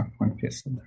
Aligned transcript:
عفوا 0.00 0.26
تفضل 0.42 0.82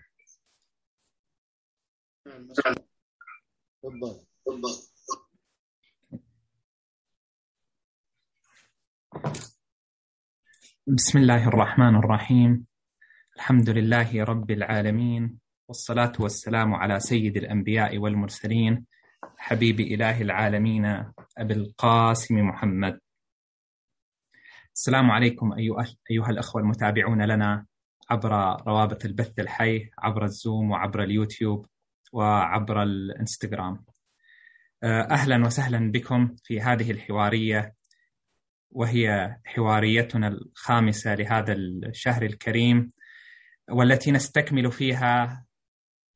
بسم 10.88 11.20
الله 11.20 11.48
الرحمن 11.48 11.96
الرحيم. 11.96 12.66
الحمد 13.36 13.70
لله 13.70 14.24
رب 14.24 14.52
العالمين 14.52 15.40
والصلاة 15.68 16.14
والسلام 16.20 16.74
على 16.74 17.00
سيد 17.00 17.38
الأنبياء 17.38 17.98
والمرسلين 17.98 18.86
حبيب 19.38 19.80
إله 19.80 20.22
العالمين 20.22 20.86
أبي 21.38 21.54
القاسم 21.54 22.36
محمد. 22.36 23.00
السلام 24.76 25.12
عليكم 25.12 25.54
أيها 26.10 26.30
الأخوة 26.30 26.62
المتابعون 26.62 27.22
لنا. 27.22 27.69
عبر 28.10 28.32
روابط 28.68 29.06
البث 29.06 29.40
الحي 29.40 29.90
عبر 30.00 30.24
الزوم 30.24 30.72
وعبر 30.72 31.04
اليوتيوب 31.04 31.66
وعبر 32.14 32.84
الانستغرام. 32.84 33.86
أهلا 34.84 35.46
وسهلا 35.46 35.92
بكم 35.92 36.36
في 36.44 36.62
هذه 36.62 36.92
الحوارية 36.92 37.76
وهي 38.72 39.36
حواريتنا 39.46 40.28
الخامسة 40.28 41.16
لهذا 41.16 41.54
الشهر 41.54 42.24
الكريم 42.24 42.92
والتي 43.72 44.12
نستكمل 44.12 44.72
فيها 44.72 45.46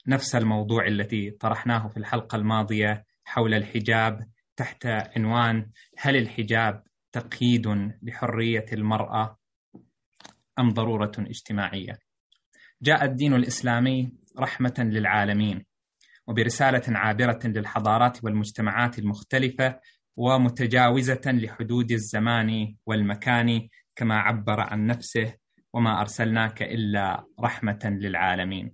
نفس 0.07 0.35
الموضوع 0.35 0.87
الذي 0.87 1.31
طرحناه 1.31 1.87
في 1.87 1.97
الحلقة 1.97 2.35
الماضية 2.35 3.05
حول 3.25 3.53
الحجاب 3.53 4.27
تحت 4.55 4.85
عنوان 4.85 5.71
هل 5.97 6.15
الحجاب 6.15 6.83
تقييد 7.11 7.67
لحرية 8.01 8.65
المرأة؟ 8.73 9.37
أم 10.59 10.69
ضرورة 10.73 11.11
اجتماعية؟ 11.17 11.99
جاء 12.81 13.05
الدين 13.05 13.33
الإسلامي 13.33 14.11
رحمة 14.39 14.73
للعالمين 14.79 15.65
وبرسالة 16.27 16.97
عابرة 16.97 17.39
للحضارات 17.45 18.23
والمجتمعات 18.23 18.99
المختلفة 18.99 19.79
ومتجاوزة 20.15 21.21
لحدود 21.25 21.91
الزمان 21.91 22.75
والمكان 22.85 23.67
كما 23.95 24.15
عبر 24.15 24.59
عن 24.59 24.85
نفسه 24.85 25.33
وما 25.73 26.01
أرسلناك 26.01 26.63
إلا 26.63 27.25
رحمة 27.39 27.79
للعالمين 28.01 28.73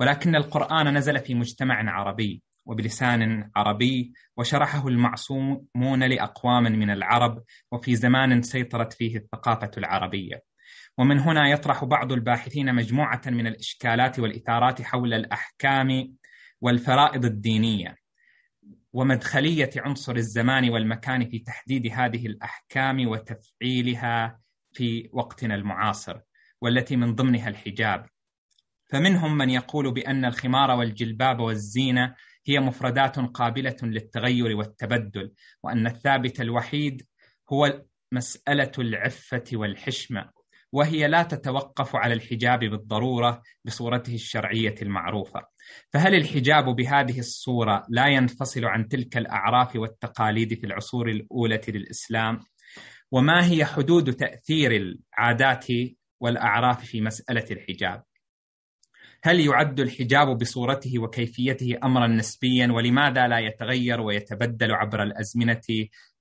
ولكن 0.00 0.36
القرآن 0.36 0.96
نزل 0.96 1.18
في 1.18 1.34
مجتمع 1.34 1.90
عربي 1.90 2.42
وبلسان 2.66 3.50
عربي 3.56 4.12
وشرحه 4.36 4.88
المعصومون 4.88 6.04
لأقوام 6.04 6.62
من 6.62 6.90
العرب 6.90 7.42
وفي 7.72 7.96
زمان 7.96 8.42
سيطرت 8.42 8.92
فيه 8.92 9.16
الثقافة 9.16 9.70
العربية 9.78 10.42
ومن 10.98 11.18
هنا 11.18 11.48
يطرح 11.48 11.84
بعض 11.84 12.12
الباحثين 12.12 12.74
مجموعة 12.74 13.22
من 13.26 13.46
الإشكالات 13.46 14.18
والإثارات 14.18 14.82
حول 14.82 15.14
الأحكام 15.14 16.14
والفرائض 16.60 17.24
الدينية 17.24 17.96
ومدخلية 18.92 19.70
عنصر 19.76 20.16
الزمان 20.16 20.70
والمكان 20.70 21.28
في 21.28 21.38
تحديد 21.38 21.92
هذه 21.92 22.26
الأحكام 22.26 23.08
وتفعيلها 23.08 24.40
في 24.72 25.10
وقتنا 25.12 25.54
المعاصر 25.54 26.20
والتي 26.60 26.96
من 26.96 27.14
ضمنها 27.14 27.48
الحجاب. 27.48 28.06
فمنهم 28.90 29.36
من 29.38 29.50
يقول 29.50 29.94
بأن 29.94 30.24
الخمار 30.24 30.70
والجلباب 30.70 31.40
والزينة 31.40 32.14
هي 32.46 32.60
مفردات 32.60 33.18
قابلة 33.18 33.76
للتغير 33.82 34.56
والتبدل 34.56 35.32
وأن 35.62 35.86
الثابت 35.86 36.40
الوحيد 36.40 37.06
هو 37.52 37.82
مسألة 38.12 38.72
العفة 38.78 39.44
والحشمة. 39.52 40.33
وهي 40.74 41.08
لا 41.08 41.22
تتوقف 41.22 41.96
على 41.96 42.14
الحجاب 42.14 42.58
بالضرورة 42.58 43.42
بصورته 43.64 44.14
الشرعية 44.14 44.74
المعروفة 44.82 45.40
فهل 45.92 46.14
الحجاب 46.14 46.64
بهذه 46.64 47.18
الصورة 47.18 47.86
لا 47.88 48.06
ينفصل 48.06 48.64
عن 48.64 48.88
تلك 48.88 49.16
الأعراف 49.16 49.76
والتقاليد 49.76 50.54
في 50.54 50.66
العصور 50.66 51.08
الأولى 51.08 51.60
للإسلام؟ 51.68 52.40
وما 53.12 53.46
هي 53.50 53.64
حدود 53.64 54.12
تأثير 54.12 54.72
العادات 54.72 55.66
والأعراف 56.20 56.84
في 56.84 57.00
مسألة 57.00 57.46
الحجاب؟ 57.50 58.02
هل 59.24 59.40
يعد 59.40 59.80
الحجاب 59.80 60.38
بصورته 60.38 60.98
وكيفيته 60.98 61.78
امرا 61.84 62.06
نسبيا 62.06 62.72
ولماذا 62.72 63.28
لا 63.28 63.38
يتغير 63.38 64.00
ويتبدل 64.00 64.72
عبر 64.72 65.02
الأزمنة 65.02 65.62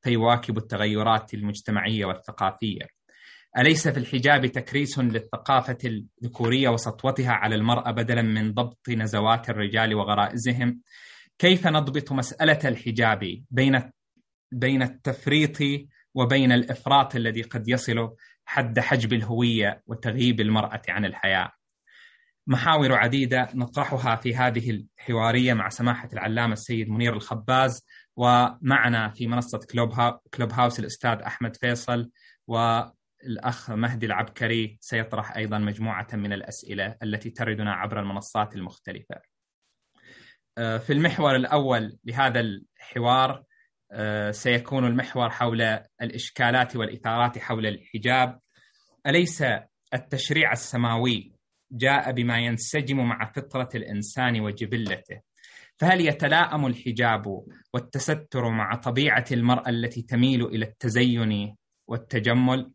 فيواكب 0.02 0.58
التغيرات 0.58 1.34
المجتمعية 1.34 2.06
والثقافية؟ 2.06 3.03
أليس 3.58 3.88
في 3.88 4.00
الحجاب 4.00 4.46
تكريس 4.46 5.00
للثقافة 5.00 5.78
الذكورية 5.86 6.69
وسطوتها 6.69 7.31
على 7.31 7.56
المرأة 7.56 7.91
بدلا 7.91 8.22
من 8.22 8.53
ضبط 8.53 8.90
نزوات 8.90 9.50
الرجال 9.50 9.96
وغرائزهم؟ 9.96 10.81
كيف 11.38 11.68
نضبط 11.68 12.12
مسألة 12.12 12.59
الحجاب 12.66 13.19
بين 13.52 13.91
بين 14.52 14.84
التفريط 14.84 15.58
وبين 16.16 16.52
الإفراط 16.52 17.16
الذي 17.16 17.41
قد 17.41 17.69
يصل 17.69 18.16
حد 18.46 18.80
حجب 18.80 19.14
الهوية 19.14 19.84
وتغييب 19.88 20.41
المرأة 20.41 20.81
عن 20.90 21.06
الحياة؟ 21.06 21.52
محاور 22.47 22.94
عديدة 22.94 23.50
نطرحها 23.53 24.16
في 24.16 24.35
هذه 24.35 24.70
الحوارية 24.70 25.53
مع 25.53 25.70
سماحة 25.70 26.09
العلامة 26.14 26.53
السيد 26.53 26.90
منير 26.90 27.14
الخباز 27.14 27.85
ومعنا 28.16 29.09
في 29.09 29.28
منصة 29.28 29.59
كلوب, 30.34 30.52
هاوس 30.52 30.80
الأستاذ 30.80 31.18
أحمد 31.22 31.56
فيصل 31.56 32.09
والأخ 33.23 33.72
مهدي 33.72 34.06
العبكري 34.06 34.78
سيطرح 34.81 35.35
أيضا 35.35 35.57
مجموعة 35.57 36.07
من 36.13 36.34
الأسئلة 36.34 36.95
التي 37.03 37.29
تردنا 37.29 37.73
عبر 37.73 38.00
المنصات 38.00 38.56
المختلفة. 38.56 39.16
في 40.56 40.94
المحور 40.94 41.35
الأول 41.35 41.97
لهذا 42.06 42.39
الحوار 42.39 43.44
سيكون 44.31 44.85
المحور 44.85 45.29
حول 45.29 45.61
الإشكالات 46.01 46.75
والإثارات 46.75 47.38
حول 47.38 47.66
الحجاب. 47.66 48.39
أليس 49.07 49.44
التشريع 49.94 50.51
السماوي 50.51 51.34
جاء 51.72 52.11
بما 52.11 52.38
ينسجم 52.40 52.97
مع 52.97 53.31
فطرة 53.31 53.69
الإنسان 53.75 54.41
وجبلته؟ 54.41 55.22
فهل 55.78 56.01
يتلاءم 56.01 56.66
الحجاب 56.66 57.45
والتستر 57.73 58.50
مع 58.50 58.75
طبيعة 58.75 59.25
المرأة 59.31 59.69
التي 59.69 60.01
تميل 60.01 60.45
إلى 60.45 60.66
التزين 60.66 61.55
والتجمل؟ 61.88 62.72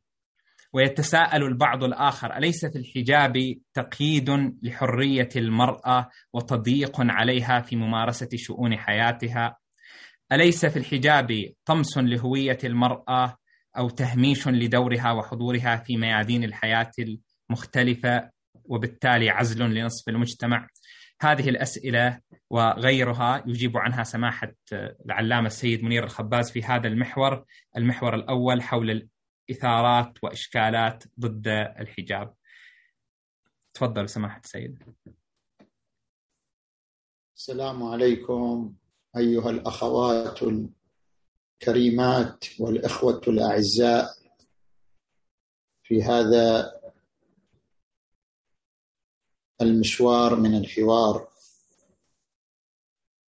ويتساءل 0.72 1.42
البعض 1.42 1.84
الآخر 1.84 2.36
أليس 2.36 2.66
في 2.66 2.78
الحجاب 2.78 3.32
تقييد 3.74 4.30
لحرية 4.62 5.28
المرأة 5.36 6.08
وتضييق 6.32 6.96
عليها 7.00 7.60
في 7.60 7.76
ممارسة 7.76 8.28
شؤون 8.34 8.76
حياتها؟ 8.76 9.56
أليس 10.32 10.66
في 10.66 10.78
الحجاب 10.78 11.28
طمس 11.64 11.98
لهوية 11.98 12.58
المرأة 12.64 13.36
أو 13.78 13.88
تهميش 13.88 14.48
لدورها 14.48 15.12
وحضورها 15.12 15.76
في 15.76 15.96
ميادين 15.96 16.44
الحياة 16.44 16.90
المختلفة 17.50 18.30
وبالتالي 18.64 19.30
عزل 19.30 19.74
لنصف 19.74 20.08
المجتمع؟ 20.08 20.66
هذه 21.22 21.48
الأسئلة 21.48 22.20
وغيرها 22.50 23.44
يجيب 23.46 23.76
عنها 23.76 24.02
سماحة 24.02 24.52
العلامة 25.06 25.46
السيد 25.46 25.84
منير 25.84 26.04
الخباز 26.04 26.50
في 26.50 26.62
هذا 26.62 26.88
المحور 26.88 27.44
المحور 27.76 28.14
الأول 28.14 28.62
حول 28.62 29.08
الإثارات 29.50 30.24
وإشكالات 30.24 31.04
ضد 31.20 31.48
الحجاب. 31.78 32.34
تفضل 33.74 34.08
سماحة 34.08 34.40
السيد. 34.44 34.94
السلام 37.36 37.82
عليكم 37.82 38.74
أيها 39.16 39.50
الأخوات 39.50 40.40
الكريمات 41.62 42.44
والإخوة 42.60 43.20
الأعزاء. 43.28 44.18
في 45.82 46.02
هذا 46.02 46.72
المشوار 49.62 50.36
من 50.36 50.54
الحوار. 50.58 51.28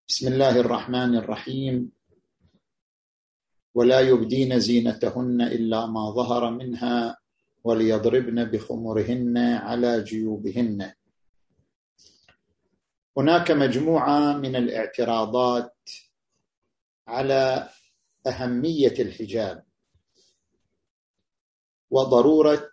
بسم 0.08 0.28
الله 0.28 0.60
الرحمن 0.60 1.16
الرحيم. 1.16 1.97
ولا 3.78 4.00
يبدين 4.00 4.60
زينتهن 4.60 5.42
إلا 5.42 5.86
ما 5.86 6.10
ظهر 6.10 6.50
منها 6.50 7.18
وليضربن 7.64 8.44
بخمرهن 8.44 9.38
على 9.38 10.02
جيوبهن. 10.02 10.92
هناك 13.16 13.50
مجموعة 13.50 14.36
من 14.36 14.56
الاعتراضات 14.56 15.76
على 17.08 17.68
أهمية 18.26 18.94
الحجاب 18.98 19.64
وضرورة 21.90 22.70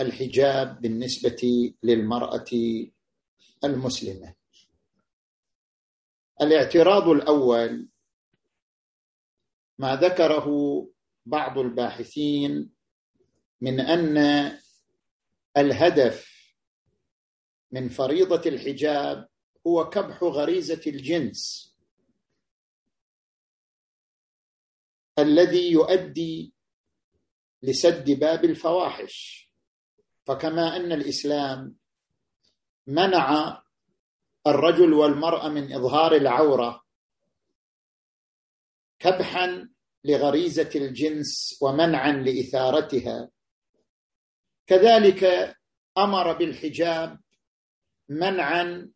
الحجاب 0.00 0.80
بالنسبة 0.80 1.72
للمرأة 1.82 2.50
المسلمة. 3.64 4.34
الاعتراض 6.40 7.08
الأول 7.08 7.88
ما 9.78 9.96
ذكره 9.96 10.48
بعض 11.26 11.58
الباحثين 11.58 12.70
من 13.60 13.80
أن 13.80 14.18
الهدف 15.56 16.28
من 17.72 17.88
فريضة 17.88 18.42
الحجاب 18.50 19.28
هو 19.66 19.88
كبح 19.88 20.22
غريزة 20.22 20.80
الجنس 20.86 21.68
الذي 25.18 25.72
يؤدي 25.72 26.54
لسد 27.62 28.10
باب 28.10 28.44
الفواحش. 28.44 29.48
فكما 30.24 30.76
أن 30.76 30.92
الإسلام 30.92 31.76
منع 32.86 33.62
الرجل 34.46 34.92
والمرأة 34.92 35.48
من 35.48 35.72
إظهار 35.72 36.16
العورة 36.16 36.84
كبحا 38.98 39.68
لغريزة 40.04 40.70
الجنس 40.74 41.58
ومنعا 41.62 42.12
لإثارتها. 42.12 43.30
كذلك 44.66 45.54
أمر 45.98 46.32
بالحجاب 46.32 47.20
منعا 48.08 48.90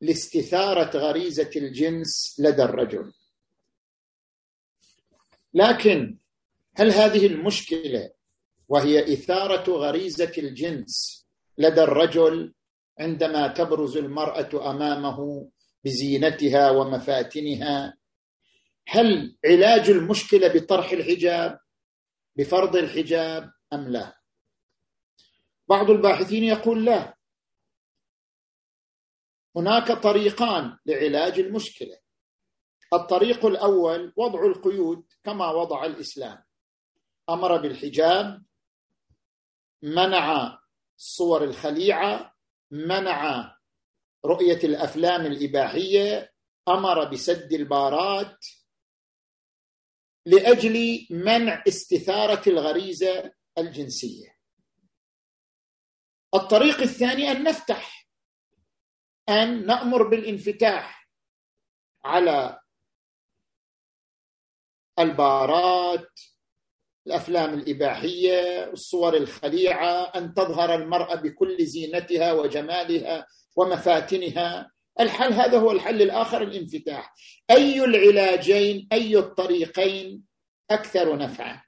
لاستثارة 0.00 0.98
غريزة 0.98 1.50
الجنس 1.56 2.36
لدى 2.40 2.62
الرجل. 2.62 3.12
لكن 5.54 6.18
هل 6.74 6.90
هذه 6.90 7.26
المشكلة 7.26 8.10
وهي 8.68 9.12
إثارة 9.12 9.70
غريزة 9.70 10.32
الجنس 10.38 11.26
لدى 11.58 11.82
الرجل 11.82 12.54
عندما 12.98 13.48
تبرز 13.48 13.96
المرأة 13.96 14.70
أمامه 14.70 15.48
بزينتها 15.84 16.70
ومفاتنها 16.70 17.97
هل 18.90 19.36
علاج 19.44 19.90
المشكلة 19.90 20.48
بطرح 20.48 20.90
الحجاب 20.90 21.60
بفرض 22.36 22.76
الحجاب 22.76 23.52
أم 23.72 23.88
لا؟ 23.88 24.20
بعض 25.68 25.90
الباحثين 25.90 26.44
يقول 26.44 26.84
لا. 26.84 27.16
هناك 29.56 29.92
طريقان 29.92 30.78
لعلاج 30.86 31.38
المشكلة. 31.38 31.98
الطريق 32.92 33.46
الأول 33.46 34.12
وضع 34.16 34.46
القيود 34.46 35.06
كما 35.24 35.50
وضع 35.50 35.84
الإسلام. 35.84 36.44
أمر 37.30 37.56
بالحجاب 37.56 38.44
منع 39.82 40.58
الصور 40.98 41.44
الخليعة 41.44 42.34
منع 42.70 43.54
رؤية 44.24 44.58
الأفلام 44.64 45.26
الإباحية 45.26 46.32
أمر 46.68 47.04
بسد 47.04 47.52
البارات 47.52 48.46
لأجل 50.28 51.06
منع 51.10 51.64
استثارة 51.68 52.48
الغريزة 52.48 53.32
الجنسية. 53.58 54.38
الطريق 56.34 56.80
الثاني 56.80 57.30
أن 57.30 57.42
نفتح 57.42 58.08
أن 59.28 59.66
نأمر 59.66 60.02
بالانفتاح 60.08 61.08
على 62.04 62.60
البارات 64.98 66.20
الأفلام 67.06 67.54
الإباحية 67.54 68.64
الصور 68.72 69.16
الخليعة 69.16 70.02
أن 70.02 70.34
تظهر 70.34 70.74
المرأة 70.74 71.14
بكل 71.14 71.66
زينتها 71.66 72.32
وجمالها 72.32 73.26
ومفاتنها. 73.56 74.70
الحل 75.00 75.32
هذا 75.32 75.58
هو 75.58 75.70
الحل 75.70 76.02
الآخر 76.02 76.42
الانفتاح. 76.42 77.14
أي 77.50 77.84
العلاجين 77.84 78.88
أي 78.92 79.16
الطريقين 79.16 80.24
أكثر 80.70 81.16
نفعا؟ 81.16 81.62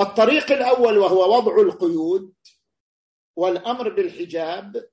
الطريق 0.00 0.52
الأول 0.52 0.98
وهو 0.98 1.36
وضع 1.36 1.62
القيود 1.62 2.34
والأمر 3.36 3.88
بالحجاب 3.88 4.88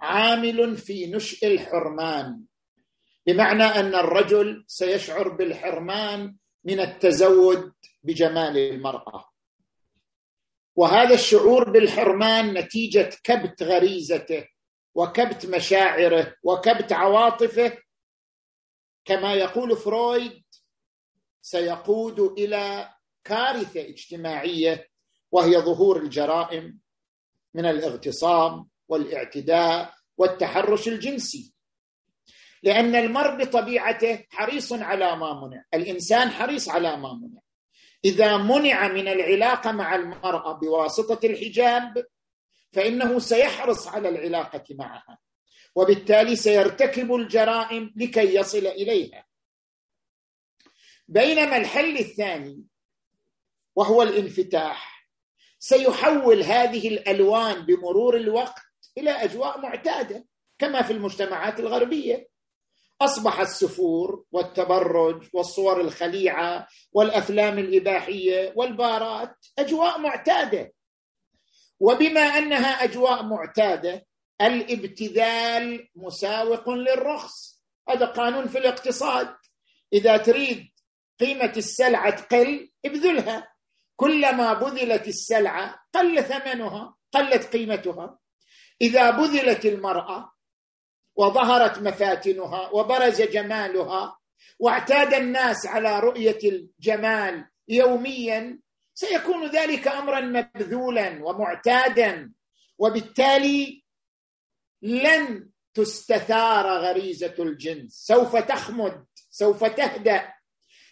عامل 0.00 0.76
في 0.76 1.06
نشء 1.06 1.46
الحرمان. 1.46 2.44
بمعنى 3.26 3.64
أن 3.64 3.94
الرجل 3.94 4.64
سيشعر 4.66 5.28
بالحرمان 5.28 6.36
من 6.64 6.80
التزود 6.80 7.72
بجمال 8.02 8.58
المرأة. 8.58 9.30
وهذا 10.76 11.14
الشعور 11.14 11.70
بالحرمان 11.70 12.54
نتيجة 12.54 13.10
كبت 13.24 13.62
غريزته 13.62 14.46
وكبت 14.94 15.46
مشاعره 15.46 16.34
وكبت 16.42 16.92
عواطفه 16.92 17.78
كما 19.04 19.34
يقول 19.34 19.76
فرويد 19.76 20.44
سيقود 21.42 22.20
إلى 22.20 22.88
كارثة 23.24 23.80
اجتماعية 23.80 24.88
وهي 25.32 25.58
ظهور 25.58 25.96
الجرائم 25.96 26.80
من 27.54 27.66
الاغتصاب 27.66 28.66
والاعتداء 28.88 29.94
والتحرش 30.16 30.88
الجنسي. 30.88 31.54
لأن 32.62 32.94
المرء 32.94 33.44
بطبيعته 33.44 34.24
حريص 34.30 34.72
على 34.72 35.16
ما 35.16 35.46
منع 35.46 35.64
الإنسان 35.74 36.30
حريص 36.30 36.68
على 36.68 36.96
ما 36.96 37.12
منع. 37.12 37.40
إذا 38.04 38.36
منع 38.36 38.88
من 38.88 39.08
العلاقة 39.08 39.72
مع 39.72 39.94
المرأة 39.94 40.52
بواسطة 40.52 41.26
الحجاب 41.26 42.06
فإنه 42.72 43.18
سيحرص 43.18 43.88
على 43.88 44.08
العلاقة 44.08 44.64
معها 44.70 45.18
وبالتالي 45.74 46.36
سيرتكب 46.36 47.14
الجرائم 47.14 47.92
لكي 47.96 48.34
يصل 48.34 48.66
إليها. 48.66 49.26
بينما 51.08 51.56
الحل 51.56 51.98
الثاني 51.98 52.64
وهو 53.76 54.02
الانفتاح 54.02 55.08
سيحول 55.58 56.42
هذه 56.42 56.88
الألوان 56.88 57.62
بمرور 57.66 58.16
الوقت 58.16 58.62
إلى 58.98 59.10
أجواء 59.10 59.60
معتادة 59.60 60.26
كما 60.58 60.82
في 60.82 60.92
المجتمعات 60.92 61.60
الغربية. 61.60 62.28
أصبح 63.00 63.40
السفور 63.40 64.24
والتبرج 64.32 65.28
والصور 65.32 65.80
الخليعة 65.80 66.68
والأفلام 66.92 67.58
الإباحية 67.58 68.52
والبارات 68.56 69.36
أجواء 69.58 69.98
معتادة. 70.00 70.72
وبما 71.80 72.20
أنها 72.20 72.84
أجواء 72.84 73.22
معتادة 73.22 74.06
الابتذال 74.40 75.88
مساوق 75.96 76.70
للرخص. 76.70 77.62
هذا 77.88 78.06
قانون 78.06 78.48
في 78.48 78.58
الاقتصاد. 78.58 79.36
إذا 79.92 80.16
تريد 80.16 80.68
قيمة 81.20 81.52
السلعة 81.56 82.10
تقل 82.10 82.70
ابذلها. 82.84 83.52
كلما 83.96 84.52
بذلت 84.52 85.08
السلعة 85.08 85.84
قل 85.94 86.22
ثمنها 86.22 86.96
قلت 87.12 87.56
قيمتها. 87.56 88.18
إذا 88.80 89.10
بذلت 89.10 89.66
المرأة 89.66 90.32
وظهرت 91.16 91.78
مفاتنها 91.78 92.70
وبرز 92.70 93.22
جمالها 93.22 94.18
واعتاد 94.58 95.14
الناس 95.14 95.66
على 95.66 96.00
رؤية 96.00 96.38
الجمال 96.44 97.48
يوميا 97.68 98.60
سيكون 99.00 99.50
ذلك 99.50 99.88
امرا 99.88 100.20
مبذولا 100.20 101.24
ومعتادا 101.24 102.32
وبالتالي 102.78 103.84
لن 104.82 105.50
تستثار 105.74 106.66
غريزة 106.66 107.34
الجنس. 107.38 107.92
سوف 107.92 108.36
تخمد 108.36 109.06
سوف 109.30 109.64
تهدأ. 109.64 110.32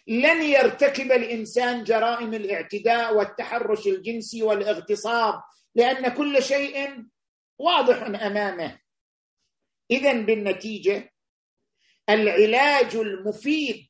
لن 0.07 0.43
يرتكب 0.43 1.11
الإنسان 1.11 1.83
جرائم 1.83 2.33
الاعتداء 2.33 3.15
والتحرش 3.15 3.87
الجنسي 3.87 4.43
والاغتصاب 4.43 5.41
لأن 5.75 6.13
كل 6.13 6.43
شيء 6.43 7.05
واضح 7.59 8.01
أمامه. 8.01 8.79
اذا 9.91 10.13
بالنتيجة 10.13 11.13
العلاج 12.09 12.95
المفيد 12.95 13.88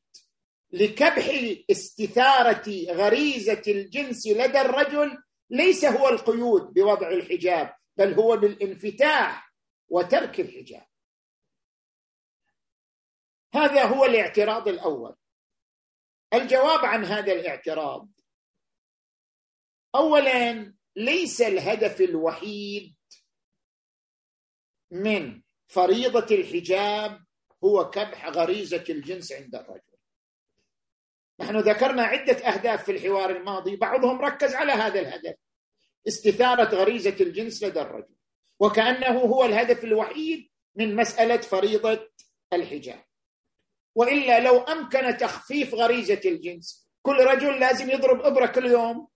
لكبح 0.72 1.56
استثارة 1.70 2.86
غريزة 2.90 3.62
الجنس 3.68 4.26
لدى 4.26 4.60
الرجل 4.60 5.22
ليس 5.50 5.84
هو 5.84 6.08
القيود 6.08 6.62
بوضع 6.62 7.08
الحجاب 7.08 7.74
بل 7.96 8.14
هو 8.14 8.36
بالانفتاح 8.36 9.52
وترك 9.88 10.40
الحجاب. 10.40 10.86
هذا 13.54 13.84
هو 13.84 14.04
الاعتراض 14.04 14.68
الأول. 14.68 15.16
الجواب 16.34 16.84
عن 16.84 17.04
هذا 17.04 17.32
الاعتراض 17.32 18.08
اولا 19.94 20.74
ليس 20.96 21.40
الهدف 21.40 22.00
الوحيد 22.00 22.96
من 24.90 25.42
فريضة 25.68 26.34
الحجاب 26.34 27.24
هو 27.64 27.90
كبح 27.90 28.26
غريزة 28.26 28.84
الجنس 28.88 29.32
عند 29.32 29.54
الرجل. 29.54 29.89
نحن 31.40 31.56
ذكرنا 31.56 32.02
عدة 32.02 32.48
أهداف 32.48 32.84
في 32.84 32.92
الحوار 32.92 33.30
الماضي 33.30 33.76
بعضهم 33.76 34.20
ركز 34.20 34.54
على 34.54 34.72
هذا 34.72 35.00
الهدف. 35.00 35.34
استثارة 36.08 36.74
غريزة 36.74 37.16
الجنس 37.20 37.62
لدى 37.62 37.80
الرجل 37.80 38.14
وكأنه 38.60 39.18
هو 39.20 39.44
الهدف 39.44 39.84
الوحيد 39.84 40.48
من 40.76 40.96
مسألة 40.96 41.36
فريضة 41.36 42.08
الحجاب. 42.52 43.04
وإلا 43.94 44.40
لو 44.40 44.58
أمكن 44.58 45.16
تخفيف 45.16 45.74
غريزة 45.74 46.20
الجنس 46.24 46.90
كل 47.02 47.16
رجل 47.16 47.60
لازم 47.60 47.90
يضرب 47.90 48.20
إبرة 48.20 48.46
كل 48.46 48.66
يوم 48.66 49.08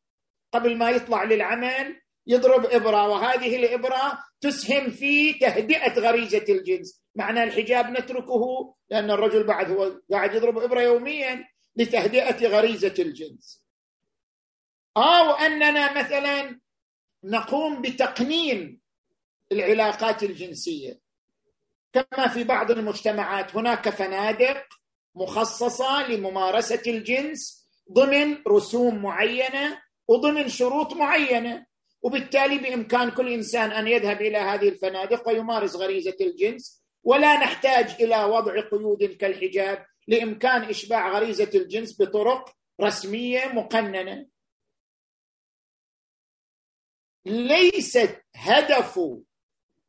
قبل 0.52 0.78
ما 0.78 0.90
يطلع 0.90 1.24
للعمل 1.24 2.00
يضرب 2.26 2.66
إبرة 2.66 3.08
وهذه 3.08 3.56
الإبرة 3.56 4.18
تسهم 4.40 4.90
في 4.90 5.32
تهدئة 5.32 6.00
غريزة 6.00 6.44
الجنس. 6.48 7.04
معنى 7.14 7.42
الحجاب 7.42 7.90
نتركه 7.90 8.74
لأن 8.90 9.10
الرجل 9.10 9.46
بعد 9.46 9.70
هو 9.70 10.00
قاعد 10.12 10.34
يضرب 10.34 10.58
إبرة 10.58 10.80
يوميا. 10.80 11.53
لتهدئة 11.76 12.46
غريزة 12.48 12.94
الجنس. 12.98 13.64
أو 14.96 15.30
أننا 15.30 15.98
مثلا 15.98 16.60
نقوم 17.24 17.82
بتقنين 17.82 18.80
العلاقات 19.52 20.22
الجنسية. 20.22 21.00
كما 21.92 22.28
في 22.28 22.44
بعض 22.44 22.70
المجتمعات 22.70 23.56
هناك 23.56 23.88
فنادق 23.88 24.64
مخصصة 25.14 26.08
لممارسة 26.08 26.82
الجنس 26.86 27.68
ضمن 27.92 28.36
رسوم 28.48 29.02
معينة 29.02 29.82
وضمن 30.08 30.48
شروط 30.48 30.92
معينة. 30.92 31.66
وبالتالي 32.02 32.58
بإمكان 32.58 33.10
كل 33.10 33.32
إنسان 33.32 33.70
أن 33.70 33.88
يذهب 33.88 34.22
إلى 34.22 34.38
هذه 34.38 34.68
الفنادق 34.68 35.28
ويمارس 35.28 35.76
غريزة 35.76 36.16
الجنس. 36.20 36.84
ولا 37.02 37.36
نحتاج 37.36 38.02
إلى 38.02 38.24
وضع 38.24 38.60
قيود 38.60 39.04
كالحجاب. 39.04 39.86
لإمكان 40.08 40.62
إشباع 40.62 41.12
غريزة 41.12 41.50
الجنس 41.54 42.02
بطرق 42.02 42.56
رسمية 42.80 43.46
مقننة. 43.46 44.28
ليست 47.26 48.24
هدف 48.36 49.00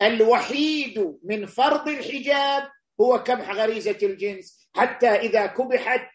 الوحيد 0.01 1.19
من 1.23 1.45
فرض 1.45 1.89
الحجاب 1.89 2.71
هو 3.01 3.23
كبح 3.23 3.49
غريزة 3.49 3.97
الجنس. 4.03 4.69
حتى 4.75 5.07
إذا 5.07 5.45
كبحت 5.45 6.09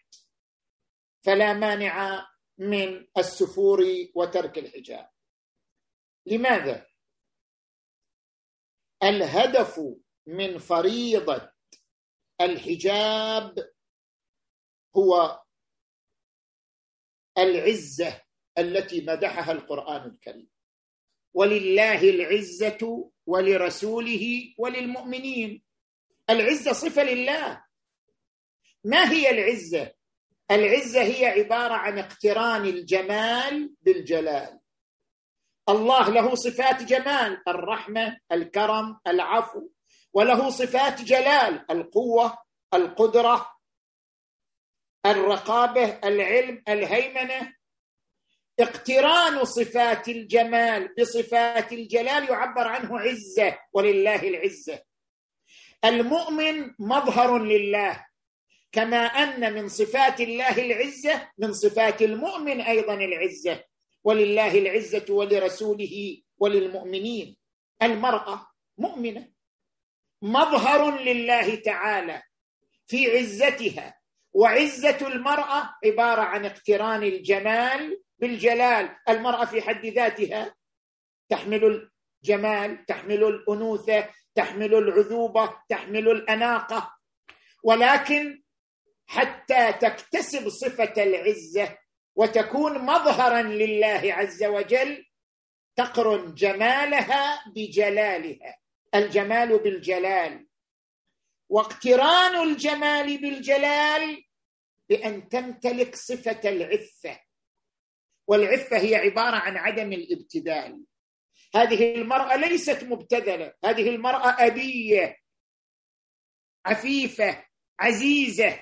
فلا 1.25 1.53
مانع 1.53 2.27
من 2.57 3.07
السفور 3.17 3.83
وترك 4.15 4.57
الحجاب. 4.57 5.09
لماذا؟ 6.25 6.87
الهدف 9.03 9.79
من 10.27 10.57
فريضة 10.57 11.51
الحجاب 12.41 13.71
هو 14.97 15.41
العزة 17.37 18.21
التي 18.57 19.01
مدحها 19.01 19.51
القرآن 19.51 20.05
الكريم. 20.05 20.49
ولله 21.33 22.09
العزة 22.09 23.11
ولرسوله 23.25 24.53
وللمؤمنين. 24.57 25.63
العزة 26.29 26.73
صفة 26.73 27.03
لله. 27.03 27.63
ما 28.83 29.11
هي 29.11 29.29
العزة؟ 29.29 29.93
العزة 30.51 31.01
هي 31.01 31.25
عبارة 31.25 31.73
عن 31.73 31.99
اقتران 31.99 32.65
الجمال 32.65 33.75
بالجلال. 33.81 34.59
الله 35.69 36.09
له 36.09 36.35
صفات 36.35 36.83
جمال 36.83 37.43
الرحمة 37.47 38.19
الكرم 38.31 38.99
العفو. 39.07 39.69
وله 40.13 40.49
صفات 40.49 41.01
جلال 41.01 41.71
القوة 41.71 42.37
القدرة 42.73 43.50
الرقابة 45.05 45.99
العلم 46.03 46.63
الهيمنة. 46.69 47.53
اقتران 48.59 49.45
صفات 49.45 50.07
الجمال 50.09 50.95
بصفات 50.99 51.73
الجلال 51.73 52.29
يعبر 52.29 52.67
عنه 52.67 52.99
عزة 52.99 53.59
ولله 53.73 54.27
العزة. 54.27 54.83
المؤمن 55.85 56.73
مظهر 56.79 57.37
لله 57.43 58.05
كما 58.71 58.97
أن 58.97 59.53
من 59.53 59.67
صفات 59.67 60.21
الله 60.21 60.57
العزة 60.57 61.31
من 61.37 61.53
صفات 61.53 62.01
المؤمن 62.01 62.61
أيضا 62.61 62.93
العزة. 62.93 63.63
ولله 64.03 64.57
العزة 64.57 65.05
ولرسوله 65.09 66.21
وللمؤمنين. 66.37 67.37
المرأة 67.81 68.47
مؤمنة 68.77 69.31
مظهر 70.21 70.99
لله 70.99 71.55
تعالى 71.55 72.23
في 72.87 73.17
عزتها. 73.17 74.00
وعزة 74.33 75.07
المرأة 75.07 75.75
عبارة 75.85 76.21
عن 76.21 76.45
اقتران 76.45 77.03
الجمال 77.03 78.01
بالجلال. 78.19 78.95
المرأة 79.09 79.45
في 79.45 79.61
حد 79.61 79.85
ذاتها 79.85 80.55
تحمل 81.29 81.89
الجمال 82.23 82.85
تحمل 82.85 83.23
الأنوثة 83.23 84.09
تحمل 84.35 84.75
العذوبة 84.75 85.53
تحمل 85.69 86.09
الأناقة. 86.09 86.93
ولكن 87.63 88.41
حتى 89.07 89.73
تكتسب 89.73 90.49
صفة 90.49 91.03
العزة 91.03 91.77
وتكون 92.15 92.77
مظهرا 92.85 93.41
لله 93.41 94.01
عز 94.13 94.43
وجل 94.43 95.05
تقرن 95.75 96.33
جمالها 96.33 97.43
بجلالها. 97.55 98.57
الجمال 98.95 99.57
بالجلال. 99.59 100.47
واقتران 101.51 102.47
الجمال 102.49 103.21
بالجلال 103.21 104.23
بأن 104.89 105.29
تمتلك 105.29 105.95
صفة 105.95 106.49
العفة. 106.49 107.19
والعفة 108.27 108.77
هي 108.77 108.95
عبارة 108.95 109.35
عن 109.35 109.57
عدم 109.57 109.93
الابتذال. 109.93 110.83
هذه 111.55 111.95
المرأة 111.95 112.35
ليست 112.35 112.83
مبتذلة. 112.83 113.53
هذه 113.65 113.89
المرأة 113.89 114.45
أبية 114.47 115.17
عفيفة 116.65 117.45
عزيزة. 117.79 118.59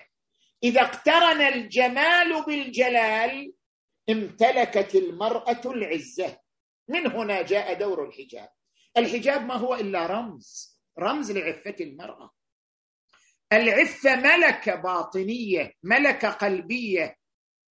إذا 0.63 0.81
اقترن 0.81 1.41
الجمال 1.41 2.45
بالجلال 2.45 3.53
امتلكت 4.09 4.95
المرأة 4.95 5.61
العزة. 5.65 6.39
من 6.87 7.07
هنا 7.07 7.41
جاء 7.41 7.73
دور 7.73 8.07
الحجاب. 8.07 8.49
الحجاب 8.97 9.45
ما 9.45 9.55
هو 9.55 9.75
إلا 9.75 10.05
رمز. 10.05 10.79
رمز 10.99 11.31
لعفة 11.31 11.75
المرأة. 11.81 12.38
العفة 13.53 14.15
ملكة 14.15 14.75
باطنية 14.75 15.73
ملكة 15.83 16.29
قلبية. 16.29 17.15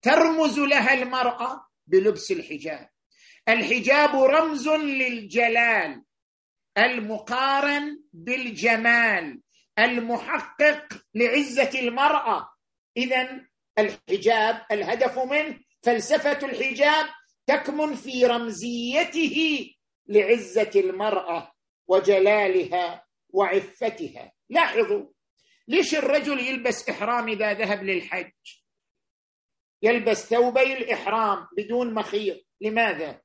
ترمز 0.01 0.59
لها 0.59 0.93
المرأة 0.93 1.67
بلبس 1.87 2.31
الحجاب. 2.31 2.89
الحجاب 3.49 4.15
رمز 4.15 4.67
للجلال 4.69 6.03
المقارن 6.77 8.03
بالجمال 8.13 9.41
المحقق 9.79 11.03
لعزة 11.15 11.79
المرأة. 11.79 12.49
اذا 12.97 13.45
الحجاب 13.79 14.65
الهدف 14.71 15.19
منه 15.19 15.59
فلسفة 15.83 16.45
الحجاب 16.45 17.05
تكمن 17.47 17.95
في 17.95 18.25
رمزيته 18.25 19.67
لعزة 20.07 20.71
المرأة 20.75 21.51
وجلالها 21.87 23.05
وعفتها. 23.29 24.31
لاحظوا 24.49 25.05
ليش 25.67 25.95
الرجل 25.95 26.39
يلبس 26.39 26.89
إحرام 26.89 27.27
إذا 27.27 27.53
ذهب 27.53 27.83
للحج؟ 27.83 28.31
يلبس 29.81 30.25
ثوبي 30.25 30.73
الإحرام 30.73 31.47
بدون 31.57 31.93
مخيط. 31.93 32.45
لماذا؟ 32.61 33.21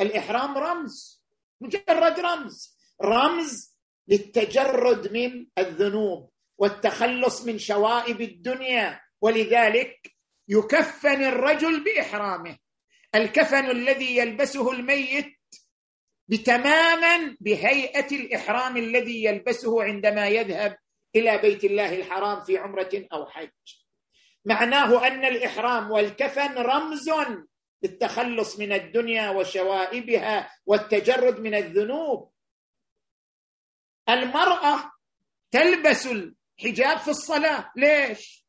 الإحرام 0.00 0.58
رمز 0.58 1.24
مجرد 1.60 2.20
رمز. 2.20 2.78
رمز 3.02 3.78
للتجرد 4.08 5.12
من 5.12 5.46
الذنوب 5.58 6.30
والتخلص 6.58 7.44
من 7.44 7.58
شوائب 7.58 8.20
الدنيا 8.20 9.00
ولذلك 9.20 10.12
يكفن 10.48 11.24
الرجل 11.24 11.84
بإحرامه. 11.84 12.58
الكفن 13.14 13.70
الذي 13.70 14.16
يلبسه 14.16 14.72
الميت 14.72 15.34
بتماما 16.28 17.36
بهيئة 17.40 18.16
الإحرام 18.16 18.76
الذي 18.76 19.24
يلبسه 19.24 19.82
عندما 19.82 20.28
يذهب 20.28 20.76
إلى 21.16 21.38
بيت 21.38 21.64
الله 21.64 21.96
الحرام 21.96 22.44
في 22.44 22.58
عمرة 22.58 23.06
أو 23.12 23.26
حج. 23.26 23.50
معناه 24.44 25.06
أن 25.06 25.24
الإحرام 25.24 25.90
والكفن 25.90 26.54
رمز 26.58 27.10
للتخلص 27.82 28.58
من 28.58 28.72
الدنيا 28.72 29.30
وشوائبها 29.30 30.50
والتجرد 30.66 31.40
من 31.40 31.54
الذنوب. 31.54 32.32
المرأة 34.08 34.92
تلبس 35.50 36.06
الحجاب 36.06 36.98
في 36.98 37.08
الصلاة. 37.08 37.72
ليش؟ 37.76 38.46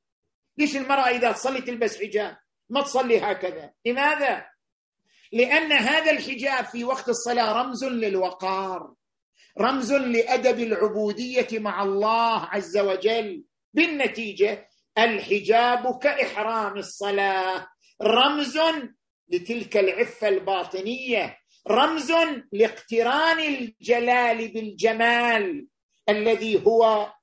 ليش 0.57 0.75
المرأة 0.77 1.07
إذا 1.07 1.31
تصلي 1.31 1.61
تلبس 1.61 2.01
حجاب؟ 2.01 2.37
ما 2.69 2.81
تصلي 2.81 3.19
هكذا. 3.19 3.73
لماذا؟ 3.85 4.49
لأن 5.31 5.71
هذا 5.71 6.11
الحجاب 6.11 6.65
في 6.65 6.83
وقت 6.83 7.09
الصلاة 7.09 7.61
رمز 7.61 7.83
للوقار. 7.83 8.93
رمز 9.59 9.93
لأدب 9.93 10.59
العبودية 10.59 11.59
مع 11.59 11.83
الله 11.83 12.39
عز 12.45 12.77
وجل. 12.77 13.43
بالنتيجة 13.73 14.69
الحجاب 14.97 15.99
كإحرام 15.99 16.77
الصلاة. 16.77 17.67
رمز 18.01 18.59
لتلك 19.29 19.77
العفة 19.77 20.27
الباطنية. 20.27 21.37
رمز 21.67 22.11
لاقتران 22.51 23.39
الجلال 23.39 24.47
بالجمال 24.47 25.67
الذي 26.09 26.65
هو 26.65 27.13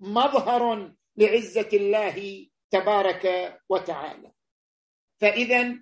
مظهر 0.00 0.92
لعزة 1.16 1.68
الله 1.72 2.46
تبارك 2.70 3.56
وتعالى. 3.68 4.32
فاذا 5.20 5.74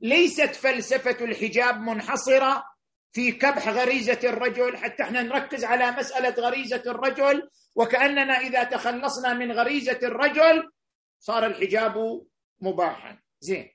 ليست 0.00 0.54
فلسفة 0.54 1.24
الحجاب 1.24 1.80
منحصرة. 1.80 2.64
في 3.12 3.32
كبح 3.32 3.68
غريزة 3.68 4.20
الرجل 4.24 4.76
حتى 4.76 5.02
إحنا 5.02 5.22
نركز 5.22 5.64
على 5.64 5.90
مسألة 5.90 6.30
غريزة 6.48 6.82
الرجل 6.86 7.48
وكأننا 7.76 8.38
إذا 8.38 8.64
تخلصنا 8.64 9.34
من 9.34 9.52
غريزة 9.52 9.98
الرجل 10.02 10.70
صار 11.18 11.46
الحجاب 11.46 12.26
مباحا. 12.60 13.18
زين. 13.40 13.70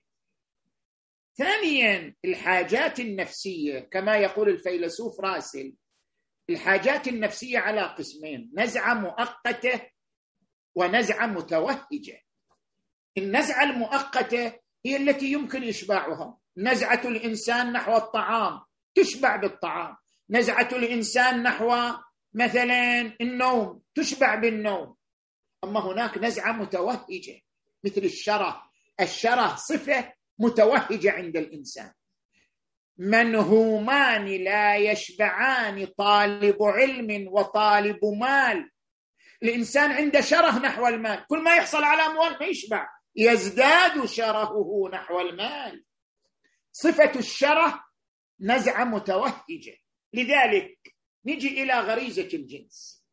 ثانيا 1.37 2.15
الحاجات 2.25 2.99
النفسية 2.99 3.79
كما 3.79 4.17
يقول 4.17 4.49
الفيلسوف 4.49 5.19
راسل 5.19 5.73
الحاجات 6.49 7.07
النفسية 7.07 7.59
على 7.59 7.81
قسمين 7.81 8.51
نزعة 8.57 8.93
مؤقتة 8.93 9.81
ونزعة 10.75 11.25
متوهجة. 11.27 12.21
النزعة 13.17 13.63
المؤقتة 13.63 14.59
هي 14.85 14.97
التي 14.97 15.31
يمكن 15.31 15.63
إشباعها. 15.63 16.37
نزعة 16.57 17.01
الإنسان 17.05 17.73
نحو 17.73 17.97
الطعام. 17.97 18.64
تشبع 18.95 19.35
بالطعام. 19.35 19.97
نزعة 20.29 20.69
الإنسان 20.71 21.43
نحو 21.43 21.75
مثلا 22.33 23.01
النوم 23.21 23.81
تشبع 23.95 24.35
بالنوم. 24.35 24.95
أما 25.63 25.79
هناك 25.79 26.17
نزعة 26.17 26.51
متوهجة 26.51 27.41
مثل 27.83 28.01
الشرة. 28.01 28.71
الشرة 28.99 29.55
صفة 29.55 30.13
متوهجة 30.39 31.11
عند 31.11 31.37
الإنسان. 31.37 31.91
منهومان 32.97 34.25
لا 34.25 34.75
يشبعان 34.75 35.85
طالب 35.85 36.63
علم 36.63 37.27
وطالب 37.27 38.05
مال. 38.05 38.71
الإنسان 39.43 39.91
عنده 39.91 40.21
شره 40.21 40.59
نحو 40.59 40.87
المال. 40.87 41.25
كل 41.27 41.43
ما 41.43 41.55
يحصل 41.55 41.83
على 41.83 42.01
أموال 42.01 42.37
ما 42.39 42.45
يشبع. 42.45 42.89
يزداد 43.15 44.05
شرهه 44.05 44.89
نحو 44.93 45.19
المال. 45.19 45.85
صفة 46.71 47.19
الشرة 47.19 47.84
نزعه 48.39 48.83
متوهجة. 48.83 49.77
لذلك 50.13 50.95
نجي 51.25 51.63
إلى 51.63 51.79
غريزة 51.79 52.29
الجنس. 52.33 53.05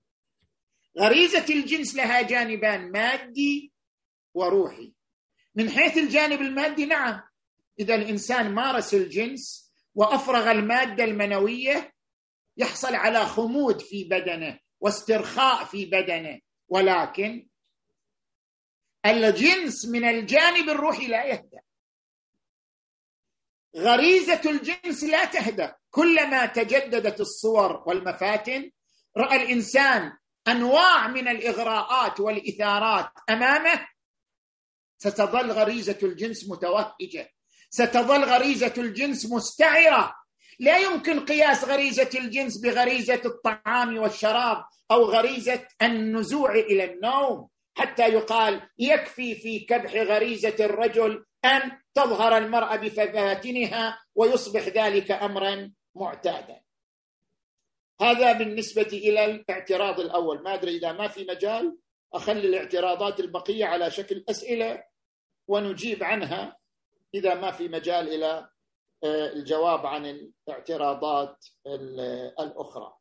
غريزة 0.98 1.46
الجنس 1.50 1.96
لها 1.96 2.22
جانبان 2.22 2.92
مادي 2.92 3.72
وروحي. 4.34 4.92
من 5.54 5.70
حيث 5.70 5.98
الجانب 5.98 6.40
المادي 6.40 6.86
نعم. 6.86 7.22
إذا 7.80 7.94
الإنسان 7.94 8.54
مارس 8.54 8.94
الجنس 8.94 9.72
وأفرغ 9.94 10.50
المادة 10.50 11.04
المنوية 11.04 11.92
يحصل 12.56 12.94
على 12.94 13.26
خمود 13.26 13.80
في 13.80 14.04
بدنه 14.04 14.58
واسترخاء 14.80 15.64
في 15.64 15.86
بدنه. 15.86 16.40
ولكن 16.68 17.48
الجنس 19.06 19.86
من 19.86 20.04
الجانب 20.04 20.68
الروحي 20.68 21.06
لا 21.06 21.24
يهدأ. 21.24 21.61
غريزة 23.76 24.40
الجنس 24.46 25.04
لا 25.04 25.24
تهدأ. 25.24 25.76
كلما 25.90 26.46
تجددت 26.46 27.20
الصور 27.20 27.82
والمفاتن 27.86 28.70
رأى 29.16 29.42
الإنسان 29.42 30.12
أنواع 30.48 31.08
من 31.08 31.28
الإغراءات 31.28 32.20
والإثارات 32.20 33.10
أمامه 33.30 33.86
ستظل 34.98 35.50
غريزة 35.50 35.98
الجنس 36.02 36.48
متوهجة. 36.48 37.30
ستظل 37.70 38.24
غريزة 38.24 38.74
الجنس 38.78 39.26
مستعرة. 39.32 40.14
لا 40.58 40.78
يمكن 40.78 41.24
قياس 41.24 41.64
غريزة 41.64 42.10
الجنس 42.14 42.56
بغريزة 42.58 43.22
الطعام 43.24 43.98
والشراب 43.98 44.64
أو 44.90 45.04
غريزة 45.04 45.66
النزوع 45.82 46.54
إلى 46.54 46.84
النوم. 46.84 47.48
حتى 47.74 48.08
يقال 48.08 48.68
يكفي 48.78 49.34
في 49.34 49.60
كبح 49.60 49.94
غريزة 49.94 50.56
الرجل 50.60 51.24
أن 51.44 51.78
تظهر 51.94 52.36
المرأة 52.36 52.76
بفاتنها 52.76 53.98
ويصبح 54.14 54.68
ذلك 54.68 55.10
أمرا 55.10 55.72
معتادا. 55.94 56.60
هذا 58.00 58.32
بالنسبة 58.32 58.88
إلى 58.92 59.24
الاعتراض 59.24 60.00
الأول. 60.00 60.42
ما 60.42 60.54
أدري 60.54 60.76
إذا 60.76 60.92
ما 60.92 61.08
في 61.08 61.24
مجال 61.24 61.78
أخلي 62.14 62.48
الاعتراضات 62.48 63.20
البقية 63.20 63.64
على 63.64 63.90
شكل 63.90 64.24
أسئلة 64.30 64.84
ونجيب 65.48 66.04
عنها 66.04 66.56
إذا 67.14 67.34
ما 67.34 67.50
في 67.50 67.68
مجال 67.68 68.08
إلى 68.08 68.48
آه، 69.04 69.32
الجواب 69.32 69.86
عن 69.86 70.06
الاعتراضات 70.06 71.46
الأخرى. 72.40 72.92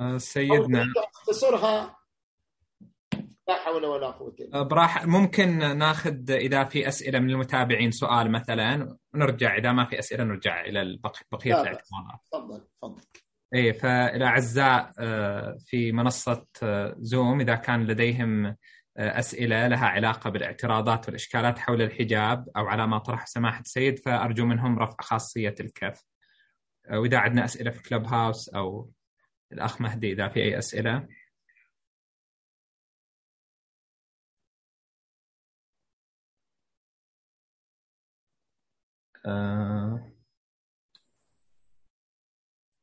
آه، 0.00 0.16
سيدنا. 0.16 0.86
اختصرها 1.14 1.98
لا 3.48 3.54
حول 3.54 3.86
ولا 3.86 4.06
قوة 4.06 4.34
إلا 4.40 4.60
آه، 4.60 4.62
براح 4.62 5.06
ممكن 5.06 5.78
ناخذ 5.78 6.30
إذا 6.30 6.64
في 6.64 6.88
أسئلة 6.88 7.18
من 7.18 7.30
المتابعين 7.30 7.90
سؤال 7.90 8.30
مثلا 8.30 8.96
نرجع 9.14 9.56
إذا 9.56 9.72
ما 9.72 9.84
في 9.84 9.98
أسئلة 9.98 10.24
نرجع 10.24 10.60
إلى 10.60 10.98
بقية 11.32 11.60
الاعتراضات 11.60 12.20
تفضل 12.32 12.60
تفضل 12.80 13.02
إيه 13.54 13.72
فالاعزاء 13.72 14.92
في 15.58 15.92
منصة 15.92 16.46
زوم 16.98 17.40
إذا 17.40 17.54
كان 17.54 17.86
لديهم 17.86 18.56
أسئلة 18.96 19.68
لها 19.68 19.86
علاقة 19.86 20.30
بالإعتراضات 20.30 21.06
والإشكالات 21.06 21.58
حول 21.58 21.82
الحجاب 21.82 22.48
أو 22.56 22.66
على 22.66 22.86
ما 22.86 22.98
طرح 22.98 23.26
سماحة 23.26 23.60
السيد 23.60 23.98
فأرجو 23.98 24.46
منهم 24.46 24.78
رفع 24.78 24.96
خاصية 25.00 25.54
الكف. 25.60 26.04
واذا 26.90 27.18
عندنا 27.18 27.44
أسئلة 27.44 27.70
في 27.70 27.82
كلوب 27.82 28.06
هاوس 28.06 28.48
أو 28.48 28.90
الأخ 29.52 29.80
مهدي 29.80 30.12
إذا 30.12 30.28
في 30.28 30.42
أي 30.42 30.58
أسئلة. 30.58 31.06
آه. 39.26 40.00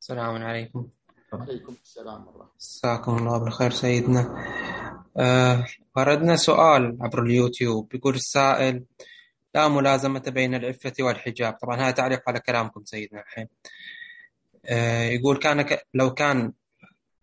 السلام 0.01 0.43
عليكم. 0.43 0.89
وعليكم 1.33 1.75
السلام 1.83 2.29
الله. 2.29 2.49
مساكم 2.57 3.17
الله 3.17 3.37
بالخير 3.37 3.71
سيدنا. 3.71 4.45
آه 5.17 5.65
وردنا 5.95 6.35
سؤال 6.35 6.97
عبر 7.01 7.23
اليوتيوب 7.23 7.95
يقول 7.95 8.15
السائل 8.15 8.85
لا 9.55 9.67
ملازمة 9.67 10.19
بين 10.27 10.55
العفة 10.55 10.93
والحجاب 10.99 11.53
طبعا 11.53 11.75
هذا 11.75 11.91
تعليق 11.91 12.21
على 12.27 12.39
كلامكم 12.39 12.85
سيدنا 12.85 13.21
الحين 13.21 13.47
آه 14.65 15.03
يقول 15.03 15.37
كان 15.37 15.61
ك... 15.61 15.87
لو 15.93 16.13
كان 16.13 16.53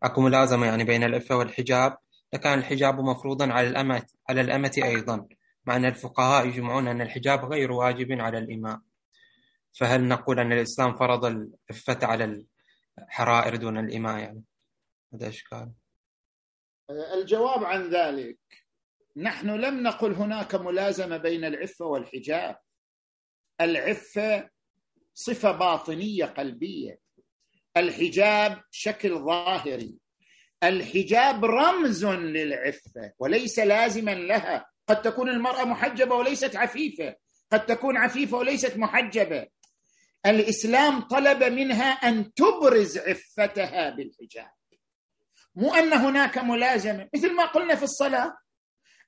أكو 0.03 0.21
ملازمة 0.21 0.67
يعني 0.67 0.85
بين 0.85 1.03
العفة 1.05 1.37
والحجاب 1.37 1.99
لكان 2.33 2.59
الحجاب 2.59 3.01
مفروضا 3.01 3.53
على 3.53 3.69
الأمة 3.69 4.03
على 4.29 4.41
الأمة 4.41 4.73
أيضا 4.85 5.27
مع 5.67 5.77
أن 5.77 5.85
الفقهاء 5.85 6.47
يجمعون 6.47 6.89
أن 6.89 7.01
الحجاب 7.01 7.45
غير 7.45 7.73
واجب 7.73 8.13
على 8.13 8.39
الإماء 8.39 8.81
فهل 9.73 10.09
نقول 10.09 10.41
أن 10.41 10.53
الإسلام 10.53 10.97
فرض 10.97 11.25
العفة 11.25 12.07
على 12.07 12.45
الحرائر 12.99 13.57
دون 13.57 13.79
الإماء 13.79 14.19
يعني 14.19 14.43
هذا 15.15 15.29
إشكال. 15.29 15.73
الجواب 16.91 17.65
عن 17.65 17.89
ذلك 17.89 18.39
نحن 19.17 19.51
لم 19.51 19.83
نقل 19.83 20.13
هناك 20.13 20.55
ملازمة 20.55 21.17
بين 21.17 21.45
العفة 21.45 21.85
والحجاب. 21.85 22.57
العفة 23.61 24.51
صفة 25.15 25.53
باطنية 25.53 26.25
قلبية. 26.25 26.99
الحجاب 27.77 28.63
شكل 28.71 29.19
ظاهري. 29.19 29.95
الحجاب 30.63 31.45
رمز 31.45 32.05
للعفة 32.05 33.13
وليس 33.19 33.59
لازما 33.59 34.15
لها. 34.15 34.67
قد 34.89 35.03
تكون 35.03 35.29
المرأة 35.29 35.65
محجبة 35.65 36.15
وليست 36.15 36.57
عفيفة. 36.57 37.17
قد 37.53 37.67
تكون 37.67 37.97
عفيفة 37.97 38.37
وليست 38.37 38.77
محجبة. 38.77 39.47
الإسلام 40.27 41.01
طلب 41.01 41.45
منها 41.45 41.91
أن 41.93 42.35
تبرز 42.35 42.99
عفتها 42.99 43.91
بالحجاب 43.91 44.51
مو 45.55 45.75
أن 45.75 45.93
هناك 45.93 46.39
ملازمة 46.39 47.09
مثل 47.15 47.35
ما 47.35 47.45
قلنا 47.45 47.75
في 47.75 47.83
الصلاة 47.83 48.37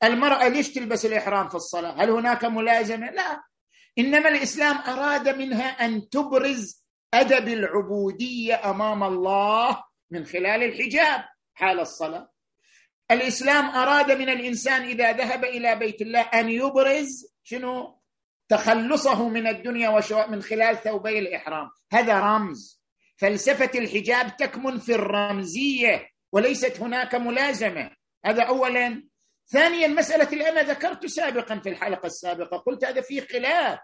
المرأة 0.03 0.49
ليش 0.49 0.69
تلبس 0.73 1.07
الإحرام 1.07 1.49
في 1.49 1.55
الصلاة؟ 1.55 2.05
هل 2.05 2.11
هناك 2.11 2.45
ملازمة؟ 2.45 3.11
لا 3.11 3.43
إنما 3.99 4.29
الإسلام 4.29 4.77
أراد 4.77 5.29
منها 5.29 5.67
أن 5.67 6.09
تبرز 6.09 6.85
أدب 7.15 7.49
العبودية 7.49 8.71
أمام 8.71 9.03
الله 9.05 9.85
من 10.11 10.25
خلال 10.25 10.63
الحجاب 10.63 11.25
حال 11.55 11.81
الصلاة 11.81 12.31
الإسلام 13.11 13.65
أراد 13.71 14.13
من 14.13 14.29
الإنسان 14.29 14.83
إذا 14.83 15.13
ذهب 15.13 15.45
إلى 15.45 15.77
بيت 15.77 16.03
الله 16.03 16.21
أن 16.21 16.49
يبرز 16.49 17.35
شنو؟ 17.43 18.01
تخلصه 18.55 19.29
من 19.29 19.47
الدنيا 19.47 19.89
وشو 19.89 20.27
من 20.27 20.43
خلال 20.43 20.77
ثوبي 20.77 21.19
الإحرام. 21.19 21.71
هذا 21.93 22.21
رمز. 22.21 22.83
فلسفة 23.17 23.79
الحجاب 23.79 24.37
تكمن 24.37 24.79
في 24.79 24.95
الرمزية 24.95 26.09
وليست 26.33 26.81
هناك 26.81 27.15
ملازمة. 27.15 27.91
هذا 28.25 28.43
اولا. 28.43 29.09
ثانيا 29.49 29.87
مسألة 29.89 30.33
الأمة. 30.33 30.61
ذكرت 30.61 31.07
سابقا 31.07 31.59
في 31.59 31.69
الحلقة 31.69 32.07
السابقة 32.07 32.57
قلت 32.57 32.85
هذا 32.85 33.01
فيه 33.01 33.21
خلاف. 33.21 33.79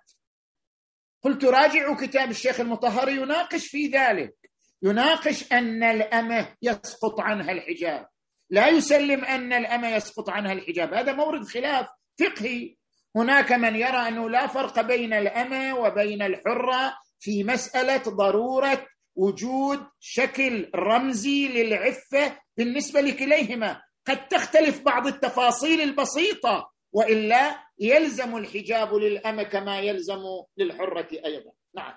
قلت 1.23 1.45
راجعوا 1.45 1.97
كتاب 1.97 2.31
الشيخ 2.31 2.61
المطهر 2.61 3.09
يناقش 3.09 3.67
في 3.67 3.87
ذلك. 3.87 4.35
يناقش 4.83 5.53
أن 5.53 5.83
الأمة 5.83 6.57
يسقط 6.63 7.21
عنها 7.21 7.53
الحجاب. 7.53 8.07
لا 8.51 8.69
يسلم 8.69 9.25
أن 9.25 9.53
الأمة 9.53 9.89
يسقط 9.89 10.31
عنها 10.31 10.53
الحجاب. 10.53 10.95
هذا 10.95 11.13
مورد 11.13 11.45
خلاف 11.45 11.87
فقهي. 12.21 12.77
هناك 13.17 13.53
من 13.53 13.77
يرى 13.77 14.09
أنه 14.09 14.31
لا 14.31 14.47
فرق 14.47 14.81
بين 14.81 15.13
الأمة 15.13 15.79
وبين 15.79 16.23
الحرة 16.23 16.99
في 17.19 17.45
مسألة 17.45 18.03
ضرورة 18.03 18.87
وجود 19.17 19.87
شكل 20.01 20.71
رمزي 20.75 21.49
للعفة 21.49 22.41
بالنسبة 22.57 23.01
لكليهما. 23.01 23.83
قد 24.07 24.29
تختلف 24.29 24.83
بعض 24.83 25.07
التفاصيل 25.07 25.81
البسيطة 25.81 26.73
وإلا 26.93 27.65
يلزم 27.79 28.37
الحجاب 28.37 28.95
للأمة 28.95 29.43
كما 29.43 29.81
يلزم 29.81 30.23
للحرة 30.57 31.09
أيضا. 31.25 31.53
نعم. 31.75 31.95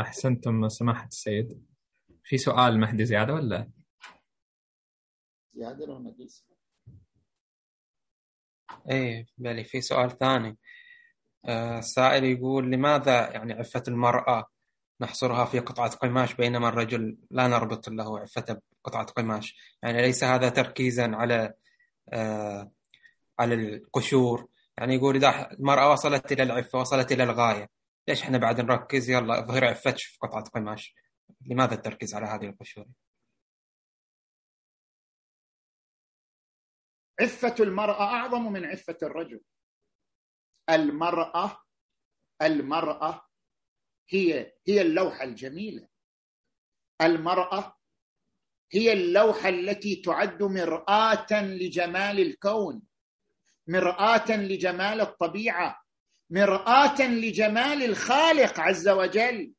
أحسنتم 0.00 0.68
سماحة 0.68 1.06
السيد 1.06 1.66
في 2.24 2.38
سؤال 2.38 2.80
مهدي 2.80 3.04
زيادة 3.04 3.34
ولا؟ 3.34 3.70
زيادة 5.54 5.92
ولا 5.92 6.14
إيه 8.90 9.26
بلي 9.38 9.64
في 9.64 9.80
سؤال 9.80 10.18
ثاني. 10.18 10.56
آه، 11.44 11.78
السائل 11.78 12.24
يقول 12.24 12.70
لماذا 12.70 13.30
يعني 13.30 13.52
عفة 13.52 13.82
المرأة 13.88 14.46
نحصرها 15.00 15.44
في 15.44 15.58
قطعة 15.58 15.90
قماش 15.90 16.34
بينما 16.34 16.68
الرجل 16.68 17.18
لا 17.30 17.48
نربط 17.48 17.88
له 17.88 18.18
عفته 18.20 18.56
بقطعة 18.84 19.06
قماش؟ 19.06 19.56
يعني 19.82 20.02
ليس 20.02 20.24
هذا 20.24 20.48
تركيزا 20.48 21.10
على 21.16 21.54
آه، 22.12 22.70
على 23.38 23.54
القشور. 23.54 24.46
يعني 24.78 24.94
يقول 24.94 25.16
إذا 25.16 25.50
المرأة 25.52 25.92
وصلت 25.92 26.32
إلى 26.32 26.42
العفة 26.42 26.78
وصلت 26.78 27.12
إلى 27.12 27.22
الغاية 27.22 27.68
ليش 28.08 28.22
إحنا 28.22 28.38
بعد 28.38 28.60
نركز؟ 28.60 29.10
يلا 29.10 29.40
ظهر 29.40 29.64
عفتش 29.64 30.04
في 30.04 30.18
قطعة 30.18 30.44
قماش. 30.44 30.94
لماذا 31.46 31.74
التركيز 31.74 32.14
على 32.14 32.26
هذه 32.26 32.44
القشور؟ 32.46 32.86
عفة 37.20 37.54
المرأة 37.60 38.02
أعظم 38.02 38.52
من 38.52 38.64
عفة 38.64 38.96
الرجل. 39.02 39.40
المرأة 40.70 41.62
المرأة 42.42 43.26
هي 44.08 44.52
هي 44.68 44.82
اللوحة 44.82 45.24
الجميلة. 45.24 45.88
المرأة 47.02 47.76
هي 48.72 48.92
اللوحة 48.92 49.48
التي 49.48 49.96
تعد 49.96 50.42
مرآة 50.42 51.26
لجمال 51.32 52.20
الكون 52.20 52.82
مرآة 53.66 54.30
لجمال 54.36 55.00
الطبيعة 55.00 55.82
مرآة 56.30 57.02
لجمال 57.02 57.82
الخالق 57.82 58.60
عز 58.60 58.88
وجل. 58.88 59.52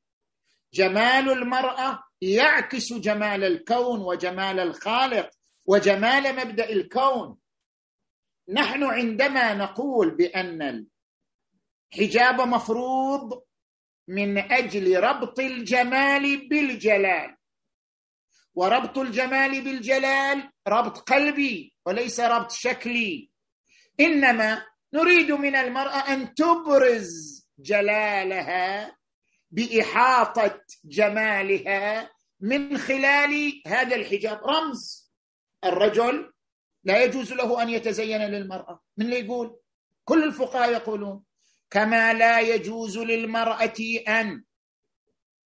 جمال 0.73 1.29
المرأة 1.31 2.03
يعكس 2.21 2.93
جمال 2.93 3.43
الكون 3.43 3.99
وجمال 3.99 4.59
الخالق 4.59 5.29
وجمال 5.65 6.35
مبدأ 6.35 6.69
الكون. 6.69 7.37
نحن 8.49 8.83
عندما 8.83 9.53
نقول 9.53 10.15
بأن 10.15 10.87
الحجاب 11.93 12.41
مفروض 12.41 13.43
من 14.07 14.37
أجل 14.37 14.99
ربط 14.99 15.39
الجمال 15.39 16.47
بالجلال 16.47 17.37
وربط 18.55 18.97
الجمال 18.97 19.61
بالجلال 19.61 20.49
ربط 20.67 20.97
قلبي 20.97 21.73
وليس 21.85 22.19
ربط 22.19 22.51
شكلي. 22.51 23.31
إنما 23.99 24.65
نريد 24.93 25.31
من 25.31 25.55
المرأة 25.55 26.13
أن 26.13 26.33
تبرز 26.33 27.47
جلالها 27.59 28.97
بإحاطة 29.51 30.61
جمالها 30.85 32.11
من 32.39 32.77
خلال 32.77 33.61
هذا 33.67 33.95
الحجاب. 33.95 34.39
رمز. 34.43 35.11
الرجل 35.63 36.31
لا 36.87 37.03
يجوز 37.03 37.33
له 37.33 37.61
أن 37.61 37.69
يتزين 37.69 38.21
للمرأة. 38.21 38.83
من 38.97 39.05
اللي 39.05 39.19
يقول؟ 39.19 39.59
كل 40.03 40.23
الفقهاء 40.23 40.71
يقولون 40.71 41.23
كما 41.69 42.13
لا 42.13 42.39
يجوز 42.39 42.97
للمرأة 42.97 43.79
أن 44.07 44.43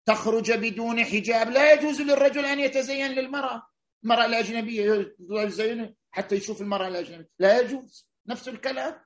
تخرج 0.06 0.52
بدون 0.52 1.04
حجاب 1.04 1.50
لا 1.50 1.74
يجوز 1.74 2.02
للرجل 2.02 2.46
أن 2.46 2.60
يتزين 2.60 3.12
للمرأة. 3.12 3.68
المرأة 4.04 4.26
الأجنبية 4.26 5.16
يزين 5.30 5.96
حتى 6.12 6.36
يشوف 6.36 6.62
المرأة 6.62 6.88
الأجنبية. 6.88 7.30
لا 7.40 7.60
يجوز. 7.60 8.08
نفس 8.28 8.48
الكلام. 8.48 9.06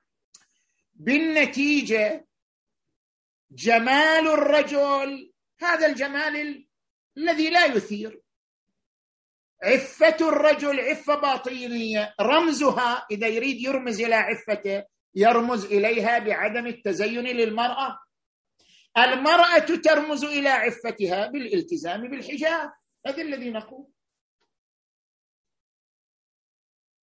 بالنتيجة 0.93 2.27
جمال 3.51 4.27
الرجل 4.27 5.33
هذا 5.61 5.87
الجمال 5.87 6.67
الذي 7.17 7.49
لا 7.49 7.65
يثير. 7.65 8.24
عفة 9.65 10.29
الرجل 10.29 10.79
عفة 10.79 11.15
باطنيه 11.15 12.15
رمزها 12.21 13.05
إذا 13.11 13.27
يريد 13.27 13.61
يرمز 13.61 14.01
إلى 14.01 14.15
عفته 14.15 14.83
يرمز 15.15 15.65
إليها 15.65 16.19
بعدم 16.19 16.67
التزين 16.67 17.23
للمرأة. 17.23 17.99
المرأة 18.97 19.59
ترمز 19.83 20.23
إلى 20.23 20.49
عفتها 20.49 21.27
بالالتزام 21.27 22.09
بالحجاب. 22.09 22.71
هذا 23.07 23.21
الذي 23.21 23.51
نقول. 23.51 23.87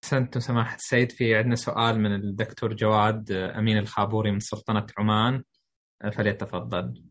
أحسنت 0.03 0.37
سماحة 0.37 0.75
السيد 0.75 1.11
في 1.11 1.35
عندنا 1.35 1.55
سؤال 1.55 1.99
من 1.99 2.15
الدكتور 2.15 2.73
جواد 2.73 3.31
أمين 3.31 3.77
الخابوري 3.77 4.31
من 4.31 4.39
سلطنة 4.39 4.87
عمان. 4.97 5.43
فليتفضل. 6.17 7.10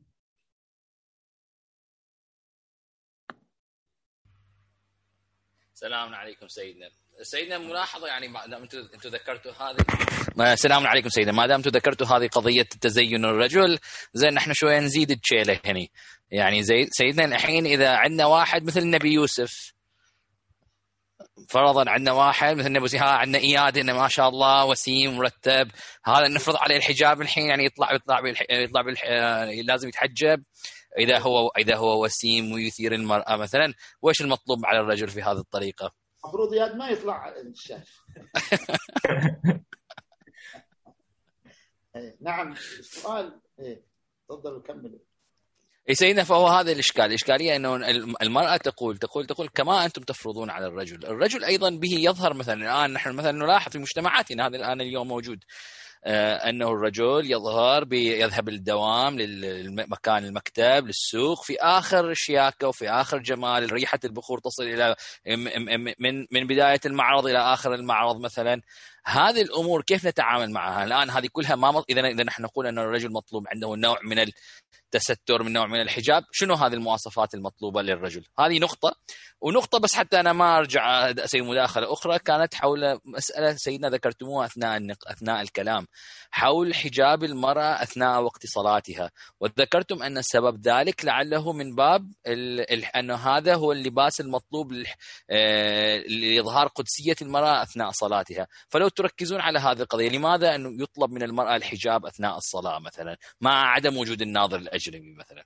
السلام 5.83 6.15
عليكم 6.15 6.49
سيدنا. 6.49 6.91
سيدنا 7.23 7.59
ملاحظة 7.59 8.07
يعني 8.07 8.29
ما 8.29 8.47
دام 8.47 8.63
أنتم 8.63 9.09
ذكرتوا 9.09 9.53
هذه 9.53 10.53
السلام 10.53 10.87
عليكم 10.87 11.09
سيدنا. 11.09 11.33
ما 11.33 11.47
دام 11.47 11.57
أنتم 11.57 11.71
ذكرتوا 11.71 12.07
هذه 12.07 12.29
قضية 12.29 12.63
تزين 12.81 13.25
الرجل 13.25 13.79
زين 14.15 14.35
نحن 14.35 14.53
شوية 14.53 14.79
نزيد 14.79 15.11
الشيلة 15.11 15.61
هني. 15.65 15.91
يعني 16.31 16.63
زي 16.63 16.87
سيدنا 16.91 17.25
الحين 17.25 17.67
إذا 17.67 17.89
عندنا 17.89 18.27
واحد 18.27 18.65
مثل 18.65 18.81
النبي 18.81 19.13
يوسف 19.13 19.73
فرضا 21.49 21.91
عندنا 21.91 22.13
واحد 22.13 22.57
مثل 22.57 22.67
النبي 22.67 22.99
ها 22.99 23.05
عندنا 23.05 23.39
إياد 23.39 23.79
إنه 23.79 23.93
ما 23.93 24.09
شاء 24.09 24.29
الله 24.29 24.65
وسيم 24.65 25.17
مرتب 25.17 25.71
هذا 26.05 26.29
نفرض 26.29 26.57
عليه 26.57 26.77
الحجاب 26.77 27.23
الحين 27.23 27.45
يعني 27.45 27.65
يطلع 27.65 27.95
يطلع. 27.95 28.21
يطلع 28.51 28.83
بالح... 28.83 29.05
لازم 29.65 29.89
يتحجب. 29.89 30.43
إذا 30.99 31.19
هو 31.19 31.49
إذا 31.59 31.77
هو 31.77 32.05
وسيم 32.05 32.53
ويثير 32.53 32.95
المرأة 32.95 33.37
مثلا 33.37 33.75
وش 34.03 34.21
المطلوب 34.21 34.67
على 34.67 34.81
الرجل 34.81 35.09
في 35.09 35.23
هذه 35.23 35.39
الطريقة؟ 35.39 35.93
المفروض 36.25 36.53
اياد 36.53 36.77
ما 36.77 36.89
يطلع 36.89 37.29
الشاشه 37.29 38.01
إيه، 41.97 42.17
نعم 42.21 42.53
السؤال 42.53 43.41
إيه، 43.59 43.83
تفضل 44.29 44.63
كملوا 44.63 44.99
اي 45.89 45.95
سيدنا 45.95 46.25
فهو 46.25 46.47
هذا 46.47 46.73
الإشكال، 46.73 47.05
الاشكاليه 47.05 47.57
إنه 47.57 47.77
المرأة 48.23 48.57
تقول 48.57 48.99
تقول 48.99 49.27
تقول 49.27 49.49
كما 49.49 49.85
أنتم 49.85 50.03
تفرضون 50.03 50.51
على 50.51 50.67
الرجل، 50.67 51.07
الرجل 51.07 51.45
أيضا 51.45 51.71
به 51.71 51.93
يظهر 51.93 52.35
مثلا 52.35 52.55
الآن 52.55 52.93
نحن 52.93 53.13
مثلا 53.13 53.33
نلاحظ 53.33 53.73
في 53.73 53.79
مجتمعاتنا 53.79 54.47
هذا 54.47 54.57
الآن 54.57 54.81
اليوم 54.81 55.09
موجود. 55.09 55.45
أنه 56.07 56.69
الرجل 56.69 57.31
يظهر 57.31 57.85
بيذهب 57.85 58.49
للدوام 58.49 59.19
للمكان 59.19 60.25
المكتب 60.25 60.87
للسوق 60.87 61.43
في 61.43 61.57
آخر 61.61 62.15
شياكة 62.15 62.69
وفي 62.69 62.91
آخر 62.91 63.19
جمال 63.19 63.73
ريحة 63.73 63.99
البخور 64.05 64.39
تصل 64.39 64.63
إلى 64.63 64.97
من 65.99 66.25
من 66.31 66.47
بداية 66.47 66.81
المعرض 66.87 67.27
إلى 67.27 67.39
آخر 67.39 67.75
المعرض 67.75 68.21
مثلا. 68.21 68.63
هذه 69.05 69.43
الأمور 69.43 69.83
كيف 69.83 70.07
نتعامل 70.07 70.51
معها؟ 70.51 70.85
الآن 70.85 71.11
هذه 71.11 71.29
كلها 71.33 71.57
ما 71.57 71.85
اذا 71.91 72.07
إذا 72.07 72.25
نحن 72.25 72.43
نقول 72.43 72.67
أن 72.67 72.79
الرجل 72.79 73.13
مطلوب 73.13 73.49
عنده 73.49 73.77
نوع 73.77 73.99
من 74.05 74.19
التستر 74.95 75.43
من 75.43 75.53
نوع 75.53 75.67
من 75.67 75.81
الحجاب. 75.81 76.25
شنو 76.33 76.55
هذه 76.55 76.73
المواصفات 76.73 77.35
المطلوبة 77.35 77.83
للرجل؟ 77.83 78.25
هذه 78.39 78.59
نقطة. 78.59 78.93
ونقطة 79.41 79.79
بس 79.79 79.95
حتى 79.95 80.21
أنا 80.21 80.33
ما 80.33 80.59
أرجع 80.59 81.11
أسوي 81.11 81.41
مداخلة 81.41 81.93
أخرى. 81.93 82.19
كانت 82.19 82.55
حول 82.55 82.99
مسألة 83.05 83.55
سيدنا 83.57 83.89
ذكرتموها 83.89 84.47
أثناء 84.47 84.81
أثناء 85.07 85.43
الكلام. 85.43 85.87
حول 86.31 86.75
حجاب 86.75 87.25
المرأة 87.25 87.83
أثناء 87.83 88.23
وقت 88.23 88.47
صلاتها. 88.47 89.11
وذكرتم 89.41 90.03
أن 90.03 90.23
سبب 90.23 90.69
ذلك 90.69 91.05
لعله 91.05 91.53
من 91.53 91.75
باب 91.75 92.13
انه 92.97 93.15
هذا 93.15 93.55
هو 93.55 93.73
اللباس 93.73 94.21
المطلوب 94.21 94.73
آه، 95.31 95.97
لإظهار 95.97 96.67
قدسية 96.67 97.17
المرأة 97.23 97.63
أثناء 97.63 97.91
صلاتها. 97.91 98.47
فلو 98.69 98.89
تركزون 98.89 99.41
على 99.41 99.59
هذه 99.59 99.81
القضية 99.81 100.09
لماذا 100.09 100.55
انه 100.55 100.83
يطلب 100.83 101.11
من 101.11 101.23
المرأة 101.23 101.57
الحجاب 101.57 102.07
أثناء 102.07 102.37
الصلاة 102.37 102.79
مثلا؟ 102.79 103.17
مع 103.41 103.73
عدم 103.75 103.97
وجود 103.97 104.23
الناظر 104.23 104.59
الأجنبي 104.89 105.15
مثلا؟ 105.15 105.45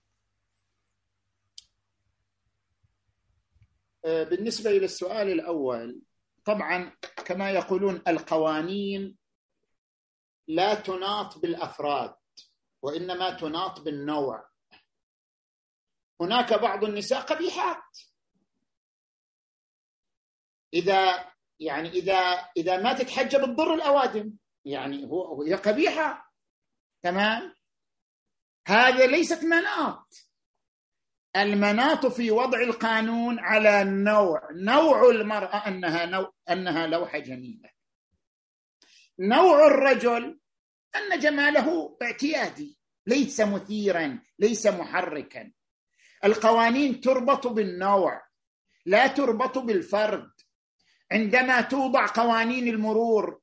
آه، 4.04 4.22
بالنسبة 4.22 4.70
إلى 4.70 4.84
السؤال 4.84 5.28
الأول 5.28 6.02
طبعا 6.44 6.96
كما 7.24 7.50
يقولون 7.50 8.02
القوانين 8.08 9.16
لا 10.48 10.74
تناط 10.74 11.38
بالأفراد 11.38 12.14
وإنما 12.82 13.30
تناط 13.30 13.80
بالنوع. 13.80 14.48
هناك 16.20 16.52
بعض 16.52 16.84
النساء 16.84 17.20
قبيحات. 17.20 17.98
إذا 20.74 21.30
يعني 21.60 21.88
إذا 21.88 22.14
إذا 22.56 22.82
ما 22.82 22.92
تتحجب 22.92 23.44
تضر 23.44 23.74
الأوادم. 23.74 24.36
يعني 24.64 25.04
هو 25.04 25.42
هي 25.42 25.54
قبيحة. 25.54 26.32
تمام؟ 27.02 27.54
هذا 28.66 29.06
ليست 29.06 29.44
مناط. 29.44 30.14
المناط 31.36 32.06
في 32.06 32.30
وضع 32.30 32.60
القانون 32.60 33.38
على 33.38 33.84
نوع 33.84 34.48
نوع 34.52 35.10
المرأة 35.10 35.68
أنها 35.68 36.06
نوع 36.06 36.32
أنها 36.50 36.86
لوحة 36.86 37.18
جميلة. 37.18 37.70
نوع 39.18 39.66
الرجل 39.66 40.40
أن 40.96 41.18
جماله 41.18 41.98
اعتيادي 42.02 42.78
ليس 43.06 43.40
مثيرا 43.40 44.22
ليس 44.38 44.66
محركا. 44.66 45.52
القوانين 46.24 47.00
تربط 47.00 47.46
بالنوع 47.46 48.22
لا 48.86 49.06
تربط 49.06 49.58
بالفرد. 49.58 50.30
عندما 51.12 51.60
توضع 51.60 52.06
قوانين 52.06 52.68
المرور 52.68 53.40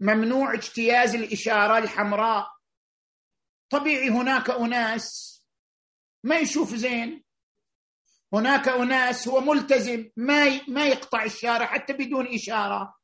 ممنوع 0.00 0.54
اجتياز 0.54 1.14
الإشارة 1.14 1.78
الحمراء. 1.78 2.55
طبيعي 3.70 4.10
هناك 4.10 4.50
أناس. 4.50 5.36
ما 6.24 6.36
يشوف 6.36 6.74
زين. 6.74 7.24
هناك 8.32 8.68
أناس 8.68 9.28
هو 9.28 9.40
ملتزم 9.40 10.08
ما 10.16 10.60
ما 10.68 10.86
يقطع 10.86 11.24
الشارع 11.24 11.66
حتى 11.66 11.92
بدون 11.92 12.26
إشارة. 12.34 12.94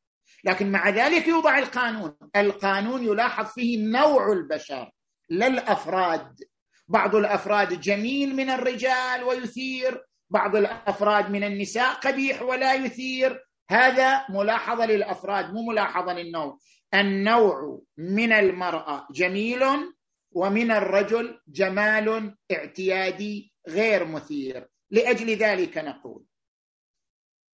لكن 0.45 0.73
مع 0.73 0.89
ذلك 0.89 1.29
يوضع 1.29 1.59
القانون. 1.59 2.17
القانون 2.37 3.05
يلاحظ 3.05 3.47
فيه 3.47 3.79
نوع 3.79 4.33
البشر 4.33 4.91
لا 5.29 5.47
الافراد 5.47 6.45
بعض 6.89 7.15
الأفراد 7.15 7.81
جميل 7.81 8.37
من 8.37 8.51
الرجال 8.51 9.25
ويثير 9.25 10.05
بعض 10.31 10.57
الأفراد 10.57 11.31
من 11.31 11.45
النساء 11.45 11.95
قبيح 11.95 12.43
ولا 12.43 12.75
يثير. 12.75 13.45
هذا 13.71 14.27
ملاحظة 14.29 14.87
للأفراد 14.87 15.53
مو 15.53 15.63
ملاحظة 15.63 16.13
للنوع. 16.13 16.59
النوع 16.95 17.83
من 17.97 18.33
المرأة 18.33 19.07
جميل 19.11 19.63
ومن 20.35 20.71
الرجل 20.71 21.41
جمال 21.49 22.37
اعتيادي 22.53 23.55
غير 23.69 24.05
مثير. 24.05 24.69
لأجل 24.91 25.31
ذلك 25.31 25.79
نقول 25.79 26.25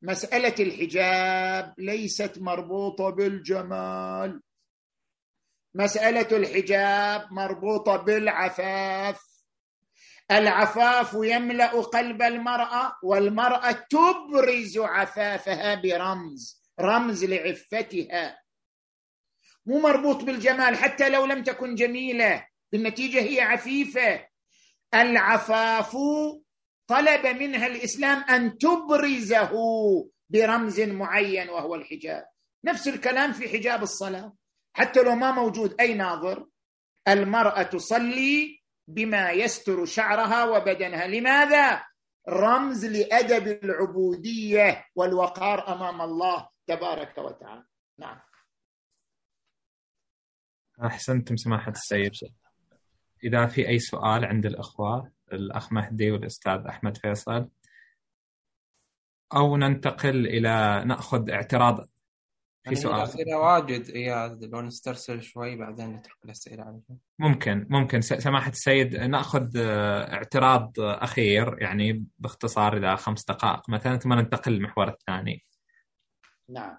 مسألة 0.03 0.55
الحجاب 0.61 1.75
ليست 1.79 2.39
مربوطة 2.39 3.11
بالجمال. 3.11 4.43
مسألة 5.75 6.37
الحجاب 6.37 7.33
مربوطة 7.33 7.97
بالعفاف. 7.97 9.21
العفاف 10.31 11.15
يملأ 11.15 11.81
قلب 11.81 12.23
المرأة 12.23 12.93
والمرأة 13.03 13.73
تبرز 13.91 14.79
عفافها 14.79 15.75
برمز 15.75 16.63
رمز 16.81 17.25
لعفتها. 17.25 18.43
مو 19.67 19.79
مربوط 19.81 20.25
بالجمال 20.25 20.77
حتى 20.77 21.09
لو 21.09 21.27
لم 21.27 21.43
تكن 21.43 21.75
جميلة. 21.75 22.48
بالنتيجه 22.73 23.21
هي 23.21 23.41
عفيفة. 23.41 24.29
العفاف 24.95 25.97
طلب 26.87 27.27
منها 27.27 27.67
الإسلام 27.67 28.25
أن 28.25 28.59
تبرزه 28.59 29.53
برمز 30.31 30.81
معين 30.81 31.49
وهو 31.49 31.75
الحجاب. 31.75 32.25
نفس 32.65 32.89
الكلام 32.89 33.33
في 33.33 33.49
حجاب 33.49 33.83
الصلاة. 33.83 34.37
حتى 34.77 35.03
لو 35.03 35.15
ما 35.15 35.31
موجود 35.31 35.81
أي 35.81 35.95
ناظر 35.95 36.49
المرأة 37.09 37.63
تصلي 37.63 38.63
بما 38.89 39.31
يستر 39.31 39.85
شعرها 39.85 40.45
وبدنها. 40.45 41.07
لماذا؟ 41.07 41.85
رمز 42.29 42.85
لأدب 42.85 43.65
العبودية 43.65 44.87
والوقار 44.95 45.73
أمام 45.73 46.01
الله 46.03 46.49
تبارك 46.67 47.19
وتعالى. 47.19 47.65
نعم. 47.99 48.21
أحسنتم 50.85 51.37
سماحة 51.37 51.71
السيد. 51.71 52.13
إذا 53.25 53.47
في 53.47 53.69
أي 53.69 53.79
سؤال 53.79 54.25
عند 54.25 54.47
الأخوة 54.47 55.11
الأخ 55.33 55.73
مهدي 55.73 56.11
والأستاذ 56.11 56.67
أحمد 56.69 56.97
فيصل. 56.97 57.49
أو 59.35 59.57
ننتقل 59.57 60.27
إلى 60.27 60.85
نأخذ 60.87 61.31
اعتراض. 61.31 61.77
في 61.77 61.85
يعني 62.65 62.77
سؤال. 62.77 62.95
الاسئله 62.95 63.39
واجد. 63.39 63.91
اياد 63.91 64.45
لو 64.45 64.61
نسترسل 64.61 65.23
شوي 65.23 65.57
بعدين 65.57 65.87
نترك 65.87 66.17
الأسئلة 66.25 66.65
جنب. 66.65 66.99
ممكن 67.19 67.67
ممكن. 67.71 68.01
سماحة 68.01 68.51
السيد 68.51 68.97
نأخذ 68.97 69.57
آه، 69.57 70.15
اعتراض 70.15 70.73
أخير 70.79 71.63
يعني 71.63 72.07
باختصار 72.19 72.77
اذا 72.77 72.95
خمس 72.97 73.25
دقائق 73.25 73.71
مثلا 73.71 73.99
ثم 73.99 74.13
ننتقل 74.13 74.53
للمحور 74.53 74.89
الثاني. 74.89 75.45
نعم. 76.49 76.79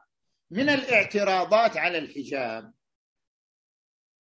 من 0.52 0.70
الاعتراضات 0.70 1.78
على 1.78 1.98
الحجاب 1.98 2.74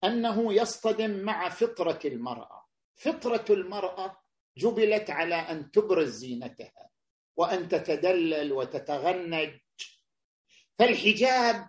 أنه 0.04 0.54
يصطدم 0.54 1.10
مع 1.10 1.48
فطرة 1.48 2.00
المرأة. 2.04 2.66
فطرة 2.96 3.44
المرأة 3.50 4.20
جبلت 4.58 5.10
على 5.10 5.34
أن 5.34 5.70
تبرز 5.70 6.08
زينتها 6.08 6.90
وأن 7.36 7.68
تتدلل 7.68 8.52
وتتغنج. 8.52 9.60
فالحجاب 10.78 11.66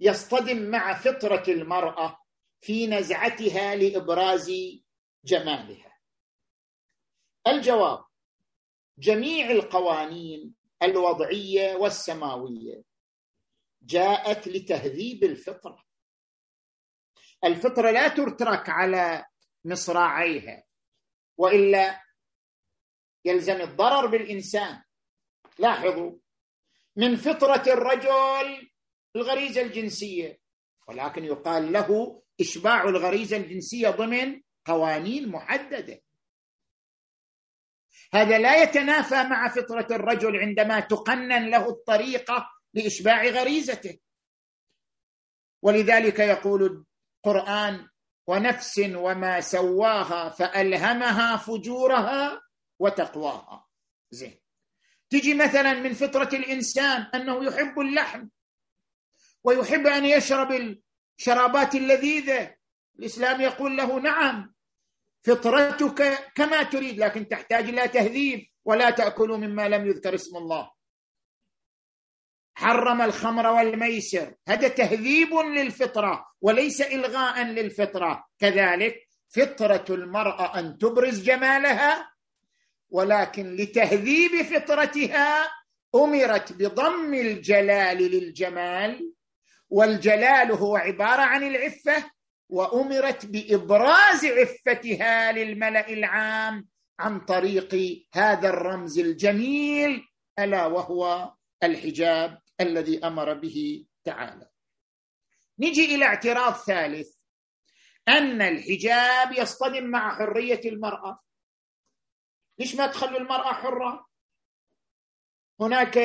يصطدم 0.00 0.62
مع 0.62 0.94
فطرة 0.94 1.44
المرأة 1.48 2.18
في 2.60 2.86
نزعتها 2.86 3.74
لإبراز 3.74 4.52
جمالها. 5.24 6.00
الجواب 7.46 8.04
جميع 8.98 9.50
القوانين 9.50 10.54
الوضعية 10.82 11.76
والسماوية 11.76 12.82
جاءت 13.82 14.48
لتهذيب 14.48 15.24
الفطرة. 15.24 15.89
الفطرة 17.44 17.90
لا 17.90 18.08
تترك 18.08 18.68
على 18.68 19.24
مصراعيها 19.64 20.64
وإلا 21.38 22.02
يلزم 23.24 23.60
الضرر 23.60 24.06
بالإنسان. 24.06 24.82
لاحظوا 25.58 26.18
من 26.96 27.16
فطرة 27.16 27.72
الرجل 27.72 28.70
الغريزة 29.16 29.62
الجنسية 29.62 30.40
ولكن 30.88 31.24
يقال 31.24 31.72
له 31.72 32.22
إشباع 32.40 32.82
الغريزة 32.84 33.36
الجنسية 33.36 33.88
ضمن 33.90 34.40
قوانين 34.64 35.28
محددة. 35.28 36.00
هذا 38.12 38.38
لا 38.38 38.62
يتنافى 38.62 39.14
مع 39.14 39.48
فطرة 39.48 39.86
الرجل 39.90 40.36
عندما 40.36 40.80
تقنن 40.80 41.50
له 41.50 41.68
الطريقة 41.68 42.50
لإشباع 42.74 43.24
غريزته. 43.24 43.98
ولذلك 45.62 46.18
يقول 46.18 46.86
القران 47.26 47.88
ونفس 48.26 48.80
وما 48.94 49.40
سواها 49.40 50.28
فألهمها 50.28 51.36
فجورها 51.36 52.42
وتقواها. 52.78 53.66
زين. 54.10 54.40
تجي 55.10 55.34
مثلا 55.34 55.72
من 55.72 55.92
فطرة 55.92 56.28
الإنسان 56.32 57.02
أنه 57.14 57.44
يحب 57.44 57.80
اللحم 57.80 58.28
ويحب 59.44 59.86
أن 59.86 60.04
يشرب 60.04 60.78
الشرابات 61.18 61.74
اللذيذة. 61.74 62.54
الإسلام 62.98 63.40
يقول 63.40 63.76
له 63.76 64.00
نعم 64.00 64.54
فطرتك 65.22 66.32
كما 66.34 66.62
تريد 66.62 66.98
لكن 66.98 67.28
تحتاج 67.28 67.68
إلى 67.68 67.88
تهذيب 67.88 68.46
ولا 68.64 68.90
تأكلوا 68.90 69.36
مما 69.36 69.68
لم 69.68 69.86
يذكر 69.86 70.14
اسم 70.14 70.36
الله. 70.36 70.70
حرم 72.54 73.02
الخمر 73.02 73.46
والميسر. 73.46 74.34
هذا 74.48 74.68
تهذيب 74.68 75.34
للفطرة 75.34 76.26
وليس 76.40 76.80
إلغاء 76.80 77.42
للفطرة. 77.44 78.24
كذلك 78.38 79.08
فطرة 79.28 79.84
المرأة 79.90 80.58
أن 80.58 80.78
تبرز 80.78 81.22
جمالها 81.22 82.10
ولكن 82.90 83.56
لتهذيب 83.56 84.42
فطرتها 84.42 85.48
أمرت 85.94 86.52
بضم 86.52 87.14
الجلال 87.14 87.96
للجمال 87.98 89.12
والجلال 89.70 90.52
هو 90.52 90.76
عبارة 90.76 91.22
عن 91.22 91.42
العفة 91.42 92.10
وأمرت 92.48 93.26
بإبراز 93.26 94.24
عفتها 94.26 95.32
للملأ 95.32 95.88
العام 95.88 96.68
عن 96.98 97.20
طريق 97.20 98.02
هذا 98.14 98.48
الرمز 98.48 98.98
الجميل 98.98 100.04
ألا 100.38 100.66
وهو 100.66 101.32
الحجاب 101.62 102.42
الذي 102.60 103.06
أمر 103.06 103.34
به 103.34 103.86
تعالى. 104.04 104.50
نجي 105.58 105.94
إلى 105.94 106.04
اعتراض 106.04 106.52
ثالث 106.54 107.14
أن 108.08 108.42
الحجاب 108.42 109.32
يصطدم 109.32 109.84
مع 109.84 110.18
حرية 110.18 110.60
المرأة. 110.64 111.20
ليش 112.58 112.74
ما 112.74 112.86
تخلوا 112.86 113.20
المرأة 113.20 113.52
حرة؟ 113.52 114.06
هناك 115.60 115.98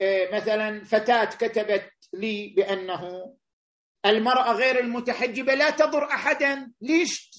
آه، 0.00 0.36
مثلا 0.36 0.84
فتاة 0.84 1.24
كتبت 1.24 1.90
لي 2.12 2.48
بأنه 2.48 3.34
المرأة 4.06 4.52
غير 4.52 4.80
المتحجبة 4.80 5.54
لا 5.54 5.70
تضر 5.70 6.04
احدا. 6.04 6.72
ليش 6.80 7.30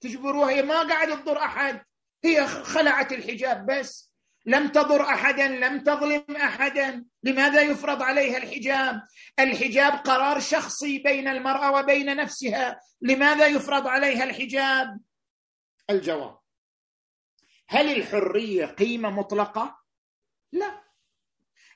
تجبروها؟ 0.00 0.50
هي 0.50 0.62
ما 0.62 0.88
قاعدة 0.88 1.14
تضر 1.16 1.38
أحد. 1.38 1.84
هي 2.24 2.46
خلعت 2.46 3.12
الحجاب 3.12 3.66
بس. 3.66 4.13
لم 4.46 4.68
تضر 4.68 5.02
احدا 5.02 5.48
لم 5.48 5.80
تظلم 5.80 6.36
احدا. 6.36 7.04
لماذا 7.22 7.62
يفرض 7.62 8.02
عليها 8.02 8.36
الحجاب؟ 8.36 9.02
الحجاب 9.38 9.92
قرار 9.92 10.40
شخصي 10.40 10.98
بين 10.98 11.28
المرأة 11.28 11.72
وبين 11.72 12.16
نفسها. 12.16 12.80
لماذا 13.00 13.46
يفرض 13.46 13.86
عليها 13.86 14.24
الحجاب؟ 14.24 15.00
الجواب 15.90 16.38
هل 17.68 17.96
الحرية 17.96 18.66
قيمة 18.66 19.10
مطلقة؟ 19.10 19.78
لا. 20.52 20.84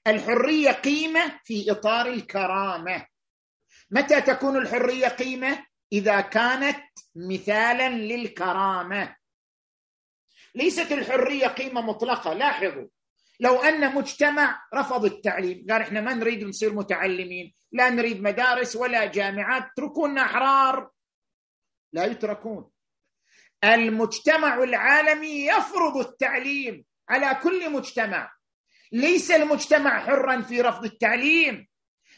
الحرية 0.06 0.70
قيمة 0.70 1.40
في 1.44 1.70
إطار 1.70 2.06
الكرامة. 2.06 3.06
متى 3.90 4.20
تكون 4.20 4.56
الحرية 4.56 5.08
قيمة؟ 5.08 5.66
إذا 5.92 6.20
كانت 6.20 6.84
مثالا 7.16 7.88
للكرامة. 7.88 9.16
ليست 10.54 10.92
الحرية 10.92 11.46
قيمة 11.46 11.80
مطلقة 11.80 12.32
لاحظوا. 12.32 12.86
لو 13.40 13.62
أن 13.62 13.94
مجتمع 13.94 14.62
رفض 14.74 15.04
التعليم 15.04 15.66
قال 15.70 15.82
إحنا 15.82 16.00
ما 16.00 16.14
نريد 16.14 16.44
نصير 16.44 16.72
متعلمين 16.74 17.54
لا 17.72 17.90
نريد 17.90 18.22
مدارس 18.22 18.76
ولا 18.76 19.04
جامعات 19.04 19.62
اتركونا 19.72 20.22
أحرار. 20.22 20.90
لا 21.92 22.04
يتركون. 22.04 22.70
المجتمع 23.64 24.62
العالمي 24.62 25.46
يفرض 25.46 25.96
التعليم 25.96 26.84
على 27.08 27.34
كل 27.42 27.72
مجتمع. 27.72 28.32
ليس 28.92 29.30
المجتمع 29.30 30.06
حرا 30.06 30.40
في 30.42 30.60
رفض 30.60 30.84
التعليم 30.84 31.68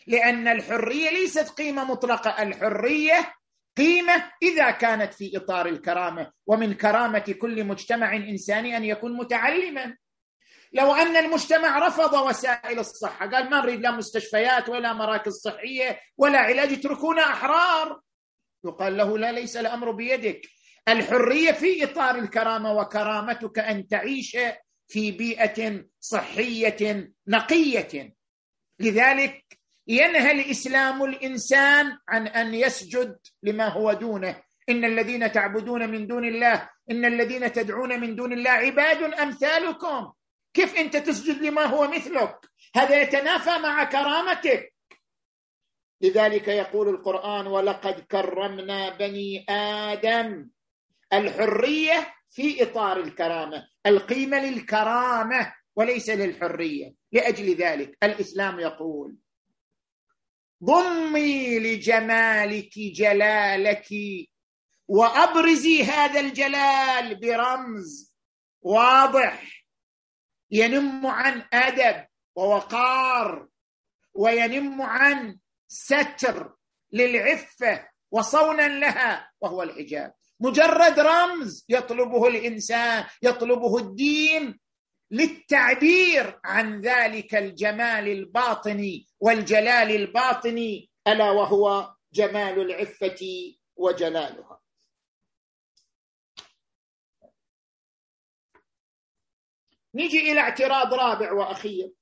لأن 0.06 0.48
الحرية 0.48 1.10
ليست 1.10 1.48
قيمة 1.48 1.84
مطلقة 1.84 2.42
الحرية 2.42 3.34
قيمة 3.80 4.32
إذا 4.42 4.70
كانت 4.70 5.14
في 5.14 5.36
إطار 5.36 5.66
الكرامة 5.66 6.32
ومن 6.46 6.74
كرامة 6.74 7.34
كل 7.40 7.64
مجتمع 7.64 8.16
إنساني 8.16 8.76
أن 8.76 8.84
يكون 8.84 9.16
متعلما. 9.16 9.96
لو 10.72 10.94
أن 10.94 11.16
المجتمع 11.16 11.86
رفض 11.86 12.12
وسائل 12.12 12.78
الصحة 12.78 13.30
قال 13.30 13.50
ما 13.50 13.60
نريد 13.60 13.80
لا 13.80 13.90
مستشفيات 13.90 14.68
ولا 14.68 14.92
مراكز 14.92 15.32
صحية 15.32 16.00
ولا 16.16 16.38
علاج 16.38 16.72
اتركونا 16.72 17.22
أحرار. 17.22 18.00
يقال 18.64 18.96
له 18.96 19.18
لا 19.18 19.32
ليس 19.32 19.56
الأمر 19.56 19.90
بيدك. 19.90 20.40
الحرية 20.88 21.52
في 21.52 21.84
إطار 21.84 22.18
الكرامة 22.18 22.72
وكرامتك 22.72 23.58
أن 23.58 23.88
تعيش 23.88 24.36
في 24.88 25.10
بيئة 25.10 25.84
صحية 26.00 27.12
نقية. 27.28 28.14
لذلك 28.80 29.59
ينهى 29.90 30.30
الإسلام 30.32 31.04
الإنسان 31.04 31.98
عن 32.08 32.26
أن 32.26 32.54
يسجد 32.54 33.18
لما 33.42 33.68
هو 33.68 33.92
دونه. 33.92 34.42
إن 34.68 34.84
الذين 34.84 35.32
تعبدون 35.32 35.90
من 35.90 36.06
دون 36.06 36.24
الله 36.24 36.68
إن 36.90 37.04
الذين 37.04 37.52
تدعون 37.52 38.00
من 38.00 38.16
دون 38.16 38.32
الله 38.32 38.50
عباد 38.50 39.02
أمثالكم. 39.02 40.12
كيف 40.54 40.76
أنت 40.76 40.96
تسجد 40.96 41.42
لما 41.42 41.64
هو 41.64 41.88
مثلك؟ 41.88 42.38
هذا 42.76 43.02
يتنافى 43.02 43.58
مع 43.58 43.84
كرامتك. 43.84 44.74
لذلك 46.02 46.48
يقول 46.48 46.88
القرآن 46.88 47.46
ولقد 47.46 48.00
كرمنا 48.00 48.96
بني 48.96 49.44
آدم 49.48 50.48
الحرية 51.12 52.14
في 52.30 52.62
إطار 52.62 53.00
الكرامة. 53.00 53.66
القيمة 53.86 54.50
للكرامة 54.50 55.52
وليس 55.76 56.10
للحرية. 56.10 56.94
لأجل 57.12 57.54
ذلك 57.54 57.96
الإسلام 58.02 58.60
يقول 58.60 59.16
ضمي 60.64 61.58
لجمالك 61.58 62.78
جلالك 62.78 63.88
وأبرزي 64.88 65.82
هذا 65.84 66.20
الجلال 66.20 67.20
برمز 67.20 68.14
واضح 68.62 69.64
ينم 70.50 71.06
عن 71.06 71.44
أدب 71.52 72.06
ووقار 72.36 73.48
وينم 74.14 74.82
عن 74.82 75.38
ستر 75.68 76.54
للعفة 76.92 77.88
وصونا 78.10 78.68
لها 78.68 79.30
وهو 79.40 79.62
الحجاب. 79.62 80.14
مجرد 80.40 81.00
رمز 81.00 81.64
يطلبه 81.68 82.28
الإنسان 82.28 83.04
يطلبه 83.22 83.78
الدين 83.78 84.59
للتعبير 85.10 86.40
عن 86.44 86.80
ذلك 86.80 87.34
الجمال 87.34 88.08
الباطني 88.08 89.06
والجلال 89.20 89.90
الباطني 89.90 90.90
ألا 91.08 91.30
وهو 91.30 91.94
جمال 92.12 92.60
العفة 92.60 93.18
وجلالها. 93.76 94.60
نجي 99.94 100.32
إلى 100.32 100.40
اعتراض 100.40 100.94
رابع 100.94 101.32
وأخير. 101.32 101.92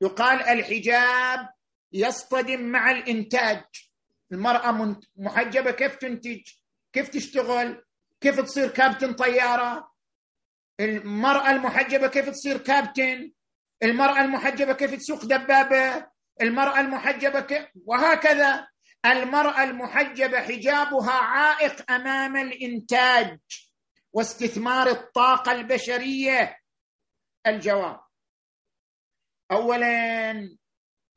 يقال 0.00 0.42
الحجاب 0.42 1.48
يصطدم 1.92 2.60
مع 2.60 2.90
الإنتاج. 2.90 3.64
المرأة 4.32 4.96
محجبة 5.16 5.70
كيف 5.70 5.96
تنتج؟ 5.96 6.42
كيف 6.92 7.08
تشتغل؟ 7.08 7.84
كيف 8.20 8.40
تصير 8.40 8.68
كابتن 8.70 9.12
طيارة؟ 9.12 9.93
المرأة 10.80 11.50
المحجبة 11.50 12.08
كيف 12.08 12.28
تصير 12.28 12.58
كابتن؟ 12.58 13.32
المرأة 13.82 14.20
المحجبة 14.24 14.72
كيف 14.72 14.94
تسوق 14.94 15.24
دبابة؟ 15.24 16.06
المرأة 16.42 16.80
المحجبة 16.80 17.40
كيف 17.40 17.66
وهكذا. 17.86 18.68
المرأة 19.06 19.64
المحجبة 19.64 20.40
حجابها 20.40 21.12
عائق 21.12 21.90
أمام 21.90 22.36
الإنتاج 22.36 23.38
واستثمار 24.12 24.88
الطاقة 24.88 25.52
البشرية. 25.52 26.58
الجواب. 27.46 28.00
اولا 29.52 30.32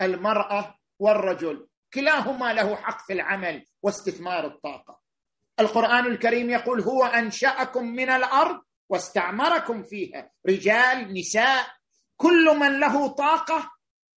المرأة 0.02 0.76
والرجل. 1.00 1.68
كلاهما 1.94 2.54
له 2.54 2.76
حق 2.76 3.06
في 3.08 3.14
العمل 3.14 3.66
واستثمار 3.82 4.46
الطاقة. 4.46 5.00
القرآن 5.60 6.06
الكريم 6.06 6.50
يقول 6.50 6.82
هو 6.82 7.04
أنشأكم 7.06 7.86
من 7.88 8.10
الأرض 8.10 8.62
واستعمركم 8.90 9.84
فيها. 9.84 10.32
رجال 10.50 11.14
نساء 11.14 11.68
كل 12.18 12.58
من 12.60 12.80
له 12.80 13.08
طاقة 13.08 13.72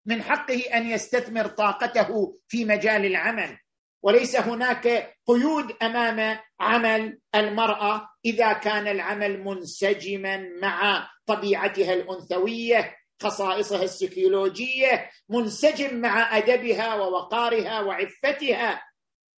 من 0.05 0.23
حقه 0.23 0.59
أن 0.73 0.89
يستثمر 0.89 1.47
طاقته 1.47 2.37
في 2.47 2.65
مجال 2.65 3.05
العمل. 3.05 3.57
وليس 4.03 4.35
هناك 4.35 5.15
قيود 5.27 5.75
أمام 5.81 6.39
عمل 6.59 7.19
المرأة 7.35 8.09
إذا 8.25 8.53
كان 8.53 8.87
العمل 8.87 9.43
منسجما 9.43 10.37
مع 10.61 11.09
طبيعتها 11.25 11.93
الأنثوية 11.93 12.97
خصائصها 13.21 13.83
السيكولوجيه 13.83 15.09
منسجم 15.29 16.01
مع 16.01 16.37
أدبها 16.37 16.95
ووقارها 16.95 17.81
وعفتها. 17.81 18.81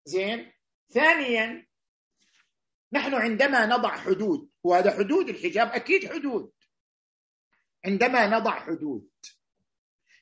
زين؟ 0.06 0.52
ثانيا 0.94 1.66
نحن 2.94 3.14
عندما 3.14 3.66
نضع 3.66 3.98
حدود 3.98 4.50
وهذا 4.64 4.92
حدود 4.92 5.30
الحجاب 5.30 5.68
أكيد 5.68 6.14
حدود. 6.14 6.52
عندما 7.86 8.28
نضع 8.28 8.60
حدود 8.60 9.10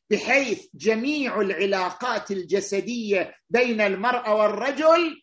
بحيث 0.10 0.68
جميع 0.74 1.42
العلاقات 1.42 2.32
الجسدية 2.32 3.36
بين 3.50 3.82
المرأة 3.82 4.36
والرجل 4.36 5.22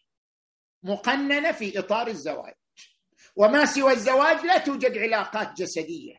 مقننة 0.83 1.53
في 1.53 1.79
إطار 1.79 2.07
الزواج. 2.07 2.55
وما 3.37 3.65
سوى 3.65 3.93
الزواج؟ 3.93 4.45
لا 4.45 4.59
توجد 4.59 4.99
علاقات 4.99 5.53
جسدية. 5.57 6.17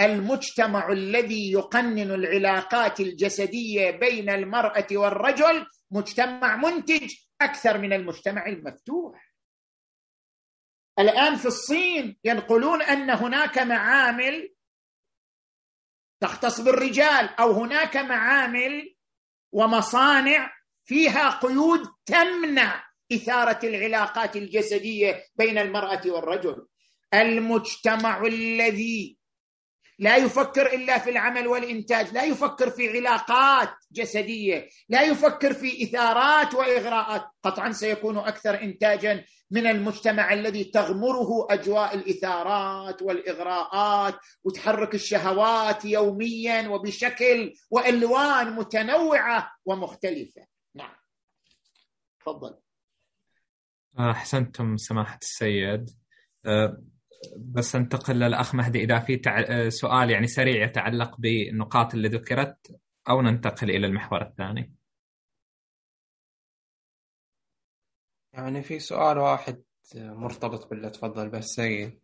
المجتمع 0.00 0.92
الذي 0.92 1.52
يقنن 1.52 2.10
العلاقات 2.10 3.00
الجسدية 3.00 3.90
بين 3.90 4.30
المرأة 4.30 4.86
والرجل 4.92 5.66
مجتمع 5.90 6.56
منتج 6.56 7.14
أكثر 7.40 7.78
من 7.78 7.92
المجتمع 7.92 8.46
المفتوح. 8.46 9.25
الآن 10.98 11.36
في 11.36 11.46
الصين 11.46 12.16
ينقلون 12.24 12.82
أن 12.82 13.10
هناك 13.10 13.58
معامل 13.58 14.54
تختص 16.20 16.60
بالرجال 16.60 17.28
أو 17.40 17.52
هناك 17.52 17.96
معامل 17.96 18.94
ومصانع 19.52 20.52
فيها 20.84 21.30
قيود 21.30 21.80
تمنع 22.06 22.86
إثارة 23.12 23.66
العلاقات 23.66 24.36
الجسدية 24.36 25.24
بين 25.34 25.58
المرأة 25.58 26.02
والرجل. 26.06 26.66
المجتمع 27.14 28.26
الذي 28.26 29.18
لا 29.98 30.16
يفكر 30.16 30.66
إلا 30.74 30.98
في 30.98 31.10
العمل 31.10 31.46
والإنتاج 31.46 32.12
لا 32.12 32.24
يفكر 32.24 32.70
في 32.70 32.98
علاقات 32.98 33.70
جسدية 33.92 34.68
لا 34.88 35.02
يفكر 35.02 35.52
في 35.54 35.82
إثارات 35.84 36.54
وإغراءات. 36.54 37.24
قطعا 37.42 37.72
سيكون 37.72 38.18
أكثر 38.18 38.62
انتاجا 38.62 39.24
من 39.50 39.66
المجتمع 39.66 40.32
الذي 40.32 40.64
تغمره 40.64 41.46
أجواء 41.50 41.94
الإثارات 41.94 43.02
والإغراءات 43.02 44.14
وتحرك 44.44 44.94
الشهوات 44.94 45.84
يوميا 45.84 46.68
وبشكل 46.68 47.54
وألوان 47.70 48.52
متنوعة 48.52 49.52
ومختلفة. 49.64 50.46
نعم. 50.74 50.94
تفضل. 52.20 52.54
أحسنتم 53.98 54.76
سماحة 54.76 55.18
السيد. 55.22 55.90
أه، 56.46 56.82
بس 57.36 57.76
انتقل 57.76 58.14
للأخ 58.14 58.54
مهدي 58.54 58.84
إذا 58.84 58.98
في 58.98 59.16
تع... 59.16 59.68
سؤال 59.68 60.10
يعني 60.10 60.26
سريع 60.26 60.64
يتعلق 60.64 61.16
بالنقاط 61.18 61.94
اللي 61.94 62.08
ذكرت 62.08 62.80
أو 63.08 63.22
ننتقل 63.22 63.70
إلى 63.70 63.86
المحور 63.86 64.22
الثاني. 64.22 64.74
يعني 68.32 68.62
في 68.62 68.78
سؤال 68.78 69.18
واحد 69.18 69.62
مرتبط 69.94 70.70
باللي 70.70 70.90
تفضل 70.90 71.28
به 71.30 71.38
السيد. 71.38 72.00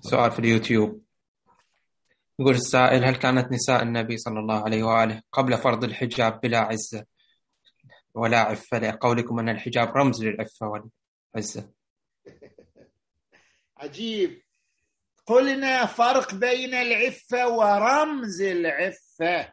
سؤال 0.00 0.30
في 0.30 0.38
اليوتيوب. 0.38 1.02
يقول 2.38 2.54
السائل 2.54 3.04
هل 3.04 3.16
كانت 3.16 3.52
نساء 3.52 3.82
النبي 3.82 4.16
صلى 4.16 4.38
الله 4.40 4.64
عليه 4.64 4.82
وآله 4.82 5.22
قبل 5.32 5.58
فرض 5.58 5.84
الحجاب 5.84 6.40
بلا 6.40 6.58
عزة؟ 6.58 7.06
ولا 8.14 8.38
عفة 8.38 8.78
لقولكم 8.78 9.38
أن 9.38 9.48
الحجاب 9.48 9.88
رمز 9.88 10.24
للعفة 10.24 10.66
والعزة. 10.66 11.70
عجيب. 13.80 14.42
قلنا 15.26 15.86
فرق 15.86 16.34
بين 16.34 16.74
العفة 16.74 17.48
ورمز 17.48 18.42
العفة. 18.42 19.52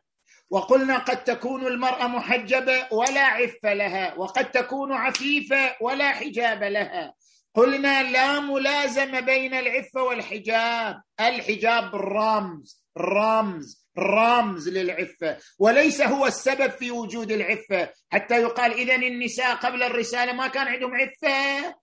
وقلنا 0.49 0.97
قد 0.97 1.23
تكون 1.23 1.67
المرأة 1.67 2.07
محجبة 2.07 2.87
ولا 2.91 3.23
عفة 3.25 3.73
لها 3.73 4.13
وقد 4.17 4.51
تكون 4.51 4.93
عفيفة 4.93 5.75
ولا 5.81 6.11
حجاب 6.11 6.63
لها. 6.63 7.13
قلنا 7.55 8.03
لا 8.11 8.39
ملازمة 8.39 9.19
بين 9.19 9.53
العفة 9.53 10.03
والحجاب 10.03 11.01
الحجاب 11.19 11.95
رمز 11.95 12.83
رمز 12.97 13.87
رمز 13.97 14.69
للعفة. 14.69 15.37
وليس 15.59 16.01
هو 16.01 16.25
السبب 16.25 16.71
في 16.71 16.91
وجود 16.91 17.31
العفة. 17.31 17.89
حتى 18.11 18.41
يقال 18.41 18.71
إذا 18.73 18.95
النساء 18.95 19.55
قبل 19.55 19.83
الرسالة 19.83 20.33
ما 20.33 20.47
كان 20.47 20.67
عندهم 20.67 20.95
عفة. 20.95 21.75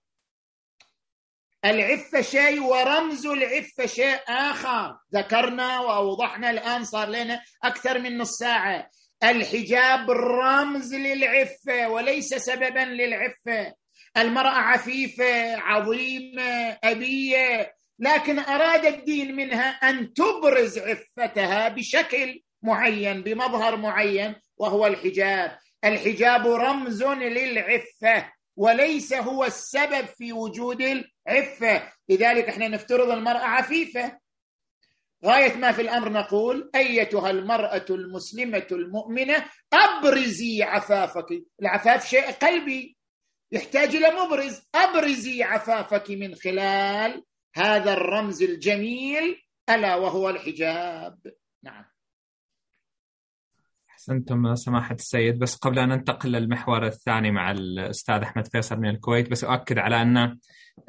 العفة 1.65 2.21
شيء 2.21 2.63
ورمز 2.63 3.25
العفة 3.25 3.85
شيء 3.85 4.19
آخر. 4.27 4.97
ذكرنا 5.15 5.79
وأوضحنا 5.79 6.49
الآن 6.49 6.83
صار 6.83 7.09
لنا 7.09 7.41
أكثر 7.63 7.99
من 7.99 8.17
نص 8.17 8.31
ساعة. 8.31 8.89
الحجاب 9.23 10.11
رمز 10.11 10.95
للعفة 10.95 11.89
وليس 11.89 12.33
سببا 12.33 12.79
للعفة 12.79 13.73
المرأة 14.17 14.49
عفيفة 14.59 15.55
عظيمة 15.57 16.77
أبية. 16.83 17.73
لكن 17.99 18.39
أراد 18.39 18.85
الدين 18.85 19.35
منها 19.35 19.69
أن 19.69 20.13
تبرز 20.13 20.79
عفتها 20.79 21.69
بشكل 21.69 22.41
معين 22.61 23.21
بمظهر 23.21 23.75
معين 23.75 24.35
وهو 24.57 24.87
الحجاب. 24.87 25.57
الحجاب 25.85 26.47
رمز 26.47 27.03
للعفة. 27.03 28.31
وليس 28.57 29.13
هو 29.13 29.45
السبب 29.45 30.05
في 30.05 30.33
وجود 30.33 30.81
العفة. 30.81 31.91
لذلك 32.09 32.49
إحنا 32.49 32.67
نفترض 32.67 33.09
المرأة 33.09 33.45
عفيفة. 33.45 34.19
غاية 35.25 35.55
ما 35.55 35.71
في 35.71 35.81
الأمر 35.81 36.11
نقول 36.11 36.71
أيتها 36.75 37.29
المرأة 37.29 37.85
المسلمة 37.89 38.67
المؤمنة 38.71 39.45
أبرزي 39.73 40.63
عفافك. 40.63 41.43
العفاف 41.61 42.07
شيء 42.09 42.31
قلبي. 42.31 42.97
يحتاج 43.51 43.95
إلى 43.95 44.11
مبرز. 44.11 44.61
أبرزي 44.75 45.43
عفافك 45.43 46.11
من 46.11 46.35
خلال 46.35 47.23
هذا 47.55 47.93
الرمز 47.93 48.43
الجميل 48.43 49.41
ألا 49.69 49.95
وهو 49.95 50.29
الحجاب. 50.29 51.19
نعم. 51.63 51.94
أحسنتم 54.05 54.55
سماحة 54.55 54.95
السيد 54.95 55.39
بس 55.39 55.55
قبل 55.55 55.79
أن 55.79 55.89
ننتقل 55.89 56.31
للمحور 56.31 56.85
الثاني 56.85 57.31
مع 57.31 57.51
الأستاذ 57.51 58.15
أحمد 58.15 58.47
فيصل 58.47 58.77
من 58.77 58.89
الكويت 58.89 59.31
بس 59.31 59.43
أؤكد 59.43 59.77
على 59.77 60.01
أن 60.01 60.37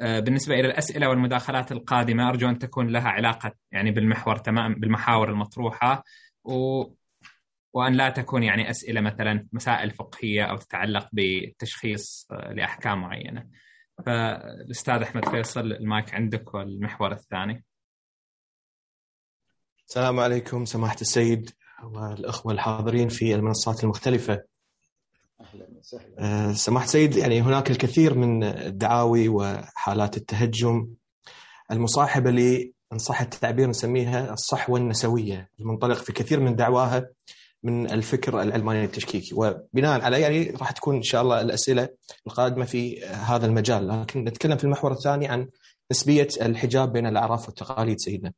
آه، 0.01 0.19
بالنسبة 0.19 0.55
إلى 0.55 0.67
الأسئلة 0.67 1.09
والمداخلات 1.09 1.71
القادمة 1.71 2.29
أرجو 2.29 2.49
أن 2.49 2.59
تكون 2.59 2.87
لها 2.87 3.09
علاقة 3.09 3.51
يعني 3.71 3.91
بالمحور 3.91 4.35
تمام 4.35 4.73
بالمحاور 4.73 5.29
المطروحة 5.29 6.03
و 6.43 6.83
وأن 7.73 7.93
لا 7.93 8.09
تكون 8.09 8.43
يعني 8.43 8.69
أسئلة 8.69 9.01
مثلا 9.01 9.47
مسائل 9.53 9.91
فقهية 9.91 10.43
أو 10.43 10.57
تتعلق 10.57 11.09
بتشخيص 11.13 12.27
آه، 12.31 12.53
لأحكام 12.53 13.01
معينة. 13.01 13.47
فالأستاذ 14.05 15.01
أحمد 15.01 15.29
فيصل 15.29 15.71
المايك 15.71 16.13
عندك 16.13 16.53
والمحور 16.53 17.11
الثاني. 17.11 17.63
السلام 19.87 20.19
عليكم 20.19 20.65
سماحة 20.65 20.97
السيد. 21.01 21.51
والأخوة 21.83 22.53
الحاضرين 22.53 23.09
في 23.09 23.35
المنصات 23.35 23.83
المختلفة. 23.83 24.43
أهلا 25.41 25.67
وسهلا. 25.79 26.13
آه، 26.19 26.53
سماحة 26.53 26.85
السيد 26.85 27.15
يعني 27.15 27.41
هناك 27.41 27.71
الكثير 27.71 28.13
من 28.13 28.43
الدعاوي 28.43 29.29
وحالات 29.29 30.17
التهجم. 30.17 30.87
المصاحبة 31.71 32.31
ل 32.31 32.71
إن 32.93 32.97
صح 32.97 33.21
التعبير 33.21 33.67
نسميها 33.67 34.33
الصحوة 34.33 34.79
النسوية 34.79 35.49
المنطلق 35.59 35.97
في 35.97 36.13
كثير 36.13 36.39
من 36.39 36.55
دعواها 36.55 37.09
من 37.63 37.91
الفكر 37.91 38.41
العلماني 38.41 38.83
التشكيكي. 38.83 39.35
وبناء 39.35 40.01
على 40.01 40.21
يعني 40.21 40.49
راح 40.49 40.71
تكون 40.71 40.95
إن 40.95 41.03
شاء 41.03 41.21
الله 41.21 41.41
الأسئلة 41.41 41.89
القادمة 42.27 42.65
في 42.65 43.05
هذا 43.05 43.45
المجال. 43.45 43.87
لكن 43.87 44.23
نتكلم 44.23 44.57
في 44.57 44.63
المحور 44.63 44.91
الثاني 44.91 45.27
عن 45.27 45.49
نسبية 45.91 46.27
الحجاب 46.41 46.93
بين 46.93 47.07
الأعراف 47.07 47.45
والتقاليد 47.47 47.99
سيدنا. 47.99 48.33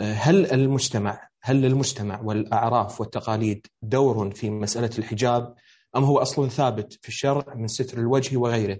هل 0.00 0.52
المجتمع 0.52 1.29
هل 1.42 1.62
للمجتمع 1.62 2.20
والأعراف 2.20 3.00
والتقاليد 3.00 3.66
دور 3.82 4.30
في 4.30 4.50
مسألة 4.50 4.90
الحجاب 4.98 5.54
أم 5.96 6.04
هو 6.04 6.18
أصل 6.18 6.50
ثابت 6.50 6.98
في 7.02 7.08
الشرع 7.08 7.54
من 7.54 7.66
ستر 7.66 7.98
الوجه 7.98 8.36
وغيره 8.36 8.78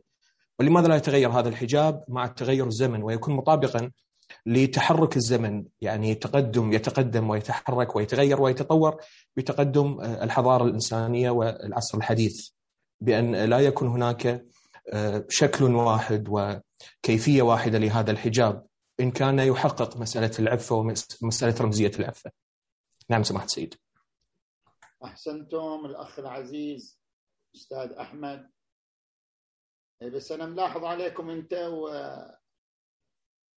ولماذا 0.59 0.89
لا 0.89 0.97
يتغير 0.97 1.31
هذا 1.31 1.49
الحجاب 1.49 2.05
مع 2.09 2.27
تغير 2.27 2.67
الزمن 2.67 3.03
ويكون 3.03 3.35
مطابقا 3.35 3.91
لتحرك 4.47 5.17
الزمن 5.17 5.65
يعني 5.81 6.15
تقدم 6.15 6.73
يتقدم 6.73 7.31
ويتحرك 7.31 7.97
ويتغير 7.97 8.43
ويتطور 8.43 8.97
بتقدم 9.37 10.01
الحضارة 10.01 10.65
الإنسانية 10.65 11.31
والعصر 11.31 11.99
الحديث 11.99 12.49
بأن 13.01 13.37
لا 13.37 13.59
يكون 13.59 13.89
هناك 13.89 14.45
آه، 14.93 15.25
شكل 15.29 15.65
واحد 15.65 16.29
وكيفية 16.29 17.43
واحدة 17.43 17.79
لهذا 17.79 18.11
الحجاب 18.11 18.67
إن 19.01 19.11
كان 19.11 19.39
يحقق 19.39 19.97
مسألة 19.97 20.31
العفة 20.39 20.77
ومساله 21.23 21.55
رمزية 21.61 21.93
العفة. 21.99 22.31
نعم 23.11 23.23
سماحة 23.23 23.45
السيد. 23.45 23.75
أحسنتم 25.05 25.83
الأخ 25.85 26.19
العزيز 26.19 26.99
أستاذ 27.55 27.93
أحمد. 27.93 28.51
إيه، 30.03 30.11
بس 30.11 30.33
أنا 30.33 30.47
ملاحظ 30.47 30.85
عليكم 30.85 31.31
أنت 31.31 31.53
و 31.53 31.89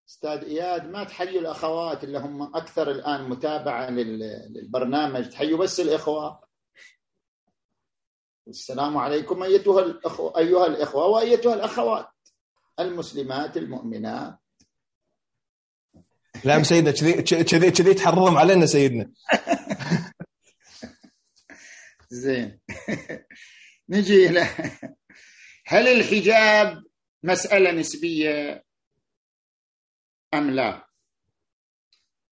أستاذ 0.09 0.44
إياد 0.44 0.90
ما 0.90 1.05
تحيوا 1.05 1.40
الأخوات 1.40 2.05
اللي 2.05 2.18
هم 2.18 2.57
أكثر 2.57 2.90
الآن 2.90 3.28
متابعة 3.30 3.90
للبرنامج. 3.90 5.28
تحيوا 5.28 5.59
بس 5.59 5.80
الإخوة. 5.80 6.42
السلام 8.48 8.96
عليكم 8.96 9.42
أيتها 9.42 9.80
الاخوه 9.80 10.38
أيها 10.38 10.66
الإخوة 10.66 11.07
وأيتها 11.07 11.55
الأخوات 11.55 12.09
المسلمات 12.80 13.57
المؤمنات. 13.57 14.41
لا 16.45 16.62
سيدنا 16.62 16.91
كذي 16.91 17.22
كذي 17.22 17.70
كذي 17.70 17.95
تحرضهم 17.95 18.39
علينا 18.39 18.66
سيدنا. 18.66 19.12
زين. 22.11 22.61
نجي 23.89 24.26
إلى 24.28 24.47
هل 25.66 25.89
الحجاب 25.89 26.83
مسألة 27.22 27.70
نسبية 27.72 28.64
أم 30.35 30.51
لا؟ 30.51 30.87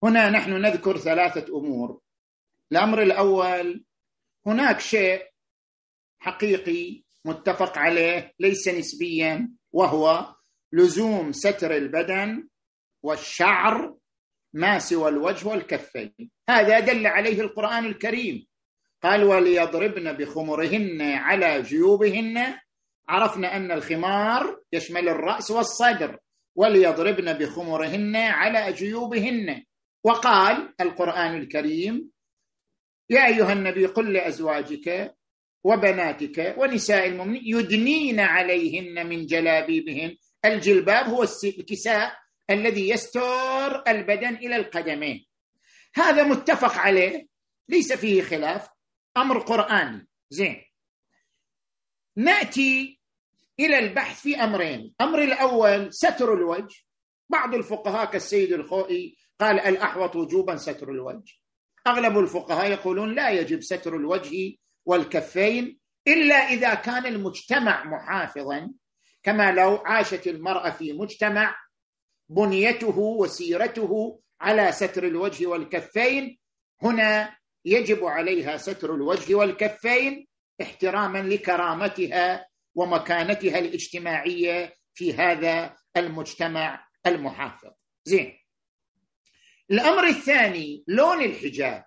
هنا 0.03 0.30
نحن 0.30 0.51
نذكر 0.51 0.98
ثلاثة 0.98 1.59
أمور. 1.59 2.01
الأمر 2.72 3.03
الأول 3.03 3.84
هناك 4.46 4.80
شيء 4.80 5.22
حقيقي 6.18 7.03
متفق 7.24 7.78
عليه 7.78 8.34
ليس 8.38 8.68
نسبيا 8.68 9.48
وهو 9.72 10.34
لزوم 10.72 11.32
ستر 11.32 11.76
البدن 11.76 12.48
والشعر 13.03 13.96
ما 14.53 14.78
سوى 14.78 15.09
الوجه 15.09 15.48
والكفين. 15.48 16.30
هذا 16.51 16.80
دل 16.80 17.07
عليه 17.07 17.40
القرآن 17.40 17.86
الكريم. 17.86 18.46
قال 19.03 19.24
وليضربن 19.24 20.12
بخمرهن 20.12 21.03
على 21.03 21.62
جيوبهن 21.62 22.59
عرفنا 23.09 23.57
أن 23.57 23.72
الخمار 23.72 24.61
يشمل 24.72 25.09
الرأس 25.09 25.51
والصدر. 25.51 26.18
وليضربن 26.57 27.32
بخمرهن 27.32 28.16
على 28.16 28.72
جيوبهن 28.72 29.64
وقال 30.05 30.74
القرآن 30.80 31.36
الكريم 31.36 32.11
يا 33.11 33.26
أيها 33.26 33.53
النبي 33.53 33.86
قل 33.86 34.12
لأزواجك 34.12 35.14
وبناتك 35.64 36.55
ونساء 36.59 37.07
المؤمنين 37.07 37.42
يدنين 37.44 38.20
عليهن 38.20 39.07
من 39.07 39.26
جلابيبهن. 39.26 40.16
الجلباب 40.44 41.07
هو 41.07 41.26
الكساء 41.44 42.19
الذي 42.51 42.88
يستر 42.88 43.88
البدن 43.88 44.34
إلى 44.34 44.57
القدمين. 44.57 45.26
هذا 45.94 46.22
متفق 46.22 46.78
عليه 46.78 47.26
ليس 47.68 47.92
فيه 47.92 48.22
خلاف 48.22 48.68
أمر 49.16 49.38
قرآني. 49.38 50.09
زين. 50.30 50.64
نأتي 52.16 53.01
إلى 53.61 53.78
البحث 53.78 54.20
في 54.20 54.36
أمرين، 54.36 54.94
الامر 55.01 55.22
الأول 55.22 55.94
ستر 55.94 56.34
الوجه. 56.34 56.76
بعض 57.28 57.55
الفقهاء 57.55 58.11
كالسيد 58.11 58.53
الخوئي 58.53 59.16
قال 59.40 59.61
الأحوط 59.61 60.16
وجوبا 60.16 60.57
ستر 60.57 60.90
الوجه. 60.90 61.34
أغلب 61.86 62.18
الفقهاء 62.18 62.70
يقولون 62.70 63.14
لا 63.14 63.30
يجب 63.30 63.61
ستر 63.61 63.96
الوجه 63.96 64.57
والكفين 64.84 65.78
إلا 66.09 66.34
إذا 66.34 66.74
كان 66.74 67.07
المجتمع 67.07 67.84
محافظا. 67.84 68.72
كما 69.22 69.53
لو 69.53 69.76
عاشت 69.76 70.26
المرأة 70.26 70.70
في 70.70 70.92
مجتمع 70.92 71.57
بنيته 72.31 72.99
وسيرته 72.99 74.20
على 74.41 74.72
ستر 74.72 75.07
الوجه 75.07 75.47
والكفين. 75.47 76.39
هنا 76.83 77.37
يجب 77.64 78.05
عليها 78.05 78.57
ستر 78.57 78.95
الوجه 78.95 79.35
والكفين 79.35 80.26
احتراما 80.62 81.18
لكرامتها 81.18 82.49
ومكانتها 82.74 83.59
الاجتماعية 83.59 84.74
في 84.95 85.14
هذا 85.14 85.76
المجتمع 85.97 86.87
المحافظ. 87.07 87.70
زين. 88.05 88.39
الأمر 89.70 90.07
الثاني 90.07 90.85
لون 90.89 91.22
الحجاب. 91.24 91.85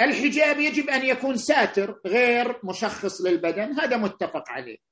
الحجاب 0.00 0.60
يجب 0.60 0.88
أن 0.88 1.06
يكون 1.06 1.36
ساتر 1.36 2.00
غير 2.06 2.66
مشخص 2.66 3.20
للبدن. 3.20 3.80
هذا 3.80 3.96
متفق 3.96 4.48
عليه. 4.48 4.89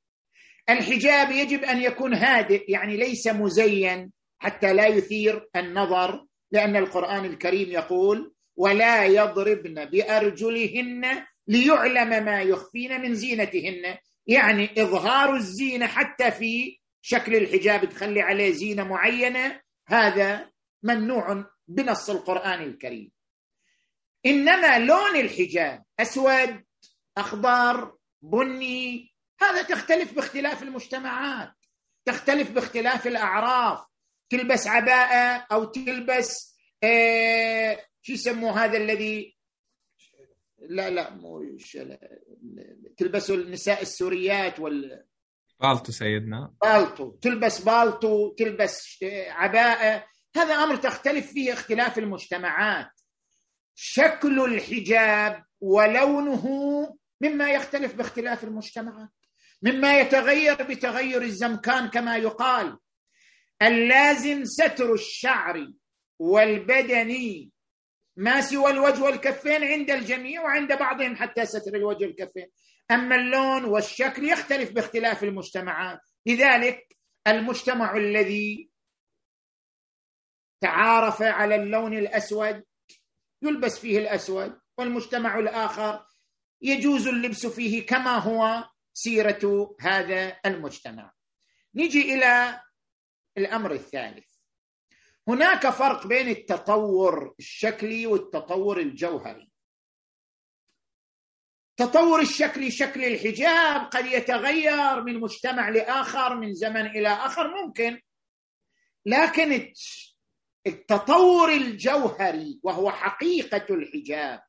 الحجاب 0.71 1.31
يجب 1.31 1.65
أن 1.65 1.83
يكون 1.83 2.15
هادئ 2.15 2.71
يعني 2.73 2.97
ليس 2.97 3.27
مزين 3.27 4.13
حتى 4.39 4.73
لا 4.73 4.87
يثير 4.87 5.49
النظر 5.57 6.27
لأن 6.51 6.77
القرآن 6.77 7.25
الكريم 7.25 7.71
يقول 7.71 8.35
ولا 8.57 9.05
يضربن 9.05 9.85
بأرجلهن 9.85 11.27
ليعلم 11.49 12.25
ما 12.25 12.43
يخفين 12.43 13.01
من 13.01 13.15
زينتهن. 13.15 13.99
يعني 14.27 14.71
إظهار 14.83 15.37
الزينة 15.37 15.87
حتى 15.87 16.31
في 16.31 16.79
شكل 17.03 17.35
الحجاب 17.37 17.85
تخلي 17.85 18.21
عليه 18.21 18.53
زينة 18.53 18.85
معينة 18.85 19.61
هذا 19.87 20.51
ممنوع 20.83 21.45
بنص 21.69 22.11
القرآن 22.11 22.63
الكريم. 22.63 23.11
إنما 24.27 24.79
لون 24.79 25.17
الحجاب 25.17 25.83
أسود 26.01 26.65
أخضر 27.19 27.93
بني 28.23 29.13
هذا 29.41 29.63
تختلف 29.63 30.13
باختلاف 30.13 30.63
المجتمعات 30.63 31.53
تختلف 32.05 32.51
باختلاف 32.51 33.07
الأعراف. 33.07 33.87
تلبس 34.31 34.67
عباءة 34.67 35.47
أو 35.53 35.65
تلبس 35.65 36.59
آه 36.83 37.85
شو 38.03 38.13
يسموه 38.13 38.65
هذا 38.65 38.77
الذي؟ 38.79 39.39
لا 40.59 40.91
لا 40.91 41.11
مو 41.11 41.59
تلبسوا 42.97 43.37
النساء 43.37 43.83
السوريات 43.83 44.61
وال 44.61 45.05
بالطو 45.61 45.93
سيدنا. 45.93 46.55
بالطو. 46.63 47.11
تلبس 47.11 47.61
بالطو 47.61 48.29
تلبس 48.29 49.05
عباءة. 49.29 50.05
هذا 50.37 50.55
أمر 50.55 50.77
تختلف 50.77 51.33
فيه 51.33 51.53
اختلاف 51.53 51.99
المجتمعات. 51.99 52.91
شكل 53.75 54.45
الحجاب 54.45 55.45
ولونه 55.61 56.45
مما 57.21 57.51
يختلف 57.51 57.95
باختلاف 57.95 58.45
المجتمعات. 58.45 59.09
مما 59.63 60.01
يتغير 60.01 60.63
بتغير 60.63 61.23
الزمكان 61.23 61.89
كما 61.91 62.17
يقال. 62.17 62.79
اللازم 63.63 64.45
ستر 64.45 64.93
الشعر 64.93 65.73
والبدن 66.19 67.17
ما 68.17 68.41
سوى 68.41 68.71
الوجه 68.71 69.03
والكفين 69.03 69.65
عند 69.65 69.91
الجميع 69.91 70.43
وعند 70.43 70.79
بعضهم 70.79 71.17
حتى 71.17 71.47
ستر 71.47 71.75
الوجه 71.75 72.05
والكفين. 72.05 72.47
أما 72.91 73.17
اللون 73.17 73.65
والشكل 73.65 74.25
يختلف 74.25 74.73
باختلاف 74.73 75.25
المجتمعات 75.25 76.01
لذلك 76.27 76.97
المجتمع 77.27 77.97
الذي 77.97 78.71
تعارف 80.61 81.23
على 81.23 81.55
اللون 81.55 81.99
الأسود 81.99 82.65
يلبس 83.43 83.79
فيه 83.79 83.99
الأسود 83.99 84.61
والمجتمع 84.79 85.39
الآخر 85.39 86.07
يجوز 86.63 87.09
اللبس 87.09 87.47
فيه 87.47 87.87
كما 87.87 88.19
هو. 88.19 88.65
سيرة 88.99 89.77
هذا 89.81 90.41
المجتمع. 90.47 91.13
نجي 91.75 92.15
إلى 92.15 92.61
الأمر 93.39 93.73
الثالث. 93.73 94.27
هناك 95.29 95.69
فرق 95.71 96.07
بين 96.07 96.29
التطور 96.29 97.35
الشكلي 97.39 98.07
والتطور 98.07 98.81
الجوهري. 98.81 99.51
تطور 101.77 102.21
الشكل 102.21 102.73
شكل 102.73 103.05
الحجاب 103.05 103.81
قد 103.91 104.07
يتغير 104.07 105.03
من 105.03 105.21
مجتمع 105.21 105.69
لآخر 105.69 106.37
من 106.37 106.55
زمن 106.55 106.87
إلى 106.87 107.09
آخر 107.09 107.65
ممكن. 107.65 108.01
لكن 109.07 109.73
التطور 110.67 111.53
الجوهري 111.53 112.61
وهو 112.63 112.91
حقيقة 112.91 113.75
الحجاب 113.75 114.43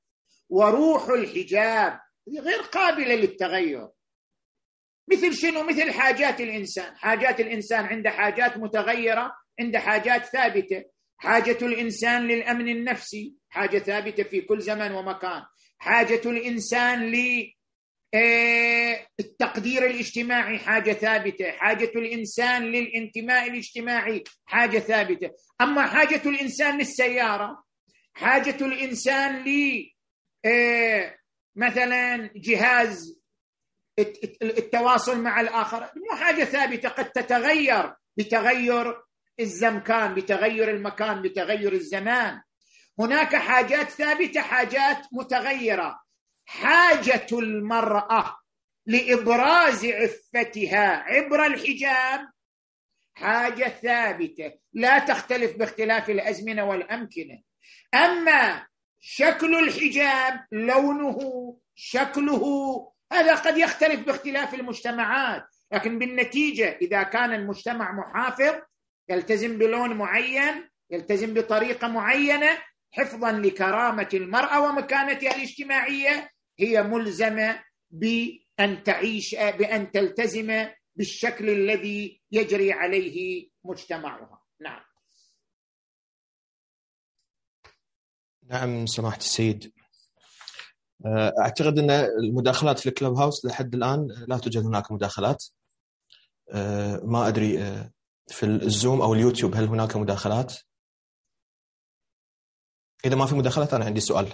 وروح 0.49 1.09
الحجاب 1.09 1.99
غير 2.39 2.61
قابلة 2.61 3.15
للتغير. 3.15 3.89
مثل 5.11 5.33
شنو؟ 5.33 5.63
مثل 5.63 5.91
حاجات 5.91 6.41
الإنسان. 6.41 6.95
حاجات 6.97 7.39
الإنسان 7.39 7.85
عنده 7.85 8.09
حاجات 8.09 8.57
متغيرة 8.57 9.31
عند 9.59 9.77
حاجات 9.77 10.25
ثابتة. 10.25 10.83
حاجة 11.17 11.57
الإنسان 11.61 12.27
للأمن 12.27 12.67
النفسي 12.67 13.33
حاجة 13.49 13.79
ثابتة 13.79 14.23
في 14.23 14.41
كل 14.41 14.61
زمن 14.61 14.91
ومكان. 14.91 15.43
حاجة 15.77 16.21
الإنسان 16.25 16.99
للتقدير 18.13 19.83
آه، 19.83 19.89
الاجتماعي 19.89 20.57
حاجة 20.59 20.93
ثابتة. 20.93 21.51
حاجة 21.51 21.91
الإنسان 21.95 22.63
للانتماء 22.63 23.47
الاجتماعي 23.47 24.23
حاجة 24.45 24.79
ثابتة. 24.79 25.31
أما 25.61 25.87
حاجة 25.87 26.21
الإنسان 26.25 26.77
للسيارة 26.77 27.63
حاجة 28.13 28.65
الإنسان 28.65 29.43
ل 29.43 29.83
آه، 30.45 31.15
مثلا 31.55 32.29
جهاز 32.35 33.18
التواصل 34.41 35.21
مع 35.21 35.41
الآخر. 35.41 35.79
مو 35.79 36.17
حاجة 36.17 36.43
ثابتة. 36.43 36.89
قد 36.89 37.11
تتغير 37.11 37.93
بتغير 38.17 39.01
الزمكان 39.39 40.13
بتغير 40.13 40.69
المكان 40.69 41.21
بتغير 41.21 41.73
الزمان. 41.73 42.41
هناك 42.99 43.35
حاجات 43.35 43.89
ثابتة 43.89 44.41
حاجات 44.41 45.05
متغيرة. 45.11 45.99
حاجة 46.45 47.27
المرأة 47.31 48.37
لإبراز 48.85 49.85
عفتها 49.85 50.87
عبر 50.87 51.45
الحجاب 51.45 52.29
حاجة 53.13 53.69
ثابتة. 53.81 54.53
لا 54.73 54.99
تختلف 54.99 55.57
باختلاف 55.57 56.09
الأزمنة 56.09 56.63
والأمكنة. 56.63 57.41
أما 57.93 58.67
شكل 58.99 59.55
الحجاب 59.55 60.45
لونه 60.51 61.17
شكله 61.75 62.43
هذا 63.11 63.35
قد 63.35 63.57
يختلف 63.57 64.05
باختلاف 64.05 64.53
المجتمعات 64.53 65.43
لكن 65.71 65.99
بالنتيجة 65.99 66.77
إذا 66.81 67.03
كان 67.03 67.33
المجتمع 67.33 67.91
محافظ 67.91 68.61
يلتزم 69.09 69.57
بلون 69.57 69.97
معين 69.97 70.69
يلتزم 70.91 71.33
بطريقة 71.33 71.87
معينة 71.87 72.57
حفظا 72.91 73.31
لكرامة 73.31 74.09
المرأة 74.13 74.61
ومكانتها 74.61 75.35
الاجتماعية 75.35 76.29
هي 76.59 76.83
ملزمة 76.83 77.63
بأن 77.91 78.83
تعيش 78.83 79.35
بأن 79.35 79.91
تلتزم 79.91 80.67
بالشكل 80.95 81.49
الذي 81.49 82.21
يجري 82.31 82.71
عليه 82.71 83.49
مجتمعها. 83.63 84.43
نعم. 84.61 84.81
نعم 88.43 88.85
سماحة 88.85 89.17
السيد. 89.17 89.73
أعتقد 91.39 91.79
إن 91.79 91.89
المداخلات 91.89 92.79
في 92.79 92.89
الكلوب 92.89 93.17
هاوس 93.17 93.45
لحد 93.45 93.75
الآن 93.75 94.07
لا 94.27 94.37
توجد 94.37 94.65
هناك 94.65 94.91
مداخلات. 94.91 95.45
ما 97.03 97.27
أدري 97.27 97.57
في 98.27 98.45
الزوم 98.45 99.01
أو 99.01 99.13
اليوتيوب 99.13 99.55
هل 99.55 99.65
هناك 99.65 99.95
مداخلات؟ 99.95 100.53
إذا 103.05 103.15
ما 103.15 103.25
في 103.25 103.35
مداخلات 103.35 103.73
أنا 103.73 103.85
عندي 103.85 103.99
سؤال. 103.99 104.33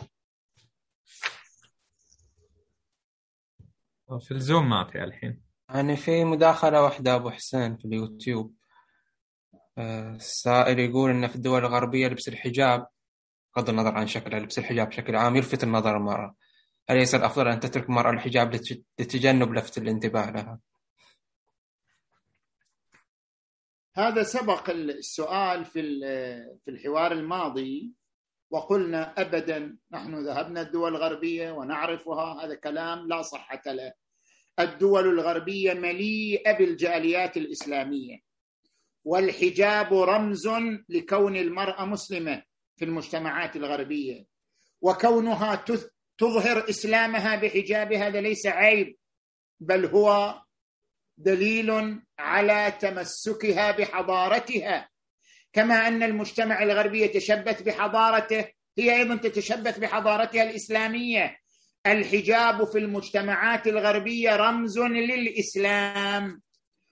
في 4.19 4.31
الزوم 4.31 4.69
ما 4.69 4.89
في 4.91 5.03
الحين. 5.03 5.41
يعني 5.69 5.97
في 5.97 6.23
مداخلة 6.23 6.81
واحدة 6.81 7.15
أبو 7.15 7.29
حسين 7.29 7.77
في 7.77 7.85
اليوتيوب. 7.85 8.55
آه، 9.77 10.15
السائل 10.15 10.79
يقول 10.79 11.11
إن 11.11 11.27
في 11.27 11.35
الدول 11.35 11.65
الغربية 11.65 12.07
لبس 12.07 12.27
الحجاب 12.27 12.87
بغض 13.55 13.69
النظر 13.69 13.95
عن 13.95 14.07
شكلها 14.07 14.39
لبس 14.39 14.59
الحجاب 14.59 14.89
بشكل 14.89 15.15
عام 15.15 15.35
يلفت 15.35 15.63
النظر 15.63 15.97
المرأة 15.97 16.35
أليس 16.89 17.15
الأفضل 17.15 17.47
أن 17.47 17.59
تترك 17.59 17.89
المرأة 17.89 18.11
الحجاب 18.11 18.61
لتجنب 18.99 19.53
لفت 19.53 19.77
الانتباه 19.77 20.31
لها؟ 20.31 20.59
هذا 23.95 24.23
سبق 24.23 24.69
السؤال 24.69 25.65
في 25.65 25.81
في 26.65 26.71
الحوار 26.71 27.11
الماضي 27.11 27.91
وقلنا 28.49 29.21
ابدا 29.21 29.77
نحن 29.91 30.25
ذهبنا 30.25 30.61
الدول 30.61 30.95
الغربية 30.95 31.51
ونعرفها 31.51 32.45
هذا 32.45 32.55
كلام 32.55 33.07
لا 33.07 33.21
صحة 33.21 33.61
له 33.65 33.93
الدول 34.59 35.07
الغربية 35.07 35.73
مليئة 35.73 36.57
بالجاليات 36.57 37.37
الإسلامية 37.37 38.19
والحجاب 39.03 39.93
رمز 39.93 40.47
لكون 40.89 41.35
المرأة 41.35 41.85
مسلمة 41.85 42.43
في 42.75 42.85
المجتمعات 42.85 43.55
الغربية 43.55 44.25
وكونها 44.81 45.55
تظهر 46.17 46.69
إسلامها 46.69 47.35
بحجاب 47.35 47.93
هذا 47.93 48.21
ليس 48.21 48.47
عيب 48.47 48.95
بل 49.59 49.85
هو 49.85 50.41
دليل 51.17 52.01
على 52.19 52.73
تمسكها 52.79 53.71
بحضارتها. 53.71 54.89
كما 55.53 55.87
أن 55.87 56.03
المجتمع 56.03 56.63
الغربي 56.63 57.01
يتشبث 57.01 57.61
بحضارته 57.61 58.45
هي 58.77 58.95
أيضا 58.95 59.15
تتشبث 59.15 59.79
بحضارتها 59.79 60.43
الإسلامية. 60.43 61.37
الحجاب 61.87 62.63
في 62.63 62.77
المجتمعات 62.77 63.67
الغربية 63.67 64.35
رمز 64.35 64.79
للإسلام 64.79 66.41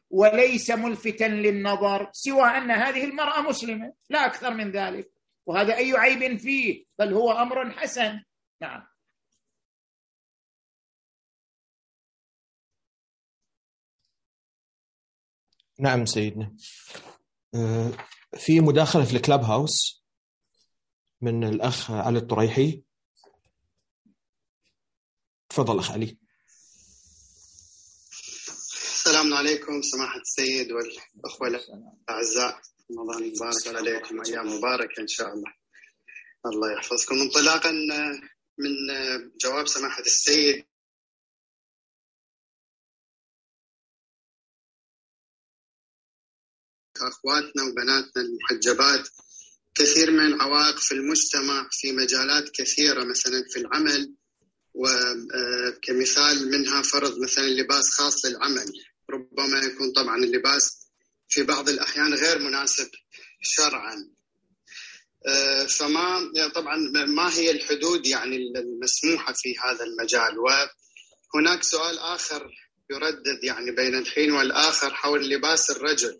وليس 0.10 0.72
ملفتا 0.72 1.24
للنظر 1.24 2.10
سوى 2.12 2.44
أن 2.44 2.72
هذه 2.72 3.04
المرأة 3.04 3.42
مسلمة 3.42 3.94
لا 4.10 4.26
أكثر 4.26 4.54
من 4.54 4.72
ذلك 4.72 5.12
وهذا 5.46 5.78
أي 5.78 5.94
عيب 5.94 6.38
فيه؟ 6.38 6.86
بل 7.00 7.14
هو 7.14 7.32
أمر 7.32 7.72
حسن. 7.72 8.24
نعم. 8.62 8.93
نعم 15.80 16.06
سيدنا. 16.06 16.56
آه، 17.56 17.92
في 18.38 18.60
مداخلة 18.60 19.06
في 19.06 19.16
الكلاب 19.16 19.44
هاوس 19.44 20.04
من 21.22 21.44
الأخ 21.44 21.92
علي 21.92 22.20
الطريحي. 22.20 22.84
تفضل 25.50 25.80
أخ 25.80 25.92
علي. 25.92 26.18
السلام 28.94 29.34
عليكم 29.34 29.82
سماحة 29.82 30.20
السيد 30.20 30.68
والأخوة 30.72 31.48
الأعزاء. 31.48 32.62
رمضان 32.92 33.24
مبارك 33.24 33.76
عليكم 33.76 34.22
أيام 34.26 34.58
مباركة 34.58 35.02
إن 35.02 35.08
شاء 35.08 35.34
الله. 35.34 35.54
الله 36.46 36.74
يحفظكم. 36.74 37.16
انطلاقا 37.22 37.72
من 38.58 38.72
جواب 39.42 39.68
سماحة 39.68 40.02
السيد 40.02 40.66
أخواتنا 47.08 47.64
وبناتنا 47.64 48.24
المحجبات 48.24 49.08
كثير 49.76 50.12
من 50.12 50.26
العوائق 50.26 50.80
في 50.80 50.92
المجتمع 50.92 51.68
في 51.72 51.92
مجالات 51.92 52.50
كثيرة 52.50 53.04
مثلا 53.04 53.44
في 53.50 53.60
العمل 53.60 54.14
وكمثال 54.74 56.52
منها 56.52 56.82
فرض 56.82 57.20
مثلا 57.20 57.48
لباس 57.48 57.90
خاص 57.90 58.26
للعمل. 58.26 58.74
ربما 59.10 59.60
يكون 59.60 59.92
طبعا 59.92 60.18
اللباس 60.18 60.88
في 61.30 61.44
بعض 61.44 61.70
الأحيان 61.70 62.14
غير 62.14 62.40
مناسب 62.40 62.90
شرعا. 63.42 64.10
آه، 65.28 65.66
فما 65.66 66.32
طبعا 66.56 66.78
ما 67.06 67.34
هي 67.34 67.52
الحدود 67.52 68.08
يعني 68.08 68.36
المسموحة 68.36 69.34
في 69.34 69.56
هذا 69.60 69.84
المجال؟ 69.84 70.38
وهناك 70.40 71.64
سؤال 71.64 72.00
آخر 72.00 72.52
يردد 72.92 73.44
يعني 73.44 73.72
بين 73.72 73.96
الحين 73.96 74.32
والآخر 74.32 74.94
حول 74.94 75.30
لباس 75.30 75.72
الرجل. 75.72 76.20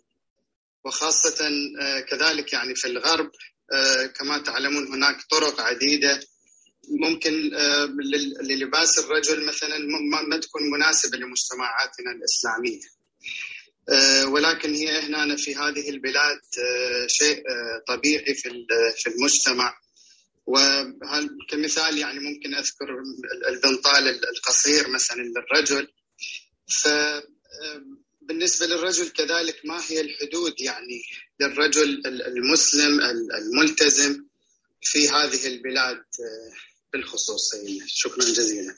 وخاصة 0.84 1.48
آه، 1.80 2.00
كذلك 2.00 2.52
يعني 2.52 2.74
في 2.74 2.88
الغرب 2.88 3.30
آه، 3.72 4.06
كما 4.06 4.38
تعلمون 4.38 4.86
هناك 4.86 5.22
طرق 5.30 5.60
عديدة. 5.60 6.20
ممكن 6.88 7.54
آه، 7.54 7.84
للباس 8.42 8.98
الرجل 8.98 9.46
مثلا 9.46 9.78
ما 10.28 10.36
تكون 10.36 10.70
مناسبة 10.70 11.18
لمجتمعاتنا 11.18 12.10
الإسلامية. 12.10 12.80
آه، 13.88 14.26
ولكن 14.26 14.74
هي 14.74 14.98
هنا 14.98 15.36
في 15.36 15.56
هذه 15.56 15.90
البلاد 15.90 16.40
شيء 17.06 17.42
طبيعي 17.88 18.34
في 18.34 18.66
في 18.96 19.10
المجتمع. 19.10 19.74
وكمثال 20.46 21.98
يعني 21.98 22.18
ممكن 22.18 22.54
أذكر 22.54 22.86
البنطال 23.48 24.08
القصير 24.08 24.88
مثلا 24.88 25.22
للرجل. 25.22 25.88
ف 26.68 26.88
بالنسبة 28.28 28.66
للرجل 28.66 29.08
كذلك 29.08 29.60
ما 29.64 29.80
هي 29.90 30.00
الحدود 30.00 30.60
يعني 30.60 31.02
للرجل 31.40 32.06
المسلم 32.06 33.00
الملتزم 33.34 34.26
في 34.80 35.08
هذه 35.08 35.46
البلاد 35.46 36.04
بالخصوص 36.92 37.54
شكرا 37.86 38.24
جزيلا. 38.24 38.76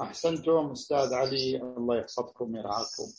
أحسنتم 0.00 0.70
أستاذ 0.72 1.14
علي 1.14 1.56
الله 1.56 1.98
يحفظكم 1.98 2.54
ويرعاكم. 2.54 3.12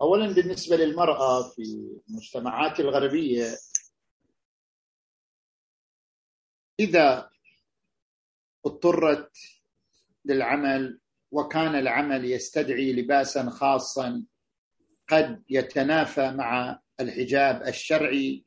اولا 0.00 0.32
بالنسبة 0.32 0.76
للمرأة 0.76 1.50
في 1.50 1.62
المجتمعات 2.08 2.80
الغربية 2.80 3.58
إذا 6.80 7.30
اضطرت 8.66 9.32
للعمل 10.24 11.00
وكان 11.32 11.74
العمل 11.74 12.24
يستدعي 12.24 12.92
لباسا 12.92 13.50
خاصا. 13.50 14.24
قد 15.08 15.42
يتنافى 15.50 16.30
مع 16.30 16.78
الحجاب 17.00 17.62
الشرعي. 17.62 18.44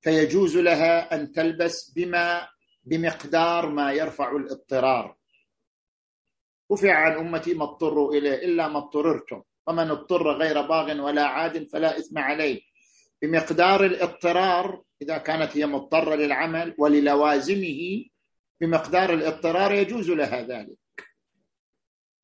فيجوز 0.00 0.56
لها 0.56 1.14
أن 1.14 1.32
تلبس 1.32 1.90
بما 1.96 2.48
بمقدار 2.84 3.68
ما 3.68 3.92
يرفع 3.92 4.36
الاضطرار. 4.36 5.16
رفع 6.72 6.94
عن 6.94 7.12
أمتي 7.12 7.54
ما 7.54 7.64
اضطروا 7.64 8.14
إليه 8.14 8.34
إلا 8.34 8.68
ما 8.68 8.78
اضطررتم. 8.78 9.42
ومن 9.66 9.90
اضطر 9.90 10.32
غير 10.32 10.62
باغ 10.62 11.00
ولا 11.00 11.26
عاد 11.26 11.68
فلا 11.68 11.98
إثم 11.98 12.18
عليه. 12.18 12.60
بمقدار 13.22 13.84
الاضطرار 13.84 14.82
إذا 15.02 15.18
كانت 15.18 15.56
هي 15.56 15.66
مضطرة 15.66 16.14
للعمل 16.14 16.74
وللوازمه 16.78 18.04
بمقدار 18.60 19.12
الاضطرار 19.14 19.74
يجوز 19.74 20.10
لها 20.10 20.42
ذلك. 20.42 20.83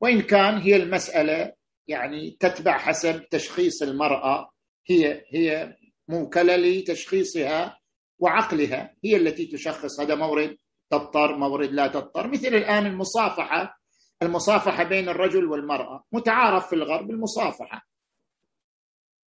وإن 0.01 0.21
كان 0.21 0.57
هي 0.57 0.75
المسألة 0.75 1.53
يعني 1.87 2.37
تتبع 2.39 2.77
حسب 2.77 3.29
تشخيص 3.29 3.81
المرأة 3.81 4.51
هي 4.89 5.25
هي 5.33 5.75
موكلة 6.07 6.55
لتشخيصها 6.55 7.79
وعقلها 8.19 8.95
هي 9.05 9.15
التي 9.15 9.45
تشخص 9.45 9.99
هذا 9.99 10.15
مورد 10.15 10.57
تضطر 10.91 11.37
مورد 11.37 11.71
لا 11.71 11.87
تضطر. 11.87 12.27
مثل 12.27 12.47
الآن 12.47 12.85
المصافحة 12.85 13.77
المصافحة 14.21 14.83
بين 14.83 15.09
الرجل 15.09 15.45
والمرأة 15.45 16.03
متعارف 16.11 16.69
في 16.69 16.75
الغرب 16.75 17.09
المصافحة. 17.11 17.81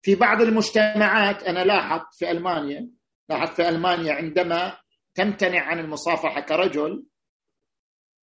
في 0.02 0.14
بعض 0.14 0.42
المجتمعات 0.42 1.42
أنا 1.42 1.64
لاحظت 1.64 2.14
في 2.18 2.30
ألمانيا 2.30 2.90
لاحظت 3.28 3.52
في 3.52 3.68
ألمانيا 3.68 4.12
عندما 4.12 4.78
تمتنع 5.14 5.60
عن 5.60 5.78
المصافحة 5.78 6.40
كرجل 6.40 7.06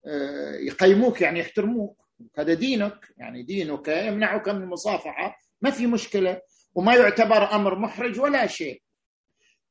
آه، 0.06 0.56
يقيموك 0.68 1.22
يعني 1.22 1.40
يحترموك. 1.40 2.01
هذا 2.38 2.54
دينك 2.54 3.14
يعني 3.18 3.44
دينك 3.44 3.88
يمنعك 3.88 4.50
من 4.50 4.64
المصافحة 4.64 5.36
ما 5.62 5.70
في 5.72 5.88
مشكلة 5.88 6.42
وما 6.76 6.96
يعتبر 6.96 7.56
أمر 7.56 7.80
محرج 7.80 8.20
ولا 8.20 8.48
شيء. 8.48 8.82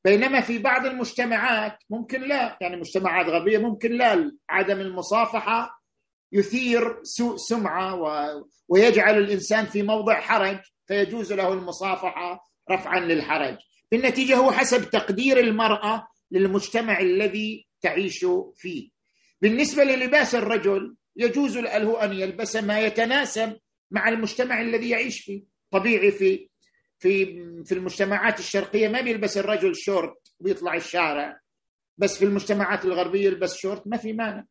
بينما 0.05 0.41
في 0.41 0.59
بعض 0.59 0.87
المجتمعات 0.87 1.79
ممكن 1.91 2.21
لا 2.23 2.59
يعني 2.61 2.77
مجتمعات 2.77 3.27
غربية 3.27 3.59
ممكن 3.59 3.93
لا 3.93 4.33
عدم 4.49 4.81
المصافحة 4.81 5.81
يثير 6.33 7.01
سوء 7.03 7.37
سمعة 7.37 7.95
و... 7.95 8.27
ويجعل 8.69 9.19
الإنسان 9.19 9.67
في 9.67 9.83
موضع 9.83 10.21
حرج 10.21 10.59
فيجوز 10.87 11.33
له 11.33 11.53
المصافحة 11.53 12.41
رفعا 12.71 13.01
للحرج. 13.01 13.57
بالنتيجة 13.93 14.37
هو 14.37 14.51
حسب 14.53 14.91
تقدير 14.91 15.41
المرأة 15.41 16.09
للمجتمع 16.31 17.01
الذي 17.01 17.67
تعيش 17.81 18.27
فيه. 18.57 18.91
بالنسبة 19.43 19.85
للباس 19.85 20.35
الرجل 20.35 20.97
يجوز 21.17 21.59
له 21.59 22.05
أن 22.05 22.13
يلبس 22.13 22.57
ما 22.57 22.81
يتناسب 22.81 23.57
مع 23.91 24.09
المجتمع 24.09 24.61
الذي 24.61 24.91
يعيش 24.91 25.21
فيه. 25.21 25.45
طبيعي 25.71 26.11
في 26.11 26.49
في 26.99 27.25
في 27.65 27.73
المجتمعات 27.75 28.39
الشرقية 28.39 28.89
ما 28.89 29.01
بيلبس 29.01 29.39
الرجل 29.39 29.77
شورت 29.77 30.33
ويطلع 30.41 30.75
الشارع 30.75 31.41
بس 31.99 32.19
في 32.19 32.25
المجتمعات 32.25 32.85
الغربية 32.85 33.25
يلبس 33.27 33.57
شورت 33.57 33.87
ما 33.87 33.97
في 33.97 34.13
مانع. 34.13 34.45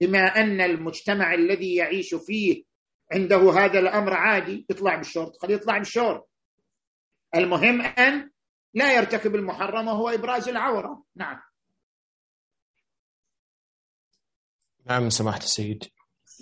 بما 0.00 0.18
أن 0.18 0.60
المجتمع 0.60 1.34
الذي 1.34 1.74
يعيش 1.74 2.14
فيه 2.14 2.62
عنده 3.12 3.50
هذا 3.52 3.78
الأمر 3.78 4.12
عادي 4.12 4.66
يطلع 4.70 4.96
بالشورت. 4.96 5.36
خليه 5.42 5.54
يطلع 5.54 5.78
بالشورت. 5.78 6.24
المهم 7.34 7.80
أن 7.80 8.30
لا 8.74 8.96
يرتكب 8.96 9.34
المحرم 9.34 9.88
وهو 9.88 10.08
إبراز 10.08 10.48
العورة. 10.48 11.04
نعم. 11.16 11.40
نعم 14.86 15.10
سماحة 15.10 15.38
السيد. 15.38 15.84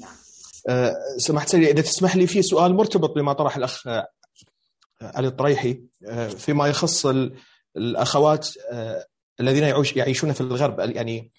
نعم. 0.01 0.11
أه 0.69 0.95
سماحة 1.19 1.45
السيد 1.45 1.63
إذا 1.63 1.83
تسمح 1.83 2.17
لي 2.17 2.27
في 2.27 2.43
سؤال 2.43 2.75
مرتبط 2.75 3.15
بما 3.15 3.33
طرح 3.33 3.57
الأخ 3.57 3.87
علي 5.03 5.29
الطريحي 5.29 5.81
آه، 6.07 6.29
فيما 6.29 6.67
يخص 6.69 7.07
الأخوات 7.77 8.49
آه، 8.73 9.07
الذين 9.41 9.85
يعيشون 9.97 10.33
في 10.33 10.41
الغرب 10.41 10.81
يعني 10.81 11.33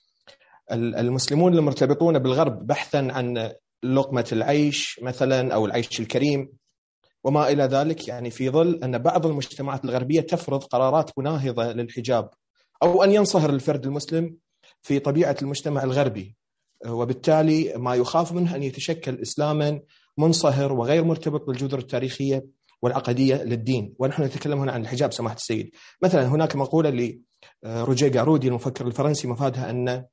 المسلمون 0.72 1.54
المرتبطون 1.54 2.20
بالغرب 2.20 2.68
بحثا 2.68 3.08
عن 3.12 3.54
لقمة 3.84 4.26
العيش 4.32 5.00
مثلا 5.04 5.54
أو 5.54 5.66
العيش 5.66 6.00
الكريم 6.00 6.50
وما 7.24 7.50
إلى 7.50 7.64
ذلك 7.64 8.08
يعني 8.08 8.32
في 8.32 8.50
ظل 8.50 8.84
أن 8.84 8.98
بعض 8.98 9.26
المجتمعات 9.26 9.86
الغربية 9.86 10.22
تفرض 10.22 10.64
قرارات 10.64 11.12
مناهضة 11.18 11.72
للحجاب 11.72 12.30
أو 12.84 13.04
أن 13.04 13.12
ينصهر 13.12 13.50
الفرد 13.50 13.86
المسلم 13.86 14.38
في 14.82 15.00
طبيعة 15.00 15.36
المجتمع 15.42 15.84
الغربي. 15.84 16.36
وبالتالي 16.88 17.74
ما 17.78 17.96
يخاف 17.96 18.34
منه 18.34 18.56
أن 18.56 18.64
يتشكل 18.64 19.22
إسلاما 19.22 19.80
منصهر 20.18 20.74
وغير 20.74 21.04
مرتبط 21.04 21.48
بالجذور 21.48 21.80
التاريخية 21.80 22.46
والعقدية 22.82 23.36
للدين، 23.36 23.96
ونحن 24.00 24.24
نتكلم 24.24 24.60
هنا 24.60 24.72
عن 24.72 24.82
الحجاب 24.82 25.14
سماحة 25.14 25.36
السيد. 25.36 25.72
مثلا 26.04 26.28
هناك 26.28 26.56
مقولة 26.56 27.16
لروجيه 27.64 28.08
جارودي 28.08 28.48
المفكر 28.48 28.88
الفرنسي 28.88 29.28
مفادها 29.28 29.70
أن 29.70 30.06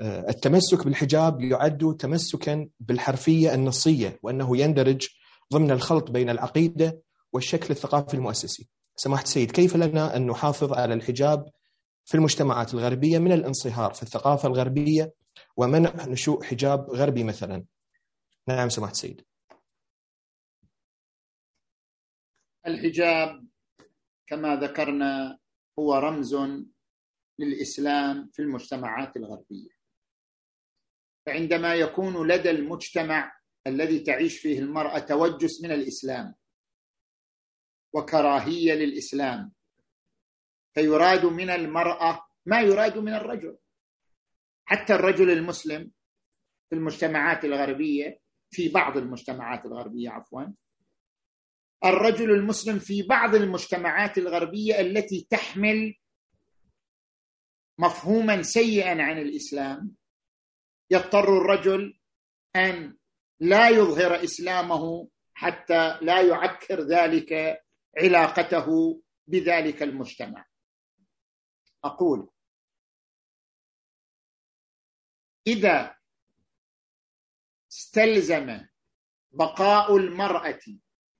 آه، 0.00 0.28
التمسك 0.28 0.84
بالحجاب 0.84 1.40
يعد 1.40 1.96
تمسكا 1.98 2.68
بالحرفية 2.80 3.54
النصية 3.54 4.18
وأنه 4.22 4.56
يندرج 4.56 5.08
ضمن 5.52 5.70
الخلط 5.70 6.10
بين 6.10 6.30
العقيدة 6.30 7.02
والشكل 7.32 7.66
الثقافي 7.70 8.14
المؤسسي. 8.14 8.68
سماحة 8.96 9.22
السيد 9.22 9.50
كيف 9.50 9.76
لنا 9.76 10.16
أن 10.16 10.26
نحافظ 10.26 10.72
على 10.72 10.94
الحجاب 10.94 11.44
في 12.04 12.14
المجتمعات 12.14 12.74
الغربية 12.74 13.18
من 13.18 13.32
الانصهار 13.32 13.92
في 13.92 14.02
الثقافة 14.02 14.48
الغربية 14.48 15.12
ومنع 15.56 16.06
نشوء 16.06 16.42
حجاب 16.42 16.90
غربي 16.90 17.24
مثلا. 17.24 17.64
نعم 18.48 18.68
سماحة 18.68 18.92
السيد. 18.92 19.26
الحجاب 22.66 23.46
كما 24.26 24.56
ذكرنا 24.56 25.38
هو 25.78 25.94
رمز 25.94 26.34
للإسلام 27.38 28.30
في 28.32 28.42
المجتمعات 28.42 29.16
الغربية. 29.16 29.70
فعندما 31.26 31.74
يكون 31.74 32.28
لدى 32.28 32.50
المجتمع 32.50 33.32
الذي 33.66 34.00
تعيش 34.00 34.38
فيه 34.38 34.58
المرأة 34.58 34.98
توجس 34.98 35.62
من 35.62 35.72
الإسلام 35.72 36.34
وكراهية 37.92 38.72
للإسلام 38.72 39.52
فيراد 40.74 41.24
من 41.24 41.50
المرأة 41.50 42.26
ما 42.46 42.60
يراد 42.60 42.98
من 42.98 43.14
الرجل. 43.14 43.58
حتى 44.64 44.94
الرجل 44.94 45.30
المسلم 45.30 45.90
في 46.70 46.76
المجتمعات 46.76 47.44
الغربية 47.44 48.20
في 48.50 48.68
بعض 48.68 48.96
المجتمعات 48.96 49.66
الغربية 49.66 50.10
عفوا 50.10 50.42
الرجل 51.84 52.30
المسلم 52.30 52.78
في 52.78 53.02
بعض 53.02 53.34
المجتمعات 53.34 54.18
الغربية 54.18 54.80
التي 54.80 55.26
تحمل 55.30 55.94
مفهوما 57.78 58.42
سيئا 58.42 59.02
عن 59.02 59.18
الإسلام 59.18 59.94
يضطر 60.90 61.38
الرجل 61.38 61.98
أن 62.56 62.96
لا 63.40 63.68
يظهر 63.68 64.24
إسلامه 64.24 65.08
حتى 65.34 65.98
لا 66.02 66.22
يعكر 66.22 66.80
ذلك 66.80 67.62
علاقته 67.98 68.66
بذلك 69.26 69.82
المجتمع. 69.82 70.46
أقول 71.84 72.30
إذا 75.46 75.96
استلزم 77.72 78.66
بقاء 79.32 79.96
المرأة 79.96 80.60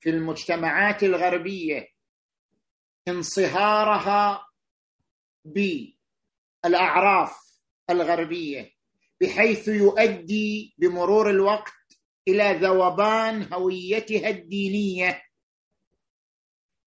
في 0.01 0.11
المجتمعات 0.11 1.03
الغربية 1.03 1.89
انصهارها 3.09 4.47
بالأعراف 6.65 7.37
الغربية 7.91 8.73
بحيث 9.21 9.69
يؤدي 9.69 10.75
بمرور 10.79 11.31
الوقت 11.31 11.73
إلى 12.29 12.59
ذوبان 12.63 13.53
هويتها 13.53 14.29
الدينية 14.29 15.23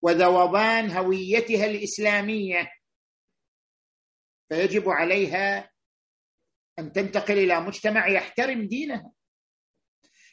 وذوبان 0.02 0.92
هويتها 0.92 1.66
الإسلامية 1.66 2.72
فيجب 4.50 4.90
عليها 4.90 5.75
أن 6.80 6.92
تنتقل 6.92 7.38
إلى 7.38 7.62
مجتمع 7.62 8.08
يحترم 8.08 8.68
دينها. 8.68 9.12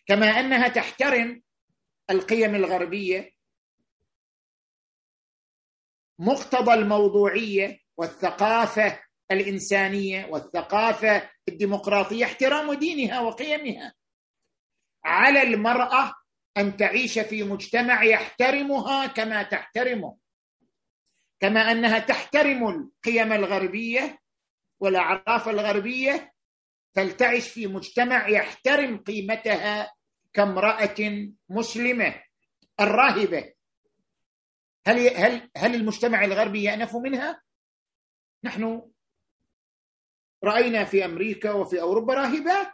كما 0.06 0.26
أنها 0.26 0.68
تحترم 0.68 1.42
القيم 2.10 2.54
الغربية 2.54 3.32
مقتضى 6.18 6.74
الموضوعية 6.74 7.78
والثقافة 7.96 9.00
الإنسانية 9.30 10.26
والثقافة 10.26 11.30
الديمقراطية 11.48 12.24
احترام 12.24 12.72
دينها 12.72 13.20
وقيمها. 13.20 13.94
على 15.04 15.42
المرأة 15.42 16.14
أن 16.56 16.76
تعيش 16.76 17.18
في 17.18 17.42
مجتمع 17.42 18.04
يحترمها 18.04 19.06
كما 19.06 19.42
تحترمه. 19.42 20.18
كما 21.40 21.60
أنها 21.72 21.98
تحترم 21.98 22.68
القيم 22.68 23.32
الغربية 23.32 24.18
والأعراف 24.80 25.48
الغربية 25.48 26.31
تلتعش 26.94 27.48
في 27.48 27.66
مجتمع 27.66 28.28
يحترم 28.28 28.98
قيمتها 28.98 29.92
كامرأة 30.32 31.28
مسلمة 31.48 32.14
الراهبة. 32.80 33.52
هل 34.86 35.16
هل 35.16 35.50
هل 35.56 35.74
المجتمع 35.74 36.24
الغربي 36.24 36.62
يأنف 36.62 36.96
منها؟ 36.96 37.42
نحن 38.44 38.90
رأينا 40.44 40.84
في 40.84 41.04
أمريكا 41.04 41.52
وفي 41.52 41.80
أوروبا 41.80 42.14
راهبات. 42.14 42.72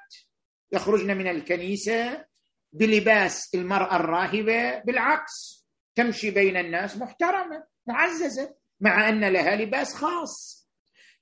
يخرجن 0.73 1.17
من 1.17 1.29
الكنيسة 1.29 2.25
بلباس 2.73 3.55
المرأة 3.55 3.97
الراهبة 3.97 4.79
بالعكس 4.79 5.67
تمشي 5.95 6.31
بين 6.31 6.57
الناس 6.57 6.97
محترمة 6.97 7.65
معززة 7.87 8.55
مع 8.81 9.09
أن 9.09 9.25
لها 9.25 9.57
لباس 9.57 9.95
خاص. 9.95 10.58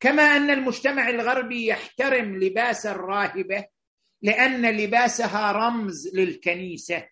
كما 0.00 0.22
أن 0.22 0.50
المجتمع 0.50 1.08
الغربي 1.08 1.66
يحترم 1.66 2.36
لباس 2.36 2.86
الراهبة 2.86 3.66
لأن 4.22 4.76
لباسها 4.76 5.52
رمز 5.52 6.14
للكنيسة 6.14 7.08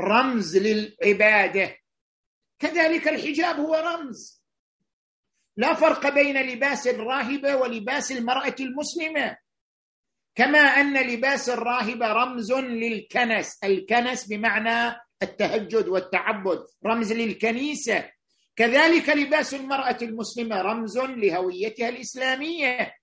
رمز 0.00 0.56
للعبادة. 0.56 1.76
كذلك 2.58 3.08
الحجاب 3.08 3.60
هو 3.60 3.74
رمز. 3.74 4.44
لا 5.56 5.74
فرق 5.74 6.08
بين 6.08 6.42
لباس 6.42 6.86
الراهبة 6.86 7.56
ولباس 7.56 8.12
المرأة 8.12 8.54
المسلمة. 8.60 9.36
كما 10.34 10.58
أن 10.58 11.06
لباس 11.06 11.48
الراهبة 11.48 12.12
رمز 12.12 12.52
للكنس 12.52 13.64
الكنس 13.64 14.26
بمعنى 14.26 14.96
التهجد 15.22 15.88
والتعبد 15.88 16.66
رمز 16.86 17.12
للكنيسة. 17.12 18.10
كذلك 18.60 19.08
لباس 19.08 19.54
المرأة 19.54 19.96
المسلمة 20.02 20.62
رمز 20.62 20.98
لهويتها 20.98 21.88
الإسلامية. 21.88 22.94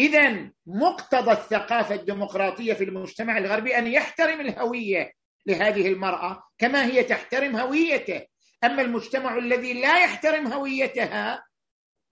إذا 0.00 0.50
مقتضى 0.66 1.32
الثقافة 1.32 1.94
الديمقراطية 1.94 2.74
في 2.74 2.84
المجتمع 2.84 3.38
الغربي 3.38 3.78
أن 3.78 3.86
يحترم 3.86 4.40
الهوية 4.40 5.12
لهذه 5.46 5.88
المرأة 5.88 6.42
كما 6.58 6.86
هي 6.86 7.02
تحترم 7.04 7.56
هويته. 7.56 8.26
أما 8.64 8.82
المجتمع 8.82 9.38
الذي 9.38 9.72
لا 9.72 9.98
يحترم 9.98 10.46
هويتها 10.46 11.44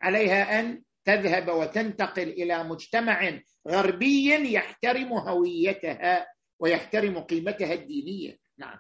عليها 0.03 0.61
أن 0.61 0.83
تذهب 1.05 1.49
وتنتقل 1.49 2.29
إلى 2.29 2.64
مجتمع 2.64 3.41
غربي 3.68 4.55
يحترم 4.55 5.12
هويتها 5.12 6.27
ويحترم 6.59 7.18
قيمتها 7.18 7.75
الدينية. 7.75 8.39
نعم. 8.59 8.79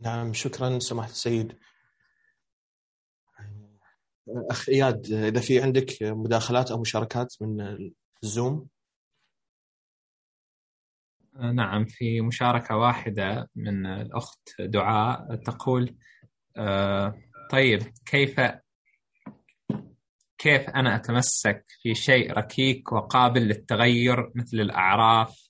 نعم 0.00 0.32
شكرا 0.32 0.78
سماحة 0.78 1.08
السيد. 1.08 1.58
أخ 4.28 4.68
إياد 4.68 5.06
إذا 5.12 5.40
في 5.40 5.62
عندك 5.62 6.02
مداخلات 6.02 6.70
أو 6.70 6.80
مشاركات 6.80 7.34
من 7.40 7.90
الزوم؟ 8.22 8.68
نعم 11.54 11.84
في 11.84 12.20
مشاركة 12.20 12.76
واحدة 12.76 13.48
من 13.56 13.86
الأخت 13.86 14.48
دعاء 14.60 15.36
تقول 15.36 15.96
طيب 17.50 17.82
كيف 18.06 18.40
كيف 20.38 20.70
أنا 20.70 20.96
أتمسك 20.96 21.64
في 21.82 21.94
شيء 21.94 22.32
ركيك 22.32 22.92
وقابل 22.92 23.40
للتغير 23.40 24.32
مثل 24.34 24.56
الأعراف؟ 24.56 25.48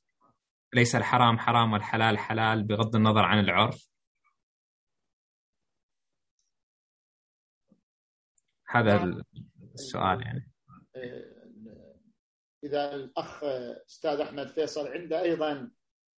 ليس 0.74 0.96
الحرام 0.96 1.38
حرام 1.38 1.72
والحلال 1.72 2.18
حلال 2.18 2.62
بغض 2.64 2.96
النظر 2.96 3.24
عن 3.24 3.38
العرف. 3.38 3.87
هذا 8.68 9.04
نعم. 9.04 9.22
السؤال 9.74 10.22
يعني. 10.22 10.50
إذا 12.64 12.94
الأخ 12.94 13.44
أستاذ 13.88 14.20
أحمد 14.20 14.48
فيصل 14.48 14.88
عنده 14.88 15.22
أيضا 15.22 15.70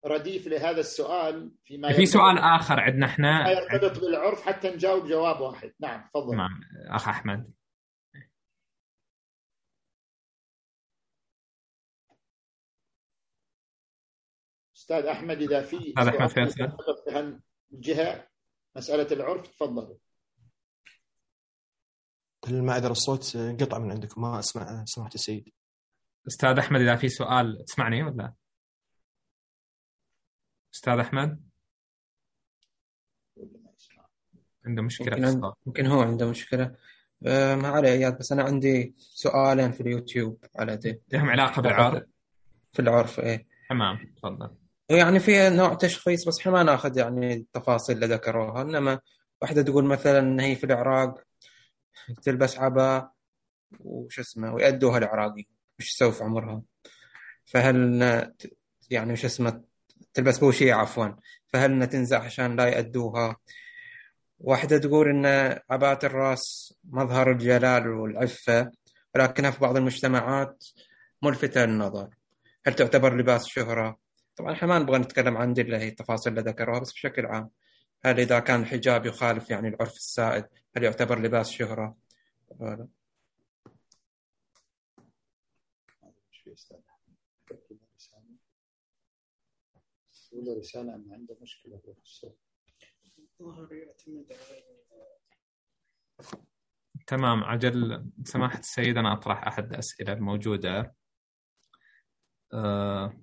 رديف 0.06 0.46
لهذا 0.46 0.80
السؤال 0.80 1.54
فيما 1.64 1.92
في 1.92 2.06
سؤال 2.06 2.38
آخر 2.38 2.80
عندنا 2.80 3.06
إحنا. 3.06 3.50
يرتبط 3.50 4.00
بالعرف 4.00 4.42
حتى 4.42 4.70
نجاوب 4.70 5.06
جواب 5.06 5.40
واحد. 5.40 5.74
نعم 5.80 6.10
تفضل. 6.14 6.36
نعم 6.36 6.60
أخ 6.88 7.08
أحمد. 7.08 7.52
أستاذ 14.76 15.04
أحمد 15.06 15.42
إذا 15.42 15.62
في 15.62 15.76
أستاذ 15.76 16.08
أحمد 16.08 16.28
فيصل. 16.28 16.76
في 17.04 17.10
هالجهه 17.72 18.28
مسألة 18.76 19.12
العرف 19.12 19.48
تفضلوا 19.48 19.96
ما 22.48 22.76
ادري 22.76 22.92
الصوت 22.92 23.36
انقطع 23.36 23.78
من 23.78 23.90
عندكم 23.90 24.20
ما 24.22 24.38
أسمع 24.38 24.84
سمعت 24.84 25.14
السيد 25.14 25.48
أستاذ 26.26 26.58
أحمد 26.58 26.80
إذا 26.80 26.96
في 26.96 27.08
سؤال 27.08 27.64
تسمعني 27.64 28.02
ولا؟ 28.02 28.32
أستاذ 30.74 30.98
أحمد؟ 30.98 31.40
عنده 34.66 34.82
مشكلة 34.82 35.16
ممكن, 35.16 35.52
ممكن 35.66 35.86
هو 35.86 36.00
عنده 36.02 36.30
مشكلة. 36.30 36.74
أه 37.26 37.54
ما 37.54 37.68
عليه 37.68 37.88
إياد 37.88 38.18
بس 38.18 38.32
أنا 38.32 38.42
عندي 38.42 38.94
سؤالين 38.98 39.72
في 39.72 39.80
اليوتيوب 39.80 40.44
على 40.56 40.76
دي. 40.76 41.02
لهم 41.12 41.30
علاقة 41.30 41.62
بالعرف؟ 41.62 42.04
في 42.72 42.82
العرف 42.82 43.20
إيه. 43.20 43.46
تمام 43.70 44.14
تفضل. 44.16 44.50
يعني 44.90 45.18
في 45.18 45.50
نوع 45.50 45.74
تشخيص 45.74 46.28
بس 46.28 46.40
إحنا 46.40 46.52
ما 46.52 46.62
ناخذ 46.62 46.98
يعني 46.98 47.34
التفاصيل 47.34 47.96
اللي 47.96 48.14
ذكروها 48.14 48.62
إنما 48.62 49.00
واحدة 49.42 49.62
تقول 49.62 49.84
مثلا 49.84 50.18
إن 50.18 50.40
هي 50.40 50.56
في 50.56 50.64
العراق 50.64 51.22
تلبس 52.22 52.58
عباء 52.58 53.12
وش 53.80 54.18
اسمه 54.18 54.54
ويأدوها 54.54 54.98
العراقي. 54.98 55.44
وش 55.78 55.94
تسوي 55.94 56.12
في 56.12 56.24
عمرها 56.24 56.62
فهل 57.46 58.02
يعني 58.90 59.12
وش 59.12 59.24
اسمه 59.24 59.64
تلبس 60.14 60.38
بوشية 60.38 60.74
عفوا. 60.74 61.08
فهل 61.46 61.86
تنزع 61.86 62.22
عشان 62.24 62.56
لا 62.56 62.66
يأدوها؟ 62.68 63.36
واحدة 64.38 64.78
تقول 64.78 65.08
إن 65.08 65.26
عباءة 65.70 66.06
الرأس 66.06 66.74
مظهر 66.84 67.32
الجلال 67.32 67.88
والعفة 67.88 68.70
ولكنها 69.14 69.50
في 69.50 69.60
بعض 69.60 69.76
المجتمعات 69.76 70.64
ملفتة 71.22 71.64
للنظر. 71.64 72.08
هل 72.66 72.74
تعتبر 72.74 73.16
لباس 73.16 73.46
شهرة؟ 73.46 73.98
طبعا 74.36 74.52
إحنا 74.52 74.68
ما 74.68 74.78
نبغى 74.78 74.98
نتكلم 74.98 75.36
عن 75.36 75.52
دي 75.52 75.60
اللي 75.60 75.76
هي 75.76 75.88
التفاصيل 75.88 76.38
اللي 76.38 76.50
ذكروها 76.50 76.80
بس 76.80 76.92
بشكل 76.92 77.26
عام. 77.26 77.50
هل 78.04 78.20
إذا 78.20 78.40
كان 78.40 78.60
الحجاب 78.60 79.06
يخالف 79.06 79.50
يعني 79.50 79.68
العرف 79.68 79.96
السائد 79.96 80.44
هل 80.76 80.82
يعتبر 80.82 81.22
لباس 81.22 81.50
شهرة؟ 81.50 81.96
ولا؟ 82.48 82.88
ولا 90.32 90.58
رسالة 90.58 90.94
أن 90.94 91.12
عنده 91.12 91.36
مشكلة 91.42 91.78
في 91.78 92.00
الصوت 92.02 92.38
الظاهر 93.18 93.72
يعتمد 93.72 94.32
على 94.32 94.62
تمام 97.06 97.44
عجل 97.44 98.10
سماحة 98.24 98.58
السيد 98.58 98.96
أنا 98.96 99.12
أطرح 99.12 99.46
أحد 99.46 99.70
الأسئلة 99.72 100.12
الموجودة 100.12 100.94
أه 102.52 103.20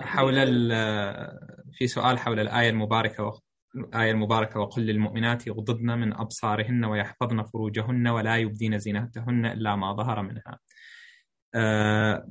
حول 0.00 0.34
في 1.72 1.86
سؤال 1.86 2.18
حول 2.18 2.40
الآية 2.40 2.70
المباركة 2.70 3.40
الآية 3.76 4.10
المباركة 4.10 4.60
وقل 4.60 4.82
للمؤمنات 4.82 5.46
يغضضن 5.46 5.98
من 5.98 6.12
أبصارهن 6.12 6.84
ويحفظن 6.84 7.42
فروجهن 7.42 8.08
ولا 8.08 8.36
يبدين 8.36 8.78
زينتهن 8.78 9.46
إلا 9.46 9.76
ما 9.76 9.92
ظهر 9.92 10.22
منها. 10.22 10.58
آه، 11.54 12.26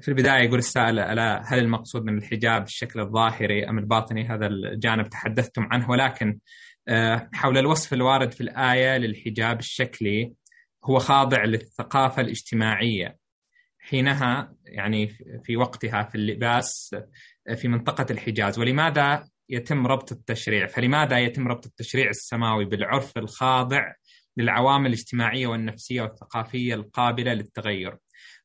في 0.00 0.08
البداية 0.08 0.44
يقول 0.44 0.58
السائل 0.58 0.98
ألا 0.98 1.42
هل 1.46 1.58
المقصود 1.58 2.04
من 2.04 2.18
الحجاب 2.18 2.62
الشكل 2.62 3.00
الظاهري 3.00 3.68
أم 3.68 3.78
الباطني؟ 3.78 4.28
هذا 4.28 4.46
الجانب 4.46 5.08
تحدثتم 5.08 5.62
عنه 5.62 5.90
ولكن 5.90 6.38
آه، 6.88 7.28
حول 7.32 7.58
الوصف 7.58 7.92
الوارد 7.92 8.32
في 8.32 8.40
الآية 8.40 8.96
للحجاب 8.96 9.58
الشكلي 9.58 10.32
هو 10.84 10.98
خاضع 10.98 11.44
للثقافة 11.44 12.22
الاجتماعية. 12.22 13.16
حينها 13.88 14.54
يعني 14.64 15.08
في 15.44 15.56
وقتها 15.56 16.02
في 16.02 16.14
اللباس 16.14 16.96
في 17.56 17.68
منطقة 17.68 18.06
الحجاز. 18.10 18.58
ولماذا 18.58 19.28
يتم 19.48 19.86
ربط 19.86 20.12
التشريع؟ 20.12 20.66
فلماذا 20.66 21.18
يتم 21.18 21.48
ربط 21.48 21.66
التشريع 21.66 22.08
السماوي 22.08 22.64
بالعرف 22.64 23.18
الخاضع 23.18 23.92
للعوامل 24.36 24.86
الاجتماعية 24.86 25.46
والنفسية 25.46 26.02
والثقافية 26.02 26.74
القابلة 26.74 27.34
للتغير؟ 27.34 27.96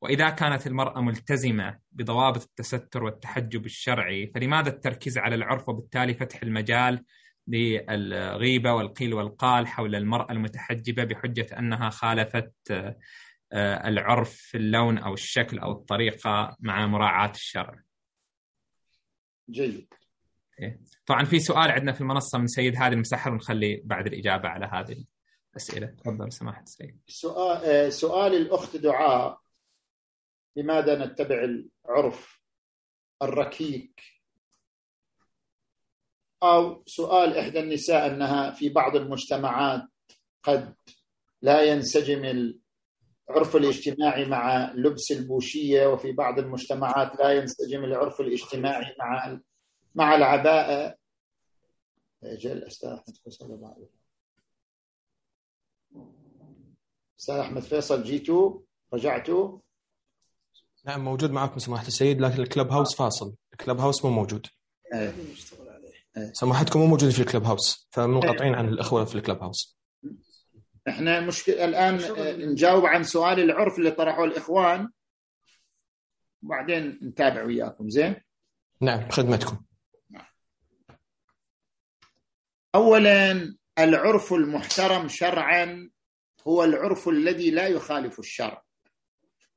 وإذا 0.01 0.29
كانت 0.29 0.67
المرأة 0.67 1.01
ملتزمة 1.01 1.77
بضوابط 1.91 2.41
التستر 2.41 3.03
والتحجب 3.03 3.65
الشرعي 3.65 4.31
فلماذا 4.35 4.69
التركيز 4.69 5.17
على 5.17 5.35
العرف 5.35 5.69
وبالتالي 5.69 6.13
فتح 6.13 6.43
المجال 6.43 7.03
للغيبة 7.47 8.73
والقيل 8.73 9.13
والقال 9.13 9.67
حول 9.67 9.95
المرأة 9.95 10.31
المتحجبة 10.31 11.03
بحجة 11.03 11.47
أنها 11.59 11.89
خالفت 11.89 12.53
العرف 13.53 14.33
في 14.33 14.57
اللون 14.57 14.97
أو 14.97 15.13
الشكل 15.13 15.59
أو 15.59 15.71
الطريقة 15.71 16.57
مع 16.59 16.87
مراعاة 16.87 17.31
الشرع. 17.31 17.79
جيد. 19.49 19.93
إيه. 20.61 20.79
طبعا 21.05 21.23
في 21.23 21.39
سؤال 21.39 21.71
عندنا 21.71 21.91
في 21.91 22.01
المنصة 22.01 22.39
من 22.39 22.47
سيد 22.47 22.75
هادي 22.75 22.95
المسحر 22.95 23.31
ونخلي 23.31 23.81
بعد 23.85 24.07
الإجابة 24.07 24.49
على 24.49 24.65
هذه 24.65 25.05
الأسئلة. 25.51 25.87
تفضل 25.87 26.31
سماحة 26.31 26.61
السيد 26.61 26.99
سؤال, 27.07 27.65
آه، 27.65 27.89
سؤال 27.89 28.33
الأخت 28.33 28.77
دعاء. 28.77 29.39
لماذا 30.55 31.05
نتبع 31.05 31.43
العرف 31.85 32.41
الركيك؟ 33.21 34.01
أو 36.43 36.83
سؤال 36.87 37.37
إحدى 37.37 37.59
النساء 37.59 38.07
أنها 38.07 38.51
في 38.51 38.69
بعض 38.69 38.95
المجتمعات 38.95 39.87
قد 40.43 40.75
لا 41.41 41.63
ينسجم 41.63 42.53
العرف 43.29 43.55
الاجتماعي 43.55 44.25
مع 44.25 44.73
لبس 44.73 45.11
البوشية 45.11 45.87
وفي 45.87 46.11
بعض 46.11 46.39
المجتمعات 46.39 47.19
لا 47.19 47.31
ينسجم 47.31 47.83
العرف 47.83 48.21
الاجتماعي 48.21 48.95
مع 48.99 49.39
مع 49.95 50.15
العباءة. 50.15 50.95
جل 52.23 52.63
أستاذ 52.63 52.89
أحمد 52.89 53.15
فيصل 53.23 53.77
أستاذ 57.19 57.35
أحمد 57.35 57.61
فيصل 57.61 58.03
جيتوا؟ 58.03 58.59
رجعتوا؟ 58.93 59.59
نعم 60.85 61.03
موجود 61.03 61.31
معكم 61.31 61.59
سماحة 61.59 61.87
السيد 61.87 62.21
لكن 62.21 62.41
الكلب 62.41 62.71
هاوس 62.71 62.95
فاصل. 62.95 63.35
الكلب 63.53 63.79
هاوس 63.79 64.05
مو 64.05 64.11
موجود. 64.11 64.47
أيه. 64.93 65.13
سماحتكم 66.33 66.79
مو 66.79 66.85
موجودين 66.85 67.11
في 67.11 67.21
الكلب 67.21 67.43
هاوس 67.43 67.87
فمنقطعين 67.91 68.55
عن 68.55 68.67
الأخوة 68.67 69.05
في 69.05 69.15
الكلب 69.15 69.43
هاوس. 69.43 69.78
إحنا 70.89 71.19
مشكلة 71.19 71.65
الآن 71.65 71.95
نجاوب 72.51 72.85
عن 72.85 73.03
سؤال 73.03 73.39
العرف 73.39 73.77
اللي 73.77 73.91
طرحه 73.91 74.23
الإخوان. 74.23 74.89
وبعدين 76.43 76.99
نتابع 77.03 77.43
وياكم 77.43 77.89
زين؟ 77.89 78.15
نعم 78.81 79.09
خدمتكم 79.09 79.65
أولا 82.75 83.55
العرف 83.79 84.33
المحترم 84.33 85.07
شرعا 85.07 85.89
هو 86.47 86.63
العرف 86.63 87.09
الذي 87.09 87.51
لا 87.51 87.67
يخالف 87.67 88.19
الشرع. 88.19 88.63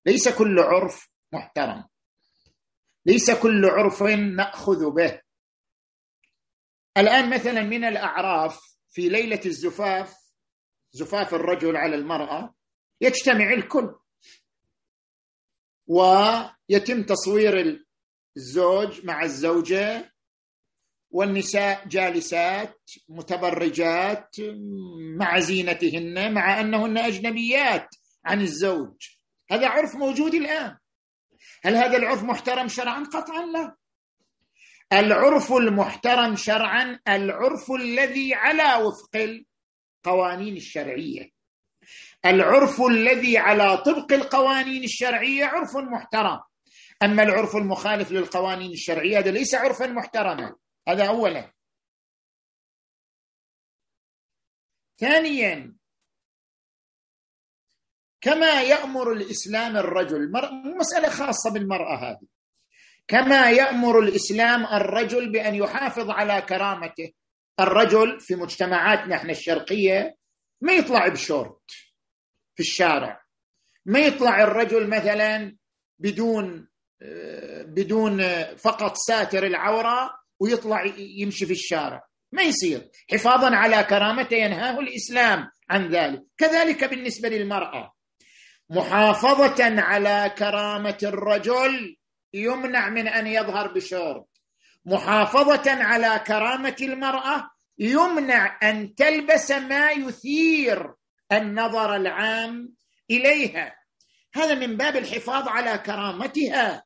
ليس 0.07 0.29
كل 0.29 0.59
عرف 0.59 1.09
محترم. 1.33 1.85
ليس 3.07 3.31
كل 3.31 3.65
عرف 3.67 4.03
نأخذ 4.03 4.91
به. 4.91 5.21
الآن 6.97 7.31
مثلا 7.31 7.63
من 7.63 7.85
الأعراف 7.85 8.77
في 8.89 9.09
ليلة 9.09 9.41
الزفاف 9.47 10.22
زفاف 10.93 11.35
الرجل 11.35 11.77
على 11.77 11.97
المرأة 11.97 12.55
يجتمع 13.01 13.53
الكل. 13.53 13.95
ويتم 15.87 17.03
تصوير 17.03 17.85
الزوج 18.37 19.05
مع 19.05 19.23
الزوجة. 19.23 20.13
والنساء 21.11 21.89
جالسات 21.89 22.81
متبرجات 23.09 24.37
مع 25.19 25.39
زينتهن 25.39 26.35
مع 26.35 26.61
أنهن 26.61 26.99
أجنبيات 26.99 27.89
عن 28.25 28.41
الزوج. 28.41 29.09
هذا 29.51 29.69
عرف 29.69 29.95
موجود 29.95 30.35
الآن. 30.35 30.77
هل 31.65 31.75
هذا 31.77 31.97
العرف 31.97 32.23
محترم 32.23 32.69
شرعا؟ 32.69 33.05
قطعا 33.05 33.47
لا. 33.47 33.77
العرف 34.93 35.53
المحترم 35.53 36.37
شرعا 36.37 37.01
العرف 37.09 37.71
الذي 37.71 38.35
على 38.35 38.85
وفق 38.85 39.43
القوانين 40.07 40.57
الشرعية. 40.57 41.31
العرف 42.27 42.81
الذي 42.81 43.39
على 43.39 43.77
طبق 43.77 44.13
القوانين 44.13 44.85
الشرعية 44.85 45.45
عرف 45.45 45.77
محترم. 45.77 46.41
أما 47.03 47.23
العرف 47.23 47.57
المخالف 47.57 48.13
للقوانين 48.13 48.73
الشرعية 48.73 49.19
هذا 49.19 49.31
ليس 49.31 49.55
عرفا 49.55 49.87
محترما. 49.87 50.57
هذا 50.89 51.09
اولا. 51.09 51.53
ثانيا 54.99 55.77
كما 58.21 58.63
يأمر 58.63 59.13
الإسلام 59.13 59.77
الرجل 59.77 60.33
مسألة 60.79 61.09
خاصة 61.09 61.51
بالمرأة 61.51 61.97
هذه. 61.97 62.27
كما 63.09 63.51
يأمر 63.51 63.99
الإسلام 63.99 64.67
الرجل 64.67 65.33
بأن 65.33 65.55
يحافظ 65.55 66.11
على 66.11 66.43
كرامته 66.43 67.13
الرجل 67.61 68.21
في 68.21 68.35
مجتمعاتنا 68.35 69.17
إحنا 69.17 69.33
الشرقية 69.33 70.17
ما 70.61 70.73
يطلع 70.73 71.09
بشورت 71.09 71.71
في 72.55 72.61
الشارع. 72.61 73.23
ما 73.87 73.99
يطلع 73.99 74.43
الرجل 74.43 74.89
مثلا 74.89 75.57
بدون 75.99 76.69
بدون 77.67 78.45
فقط 78.57 78.97
ساتر 78.97 79.47
العورة 79.47 80.11
ويطلع 80.41 80.85
يمشي 80.97 81.47
في 81.47 81.53
الشارع. 81.53 82.03
ما 82.33 82.43
يصير. 82.43 82.91
حفاظا 83.13 83.57
على 83.57 83.83
كرامته 83.85 84.37
ينهاه 84.37 84.81
الإسلام 84.81 85.51
عن 85.71 85.89
ذلك. 85.89 86.23
كذلك 86.39 86.85
بالنسبة 86.85 87.29
للمرأة. 87.29 87.93
محافظة 88.71 89.81
على 89.81 90.35
كرامة 90.39 90.99
الرجل 91.03 91.97
يمنع 92.35 92.89
من 92.89 93.09
أن 93.09 93.27
يظهر 93.27 93.73
بشورت. 93.73 94.32
محافظة 94.85 95.85
على 95.85 96.25
كرامة 96.27 96.77
المرأة 96.81 97.51
يمنع 97.79 98.59
أن 98.63 98.95
تلبس 98.95 99.51
ما 99.51 99.91
يثير 99.91 100.95
النظر 101.33 101.97
العام 101.97 102.75
إليها. 103.11 103.77
هذا 104.35 104.55
من 104.55 104.77
باب 104.77 104.97
الحفاظ 104.97 105.49
على 105.49 105.79
كرامتها 105.79 106.85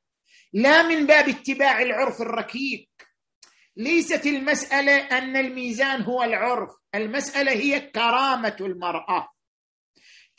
لا 0.53 0.83
من 0.83 1.07
باب 1.07 1.29
اتباع 1.29 1.83
العرف 1.83 2.21
الركيك. 2.21 2.91
ليست 3.77 4.27
المسألة 4.27 4.97
أن 4.97 5.37
الميزان 5.37 6.03
هو 6.03 6.23
العرف 6.23 6.71
المسألة 6.95 7.53
هي 7.53 7.81
كرامة 7.81 8.57
المرأة. 8.61 9.29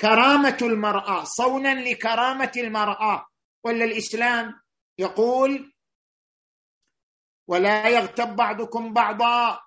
كرامة 0.02 0.58
المرأة 0.62 1.24
صونا 1.24 1.82
لكرامة 1.90 2.52
المرأة. 2.58 3.28
ولا 3.64 3.86
الإسلام 3.86 4.54
يقول 4.98 5.74
ولا 7.48 7.88
يغتب 7.88 8.36
بعضكم 8.36 8.94
بعضا. 8.94 9.60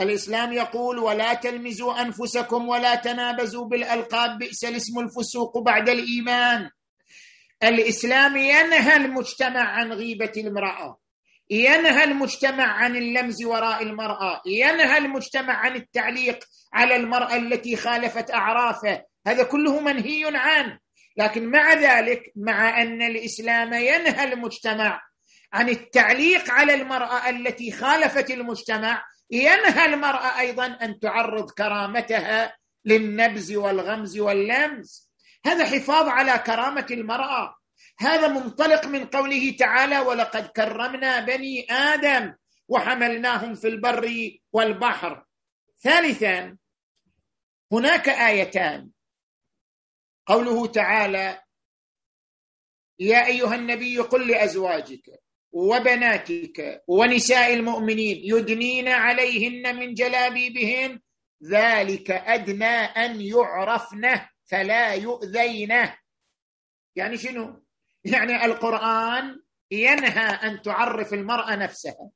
الإسلام 0.00 0.52
يقول 0.52 0.98
ولا 0.98 1.34
تلمزوا 1.34 2.00
أنفسكم 2.00 2.68
ولا 2.68 2.94
تنابزوا 2.94 3.66
بالألقاب 3.66 4.38
بئس 4.38 4.64
الاسم 4.64 4.98
الفسوق 4.98 5.58
بعد 5.58 5.88
الإيمان. 5.88 6.70
الإسلام 7.62 8.36
ينهى 8.36 8.96
المجتمع 8.96 9.60
عن 9.60 9.92
غيبة 9.92 10.32
المرأة 10.36 10.98
ينهى 11.50 12.04
المجتمع 12.04 12.64
عن 12.64 12.96
اللمز 12.96 13.44
وراء 13.44 13.82
المرأة 13.82 14.42
ينهى 14.46 14.98
المجتمع 14.98 15.54
عن 15.54 15.76
التعليق 15.76 16.44
على 16.72 16.96
المرأة 16.96 17.36
التي 17.36 17.76
خالفت 17.76 18.30
أعرافه. 18.30 19.04
هذا 19.26 19.42
كله 19.42 19.80
منهي 19.80 20.22
عنه. 20.34 20.78
لكن 21.16 21.50
مع 21.50 21.74
ذلك 21.74 22.32
مع 22.36 22.82
أن 22.82 23.02
الإسلام 23.02 23.72
ينهى 23.72 24.24
المجتمع 24.32 25.02
عن 25.56 25.68
التعليق 25.68 26.50
على 26.50 26.74
المرأة 26.74 27.30
التي 27.30 27.72
خالفت 27.72 28.30
المجتمع 28.30 29.04
ينهى 29.30 29.84
المرأة 29.84 30.38
أيضا 30.40 30.66
أن 30.66 31.00
تعرض 31.00 31.50
كرامتها 31.50 32.56
للنبز 32.84 33.52
والغمز 33.52 34.18
واللمز. 34.18 35.10
هذا 35.46 35.66
حفاظ 35.66 36.08
على 36.08 36.38
كرامة 36.38 36.86
المرأة. 36.90 37.56
هذا 37.98 38.28
منطلق 38.28 38.86
من 38.86 39.06
قوله 39.06 39.56
تعالى 39.58 39.98
ولقد 39.98 40.46
كرمنا 40.46 41.20
بني 41.20 41.72
آدم 41.72 42.34
وحملناهم 42.68 43.54
في 43.54 43.68
البر 43.68 44.30
والبحر 44.52 45.24
ثالثا 45.82 46.56
هناك 47.72 48.08
آيتان. 48.08 48.90
قوله 50.26 50.66
تعالى 50.66 51.42
يا 52.98 53.26
أيها 53.26 53.54
النبي 53.54 53.98
قل 53.98 54.28
لأزواجك 54.28 55.25
وبناتك 55.56 56.84
ونساء 56.86 57.54
المؤمنين 57.54 58.16
يدنين 58.24 58.88
عليهن 58.88 59.76
من 59.76 59.94
جلابيبهن 59.94 61.00
ذلك 61.50 62.10
أدنى 62.10 62.74
أن 63.04 63.20
يعرفن 63.20 64.20
فلا 64.50 64.94
يؤذين 64.94 65.72
يعني 66.96 67.16
شنو؟ 67.16 67.62
يعني 68.04 68.44
القرآن 68.44 69.42
ينهى 69.70 70.28
أن 70.28 70.62
تعرف 70.62 71.14
المرأة 71.14 71.56
نفسها. 71.56 72.10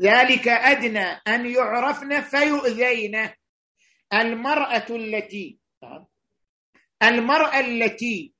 ذلك 0.00 0.48
أدنى 0.48 1.06
أن 1.26 1.46
يعرفن 1.46 2.20
فيؤذين 2.20 3.30
المرأة 4.12 4.86
التي 4.90 5.58
المرأة 7.02 7.60
التي 7.60 8.34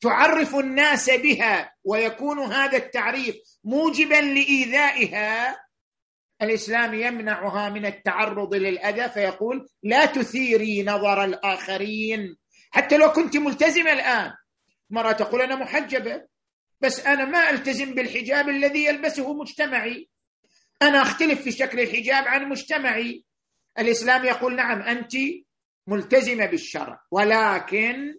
تعرف 0.00 0.54
الناس 0.54 1.10
بها 1.10 1.72
ويكون 1.84 2.38
هذا 2.38 2.76
التعريف 2.76 3.36
موجبا 3.64 4.14
لإيذائها. 4.14 5.56
الإسلام 6.42 6.94
يمنعها 6.94 7.68
من 7.68 7.86
التعرض 7.86 8.54
للأذى 8.54 9.08
فيقول 9.08 9.68
لا 9.82 10.06
تثيري 10.06 10.82
نظر 10.82 11.24
الآخرين. 11.24 12.36
حتى 12.70 12.96
لو 12.96 13.12
كنت 13.12 13.36
ملتزمة 13.36 13.92
الآن 13.92 14.32
مرة 14.90 15.12
تقول 15.12 15.42
أنا 15.42 15.56
محجبة 15.56 16.22
بس 16.80 17.06
أنا 17.06 17.24
ما 17.24 17.50
ألتزم 17.50 17.94
بالحجاب 17.94 18.48
الذي 18.48 18.84
يلبسه 18.84 19.34
مجتمعي. 19.34 20.08
أنا 20.82 21.02
أختلف 21.02 21.42
في 21.42 21.52
شكل 21.52 21.80
الحجاب 21.80 22.28
عن 22.28 22.48
مجتمعي. 22.48 23.24
الإسلام 23.78 24.24
يقول 24.24 24.56
نعم 24.56 24.82
أنت 24.82 25.12
ملتزمة 25.86 26.46
بالشرع 26.46 27.00
ولكن 27.10 28.14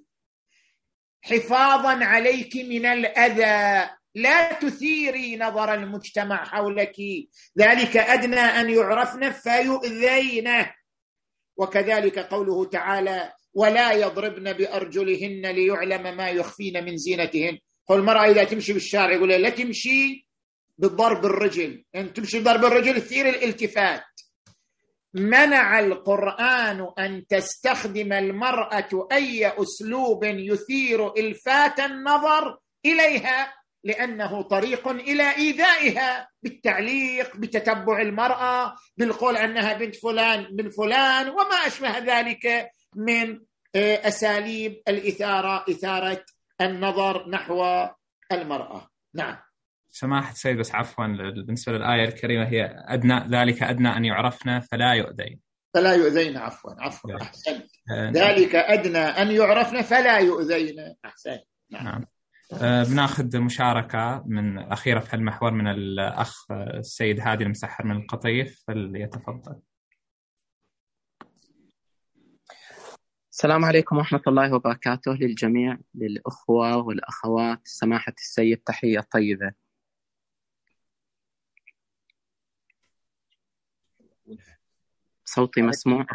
حفاظا 1.29 2.05
عليك 2.05 2.55
من 2.55 2.85
الأذى. 2.85 3.89
لا 4.15 4.53
تثيري 4.53 5.37
نظر 5.37 5.73
المجتمع 5.73 6.45
حولك. 6.45 6.95
ذلك 7.59 7.97
أدنى 7.97 8.39
أن 8.39 8.69
يعرفن 8.69 9.31
فيؤذين 9.31 10.49
وكذلك 11.57 12.19
قوله 12.19 12.65
تعالى 12.65 13.33
ولا 13.53 13.91
يضربن 13.91 14.53
بأرجلهن 14.53 15.45
ليعلم 15.45 16.17
ما 16.17 16.29
يخفين 16.29 16.85
من 16.85 16.97
زينتهن. 16.97 17.57
قل 17.87 17.95
المراه 17.95 18.31
إذا 18.31 18.43
تمشي 18.43 18.73
بالشارع 18.73 19.13
يقول 19.13 19.29
لا 19.29 19.49
تمشي 19.49 20.27
بضرب 20.77 21.25
الرجل. 21.25 21.83
إن 21.95 22.13
تمشي 22.13 22.39
بضرب 22.39 22.65
الرجل 22.65 23.01
تثير 23.01 23.29
الالتفات. 23.29 24.03
منع 25.17 25.79
القرآن 25.79 26.87
أن 26.99 27.27
تستخدم 27.27 28.13
المرأة 28.13 29.07
أي 29.11 29.47
أسلوب 29.47 30.23
يثير 30.23 31.13
إلفات 31.13 31.79
النظر 31.79 32.57
إليها 32.85 33.53
لأنه 33.83 34.41
طريق 34.41 34.87
إلى 34.87 35.35
إيذائها 35.35 36.29
بالتعليق 36.43 37.37
بتتبع 37.37 38.01
المرأة 38.01 38.75
بالقول 38.97 39.37
أنها 39.37 39.73
بنت 39.73 39.95
فلان 39.95 40.43
بن 40.43 40.69
فلان 40.69 41.29
وما 41.29 41.55
أشبه 41.67 41.97
ذلك 41.97 42.71
من 42.95 43.39
آه، 43.75 44.07
أساليب 44.07 44.81
الإثارة 44.87 45.65
إثارة 45.69 46.25
النظر 46.61 47.29
نحو 47.29 47.87
المرأة. 48.31 48.89
نعم. 49.15 49.37
سماحة 49.99 50.31
السيد 50.31 50.57
بس 50.57 50.75
عفوا 50.75 51.07
بالنسبة 51.07 51.73
للآية 51.73 52.07
الكريمة 52.07 52.47
هي 52.47 52.83
أدنى 52.87 53.27
ذلك 53.29 53.63
أدنى 53.63 53.97
أن 53.97 54.05
يعرفن 54.05 54.59
فلا 54.59 54.93
يؤذين. 54.93 55.39
فلا 55.73 55.93
يؤذين 55.93 56.37
عفوا 56.37 56.71
عفوا 56.79 57.11
نعم. 57.11 57.21
أحسنت. 57.21 57.65
آه، 57.91 58.11
ذلك 58.11 58.55
أدنى 58.55 58.97
أن 58.97 59.31
يعرفن 59.31 59.81
فلا 59.81 60.17
يؤذين. 60.17 60.95
أحسنت. 61.05 61.43
نعم, 61.71 61.85
نعم. 61.85 62.05
آه، 62.53 62.83
بناخذ 62.83 63.39
مشاركة 63.39 64.23
من 64.25 64.59
أخيرة 64.59 64.99
في 64.99 65.13
المحور 65.13 65.51
من 65.51 65.67
الأخ 65.67 66.51
السيد 66.51 67.19
هادي 67.19 67.43
المسحر 67.43 67.85
من 67.85 67.97
القطيف 67.97 68.63
فليتفضل. 68.67 69.55
السلام 73.31 73.65
عليكم 73.65 73.97
ورحمة 73.97 74.21
الله 74.27 74.53
وبركاته 74.53 75.13
للجميع 75.13 75.77
للأخوة 75.95 76.77
والأخوات. 76.77 77.59
سماحة 77.63 78.13
السيد 78.17 78.57
تحية 78.57 78.99
طيبة. 79.11 79.66
صوتي 85.25 85.61
مسموع. 85.61 86.05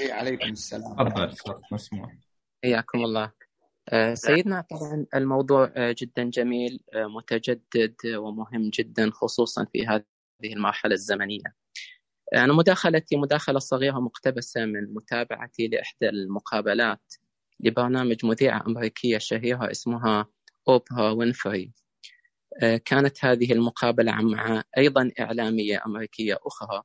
أي 0.00 0.12
عليكم 0.12 0.48
السلام. 0.48 0.94
تفضل 0.94 1.62
مسموع. 1.72 2.12
حياكم 2.64 3.04
الله. 3.04 3.32
آه، 3.88 4.14
سيدنا 4.14 4.64
طبعا 4.70 5.06
الموضوع 5.14 5.72
آه، 5.76 5.94
جدا 5.98 6.24
جميل 6.24 6.80
آه، 6.94 7.06
متجدد 7.06 7.94
ومهم 8.06 8.70
جدا 8.70 9.10
خصوصا 9.10 9.64
في 9.72 9.86
هذه 9.86 10.04
المرحلة 10.44 10.94
الزمنية. 10.94 11.54
أنا 12.34 12.52
مداخلتي 12.52 13.16
مداخلة 13.16 13.58
صغيرة 13.58 14.00
مقتبسة 14.00 14.64
من 14.64 14.94
متابعتي 14.94 15.68
لإحدى 15.68 16.08
المقابلات 16.08 17.14
لبرنامج 17.60 18.26
مذيعة 18.26 18.66
أمريكية 18.66 19.18
شهيرة 19.18 19.70
اسمها 19.70 20.26
أوبرا 20.68 21.10
وينفري. 21.10 21.72
كانت 22.84 23.24
هذه 23.24 23.52
المقابلة 23.52 24.12
مع 24.12 24.62
أيضا 24.78 25.10
إعلامية 25.20 25.82
أمريكية 25.86 26.38
أخرى. 26.46 26.82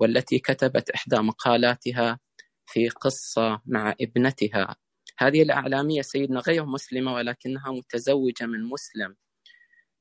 والتي 0.00 0.38
كتبت 0.38 0.90
إحدى 0.90 1.16
مقالاتها 1.16 2.18
في 2.66 2.88
قصة 2.88 3.60
مع 3.66 3.94
ابنتها. 4.00 4.76
هذه 5.18 5.42
الإعلامية 5.42 6.02
سيدنا 6.02 6.40
غير 6.40 6.66
مسلمة 6.66 7.14
ولكنها 7.14 7.72
متزوجة 7.72 8.46
من 8.46 8.64
مسلم. 8.64 9.16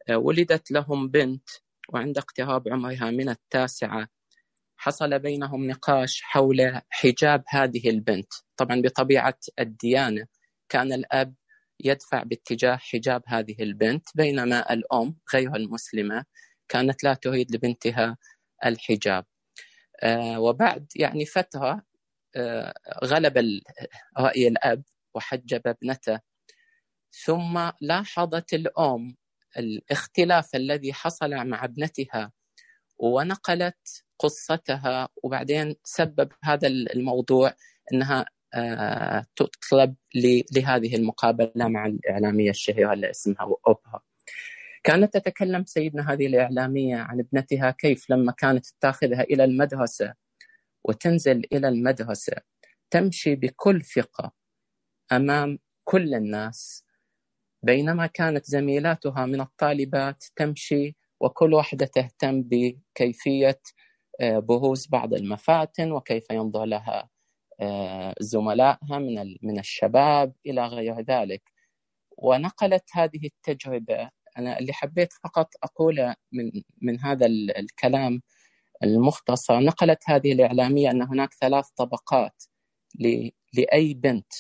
آه، 0.10 0.18
ولدت 0.18 0.72
لهم 0.72 1.10
بنت 1.10 1.50
وعند 1.90 2.18
اقتراب 2.18 2.70
عمرها 2.70 3.12
من 3.12 3.30
التاسعة 3.30 4.08
حصل 4.78 5.20
بينهم 5.20 5.68
نقاش 5.68 6.22
حول 6.22 6.82
حجاب 6.90 7.44
هذه 7.48 7.90
البنت. 7.90 8.34
طبعا 8.58 8.82
بطبيعة 8.82 9.40
الديانة 9.60 10.26
كان 10.70 10.94
الأب 10.94 11.36
يدفع 11.80 12.24
باتجاه 12.24 12.76
حجاب 12.76 13.22
هذه 13.28 13.56
البنت 13.60 14.06
بينما 14.16 14.74
الأم 14.74 15.16
غير 15.34 15.56
المسلمة 15.56 16.26
كانت 16.70 17.04
لا 17.04 17.14
تريد 17.14 17.56
لبنتها 17.56 18.18
الحجاب 18.66 19.26
آه، 20.04 20.40
وبعد 20.40 20.88
يعني 20.96 21.26
فترة 21.26 21.82
آه، 22.36 22.74
غلب 23.04 23.62
رأي 24.18 24.48
الأب 24.48 24.84
وحجب 25.16 25.62
ابنته 25.68 26.20
ثم 27.26 27.70
لاحظت 27.82 28.54
الأم 28.54 29.16
الاختلاف 29.58 30.56
الذي 30.56 30.94
حصل 30.94 31.30
مع 31.30 31.66
ابنتها 31.66 32.32
ونقلت 32.98 34.04
قصتها 34.20 35.10
وبعدين 35.24 35.76
سبب 35.84 36.32
هذا 36.44 36.68
الموضوع 36.68 37.54
إنها 37.94 38.26
آه، 38.56 39.26
تطلب 39.36 39.96
لهذه 40.56 40.96
المقابلة 40.96 41.68
مع 41.68 41.86
الإعلامية 41.86 42.50
الشهيرة 42.50 42.94
اللي 42.94 43.10
اسمها 43.10 43.42
اوبرا. 43.68 44.02
كانت 44.84 45.18
تتكلم 45.18 45.66
سيدنا 45.66 46.14
هذه 46.14 46.28
الإعلامية 46.28 46.98
عن 46.98 47.20
ابنتها 47.20 47.72
كيف 47.72 48.10
لما 48.10 48.32
كانت 48.32 48.66
تاخذها 48.82 49.22
إلى 49.22 49.44
المدرسة 49.44 50.14
وتنزل 50.84 51.46
إلى 51.54 51.68
المدرسة 51.68 52.36
تمشي 52.92 53.36
بكل 53.36 53.82
ثقة 53.82 54.32
أمام 55.12 55.60
كل 55.84 56.14
الناس. 56.14 56.86
بينما 57.64 58.08
كانت 58.08 58.46
زميلاتها 58.46 59.26
من 59.26 59.42
الطالبات 59.42 60.24
تمشي 60.36 60.96
وكل 61.20 61.54
واحدة 61.54 61.86
تهتم 61.86 62.44
بكيفية 62.44 63.62
آه، 64.22 64.40
بروز 64.40 64.88
بعض 64.88 65.14
المفاتن 65.14 65.92
وكيف 65.92 66.32
ينظر 66.32 66.66
لها 66.66 67.10
آه، 67.60 68.14
زملائها 68.20 69.00
من 69.00 69.38
من 69.42 69.60
الشباب 69.60 70.34
إلى 70.46 70.66
غير 70.68 71.02
ذلك. 71.02 71.44
ونقلت 72.18 72.84
هذه 72.94 73.26
التجربة 73.26 74.10
أنا 74.38 74.60
اللي 74.60 74.74
حبيت 74.74 75.14
فقط 75.14 75.54
اقوله 75.64 76.16
من 76.32 76.52
من 76.82 77.00
هذا 77.00 77.26
الكلام 77.60 78.22
المختصر 78.84 79.60
نقلت 79.60 80.00
هذه 80.06 80.34
الإعلامية 80.34 80.92
أن 80.92 81.02
هناك 81.02 81.34
ثلاث 81.34 81.68
طبقات 81.78 82.44
لأي 83.54 83.94
بنت 83.94 84.34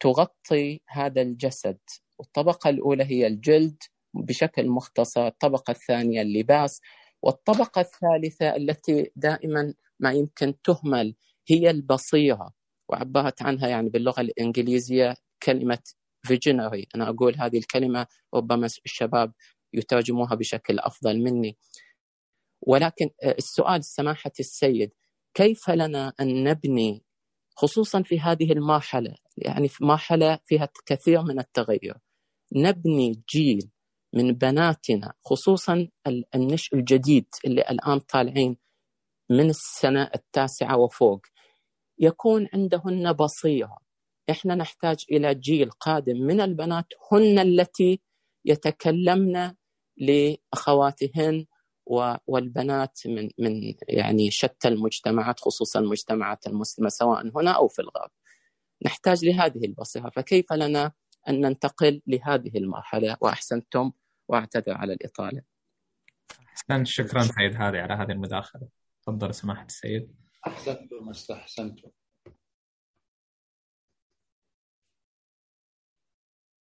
تغطي 0.00 0.80
هذا 0.88 1.22
الجسد. 1.22 1.78
الطبقة 2.20 2.70
الأولى 2.70 3.04
هي 3.04 3.26
الجلد 3.26 3.76
بشكل 4.14 4.68
مختصر 4.68 5.26
الطبقة 5.26 5.70
الثانية 5.70 6.22
اللباس 6.22 6.80
والطبقة 7.22 7.80
الثالثة 7.80 8.56
التي 8.56 9.10
دائما 9.16 9.74
ما 10.00 10.12
يمكن 10.12 10.54
تهمل 10.62 11.14
هي 11.48 11.70
البصيرة. 11.70 12.52
وعبرت 12.88 13.42
عنها 13.42 13.68
يعني 13.68 13.88
باللغة 13.88 14.20
الإنجليزية 14.20 15.14
كلمة 15.42 15.78
فيجنري 16.24 16.88
أنا 16.94 17.08
أقول 17.08 17.34
هذه 17.38 17.58
الكلمة 17.58 18.06
ربما 18.34 18.66
الشباب 18.66 19.32
يترجموها 19.72 20.34
بشكل 20.34 20.78
أفضل 20.78 21.18
مني. 21.22 21.56
ولكن 22.62 23.10
السؤال 23.24 23.84
سماحة 23.84 24.32
السيد 24.40 24.92
كيف 25.34 25.70
لنا 25.70 26.12
أن 26.20 26.44
نبني 26.44 27.04
خصوصا 27.56 28.02
في 28.02 28.20
هذه 28.20 28.52
المرحلة؟ 28.52 29.14
يعني 29.36 29.68
في 29.68 29.84
مرحلة 29.84 30.38
فيها 30.44 30.68
كثير 30.86 31.22
من 31.22 31.38
التغير. 31.38 31.96
نبني 32.52 33.22
جيل 33.34 33.70
من 34.12 34.32
بناتنا 34.32 35.12
خصوصا 35.24 35.88
النشء 36.34 36.76
الجديد 36.76 37.26
اللي 37.44 37.60
الآن 37.60 37.98
طالعين 37.98 38.56
من 39.30 39.50
السنة 39.50 40.10
التاسعة 40.14 40.76
وفوق. 40.76 41.20
يكون 41.98 42.48
عندهن 42.54 43.12
بصيرة. 43.12 43.83
إحنا 44.30 44.54
نحتاج 44.54 45.04
إلى 45.10 45.34
جيل 45.34 45.70
قادم 45.70 46.16
من 46.16 46.40
البنات 46.40 46.86
هن 47.12 47.38
التي 47.38 48.00
يتكلمن 48.44 49.52
لأخواتهن 49.96 51.46
والبنات 52.26 53.00
من 53.06 53.30
من 53.38 53.74
يعني 53.88 54.30
شتى 54.30 54.68
المجتمعات 54.68 55.40
خصوصا 55.40 55.80
المجتمعات 55.80 56.46
المسلمة 56.46 56.88
سواء 56.88 57.38
هنا 57.38 57.50
أو 57.50 57.68
في 57.68 57.82
الغرب. 57.82 58.10
نحتاج 58.84 59.24
لهذه 59.24 59.64
البصيرة، 59.64 60.10
فكيف 60.10 60.52
لنا 60.52 60.92
أن 61.28 61.40
ننتقل 61.40 62.02
لهذه 62.06 62.58
المرحلة؟ 62.58 63.16
وأحسنتم 63.20 63.92
وأعتذر 64.28 64.74
على 64.74 64.92
الإطالة. 64.92 65.42
أحسنت. 66.48 66.86
شكرا 66.86 67.22
سيد 67.22 67.56
هادي 67.56 67.78
على 67.78 67.94
هذه 67.94 68.12
المداخلة. 68.12 68.68
تفضل 69.02 69.34
سماحة 69.34 69.64
السيد. 69.64 70.14
أحسنتم 70.46 71.08
استحسنتم 71.10 71.90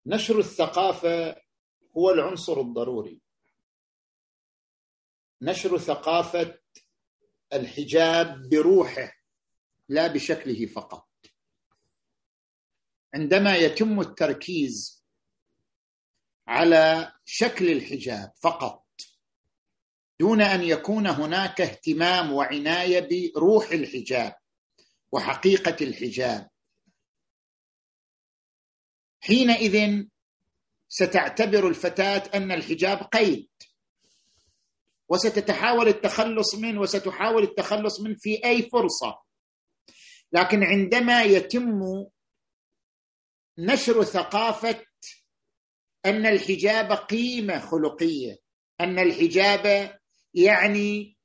نشر 0.05 0.39
الثقافة 0.39 1.41
هو 1.97 2.09
العنصر 2.09 2.61
الضروري. 2.61 3.21
نشر 5.41 5.77
ثقافة 5.77 6.59
الحجاب 7.53 8.49
بروحه 8.49 9.13
لا 9.89 10.07
بشكله 10.07 10.65
فقط. 10.65 11.07
عندما 13.13 13.55
يتم 13.55 13.99
التركيز 13.99 15.03
على 16.47 17.11
شكل 17.25 17.71
الحجاب 17.71 18.31
فقط 18.41 18.85
دون 20.19 20.41
أن 20.41 20.63
يكون 20.63 21.07
هناك 21.07 21.61
اهتمام 21.61 22.33
وعناية 22.33 23.33
بروح 23.35 23.71
الحجاب 23.71 24.35
وحقيقة 25.11 25.85
الحجاب 25.85 26.49
حينئذ 29.23 30.03
ستعتبر 30.89 31.67
الفتاة 31.67 32.23
أن 32.37 32.51
الحجاب 32.51 32.97
قيد. 32.97 33.49
وستتحاول 35.09 35.87
التخلص 35.87 36.55
منه 36.55 36.81
وستحاول 36.81 37.43
التخلص 37.43 37.99
منه 38.01 38.15
في 38.19 38.45
أي 38.45 38.69
فرصة. 38.69 39.21
لكن 40.31 40.63
عندما 40.63 41.23
يتم 41.23 41.81
نشر 43.57 44.03
ثقافة 44.03 44.85
أن 46.05 46.25
الحجاب 46.25 46.91
قيمة 46.91 47.59
خلقية 47.59 48.37
أن 48.81 48.99
الحجاب 48.99 49.95
يعني 50.33 51.17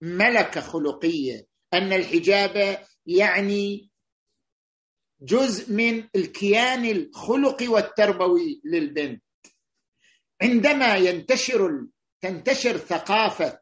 ملكة 0.00 0.60
خلقية 0.60 1.46
أن 1.74 1.92
الحجاب 1.92 2.84
يعني 3.06 3.90
جزء 5.20 5.72
من 5.72 6.08
الكيان 6.16 6.84
الخلقي 6.84 7.68
والتربوي 7.68 8.60
للبنت. 8.64 9.22
عندما 10.42 10.96
ينتشر 10.96 11.86
تنتشر 12.20 12.76
ثقافة 12.78 13.60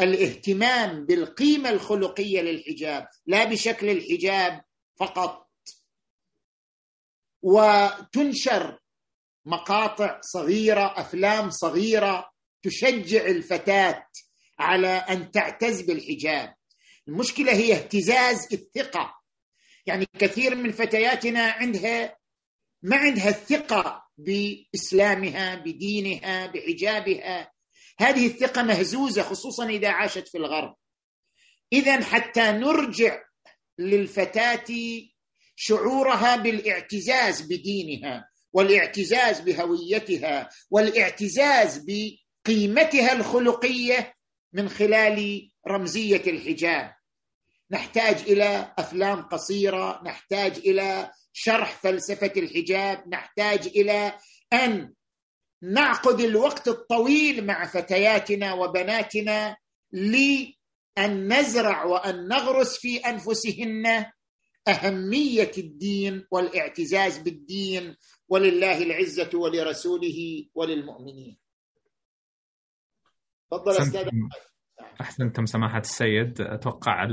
الاهتمام 0.00 1.06
بالقيمة 1.06 1.70
الخلقية 1.70 2.40
للحجاب 2.40 3.08
لا 3.26 3.44
بشكل 3.44 3.88
الحجاب 3.90 4.64
فقط 4.96 5.48
وتنشر 7.42 8.78
مقاطع 9.44 10.20
صغيرة 10.20 11.00
أفلام 11.00 11.50
صغيرة 11.50 12.30
تشجع 12.62 13.26
الفتاة 13.26 14.06
على 14.58 14.88
أن 14.88 15.30
تعتز 15.30 15.82
بالحجاب. 15.82 16.54
المشكلة 17.08 17.52
هي 17.52 17.72
اهتزاز 17.74 18.48
الثقة. 18.52 19.14
يعني 19.86 20.06
كثير 20.18 20.54
من 20.54 20.72
فتياتنا 20.72 21.50
عندها 21.50 22.16
ما 22.82 22.96
عندها 22.96 23.28
الثقة 23.28 24.06
بإسلامها 24.18 25.54
بدينها 25.54 26.46
بحجابها. 26.46 27.52
هذه 27.98 28.26
الثقة 28.26 28.62
مهزوزة 28.62 29.22
خصوصا 29.22 29.68
إذا 29.68 29.88
عاشت 29.88 30.28
في 30.28 30.38
الغرب. 30.38 30.74
اذا 31.72 32.04
حتى 32.04 32.40
نرجع 32.40 33.22
للفتاة 33.78 34.64
شعورها 35.56 36.36
بالاعتزاز 36.36 37.42
بدينها 37.42 38.28
والاعتزاز 38.52 39.40
بهويتها 39.40 40.48
والاعتزاز 40.70 41.84
بقيمتها 41.86 43.12
الخلقية 43.12 44.14
من 44.52 44.68
خلال 44.68 45.50
رمزية 45.68 46.22
الحجاب. 46.26 46.95
نحتاج 47.70 48.14
إلى 48.16 48.74
أفلام 48.78 49.22
قصيرة 49.22 50.02
نحتاج 50.04 50.58
إلى 50.58 51.10
شرح 51.32 51.80
فلسفة 51.80 52.32
الحجاب 52.36 53.08
نحتاج 53.08 53.66
إلى 53.66 54.18
أن 54.52 54.94
نعقد 55.62 56.20
الوقت 56.20 56.68
الطويل 56.68 57.46
مع 57.46 57.66
فتياتنا 57.66 58.52
وبناتنا 58.52 59.56
لأن 59.92 61.32
نزرع 61.32 61.84
وأن 61.84 62.28
نغرس 62.28 62.76
في 62.78 62.96
أنفسهن 62.96 64.06
أهمية 64.68 65.52
الدين 65.58 66.26
والاعتزاز 66.30 67.18
بالدين 67.18 67.96
ولله 68.28 68.82
العزة 68.82 69.30
ولرسوله 69.34 70.48
وللمؤمنين. 70.54 71.38
تفضل 73.50 73.72
أستاذ 73.72 74.08
أحسنتم 75.00 75.46
سماحة 75.46 75.78
السيد. 75.78 76.40
أتوقع 76.40 77.06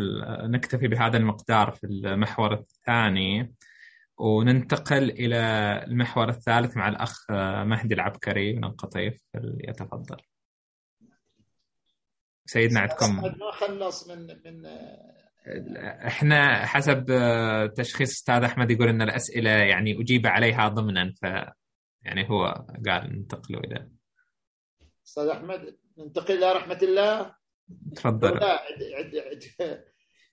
نكتفي 0.48 0.88
بهذا 0.88 1.18
المقدار 1.18 1.72
في 1.72 1.84
المحور 1.88 2.54
الثاني. 2.54 3.54
وننتقل 4.18 5.10
إلى 5.12 5.38
المحور 5.88 6.30
الثالث 6.30 6.78
مع 6.78 6.88
الأخ 6.88 7.32
مهدي 7.66 7.94
العبكري. 7.94 8.54
من 8.54 8.64
القطيف 8.64 9.24
فليتفضل 9.34 10.18
سيدنا 12.46 12.80
عندكم. 12.80 13.16
ما 13.16 13.52
خلص 13.52 14.08
من 14.10 14.28
من 14.28 14.66
إحنا 16.08 16.66
حسب 16.66 17.06
تشخيص 17.76 18.12
أستاذ 18.12 18.44
أحمد 18.44 18.72
يقول 18.72 18.88
إن 18.88 19.02
الأسئلة 19.02 19.50
يعني 19.50 20.02
أجيب 20.02 20.28
عليها 20.28 20.68
ضمنا 20.68 21.14
ف 21.22 21.24
يعني 22.02 22.30
هو 22.30 22.66
قال 22.88 23.18
ننتقلوا 23.18 23.62
إلى 23.62 23.90
أستاذ 25.06 25.28
أحمد 25.28 25.78
ننتقل 25.98 26.34
إلى 26.34 26.52
رحمة 26.52 26.80
الله. 26.84 27.36
تفضل. 27.96 28.34
لا 28.34 28.60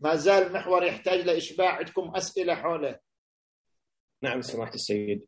ما 0.01 0.15
زال 0.15 0.47
المحور 0.47 0.85
يحتاج 0.85 1.21
لإشباع. 1.21 1.77
عندكم 1.77 2.13
أسئلة 2.17 2.55
حوله 2.55 2.99
نعم 4.23 4.41
سماحة 4.41 4.75
السيد. 4.75 5.27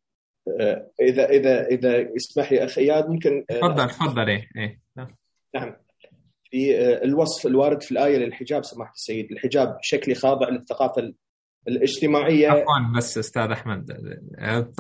آه، 0.61 0.91
اذا 1.01 1.29
اذا 1.29 1.67
إذا 1.67 1.99
يسمح 2.17 2.53
لي 2.53 2.65
اخ 2.65 2.79
إياد 2.79 3.09
ممكن 3.09 3.45
آه، 3.51 3.61
تفضل 3.61 3.91
تفضل. 3.91 4.29
إيه 4.29 4.49
إيه. 4.57 4.81
نعم. 5.55 5.77
في 6.45 6.79
آه، 6.79 7.05
الوصف 7.05 7.47
الوارد 7.47 7.83
في 7.83 7.93
الآية 7.93 8.19
للحجاب 8.19 8.65
سماحة 8.65 8.93
السيد. 8.93 9.33
الحجاب 9.33 9.79
شكلي 9.83 10.15
خاضع 10.15 10.49
للثقافة 10.49 11.15
الاجتماعية. 11.69 12.49
عفوا 12.49 12.97
بس 12.97 13.19
أستاذ 13.19 13.51
أحمد 13.51 13.91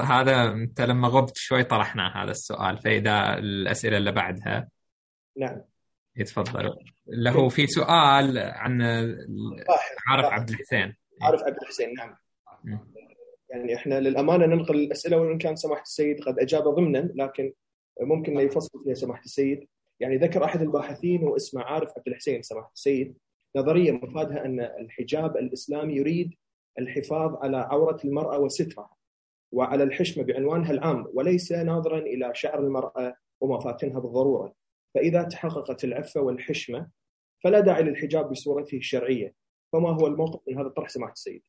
هذا 0.00 0.52
أنت 0.52 0.80
لما 0.80 1.08
غبت 1.08 1.36
شوي 1.36 1.64
طرحنا 1.64 2.22
هذا 2.22 2.30
السؤال 2.30 2.78
فإذا 2.78 3.34
الأسئلة 3.34 3.96
اللي 3.96 4.12
بعدها. 4.12 4.68
نعم. 5.36 5.60
يتفضل 6.16 6.70
له 7.12 7.48
في 7.48 7.66
سؤال 7.66 8.38
عن 8.38 8.82
عارف 10.08 10.26
عبد 10.26 10.48
الحسين. 10.50 10.94
عارف 11.22 11.42
عبد 11.42 11.56
الحسين 11.62 11.94
نعم. 11.94 12.16
يعني 13.50 13.74
إحنا 13.74 14.00
للأمانة 14.00 14.46
ننقل 14.46 14.74
الأسئلة 14.74 15.16
وإن 15.16 15.38
كان 15.38 15.56
سماحة 15.56 15.82
السيد 15.82 16.20
قد 16.24 16.38
أجاب 16.38 16.62
ضمنا 16.62 17.12
لكن 17.14 17.52
ممكن 18.00 18.40
يفصل 18.40 18.84
فيها 18.84 18.94
سماحة 18.94 19.22
السيد. 19.24 19.68
يعني 20.00 20.16
ذكر 20.16 20.44
أحد 20.44 20.62
الباحثين 20.62 21.22
واسمه 21.22 21.62
عارف 21.62 21.90
عبد 21.96 22.08
الحسين 22.08 22.42
سماحة 22.42 22.70
السيد 22.74 23.18
نظرية 23.56 23.92
مفادها 23.92 24.44
أن 24.44 24.60
الحجاب 24.60 25.36
الإسلامي 25.36 25.96
يريد 25.96 26.34
الحفاظ 26.78 27.34
على 27.34 27.56
عورة 27.56 28.00
المرأة 28.04 28.38
وسترها 28.38 28.90
وعلى 29.52 29.82
الحشمة 29.82 30.24
بعنوانها 30.24 30.70
العام 30.70 31.06
وليس 31.14 31.52
ناظرا 31.52 31.98
إلى 31.98 32.30
شعر 32.34 32.58
المرأة 32.60 33.14
ومفاتنها 33.40 34.00
بالضرورة. 34.00 34.54
فإذا 34.94 35.22
تحققت 35.22 35.84
العفة 35.84 36.20
والحشمة 36.20 36.88
فلا 37.44 37.60
داعي 37.60 37.82
للحجاب 37.82 38.30
بصورته 38.30 38.76
الشرعية. 38.76 39.34
فما 39.72 39.90
هو 39.90 40.06
الموقف 40.06 40.48
من 40.48 40.58
هذا 40.58 40.66
الطرح 40.66 40.88
سماحة 40.88 41.12
السيد؟ 41.12 41.42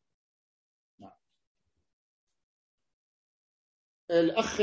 الأخ 4.12 4.62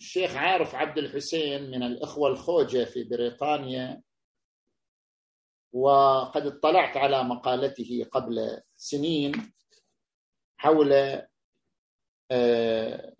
الشيخ 0.00 0.36
عارف 0.36 0.74
عبد 0.74 0.98
الحسين 0.98 1.70
من 1.70 1.82
الإخوة 1.82 2.28
الخوجة 2.28 2.84
في 2.84 3.04
بريطانيا 3.04 4.02
وقد 5.72 6.46
اطلعت 6.46 6.96
على 6.96 7.24
مقالته 7.24 8.04
قبل 8.12 8.62
سنين 8.76 9.52
حول 10.56 10.92
آه، 12.30 13.16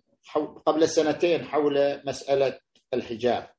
قبل 0.66 0.88
سنتين 0.88 1.44
حول 1.44 2.06
مسألة 2.06 2.60
الحجاب. 2.94 3.54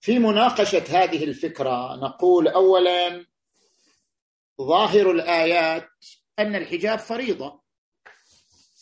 في 0.00 0.18
مناقشة 0.18 0.84
هذه 0.88 1.24
الفكرة 1.24 1.96
نقول 1.96 2.48
أولا 2.48 3.26
ظاهر 4.60 5.10
الآيات 5.10 5.88
أن 6.38 6.56
الحجاب 6.56 6.98
فريضة 6.98 7.60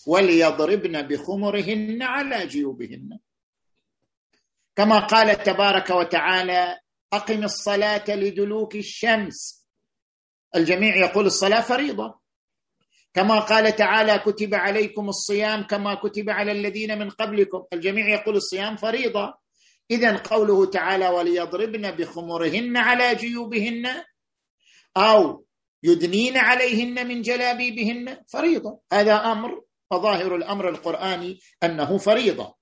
وليضربن 0.06 1.02
بخمرهن 1.02 2.02
على 2.02 2.46
جيوبهن. 2.46 3.18
كما 4.76 4.98
قال 4.98 5.42
تبارك 5.42 5.90
وتعالى 5.90 6.78
أقم 7.12 7.44
الصلاة 7.44 8.04
لدلوك 8.08 8.76
الشمس. 8.76 9.66
الجميع 10.56 10.96
يقول 10.96 11.26
الصلاة 11.26 11.60
فريضة. 11.60 12.18
كما 13.14 13.40
قال 13.40 13.76
تعالى 13.76 14.18
كتب 14.18 14.54
عليكم 14.54 15.08
الصيام 15.08 15.62
كما 15.62 15.94
كتب 15.94 16.30
على 16.30 16.52
الذين 16.52 16.98
من 16.98 17.10
قبلكم. 17.10 17.64
الجميع 17.72 18.08
يقول 18.08 18.36
الصيام 18.36 18.76
فريضة. 18.76 19.47
اذا 19.90 20.16
قوله 20.16 20.70
تعالى 20.70 21.08
وليضربن 21.08 21.90
بخمرهن 21.90 22.76
على 22.76 23.14
جيوبهن 23.14 24.04
أو 24.96 25.46
يدنين 25.82 26.36
عليهن 26.36 27.06
من 27.08 27.22
جلابيبهن 27.22 28.24
فريضة. 28.28 28.80
هذا 28.92 29.32
أمر 29.32 29.64
فظاهر 29.90 30.36
الأمر 30.36 30.68
القرآني 30.68 31.38
أنه 31.62 31.98
فريضة. 31.98 32.54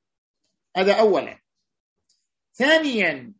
هذا 0.76 0.94
اولا. 1.00 1.40
ثانيا 2.54 3.34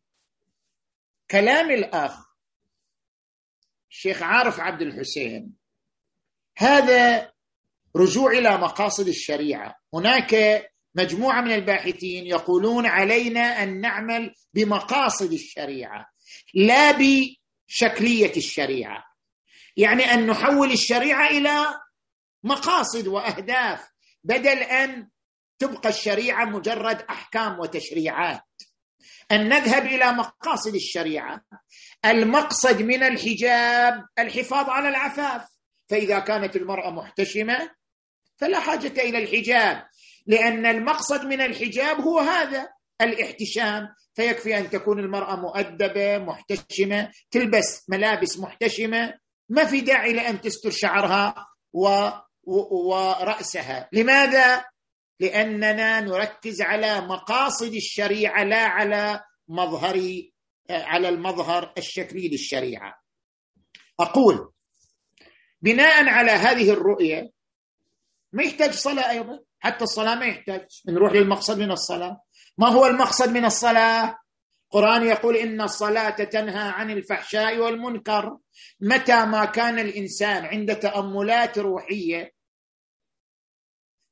كلام 1.30 1.70
الأخ 1.70 2.26
الشيخ 3.90 4.22
عارف 4.22 4.60
عبد 4.60 4.82
الحسين. 4.82 5.52
هذا 6.56 7.32
رجوع 7.96 8.30
إلى 8.30 8.58
مقاصد 8.58 9.08
الشريعة. 9.08 9.74
هناك 9.94 10.34
مجموعة 10.96 11.40
من 11.40 11.52
الباحثين 11.54 12.26
يقولون 12.26 12.86
علينا 12.86 13.62
أن 13.62 13.80
نعمل 13.80 14.34
بمقاصد 14.54 15.32
الشريعة 15.32 16.06
لا 16.54 16.90
بشكلية 16.92 18.36
الشريعة. 18.36 19.04
يعني 19.76 20.04
أن 20.04 20.26
نحول 20.26 20.72
الشريعة 20.72 21.28
إلى 21.30 21.66
مقاصد 22.44 23.06
وأهداف 23.06 23.88
بدل 24.24 24.58
أن 24.58 25.08
تبقى 25.58 25.88
الشريعة 25.88 26.44
مجرد 26.44 27.02
أحكام 27.10 27.58
وتشريعات. 27.60 28.42
أن 29.32 29.48
نذهب 29.48 29.86
إلى 29.86 30.12
مقاصد 30.12 30.74
الشريعة. 30.74 31.40
المقصد 32.04 32.82
من 32.82 33.02
الحجاب 33.02 34.04
الحفاظ 34.18 34.70
على 34.70 34.88
العفاف. 34.88 35.42
فإذا 35.88 36.18
كانت 36.18 36.56
المرأة 36.56 36.90
محتشمة 36.90 37.70
فلا 38.36 38.60
حاجة 38.60 39.00
إلى 39.00 39.18
الحجاب. 39.18 39.86
لأن 40.26 40.66
المقصد 40.66 41.24
من 41.24 41.40
الحجاب 41.40 42.00
هو 42.00 42.18
هذا 42.18 42.68
الاحتشام. 43.00 43.88
فيكفي 44.14 44.58
أن 44.58 44.70
تكون 44.70 44.98
المرأة 44.98 45.36
مؤدبة 45.36 46.18
محتشمة 46.18 47.10
تلبس 47.30 47.90
ملابس 47.90 48.38
محتشمة 48.38 49.14
ما 49.48 49.64
في 49.64 49.80
داعي 49.80 50.12
لأن 50.12 50.40
تستر 50.40 50.70
شعرها 50.70 51.46
و 51.72 52.08
ورأسها. 52.42 53.88
لماذا؟ 53.92 54.64
لأننا 55.20 56.00
نركز 56.00 56.62
على 56.62 57.00
مقاصد 57.00 57.74
الشريعة 57.74 58.44
لا 58.44 58.64
على 58.64 59.20
مظهر 59.48 60.22
على 60.70 61.08
المظهر 61.08 61.72
الشكلي 61.78 62.28
للشريعة. 62.28 62.94
أقول 64.00 64.52
بناء 65.62 66.08
على 66.08 66.30
هذه 66.30 66.70
الرؤية 66.70 67.30
ما 68.32 68.42
يحتاج 68.42 68.70
صلاة 68.70 69.10
أيضا؟ 69.10 69.40
حتى 69.60 69.84
الصلاة 69.84 70.14
ما 70.14 70.26
يحتاج. 70.26 70.66
نروح 70.88 71.12
للمقصد 71.12 71.58
من 71.58 71.70
الصلاة. 71.70 72.20
ما 72.58 72.68
هو 72.68 72.86
المقصد 72.86 73.28
من 73.28 73.44
الصلاة؟ 73.44 74.18
القرآن 74.66 75.06
يقول 75.06 75.36
إن 75.36 75.60
الصلاة 75.60 76.10
تنهى 76.24 76.68
عن 76.68 76.90
الفحشاء 76.90 77.58
والمنكر. 77.58 78.38
متى 78.80 79.24
ما 79.24 79.44
كان 79.44 79.78
الإنسان 79.78 80.44
عند 80.44 80.76
تأملات 80.76 81.58
روحية 81.58 82.32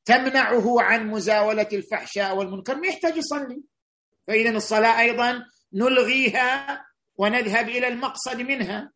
تمنعه 0.05 0.83
عن 0.83 1.07
مزاولة 1.07 1.69
الفحشاء 1.73 2.37
والمنكر 2.37 2.75
ما 2.75 2.87
يحتاج 2.87 3.17
يصلي. 3.17 3.63
فإذا 4.27 4.51
الصلاة 4.51 5.01
أيضا 5.01 5.45
نلغيها 5.73 6.85
ونذهب 7.17 7.69
إلى 7.69 7.89
المقصد 7.89 8.41
منها. 8.41 8.93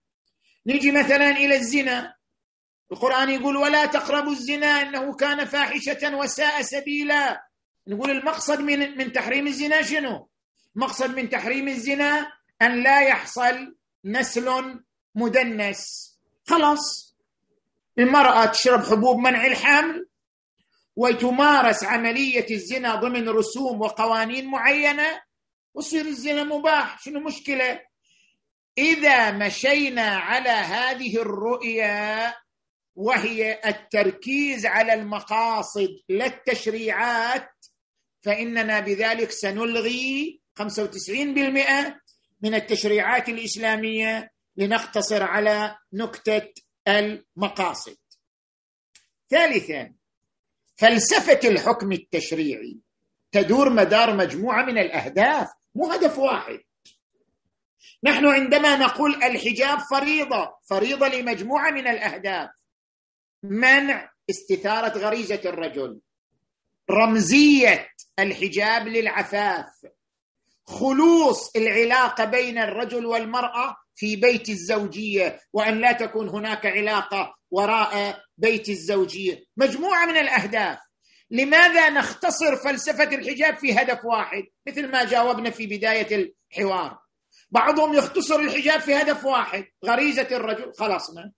نيجي 0.67 0.93
مثلا 0.93 1.31
إلى 1.31 1.57
الزنا. 1.57 2.15
القرآن 2.93 3.31
يقول 3.31 3.57
ولا 3.57 3.87
تقربوا 3.87 4.33
الزنا 4.33 4.83
إنه 4.83 5.15
كان 5.15 5.45
فاحشة 5.45 6.17
وساء 6.17 6.63
سبيلا. 6.63 7.43
نقول 7.89 8.11
المقصد 8.11 8.61
من 8.61 8.99
من 8.99 9.13
تحريم 9.13 9.47
الزنا 9.47 9.83
شنو؟ 9.83 10.29
مقصد 10.75 11.17
من 11.17 11.29
تحريم 11.29 11.69
الزنا 11.69 12.33
أن 12.63 12.83
لا 12.83 13.01
يحصل 13.01 13.77
نسل 14.05 14.81
مدنس. 15.15 16.13
خلاص. 16.47 17.17
المرأة 17.99 18.45
تشرب 18.45 18.85
حبوب 18.85 19.19
منع 19.19 19.47
الحمل 19.47 20.09
وتمارس 20.97 21.85
عملية 21.85 22.47
الزنا 22.51 22.95
ضمن 22.95 23.29
رسوم 23.29 23.81
وقوانين 23.81 24.47
معينة 24.47 25.21
ويصير 25.75 26.05
الزنا 26.05 26.45
مباح. 26.45 27.01
شنو 27.01 27.21
مشكلة؟ 27.21 27.81
إذا 28.79 29.31
مشينا 29.31 30.17
على 30.17 30.51
هذه 30.51 31.17
الرؤيه 31.17 32.35
وهي 32.99 33.61
التركيز 33.67 34.67
على 34.67 34.95
المقاصد 34.95 35.89
لا 36.09 36.27
التشريعات 36.27 37.51
فإننا 38.23 38.81
بذلك 38.81 39.31
سنلغي 39.31 40.41
95% 40.61 40.63
من 42.43 42.55
التشريعات 42.55 43.29
الإسلامية 43.29 44.33
لنقتصر 44.57 45.23
على 45.23 45.77
نكتة 45.93 46.53
المقاصد. 46.89 47.97
ثالثا 49.31 49.95
فلسفة 50.77 51.41
الحكم 51.49 51.93
التشريعي 51.93 52.79
تدور 53.33 53.71
مدار 53.71 54.17
مجموعة 54.17 54.65
من 54.65 54.79
الأهداف 54.79 55.49
مو 55.75 55.93
هدف 55.93 56.19
واحد. 56.19 56.59
نحن 58.05 58.27
عندما 58.27 58.77
نقول 58.77 59.15
الحجاب 59.23 59.79
فريضة 59.91 60.59
فريضة 60.71 61.09
لمجموعة 61.09 61.71
من 61.71 61.89
الأهداف. 61.89 62.58
منع 63.43 64.11
استثارة 64.31 64.99
غريزة 64.99 65.41
الرجل. 65.45 66.01
رمزية 66.91 67.89
الحجاب 68.19 68.89
للعفاف. 68.89 69.67
خلوص 70.67 71.57
العلاقة 71.57 72.25
بين 72.25 72.59
الرجل 72.59 73.07
والمرأة 73.07 73.77
في 73.95 74.17
بيت 74.17 74.49
الزوجية 74.49 75.41
وأن 75.53 75.79
لا 75.79 75.93
تكون 75.93 76.29
هناك 76.29 76.67
علاقة 76.67 77.35
وراء 77.51 78.23
بيت 78.39 78.69
الزوجية. 78.69 79.45
مجموعة 79.57 80.07
من 80.07 80.17
الأهداف. 80.17 80.79
لماذا 81.31 81.91
نختصر 81.91 82.57
فلسفة 82.57 83.05
الحجاب 83.05 83.57
في 83.57 83.73
هدف 83.73 84.05
واحد؟ 84.05 84.45
مثل 84.69 84.91
ما 84.91 85.05
جاوبنا 85.05 85.51
في 85.51 85.67
بداية 85.67 86.33
الحوار. 86.51 86.99
بعضهم 87.51 87.95
يختصر 87.95 88.41
الحجاب 88.41 88.81
في 88.81 88.95
هدف 88.95 89.25
واحد 89.25 89.65
غريزة 89.85 90.29
الرجل. 90.33 90.73
خلصنا 90.79 91.33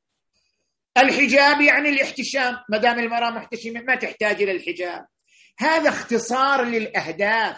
الحجاب 0.99 1.61
يعني 1.61 1.89
الاحتشام. 1.89 2.57
ما 2.69 2.79
دام 2.79 2.99
المرأة 2.99 3.31
محتشمة 3.31 3.81
ما 3.81 3.95
تحتاج 3.95 4.43
إلى 4.43 4.53
الحجاب. 4.53 5.07
هذا 5.59 5.89
اختصار 5.89 6.65
للأهداف. 6.65 7.57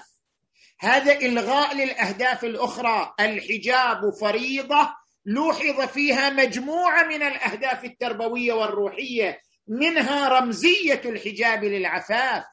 هذا 0.80 1.12
إلغاء 1.12 1.76
للأهداف 1.76 2.44
الأخرى. 2.44 3.14
الحجاب 3.20 4.00
فريضة 4.20 4.94
لوحظ 5.26 5.80
فيها 5.80 6.30
مجموعة 6.30 7.02
من 7.04 7.22
الأهداف 7.22 7.84
التربوية 7.84 8.52
والروحية 8.52 9.40
منها 9.68 10.28
رمزية 10.28 11.00
الحجاب 11.04 11.64
للعفاف. 11.64 12.44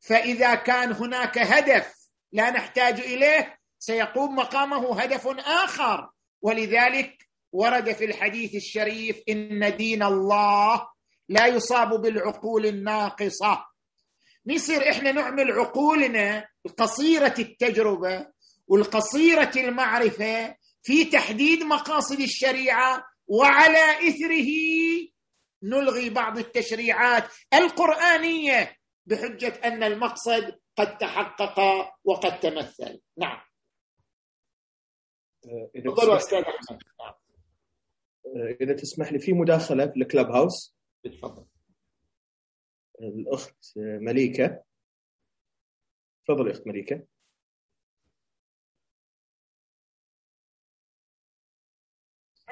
فإذا 0.00 0.54
كان 0.54 0.92
هناك 0.92 1.38
هدف 1.38 1.94
لا 2.32 2.50
نحتاج 2.50 3.00
إليه 3.00 3.58
سيقوم 3.78 4.36
مقامه 4.36 5.00
هدف 5.00 5.26
آخر. 5.46 6.08
ولذلك 6.42 7.23
ورد 7.54 7.92
في 7.92 8.04
الحديث 8.04 8.54
الشريف 8.54 9.22
إن 9.28 9.76
دين 9.76 10.02
الله 10.02 10.88
لا 11.28 11.46
يصاب 11.46 12.00
بالعقول 12.00 12.66
الناقصة. 12.66 13.64
نصير 14.46 14.90
إحنا 14.90 15.12
نعمل 15.12 15.52
عقولنا 15.52 16.48
القصيرة 16.66 17.34
التجربة 17.38 18.26
والقصيرة 18.66 19.52
المعرفة 19.56 20.56
في 20.82 21.04
تحديد 21.04 21.62
مقاصد 21.62 22.20
الشريعة 22.20 23.04
وعلى 23.26 24.08
إثره 24.08 24.48
نلغي 25.62 26.10
بعض 26.10 26.38
التشريعات 26.38 27.24
القرآنية 27.54 28.76
بحجة 29.06 29.60
أن 29.64 29.82
المقصد 29.82 30.58
قد 30.76 30.98
تحقق 30.98 31.60
وقد 32.04 32.40
تمثل. 32.40 33.00
نعم. 33.16 33.40
تفضلوا 35.84 36.16
أستاذ 36.16 36.38
أحمد. 36.42 36.82
نعم. 37.00 37.14
إذا 38.60 38.72
تسمح 38.72 39.12
لي 39.12 39.18
في 39.18 39.32
مداخلة 39.32 39.86
في 39.86 39.96
الكلب 39.96 40.30
هاوس؟ 40.30 40.76
تفضل. 41.04 41.46
الأخت 43.00 43.56
مليكة. 43.76 44.64
تفضل 46.24 46.50
أخت 46.50 46.66
مليكة. 46.66 47.06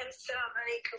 السلام 0.09 0.51
عليكم. 0.57 0.97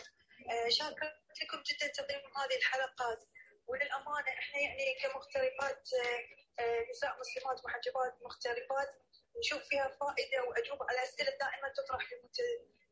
آه، 0.50 0.68
شاكرتكم 0.68 1.62
جدا 1.66 1.86
تقديم 1.92 2.18
هذه 2.18 2.56
الحلقات. 2.58 3.24
وللأمانة 3.66 4.28
إحنا 4.38 4.60
يعني 4.60 4.84
كمغتربات 5.02 5.88
آه، 6.04 6.62
آه، 6.62 6.90
نساء 6.90 7.20
مسلمات 7.20 7.64
محجبات 7.64 8.22
مغتربات 8.22 8.90
نشوف 9.38 9.62
فيها 9.68 9.88
فائدة 9.88 10.44
وأجوبة. 10.48 10.86
على 10.90 11.02
اسئله 11.02 11.30
دائما 11.30 11.68
تطرح 11.76 12.08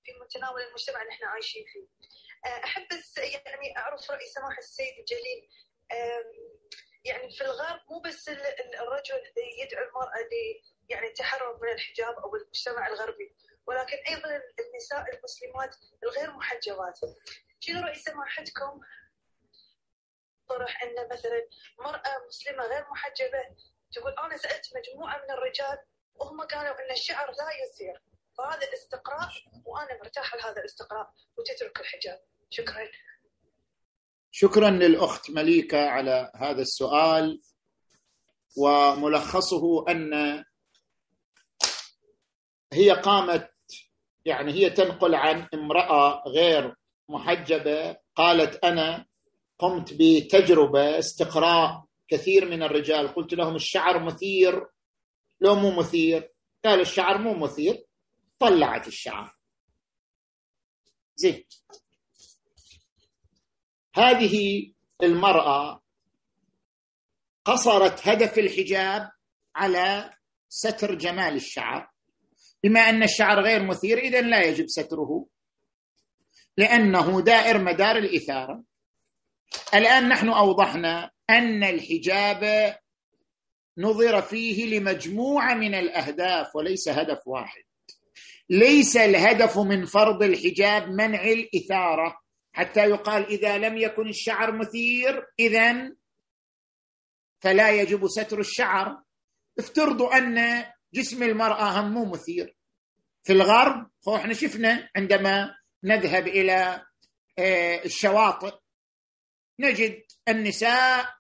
في 0.04 0.12
متناول 0.20 0.62
المجتمع 0.62 1.02
اللي 1.02 1.12
إحنا 1.12 1.26
عايشين 1.26 1.64
فيه. 1.72 1.86
أحب 2.64 2.88
بس 2.92 3.18
يعني 3.18 3.78
أعرف 3.78 4.10
رأي 4.10 4.26
سماحه 4.26 4.58
السيد 4.58 4.98
الجليل 4.98 5.48
يعني 7.04 7.30
في 7.30 7.44
الغرب 7.44 7.80
مو 7.90 8.00
بس 8.00 8.28
الرجل 8.28 9.22
يدعو 9.62 9.84
المرأة 9.88 10.18
ل 10.20 10.62
يعني 10.88 11.06
التحرر 11.06 11.58
من 11.62 11.68
الحجاب 11.72 12.14
أو 12.14 12.36
المجتمع 12.36 12.86
الغربي 12.88 13.36
ولكن 13.66 13.96
أيضا 14.08 14.42
النساء 14.60 15.16
المسلمات 15.16 15.76
الغير 16.04 16.30
محجبات. 16.32 17.00
شنو 17.60 17.80
رأي 17.82 17.94
سماحتكم 17.94 18.80
طرح 20.48 20.82
أن 20.82 21.08
مثلا 21.12 21.48
مرأة 21.78 22.26
مسلمة 22.28 22.64
غير 22.64 22.84
محجبة 22.90 23.56
تقول 23.92 24.14
أنا 24.18 24.36
سالت 24.36 24.70
مجموعة 24.76 25.16
من 25.22 25.30
الرجال 25.30 25.78
وهم 26.14 26.40
قالوا 26.40 26.80
إن 26.84 26.90
الشعر 26.90 27.30
لا 27.30 27.48
يثير 27.64 28.02
فهذا 28.42 28.72
استقراء 28.74 29.30
وأنا 29.64 29.98
مرتاحة 30.02 30.38
لهذا 30.38 30.60
الاستقراء 30.60 31.10
وتترك 31.38 31.80
الحجاب. 31.80 32.20
شكرا. 32.50 32.88
شكرا 34.30 34.70
للأخت 34.70 35.30
مليكة 35.30 35.78
على 35.78 36.32
هذا 36.36 36.62
السؤال. 36.62 37.40
وملخصه 38.56 39.84
أن 39.88 40.44
هي 42.72 42.90
قامت 42.90 43.50
يعني 44.24 44.52
هي 44.52 44.70
تنقل 44.70 45.14
عن 45.14 45.48
امرأة 45.54 46.22
غير 46.28 46.76
محجبة. 47.08 47.96
قالت 48.14 48.64
أنا 48.64 49.06
قمت 49.58 49.94
بتجربة 49.94 50.98
استقراء 50.98 51.84
كثير 52.08 52.44
من 52.44 52.62
الرجال. 52.62 53.14
قلت 53.14 53.34
لهم 53.34 53.54
الشعر 53.54 54.04
مثير 54.04 54.66
لو 55.40 55.54
مو 55.54 55.70
مثير؟ 55.70 56.32
قال 56.64 56.80
الشعر 56.80 57.18
مو 57.18 57.34
مثير. 57.34 57.84
طلعت 58.42 58.88
الشعر. 58.88 59.36
زين. 61.14 61.44
هذه 63.94 64.66
المرأة 65.02 65.82
قصرت 67.44 68.08
هدف 68.08 68.38
الحجاب 68.38 69.10
على 69.56 70.10
ستر 70.48 70.94
جمال 70.94 71.34
الشعر. 71.34 71.90
بما 72.64 72.80
أن 72.80 73.02
الشعر 73.02 73.40
غير 73.44 73.66
مثير 73.66 73.98
إذا 73.98 74.20
لا 74.20 74.42
يجب 74.42 74.66
ستره. 74.68 75.26
لأنه 76.56 77.20
دائر 77.20 77.58
مدار 77.58 77.96
الإثارة. 77.96 78.64
الآن 79.74 80.08
نحن 80.08 80.28
أوضحنا 80.28 81.10
أن 81.30 81.64
الحجاب 81.64 82.74
نظر 83.78 84.22
فيه 84.22 84.78
لمجموعة 84.78 85.54
من 85.54 85.74
الأهداف 85.74 86.56
وليس 86.56 86.88
هدف 86.88 87.26
واحد. 87.26 87.62
ليس 88.52 88.96
الهدف 88.96 89.58
من 89.58 89.84
فرض 89.84 90.22
الحجاب 90.22 90.88
منع 90.88 91.24
الإثارة. 91.24 92.22
حتى 92.52 92.80
يقال 92.80 93.26
إذا 93.26 93.58
لم 93.58 93.76
يكن 93.76 94.08
الشعر 94.08 94.52
مثير 94.52 95.26
اذا 95.38 95.92
فلا 97.40 97.70
يجب 97.70 98.06
ستر 98.06 98.40
الشعر. 98.40 99.02
افترضوا 99.58 100.18
أن 100.18 100.64
جسم 100.94 101.22
المرأة 101.22 101.80
هم 101.80 101.92
مو 101.92 102.04
مثير. 102.04 102.56
في 103.22 103.32
الغرب 103.32 103.90
هو 104.08 104.16
إحنا 104.16 104.34
شفنا 104.34 104.90
عندما 104.96 105.54
نذهب 105.84 106.28
إلى 106.28 106.86
آه، 107.38 107.84
الشواطئ 107.84 108.54
نجد 109.58 110.02
النساء 110.28 111.14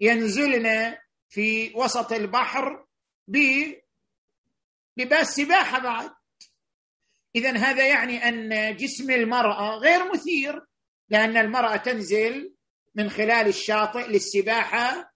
ينزلن 0.00 0.96
في 1.28 1.72
وسط 1.74 2.12
البحر 2.12 2.86
بلباس 3.28 3.76
سباحة 5.36 5.78
بعد. 5.78 6.10
اذا 7.36 7.56
هذا 7.56 7.86
يعني 7.86 8.28
أن 8.28 8.76
جسم 8.76 9.10
المرأة 9.10 9.76
غير 9.76 10.12
مثير 10.12 10.64
لأن 11.08 11.36
المرأة 11.36 11.76
تنزل 11.76 12.54
من 12.94 13.10
خلال 13.10 13.46
الشاطئ 13.46 14.08
للسباحة 14.08 15.12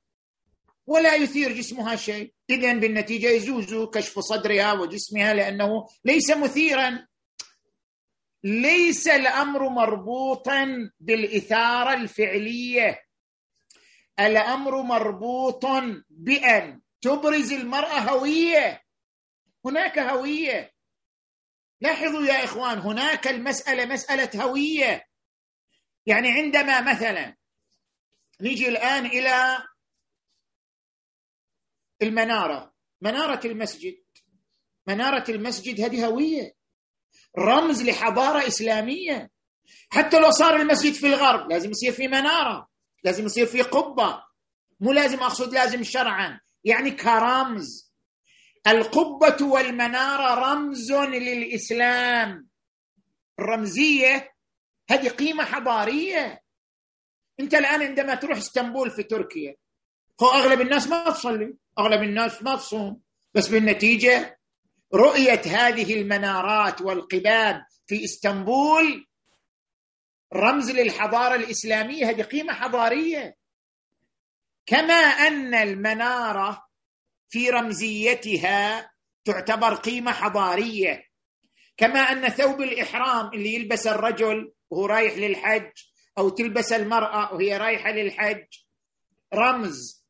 ولا 0.86 1.14
يثير 1.14 1.52
جسمها 1.52 1.97
شيء. 1.97 2.32
اذا 2.51 2.72
بالنتيجة 2.72 3.26
يجوز 3.26 3.74
كشف 3.74 4.18
صدرها 4.18 4.72
وجسمها 4.72 5.34
لأنه 5.34 5.86
ليس 6.05 6.30
مثيرا. 6.30 7.06
ليس 8.44 9.09
الأمر 9.09 9.68
مربوطا 9.68 10.90
بالإثارة 11.01 11.94
الفعلية. 11.94 13.02
الأمر 14.20 14.82
مربوط 14.82 15.66
بأن 16.10 16.80
تبرز 17.02 17.52
المرأة 17.52 17.98
هوية. 17.98 18.82
هناك 19.64 19.98
هوية. 19.98 20.69
لاحظوا 21.81 22.23
يا 22.23 22.44
إخوان 22.44 22.78
هناك 22.78 23.28
المسألة 23.28 23.86
مسألة 23.86 24.43
هوية. 24.44 25.07
يعني 26.07 26.32
عندما 26.32 26.81
مثلا 26.81 27.36
نيجي 28.40 28.69
الآن 28.69 29.07
إلى 29.07 29.62
المنارة 32.02 32.74
منارة 33.01 33.47
المسجد. 33.47 33.94
منارة 34.86 35.31
المسجد 35.31 35.81
هذه 35.81 36.07
هوية. 36.07 36.55
رمز 37.39 37.82
لحضارة 37.82 38.47
إسلامية. 38.47 39.31
حتى 39.90 40.19
لو 40.20 40.31
صار 40.31 40.57
المسجد 40.57 40.93
في 40.93 41.07
الغرب 41.07 41.51
لازم 41.51 41.70
يصير 41.70 41.93
في 41.93 42.09
منارة 42.09 42.69
لازم 43.05 43.27
يصير 43.27 43.47
في 43.47 43.62
قبة. 43.62 44.23
مو 44.81 44.93
لازم 44.93 45.19
أقصد 45.19 45.55
لازم 45.55 45.82
شرعا. 45.82 46.40
يعني 46.65 46.90
كرمز. 46.90 47.89
القبة 48.66 49.46
والمنارة 49.46 50.34
رمز 50.34 50.92
للإسلام. 50.92 52.48
الرمزيه 53.38 54.34
هذه 54.90 55.08
قيمة 55.08 55.44
حضارية. 55.44 56.42
أنت 57.40 57.54
الآن 57.54 57.82
عندما 57.82 58.14
تروح 58.14 58.38
إسطنبول 58.38 58.90
في 58.90 59.02
تركيا 59.02 59.54
هو 60.22 60.28
أغلب 60.28 60.60
الناس 60.60 60.86
ما 60.86 61.10
تصلي 61.10 61.54
أغلب 61.78 62.02
الناس 62.02 62.42
ما 62.42 62.56
تصوم 62.56 63.00
بس 63.34 63.48
بالنتيجة 63.48 64.38
رؤية 64.94 65.42
هذه 65.46 66.00
المنارات 66.00 66.80
والقباب 66.80 67.62
في 67.86 68.04
إسطنبول 68.04 69.06
رمز 70.34 70.70
للحضارة 70.70 71.34
الإسلامية. 71.34 72.10
هذه 72.10 72.22
قيمة 72.22 72.52
حضارية. 72.52 73.36
كما 74.66 74.94
أن 74.94 75.54
المنارة 75.54 76.69
في 77.31 77.51
رمزيتها 77.51 78.90
تعتبر 79.24 79.74
قيمة 79.74 80.12
حضارية. 80.12 81.05
كما 81.77 82.01
أن 82.01 82.28
ثوب 82.28 82.61
الإحرام 82.61 83.31
اللي 83.35 83.55
يلبس 83.55 83.86
الرجل 83.86 84.52
وهو 84.70 84.86
رايح 84.86 85.15
للحج 85.15 85.70
أو 86.19 86.28
تلبس 86.28 86.73
المرأة 86.73 87.35
وهي 87.35 87.57
رايحة 87.57 87.90
للحج 87.90 88.47
رمز. 89.35 90.05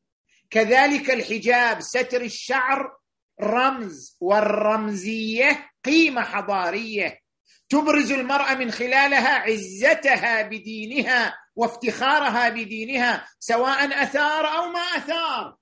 كذلك 0.49 1.11
الحجاب 1.11 1.79
ستر 1.81 2.21
الشعر 2.21 2.97
رمز 3.41 4.17
والرمزية 4.19 5.69
قيمة 5.85 6.21
حضارية. 6.21 7.19
تبرز 7.69 8.11
المرأة 8.11 8.55
من 8.55 8.71
خلالها 8.71 9.33
عزتها 9.33 10.41
بدينها 10.41 11.37
وافتخارها 11.55 12.49
بدينها 12.49 13.27
سواء 13.39 14.03
أثار 14.03 14.47
أو 14.57 14.69
ما 14.69 14.79
أثار. 14.79 15.60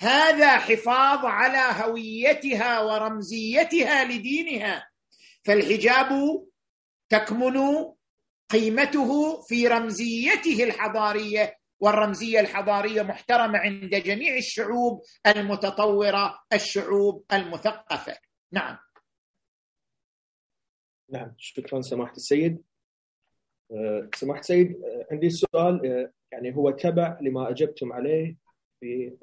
هذا 0.00 0.58
حفاظ 0.58 1.24
على 1.24 1.84
هويتها 1.84 2.80
ورمزيتها 2.80 4.04
لدينها. 4.04 4.88
فالحجاب 5.44 6.08
تكمن 7.08 7.56
قيمته 8.50 9.42
في 9.42 9.68
رمزيته 9.68 10.64
الحضارية 10.64 11.56
والرمزية 11.80 12.40
الحضارية 12.40 13.02
محترمة 13.02 13.58
عند 13.58 13.94
جميع 13.94 14.36
الشعوب 14.36 15.02
المتطورة 15.26 16.38
الشعوب 16.52 17.24
المثقفة. 17.32 18.18
نعم. 18.52 18.78
نعم 21.10 21.34
شكرا 21.38 21.80
سماحة 21.80 22.12
السيد. 22.12 22.62
أه، 23.72 24.10
سماحة 24.14 24.40
السيد 24.40 24.72
أه، 24.72 25.06
عندي 25.10 25.30
سؤال 25.30 25.86
أه، 25.86 26.12
يعني 26.32 26.56
هو 26.56 26.70
تبع 26.70 27.18
لما 27.20 27.50
أجبتم 27.50 27.92
عليه 27.92 28.36
في 28.80 29.16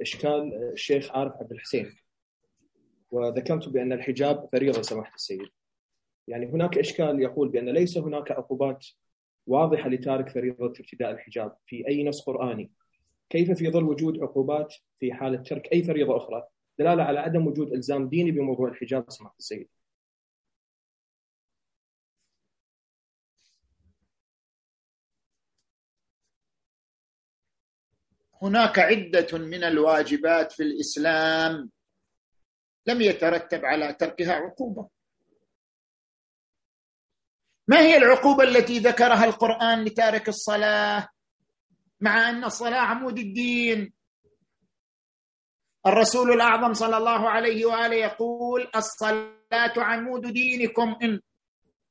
إشكال 0.00 0.70
الشيخ 0.72 1.10
عارف 1.12 1.32
عبد 1.32 1.52
الحسين. 1.52 1.96
وذكرت 3.10 3.68
بأن 3.68 3.92
الحجاب 3.92 4.48
فريضة 4.52 4.82
سماحه 4.82 5.14
السيد. 5.14 5.48
يعني 6.28 6.46
هناك 6.46 6.78
إشكال 6.78 7.22
يقول 7.22 7.48
بأن 7.48 7.68
ليس 7.68 7.98
هناك 7.98 8.30
عقوبات 8.30 8.86
واضحة 9.46 9.88
لتارك 9.88 10.28
فريضة 10.28 10.66
ارتداء 10.66 11.10
الحجاب 11.10 11.56
في 11.66 11.88
أي 11.88 12.04
نص 12.04 12.22
قرآني. 12.22 12.70
كيف 13.30 13.50
في 13.50 13.70
ظل 13.70 13.84
وجود 13.84 14.22
عقوبات 14.22 14.74
في 15.00 15.12
حاله 15.12 15.42
ترك 15.42 15.72
أي 15.72 15.82
فريضة 15.82 16.16
أخرى؟ 16.16 16.44
دلالة 16.78 17.02
على 17.02 17.18
عدم 17.18 17.46
وجود 17.46 17.72
إلزام 17.72 18.08
ديني 18.08 18.30
بموضوع 18.30 18.68
الحجاب 18.68 19.10
سماحه 19.10 19.36
السيد. 19.38 19.68
هناك 28.44 28.78
عدة 28.78 29.38
من 29.38 29.64
الواجبات 29.64 30.52
في 30.52 30.62
الإسلام 30.62 31.70
لم 32.86 33.00
يترتب 33.02 33.64
على 33.64 33.92
تركها 33.92 34.32
عقوبة. 34.32 34.88
ما 37.68 37.80
هي 37.80 37.96
العقوبة 37.96 38.44
التي 38.44 38.78
ذكرها 38.78 39.24
القرآن 39.24 39.84
لتارك 39.84 40.28
الصلاة 40.28 41.08
مع 42.00 42.28
أن 42.30 42.44
الصلاة 42.44 42.78
عمود 42.80 43.18
الدين؟ 43.18 43.92
الرسول 45.86 46.32
الأعظم 46.32 46.72
صلى 46.72 46.96
الله 46.96 47.30
عليه 47.30 47.66
وآله 47.66 47.96
يقول 47.96 48.70
الصلاة 48.76 49.72
عمود 49.76 50.26
دينكم 50.32 50.96
إن 51.02 51.20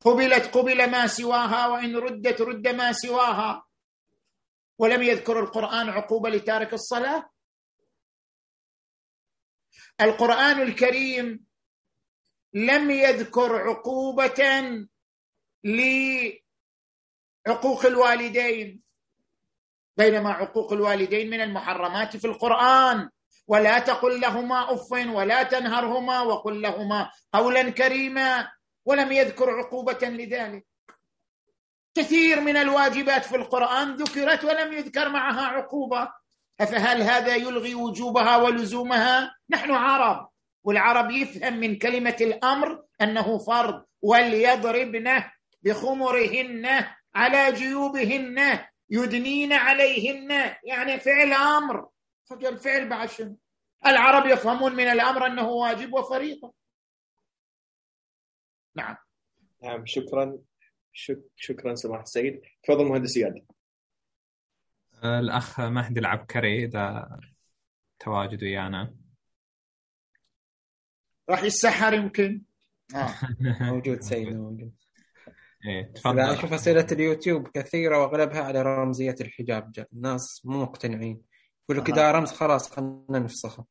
قبلت 0.02 0.58
قبل 0.58 0.92
ما 0.92 1.08
سواها 1.08 1.68
وإن 1.68 1.96
ردت 1.96 2.42
رد 2.42 2.68
ما 2.68 2.92
سواها. 2.92 3.66
ولم 4.78 5.04
يذكر 5.04 5.40
القرآن 5.40 5.90
عقوبة 5.90 6.30
لتارك 6.30 6.74
الصلاة؟ 6.74 7.30
القرآن 10.02 10.62
الكريم 10.62 11.46
لم 12.54 12.92
يذكر 12.92 13.56
عقوبة 13.56 14.44
لعقوق 15.64 16.42
الوالدين 17.86 18.84
بينما 19.98 20.32
عقوق 20.32 20.74
الوالدين 20.74 21.30
من 21.30 21.42
المحرمات 21.42 22.18
في 22.18 22.28
القرآن. 22.28 23.10
ولا 23.48 23.80
تقل 23.80 24.22
لهما 24.22 24.74
أف 24.74 24.92
ولا 24.92 25.44
تنهرهما 25.44 26.22
وقل 26.22 26.62
لهما 26.62 27.12
قولا 27.34 27.70
كريما. 27.70 28.52
ولم 28.86 29.12
يذكر 29.12 29.50
عقوبة 29.50 30.00
لذلك. 30.02 30.66
كثير 31.96 32.42
من 32.42 32.58
الواجبات 32.58 33.26
في 33.26 33.36
القرآن 33.36 33.96
ذكرت 33.96 34.44
ولم 34.44 34.74
يذكر 34.74 35.10
معها 35.10 35.42
عقوبة. 35.42 36.14
أفهل 36.60 37.02
هذا 37.02 37.36
يلغي 37.36 37.76
وجوبها 37.76 38.38
ولزومها؟ 38.38 39.36
نحن 39.50 39.72
عرب 39.72 40.30
والعرب 40.64 41.12
يفهم 41.12 41.54
من 41.54 41.78
كلمة 41.78 42.18
الأمر 42.22 42.84
أنه 43.02 43.38
فرض. 43.38 43.86
وليضربن 44.02 45.24
بخمرهن 45.62 46.86
على 47.16 47.52
جيوبهن 47.52 48.60
يدنين 48.90 49.54
عليهن. 49.54 50.56
يعني 50.64 51.00
فعل 51.00 51.34
أمر. 51.34 51.90
الفعل 52.32 52.90
بعد 52.90 53.10
شنو 53.10 53.38
العرب 53.86 54.26
يفهمون 54.28 54.76
من 54.76 54.88
الأمر 54.88 55.26
أنه 55.26 55.50
واجب 55.50 55.94
وفريضة. 55.94 56.54
نعم. 58.76 58.96
نعم 59.64 59.86
شكرا. 59.86 60.38
شك 60.94 61.24
شكرا 61.36 61.76
سماحه 61.76 62.04
السيد 62.04 62.42
تفضل 62.64 62.86
مهندس 62.86 63.18
اياد 63.18 63.46
الأخ 65.04 65.60
مهدي 65.60 66.00
العبكري 66.00 66.66
إذا 66.66 67.10
تواجد 68.00 68.44
ويانا. 68.44 68.96
راح 71.30 71.44
يتسحر 71.44 71.94
يمكن. 71.94 72.42
آه. 72.96 73.14
موجود 73.72 74.02
سيدنا 74.02 74.38
موجود. 74.40 74.74
إيه 75.66 75.94
تفضل. 75.94 76.20
أشوف 76.20 76.54
أسئلة 76.54 76.88
اليوتيوب 76.92 77.48
كثيرة 77.48 78.02
وأغلبها 78.02 78.42
على 78.42 78.62
رمزية 78.62 79.16
الحجاب 79.22 79.74
الناس 79.94 80.42
مو 80.46 80.62
مقتنعين. 80.62 81.22
يقولوا 81.64 81.84
كذا 81.84 82.12
رمز 82.12 82.32
خلاص 82.32 82.72
خلينا 82.72 83.20
نفسخه. 83.20 83.66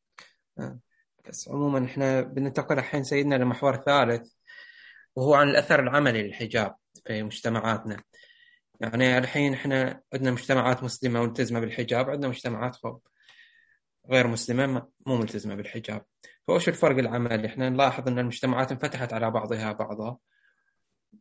آه. 0.59 0.81
بس 1.29 1.49
عموما 1.49 1.85
إحنا 1.85 2.21
بننتقل 2.21 2.79
الحين 2.79 3.05
سيدنا 3.05 3.35
لمحور 3.35 3.77
ثالث 3.77 4.33
وهو 5.17 5.35
عن 5.35 5.49
الأثر 5.49 5.81
العملي 5.81 6.23
للحجاب. 6.23 6.75
في 7.07 7.23
مجتمعاتنا. 7.23 8.05
يعني 8.81 9.19
الحين 9.19 9.55
إحنا 9.55 10.03
عندنا 10.15 10.31
مجتمعات 10.31 10.83
مسلمة 10.83 11.23
ملتزمة 11.23 11.61
بالحجاب 11.61 12.11
عندنا 12.11 12.29
مجتمعات 12.29 12.77
غير 14.11 14.27
مسلمة 14.27 14.89
مو 15.07 15.17
ملتزمة 15.17 15.55
بالحجاب. 15.55 16.05
فوش 16.47 16.69
الفرق 16.69 16.99
العملي؟ 16.99 17.47
إحنا 17.47 17.69
نلاحظ 17.69 18.09
إن 18.09 18.19
المجتمعات 18.19 18.73
انفتحت 18.73 19.13
على 19.13 19.31
بعضها 19.31 19.73
بعضا 19.73 20.19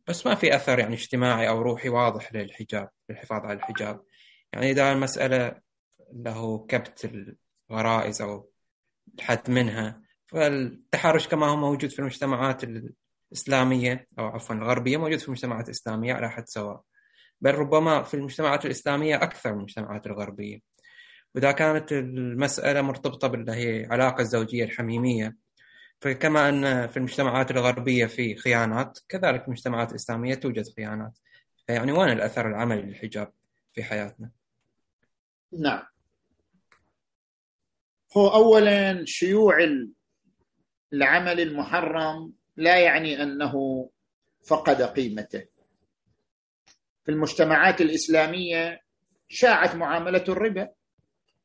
بس 0.06 0.26
ما 0.26 0.34
في 0.34 0.56
أثر 0.56 0.78
يعني 0.78 0.94
اجتماعي 0.94 1.48
أو 1.48 1.62
روحي 1.62 1.88
واضح 1.88 2.32
للحجاب 2.34 2.88
للحفاظ 3.08 3.42
على 3.44 3.52
الحجاب. 3.52 4.04
يعني 4.52 4.70
إذا 4.70 4.92
المسألة 4.92 5.60
له 6.12 6.66
كبت 6.66 7.32
الغرائز 7.70 8.22
أو 8.22 8.50
الحد 9.18 9.50
منها 9.50 10.02
فالتحرش 10.26 11.28
كما 11.28 11.46
هو 11.46 11.56
موجود 11.56 11.90
في 11.90 11.98
المجتمعات 11.98 12.64
الاسلاميه 13.32 14.06
أو 14.18 14.24
عفوا 14.26 14.54
الغربيه 14.54 14.96
موجود 14.96 15.18
في 15.18 15.26
المجتمعات 15.26 15.64
الإسلامية 15.64 16.14
على 16.14 16.30
حد 16.30 16.48
سواء. 16.48 16.82
بل 17.40 17.54
ربما 17.54 18.02
في 18.02 18.14
المجتمعات 18.14 18.66
الإسلامية 18.66 19.16
أكثر 19.16 19.52
من 19.52 19.58
المجتمعات 19.58 20.06
الغربية. 20.06 20.58
وإذا 21.34 21.52
كانت 21.52 21.92
المسألة 21.92 22.82
مرتبطة 22.82 23.28
باللي 23.28 23.52
هي 23.52 23.86
علاقة 23.90 24.20
الزوجيه 24.20 24.64
الحميمية 24.64 25.36
فكما 26.00 26.48
أن 26.48 26.86
في 26.86 26.96
المجتمعات 26.96 27.50
الغربية 27.50 28.06
في 28.06 28.36
خيانات 28.36 28.98
كذلك 29.08 29.40
في 29.40 29.46
المجتمعات 29.46 29.90
الإسلامية 29.90 30.34
توجد 30.34 30.64
خيانات. 30.76 31.18
يعني 31.68 31.92
وين 31.92 32.08
الأثر 32.08 32.48
العملي 32.48 32.82
للحجاب 32.82 33.32
في 33.72 33.84
حياتنا؟ 33.84 34.30
نعم. 35.58 35.82
هو 38.16 38.28
أولا 38.28 39.04
شيوع 39.04 39.56
العمل 40.92 41.40
المحرم 41.40 42.32
لا 42.56 42.78
يعني 42.78 43.22
أنه 43.22 43.54
فقد 44.48 44.82
قيمته. 44.82 45.46
في 47.04 47.10
المجتمعات 47.10 47.80
الإسلامية 47.80 48.80
شاعت 49.28 49.74
معاملة 49.74 50.24
الربا. 50.28 50.68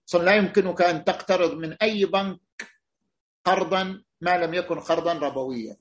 أصلا 0.09 0.23
لا 0.23 0.35
يمكنك 0.35 0.81
أن 0.81 1.03
تقترض 1.03 1.53
من 1.53 1.73
أي 1.73 2.05
بنك 2.05 2.39
قرضا 3.43 4.03
ما 4.21 4.37
لم 4.37 4.53
يكن 4.53 4.79
قرضا 4.79 5.13
ربويا. 5.13 5.77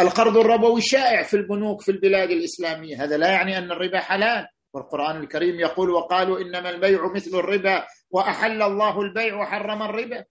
القرض 0.00 0.36
الربوي 0.36 0.80
شائع 0.80 1.22
في 1.22 1.34
البنوك 1.34 1.82
في 1.82 1.90
البلاد 1.90 2.30
الإسلامية. 2.30 3.04
هذا 3.04 3.16
لا 3.16 3.32
يعني 3.32 3.58
أن 3.58 3.72
الربا 3.72 4.00
حلال. 4.00 4.48
والقرآن 4.72 5.16
الكريم 5.16 5.60
يقول 5.60 5.90
وقالوا 5.90 6.40
إنما 6.40 6.70
البيع 6.70 7.12
مثل 7.12 7.38
الربا 7.38 7.86
وأحل 8.10 8.62
الله 8.62 9.00
البيع 9.00 9.40
وحرم 9.40 9.82
الربا. 9.82 10.24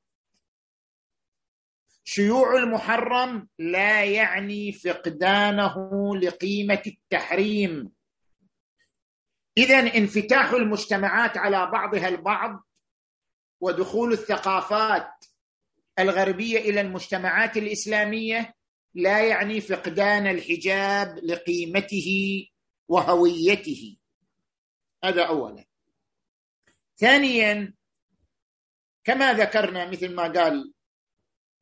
شيوع 2.03 2.55
المحرم 2.55 3.47
لا 3.59 4.03
يعني 4.03 4.71
فقدانه 4.71 5.75
لقيمة 6.15 6.81
التحريم. 6.87 7.91
اذا 9.57 9.79
انفتاح 9.79 10.51
المجتمعات 10.51 11.37
على 11.37 11.71
بعضها 11.71 12.07
البعض 12.07 12.63
ودخول 13.61 14.13
الثقافات 14.13 15.25
الغربية 15.99 16.59
إلى 16.59 16.81
المجتمعات 16.81 17.57
الإسلامية 17.57 18.55
لا 18.93 19.27
يعني 19.27 19.61
فقدان 19.61 20.27
الحجاب 20.27 21.17
لقيمته 21.23 22.09
وهويته. 22.87 23.97
هذا 25.03 25.23
اولا. 25.27 25.65
ثانيا 26.97 27.73
كما 29.03 29.33
ذكرنا 29.33 29.89
مثل 29.89 30.15
ما 30.15 30.23
قال 30.23 30.73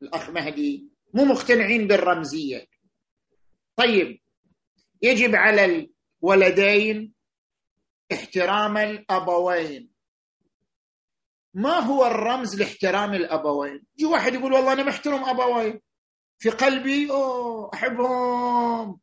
الأخ 0.02 0.30
مهدي 0.30 0.90
مو 1.14 1.26
مقتنعين 1.26 1.88
بالرمزية. 1.88 2.68
طيب 3.76 4.20
يجب 5.02 5.36
على 5.36 5.90
الولدين 6.24 7.14
احترام 8.14 8.78
الأبوين. 8.78 9.92
ما 11.54 11.80
هو 11.80 12.06
الرمز 12.06 12.60
لاحترام 12.60 13.14
الأبوين؟ 13.14 13.86
يجي 13.98 14.06
واحد 14.06 14.34
يقول 14.34 14.54
والله 14.54 14.74
أنا 14.74 14.84
محترم 14.84 15.24
أبوي 15.24 15.82
في 16.40 16.50
قلبي 16.50 17.12
أوه 17.12 17.72
أحبهم. 17.74 19.00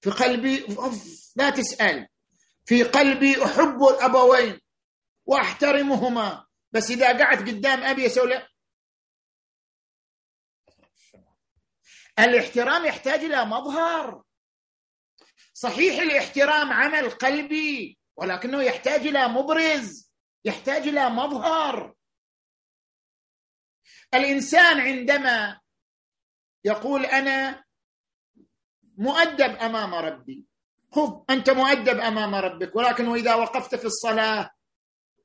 في 0.00 0.10
قلبي 0.10 0.64
أوف 0.64 1.32
لا 1.36 1.50
تسأل. 1.50 2.08
في 2.64 2.82
قلبي 2.82 3.44
أحب 3.44 3.82
الأبوين 3.82 4.60
وأحترمهما. 5.26 6.46
بس 6.72 6.90
إذا 6.90 7.18
قعدت 7.18 7.48
قدام 7.48 7.82
أبي 7.82 8.06
أسوي 8.06 8.32
الاحترام 12.18 12.84
يحتاج 12.84 13.20
إلى 13.24 13.44
مظهر. 13.44 14.22
صحيح 15.54 16.02
الاحترام 16.02 16.72
عمل 16.72 17.10
قلبي 17.10 17.98
ولكنه 18.16 18.62
يحتاج 18.62 19.06
إلى 19.06 19.28
مبرز 19.28 20.12
يحتاج 20.44 20.88
إلى 20.88 21.10
مظهر. 21.10 21.94
الإنسان 24.14 24.80
عندما 24.80 25.60
يقول 26.64 27.06
أنا 27.06 27.64
مؤدب 28.98 29.56
أمام 29.56 29.94
ربي. 29.94 30.46
خذ 30.92 31.24
أنت 31.30 31.50
مؤدب 31.50 31.98
أمام 31.98 32.34
ربك 32.34 32.76
ولكن 32.76 33.08
واذا 33.08 33.34
وقفت 33.34 33.74
في 33.74 33.84
الصلاة 33.84 34.50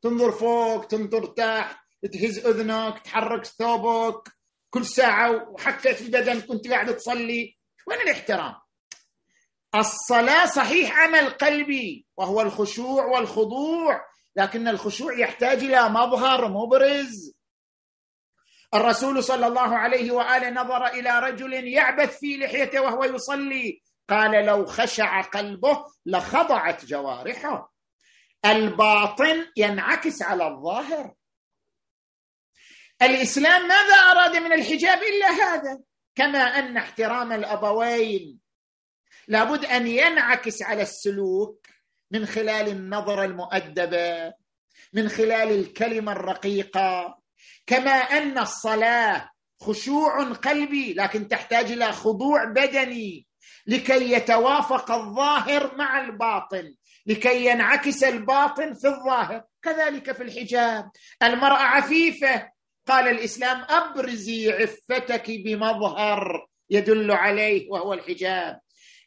تنظر 0.02 0.32
فوق 0.32 0.88
تنظر 0.88 1.26
تحت 1.26 1.86
تهز 2.14 2.46
أذنك 2.46 3.00
تحرك 3.00 3.46
ثوبك 3.46 4.39
كل 4.70 4.86
ساعة 4.86 5.50
وحكيت 5.50 5.96
في 5.96 6.12
بدنك 6.12 6.50
وانت 6.50 6.68
قاعد 6.68 6.96
تصلي 6.98 7.58
وين 7.88 8.02
الاحترام؟ 8.02 8.56
الصلاة 9.76 10.46
صحيح 10.46 11.00
عمل 11.00 11.30
قلبي 11.30 12.06
وهو 12.18 12.42
الخشوع 12.42 13.06
والخضوع 13.06 14.06
لكن 14.36 14.68
الخشوع 14.68 15.20
يحتاج 15.20 15.64
إلى 15.64 15.90
مظهر 15.90 16.48
مبرز. 16.48 17.34
الرسول 18.74 19.24
صلى 19.24 19.48
الله 19.48 19.76
عليه 19.76 20.12
وآله 20.12 20.50
نظر 20.50 20.88
إلى 20.88 21.20
رجل 21.20 21.54
يعبث 21.54 22.20
في 22.20 22.38
لحيته 22.38 22.82
وهو 22.82 23.04
يصلي. 23.04 23.82
قال 24.10 24.46
لو 24.46 24.66
خشع 24.66 25.22
قلبه 25.22 25.86
لخضعت 26.06 26.86
جوارحه. 26.86 27.74
الباطن 28.46 29.46
ينعكس 29.58 30.22
على 30.22 30.48
الظاهر. 30.48 31.14
الإسلام 33.02 33.68
ماذا 33.68 33.96
أراد 33.96 34.36
من 34.36 34.54
الحجاب 34.54 35.00
إلا 35.04 35.28
هذا؟ 35.28 35.80
كما 36.16 36.40
أن 36.40 36.78
احترام 36.78 37.32
الأبوين 37.32 38.40
لابد 39.28 39.66
أن 39.66 39.88
ينعكس 39.88 40.62
على 40.62 40.82
السلوك 40.82 41.68
من 42.12 42.26
خلال 42.26 42.68
النظره 42.68 43.26
المؤدبه 43.26 44.34
من 44.94 45.10
خلال 45.10 45.52
الكلمة 45.60 46.12
الرقيقة. 46.12 47.20
كما 47.68 47.92
أن 47.92 48.38
الصلاة 48.38 49.30
خشوع 49.62 50.24
قلبي 50.24 50.94
لكن 50.94 51.28
تحتاج 51.28 51.72
إلى 51.72 51.92
خضوع 51.92 52.46
بدني 52.46 53.28
لكي 53.68 54.12
يتوافق 54.12 54.92
الظاهر 54.92 55.76
مع 55.78 56.02
الباطن 56.02 56.74
لكي 57.06 57.46
ينعكس 57.46 58.04
الباطن 58.04 58.74
في 58.74 58.88
الظاهر. 58.88 59.44
كذلك 59.62 60.12
في 60.12 60.24
الحجاب. 60.24 60.92
المرأة 61.24 61.62
عفيفة 61.62 62.50
قال 62.90 63.08
الإسلام 63.08 63.66
أبرزي 63.70 64.52
عفتك 64.52 65.32
بمظهر 65.32 66.48
يدل 66.70 67.12
عليه 67.12 67.70
وهو 67.72 67.94
الحجاب. 67.94 68.60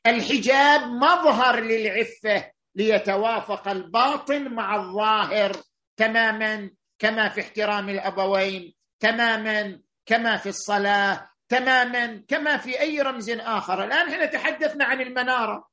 الحجاب 0.07 0.81
مظهر 0.81 1.61
للعفة 1.61 2.51
ليتوافق 2.75 3.69
الباطن 3.69 4.55
مع 4.55 4.77
الظاهر 4.77 5.57
تماما 5.97 6.71
كما 6.99 7.29
في 7.29 7.41
احترام 7.41 7.89
الأبوين 7.89 8.75
تماما 9.01 9.81
كما 10.07 10.37
في 10.37 10.49
الصلاة 10.49 11.31
تماما 11.49 12.25
كما 12.29 12.57
في 12.57 12.81
أي 12.81 13.01
رمز 13.01 13.31
آخر. 13.31 13.85
الآن 13.85 14.09
إحنا 14.09 14.27
تحدثنا 14.27 14.85
عن 14.85 15.01
المنارة. 15.01 15.69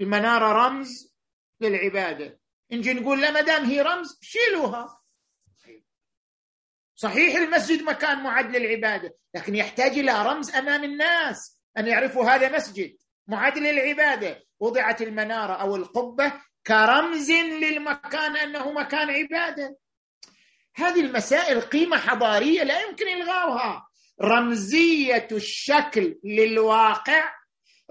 المنارة 0.00 0.66
رمز 0.66 1.14
للعبادة. 1.60 2.38
نجي 2.72 2.94
نقول 2.94 3.20
لا 3.20 3.30
ما 3.30 3.40
دام 3.40 3.64
هي 3.64 3.82
رمز 3.82 4.18
شيلوها. 4.22 4.95
صحيح 6.96 7.36
المسجد 7.36 7.82
مكان 7.82 8.22
معد 8.22 8.56
للعبادة 8.56 9.14
لكن 9.34 9.54
يحتاج 9.54 9.98
إلى 9.98 10.22
رمز 10.26 10.50
أمام 10.54 10.84
الناس 10.84 11.60
أن 11.78 11.86
يعرفوا 11.86 12.24
هذا 12.24 12.56
مسجد. 12.56 12.96
معد 13.26 13.58
للعبادة. 13.58 14.42
وضعت 14.60 15.02
المنارة 15.02 15.52
أو 15.52 15.76
القبة 15.76 16.32
كرمز 16.66 17.30
للمكان 17.30 18.36
أنه 18.36 18.72
مكان 18.72 19.10
عبادة. 19.10 19.76
هذه 20.76 21.00
المسائل 21.00 21.60
قيمة 21.60 21.96
حضارية 21.96 22.62
لا 22.62 22.80
يمكن 22.80 23.08
إلغاؤها. 23.08 23.88
رمزية 24.22 25.28
الشكل 25.32 26.18
للواقع 26.24 27.34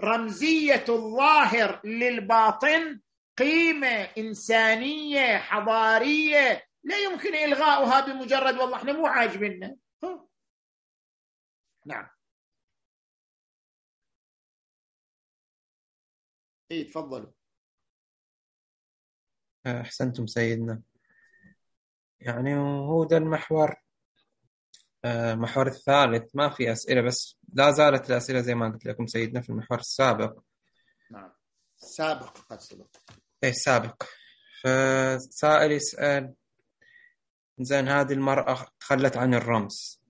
رمزية 0.04 0.84
الظاهر 0.88 1.80
للباطن 1.84 3.00
قيمة 3.38 4.08
إنسانية 4.18 5.38
حضارية 5.38 6.64
لا 6.86 6.98
يمكن 6.98 7.34
إلغاؤها 7.34 8.00
بمجرد 8.00 8.54
والله 8.54 8.76
إحنا 8.76 8.92
مو 8.92 9.06
عاجبنا 9.06 9.76
نعم. 11.86 12.08
اي 16.70 16.84
تفضلوا. 16.84 17.32
أحسنتم 19.66 20.26
سيدنا. 20.26 20.82
يعني 22.20 22.56
هو 22.58 23.04
ده 23.04 23.16
المحور 23.16 23.74
المحور 25.04 25.66
الثالث 25.66 26.36
ما 26.36 26.50
في 26.50 26.72
أسئلة 26.72 27.02
بس 27.02 27.38
لا 27.52 27.70
زالت 27.70 28.10
الأسئلة 28.10 28.40
زي 28.40 28.54
ما 28.54 28.68
قلت 28.68 28.86
لكم 28.86 29.06
سيدنا 29.06 29.40
في 29.40 29.50
المحور 29.50 29.78
السابق. 29.78 30.42
نعم. 31.10 31.32
سابق 31.76 32.38
قصدك. 32.38 33.02
إيه 33.44 33.52
سابق. 33.52 34.02
فسائل 34.62 35.72
يسأل 35.72 36.34
زين 37.58 37.88
هذه 37.88 38.12
المرأة 38.12 38.66
تخلت 38.80 39.16
عن 39.16 39.34
الرمز. 39.34 40.02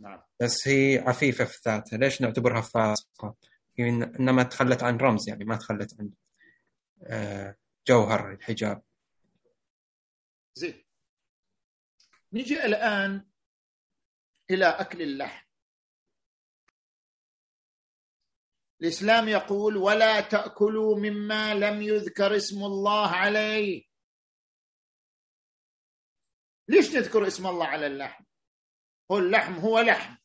نعم. 0.00 0.22
بس 0.40 0.68
هي 0.68 0.98
عفيفة 0.98 1.44
في 1.44 1.58
ذاتها. 1.64 1.96
ليش 1.96 2.22
نعتبرها 2.22 2.60
فاسقة؟ 2.60 3.34
هي 3.78 3.88
إنما 3.88 4.42
تخلت 4.42 4.82
عن 4.82 4.96
رمز 4.96 5.28
يعني 5.28 5.44
ما 5.44 5.56
تخلت 5.56 5.96
عن 6.00 6.10
جوهر 7.88 8.32
الحجاب. 8.32 8.82
زين. 10.54 10.84
نجي 12.32 12.64
الآن 12.64 13.26
إلى 14.50 14.66
أكل 14.66 15.02
اللحم. 15.02 15.46
الإسلام 18.80 19.28
يقول 19.28 19.76
ولا 19.76 20.20
تأكلوا 20.20 20.98
مما 20.98 21.54
لم 21.54 21.82
يذكر 21.82 22.36
اسم 22.36 22.64
الله 22.64 23.08
عليه. 23.08 23.91
ليش 26.72 26.96
نذكر 26.96 27.26
اسم 27.26 27.46
الله 27.46 27.66
على 27.66 27.86
اللحم؟ 27.86 28.24
هو 29.10 29.18
اللحم 29.18 29.54
هو 29.54 29.80
لحم. 29.80 30.16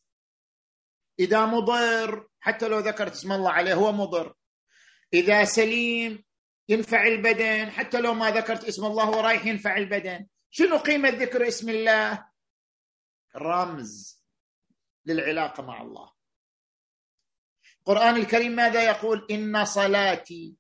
إذا 1.20 1.46
مضر 1.46 2.28
حتى 2.40 2.68
لو 2.68 2.80
ذكرت 2.80 3.12
اسم 3.12 3.32
الله 3.32 3.52
عليه 3.52 3.74
هو 3.74 3.92
مضر. 3.92 4.36
إذا 5.14 5.46
سليم 5.46 6.24
ينفع 6.70 7.08
البدن 7.08 7.72
حتى 7.72 8.02
لو 8.02 8.14
ما 8.14 8.32
ذكرت 8.32 8.64
اسم 8.64 8.86
الله 8.86 9.04
هو 9.04 9.20
رايح 9.20 9.46
ينفع 9.46 9.78
البدن. 9.78 10.28
شنو 10.50 10.78
قيمة 10.78 11.10
ذكر 11.10 11.48
اسم 11.48 11.70
الله؟ 11.70 12.30
رمز 13.36 14.24
للعلاقة 15.06 15.64
مع 15.64 15.82
الله. 15.82 16.14
القران 17.80 18.16
الكريم 18.16 18.52
ماذا 18.52 18.84
يقول؟ 18.84 19.28
إن 19.32 19.66
صلاتي 19.66 20.56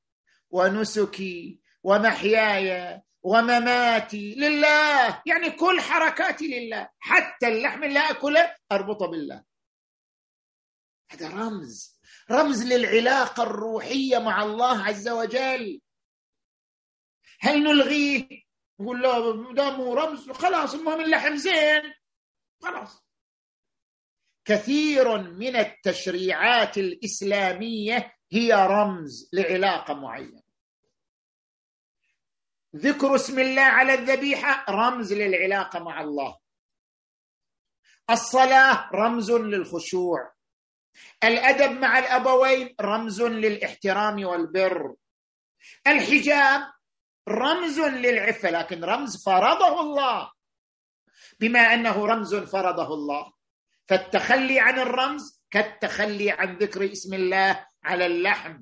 ونسكي 0.49 1.61
ومحياي 1.83 3.01
ومماتي 3.27 4.35
لله. 4.35 5.21
يعني 5.25 5.51
كل 5.51 5.81
حركاتي 5.81 6.47
لله. 6.47 6.89
حتى 6.99 7.47
اللحم 7.47 7.83
اللي 7.83 7.99
آكله 7.99 8.55
أربطه 8.71 9.07
بالله. 9.07 9.43
هذا 11.11 11.29
رمز. 11.29 11.99
رمز 12.31 12.63
للعلاقة 12.63 13.43
الروحية 13.43 14.17
مع 14.17 14.43
الله 14.43 14.83
عز 14.83 15.09
وجل. 15.09 15.81
هل 17.39 17.63
نلغيه؟ 17.63 18.27
نقول 18.79 19.01
له 19.01 19.53
دامه 19.53 19.95
رمز. 19.95 20.31
خلاص 20.31 20.73
المهم 20.73 21.01
اللحم 21.01 21.35
زين. 21.35 21.93
خلاص. 22.61 23.03
كثير 24.45 25.17
من 25.17 25.55
التشريعات 25.55 26.77
الإسلامية 26.77 28.13
هي 28.31 28.53
رمز 28.53 29.29
لعلاقة 29.33 29.93
معينة. 29.93 30.46
ذكر 32.77 33.15
اسم 33.15 33.39
الله 33.39 33.61
على 33.61 33.93
الذبيحة 33.93 34.65
رمز 34.69 35.13
للعلاقة 35.13 35.79
مع 35.79 36.01
الله. 36.01 36.37
الصلاة 38.09 38.89
رمز 38.93 39.31
للخشوع. 39.31 40.33
الأدب 41.23 41.79
مع 41.79 41.99
الأبوين 41.99 42.75
رمز 42.81 43.21
للإحترام 43.21 44.25
والبر. 44.25 44.95
الحجاب 45.87 46.61
رمز 47.29 47.79
للعفة 47.79 48.49
لكن 48.49 48.83
رمز 48.83 49.23
فرضه 49.25 49.81
الله. 49.81 50.31
بما 51.39 51.59
أنه 51.59 52.05
رمز 52.05 52.35
فرضه 52.35 52.93
الله. 52.93 53.33
فالتخلي 53.89 54.59
عن 54.59 54.79
الرمز 54.79 55.43
كالتخلي 55.51 56.31
عن 56.31 56.57
ذكر 56.57 56.91
اسم 56.91 57.13
الله 57.13 57.67
على 57.83 58.05
اللحم. 58.05 58.57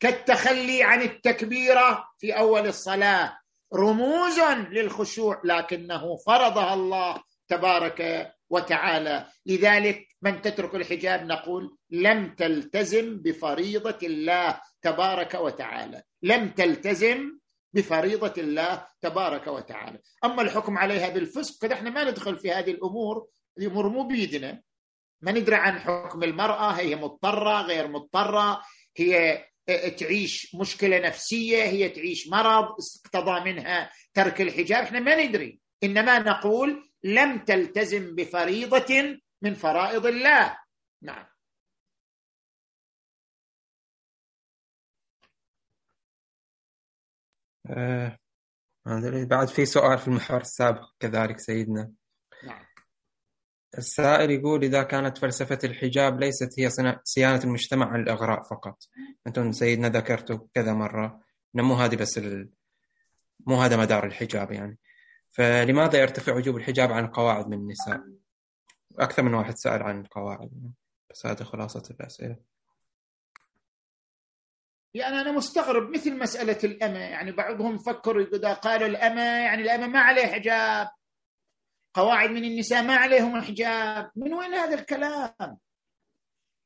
كالتخلي 0.00 0.82
عن 0.82 1.02
التكبيرة 1.02 2.08
في 2.18 2.38
أول 2.38 2.66
الصلاة. 2.66 3.37
رموز 3.74 4.40
للخشوع 4.70 5.40
لكنه 5.44 6.16
فرضها 6.16 6.74
الله 6.74 7.22
تبارك 7.48 8.32
وتعالى. 8.50 9.26
لذلك 9.46 10.08
من 10.22 10.42
تترك 10.42 10.74
الحجاب 10.74 11.26
نقول 11.26 11.76
لم 11.90 12.34
تلتزم 12.34 13.16
بفريضة 13.22 13.98
الله 14.02 14.60
تبارك 14.82 15.34
وتعالى. 15.34 16.02
لم 16.22 16.48
تلتزم 16.48 17.38
بفريضة 17.72 18.34
الله 18.38 18.86
تبارك 19.00 19.46
وتعالى. 19.46 19.98
أما 20.24 20.42
الحكم 20.42 20.78
عليها 20.78 21.08
بالفسق 21.08 21.62
فنحن 21.62 21.88
ما 21.88 22.04
ندخل 22.10 22.38
في 22.38 22.52
هذه 22.52 22.70
الأمور 22.70 23.26
الأمور 23.58 23.88
مو 23.88 24.02
بيدنا 24.02 24.62
ما 25.20 25.32
ندري 25.32 25.56
عن 25.56 25.78
حكم 25.78 26.22
المرأة 26.22 26.70
هي 26.70 26.96
مضطرة 26.96 27.62
غير 27.62 27.88
مضطرة 27.88 28.62
هي 28.96 29.44
تعيش 29.98 30.54
مشكلة 30.54 30.98
نفسية 30.98 31.62
هي 31.62 31.88
تعيش 31.88 32.28
مرض 32.28 32.76
اقتضى 33.04 33.52
منها 33.52 33.92
ترك 34.14 34.40
الحجاب. 34.40 34.82
إحنا 34.84 35.00
ما 35.00 35.24
ندري 35.24 35.60
إنما 35.84 36.18
نقول 36.18 36.90
لم 37.04 37.38
تلتزم 37.38 38.14
بفريضة 38.14 39.18
من 39.42 39.54
فرائض 39.54 40.06
الله. 40.06 40.58
نعم. 41.02 41.26
آه 47.70 48.18
بعد 49.30 49.48
في 49.48 49.66
سؤال 49.66 49.98
في 49.98 50.08
المحور 50.08 50.40
السابق 50.40 50.88
كذلك 51.00 51.38
سيدنا. 51.38 51.92
السائل 53.78 54.30
يقول 54.30 54.64
إذا 54.64 54.82
كانت 54.82 55.18
فلسفة 55.18 55.58
الحجاب 55.64 56.20
ليست 56.20 56.60
هي 56.60 56.70
صيانة 57.04 57.44
المجتمع 57.44 57.86
عن 57.92 58.00
الإغراء 58.00 58.42
فقط. 58.42 58.78
أنتم 59.26 59.52
سيدنا 59.52 59.88
ذكرتوا 59.88 60.38
كذا 60.54 60.72
مرة. 60.72 61.20
أنه 61.54 61.62
مو 61.62 61.74
هذه 61.74 61.96
بس 61.96 62.18
ال... 62.18 62.48
مو 63.46 63.62
هذا 63.62 63.76
مدار 63.76 64.06
الحجاب 64.06 64.52
يعني. 64.52 64.78
فلماذا 65.28 65.98
يرتفع 65.98 66.34
وجوب 66.34 66.56
الحجاب 66.56 66.92
عن 66.92 67.04
القواعد 67.04 67.48
من 67.48 67.58
النساء؟ 67.58 68.00
أكثر 68.98 69.22
من 69.22 69.34
واحد 69.34 69.54
سأل 69.56 69.82
عن 69.82 70.00
القواعد. 70.00 70.72
بس 71.10 71.26
هذه 71.26 71.42
خلاصة 71.42 71.82
الأسئلة. 71.90 72.36
يعني 74.94 75.20
أنا 75.20 75.32
مستغرب 75.32 75.90
مثل 75.90 76.18
مسألة 76.18 76.58
الأمة. 76.64 76.98
يعني 76.98 77.32
بعضهم 77.32 77.78
فكروا 77.78 78.22
إذا 78.22 78.52
قالوا 78.52 78.88
الأمة 78.88 79.22
يعني 79.22 79.62
الأمة 79.62 79.86
ما 79.86 80.00
عليه 80.00 80.26
حجاب. 80.26 80.88
قواعد 81.94 82.30
من 82.30 82.44
النساء 82.44 82.82
ما 82.82 82.96
عليهم 82.96 83.40
حجاب 83.40 84.10
من 84.16 84.34
وين 84.34 84.54
هذا 84.54 84.74
الكلام؟ 84.80 85.58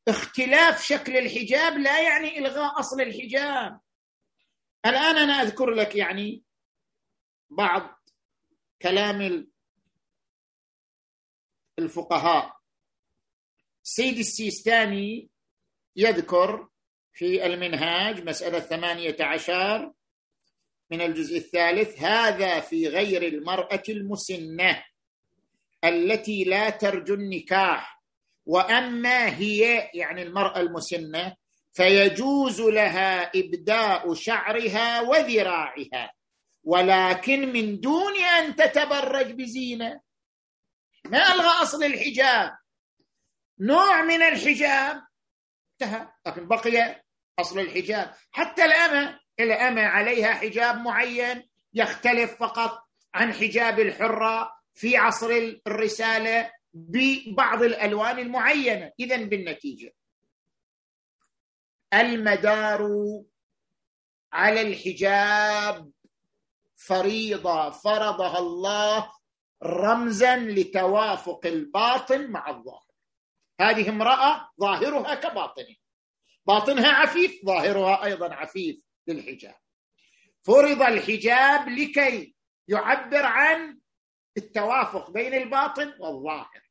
اختلاف 0.09 0.83
شكل 0.83 1.17
الحجاب 1.17 1.79
لا 1.79 2.03
يعني 2.03 2.39
إلغاء 2.39 2.81
أصل 2.81 3.01
الحجاب. 3.01 3.81
الآن 4.87 5.17
أنا 5.17 5.33
أذكر 5.33 5.71
لك 5.71 5.97
يعني 5.97 6.43
بعض 7.51 8.01
كلام 8.83 9.47
الفقهاء. 11.79 12.57
سيد 13.83 14.19
السيستاني 14.19 15.31
يذكر 15.97 16.69
في 17.13 17.47
المنهاج 17.47 18.29
مسألة 18.29 18.61
ثمانية 18.61 19.17
عشر 19.21 19.93
من 20.91 21.01
الجزء 21.01 21.37
الثالث 21.37 22.03
هذا 22.03 22.61
في 22.61 22.89
غير 22.89 23.23
المرأة 23.23 23.83
المسنة. 23.89 24.85
التي 25.85 26.45
لا 26.45 26.71
ترجو 26.71 27.15
النكاح 27.15 28.03
وأما 28.47 29.29
هي 29.29 29.91
يعني 29.95 30.23
المرأة 30.23 30.61
المسنة 30.61 31.37
فيجوز 31.73 32.61
لها 32.61 33.31
إبداء 33.35 34.15
شعرها 34.15 35.01
وذراعها 35.01 36.13
ولكن 36.65 37.53
من 37.53 37.81
دون 37.81 38.17
أن 38.25 38.57
تتبرج 38.57 39.33
بزينة. 39.33 40.01
ما 41.05 41.35
ألغى 41.35 41.63
أصل 41.63 41.85
الحجاب؟ 41.85 42.57
نوع 43.61 44.03
من 44.03 44.23
الحجاب. 44.23 45.03
انتهى. 45.73 46.09
لكن 46.27 46.49
بقي 46.49 47.03
أصل 47.39 47.59
الحجاب. 47.59 48.15
حتى 48.31 48.65
الأمة 48.65 49.21
الأمة 49.41 49.83
عليها 49.83 50.35
حجاب 50.35 50.77
معين 50.77 51.49
يختلف 51.75 52.35
فقط 52.41 52.83
عن 53.15 53.33
حجاب 53.33 53.81
الحرة 53.81 54.62
في 54.75 54.97
عصر 54.97 55.31
الرسالة 55.67 56.53
ببعض 56.75 57.63
الألوان 57.63 58.19
المعينة. 58.19 58.93
اذا 59.01 59.17
بالنتيجة. 59.17 59.95
المدار 61.95 62.89
على 64.33 64.61
الحجاب 64.61 65.91
فريضة. 66.77 67.71
فرضها 67.71 68.39
الله 68.39 69.13
رمزا 69.63 70.37
لتوافق 70.37 71.47
الباطن 71.47 72.31
مع 72.31 72.51
الظاهر. 72.51 72.93
هذه 73.61 73.89
امرأة 73.89 74.51
ظاهرها 74.61 75.15
كباطنها 75.15 75.77
باطنها 76.47 76.89
عفيف 76.89 77.45
ظاهرها 77.47 78.05
أيضا 78.05 78.35
عفيف 78.35 78.81
للحجاب. 79.07 79.55
فرض 80.43 80.83
الحجاب 80.83 81.69
لكي 81.69 82.35
يعبر 82.69 83.23
عن 83.27 83.82
التوافق 84.37 85.11
بين 85.11 85.35
الباطن 85.35 85.93
والظاهر. 86.01 86.63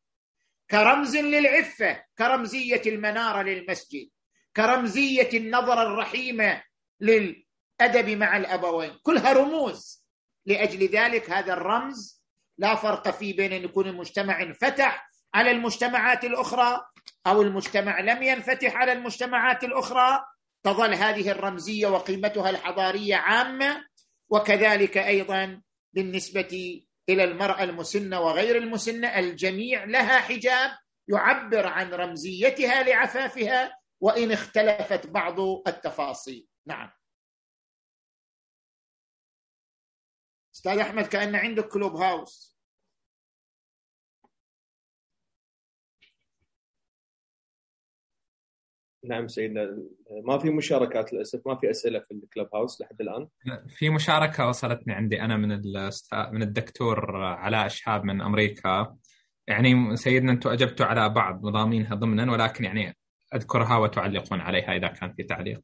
كرمز 0.71 1.17
للعفة 1.17 2.03
كرمزية 2.17 2.81
المنارة 2.85 3.41
للمسجد 3.41 4.09
كرمزية 4.55 5.29
النظره 5.33 5.81
الرحيمه 5.81 6.63
للأدب 6.99 8.09
مع 8.09 8.38
الأبوين. 8.38 8.99
كلها 9.03 9.33
رموز. 9.33 10.05
لأجل 10.45 10.88
ذلك 10.88 11.29
هذا 11.29 11.53
الرمز 11.53 12.23
لا 12.57 12.75
فرق 12.75 13.09
فيه 13.09 13.35
بين 13.38 13.53
أن 13.53 13.63
يكون 13.63 13.88
المجتمع 13.88 14.41
انفتح 14.41 15.09
على 15.33 15.51
المجتمعات 15.51 16.23
الأخرى 16.25 16.81
أو 17.27 17.41
المجتمع 17.41 17.99
لم 17.99 18.23
ينفتح 18.23 18.75
على 18.75 18.91
المجتمعات 18.91 19.63
الأخرى. 19.63 20.25
تظل 20.63 20.93
هذه 20.93 21.31
الرمزية 21.31 21.88
وقيمتها 21.88 22.49
الحضارية 22.49 23.15
عامة 23.15 23.85
وكذلك 24.29 24.97
أيضا 24.97 25.61
بالنسبة 25.93 26.81
إلى 27.10 27.23
المرأة 27.23 27.64
المسنة 27.64 28.19
وغير 28.19 28.57
المسنة 28.57 29.19
الجميع 29.19 29.84
لها 29.84 30.19
حجاب 30.19 30.78
يعبر 31.07 31.68
عن 31.68 31.94
رمزيتها 31.94 32.84
لعفافها 32.84 33.78
وإن 34.02 34.32
اختلفت 34.32 35.07
بعض 35.07 35.40
التفاصيل. 35.68 36.48
نعم. 36.65 36.91
أستاذ 40.56 40.78
أحمد 40.78 41.07
كأن 41.07 41.36
عندك 41.36 41.68
كلوب 41.68 41.95
هاوس. 41.95 42.51
نعم 49.03 49.28
سيدنا. 49.28 49.78
ما 50.26 50.38
في 50.38 50.49
مشاركات 50.49 51.14
للأسف 51.14 51.41
ما 51.45 51.56
في 51.56 51.69
أسئلة 51.69 51.99
في 51.99 52.11
الكلب 52.11 52.48
هاوس 52.53 52.82
لحد 52.82 53.02
الآن. 53.02 53.28
في 53.68 53.90
مشاركة 53.90 54.48
وصلتني 54.48 54.94
عندي 54.94 55.22
أنا 55.22 55.38
من 55.38 55.49
من 56.32 56.41
الدكتور 56.41 57.15
علاء 57.15 57.68
شهاب 57.68 58.03
من 58.03 58.22
أمريكا. 58.22 58.95
يعني 59.48 59.95
سيدنا 59.95 60.32
أنتم 60.32 60.49
أجبتوا 60.49 60.86
على 60.86 61.10
بعض 61.10 61.45
مضامينها 61.45 61.95
ضمنا 61.95 62.32
ولكن 62.32 62.64
يعني 62.64 62.98
أذكرها 63.36 63.78
وتعلقون 63.78 64.40
عليها 64.40 64.76
إذا 64.76 64.88
كان 64.88 65.14
في 65.14 65.23
تعليق. 65.23 65.61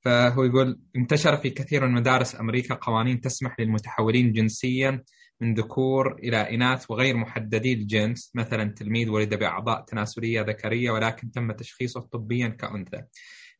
فهو 0.00 0.44
يقول 0.44 0.80
انتشر 0.96 1.36
في 1.36 1.50
كثير 1.50 1.86
من 1.86 1.94
مدارس 1.94 2.40
أمريكا 2.40 2.74
قوانين 2.74 3.20
تسمح 3.20 3.60
للمتحولين 3.60 4.32
جنسيا 4.32 5.02
من 5.40 5.54
ذكور 5.54 6.14
إلى 6.14 6.36
إناث 6.36 6.90
وغير 6.90 7.16
محددي 7.16 7.72
الجنس 7.72 8.32
مثلا 8.34 8.64
تلميذ 8.64 9.08
ولد 9.08 9.34
بأعضاء 9.34 9.80
تناسلية 9.80 10.40
ذكرية 10.40 10.90
ولكن 10.90 11.30
تم 11.30 11.52
تشخيصه 11.52 12.00
طبيا 12.00 12.48
كأنثى 12.48 13.02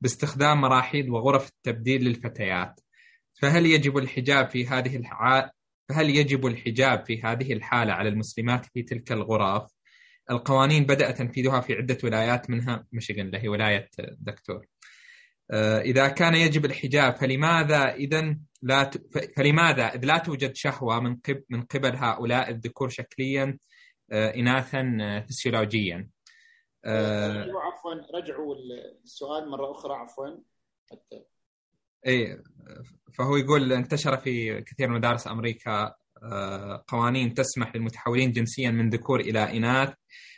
باستخدام 0.01 0.61
مراحيض 0.61 1.09
وغرف 1.09 1.49
التبديل 1.49 2.05
للفتيات 2.05 2.81
فهل 3.43 3.67
يجب 3.67 3.99
الحجاب 3.99 4.51
في 4.51 4.67
هذه 4.67 4.97
الحالة 4.97 5.51
فهل 5.89 6.11
يجب 6.11 6.47
الحجاب 6.47 7.07
في 7.07 7.23
هذه 7.23 7.53
الحالة 7.53 7.93
على 7.93 8.09
المسلمات 8.09 8.67
في 8.67 8.83
تلك 8.83 9.13
الغرف؟ 9.13 9.71
القوانين 10.31 10.85
بدأ 10.85 11.11
تنفيذها 11.11 11.61
في 11.61 11.73
عدة 11.75 11.99
ولايات 12.05 12.51
منها 12.51 12.87
ميشيغان 12.93 13.27
اللي 13.27 13.39
هي 13.39 13.49
ولاية 13.49 13.89
دكتور. 13.99 14.67
آه، 15.51 15.81
إذا 15.81 16.09
كان 16.09 16.35
يجب 16.35 16.65
الحجاب 16.65 17.17
فلماذا 17.17 17.95
إذا 17.95 18.37
لا 18.63 18.85
ت... 18.85 19.17
فلماذا 19.37 19.87
إذ 19.87 20.05
لا 20.05 20.19
توجد 20.19 20.55
شهوة 20.55 21.01
من 21.01 21.17
قبل 21.17 21.45
من 21.51 21.63
قبل 21.63 21.97
هؤلاء 21.97 22.51
الذكور 22.51 22.89
شكليا 22.89 23.59
آه، 24.13 24.35
إناثا 24.35 24.99
آه، 25.01 25.21
فسيولوجيا؟ 25.21 26.09
عفوا. 26.87 28.19
رجعوا 28.19 28.55
السؤال 29.05 29.51
مرة 29.51 29.73
أخرى 29.73 29.95
عفوا. 29.95 30.27
حتى 30.91 31.25
اي 32.07 32.43
فهو 33.15 33.37
يقول 33.37 33.73
انتشر 33.73 34.17
في 34.17 34.63
كثير 34.63 34.89
من 34.89 34.95
مدارس 34.95 35.27
أمريكا 35.27 35.95
قوانين 36.89 37.35
تسمح 37.35 37.77
للمتحولين 37.77 38.33
جنسيا 38.33 38.71
من 38.71 38.91
ذكور 38.91 39.21
إلى 39.21 39.57
إناث 39.57 39.95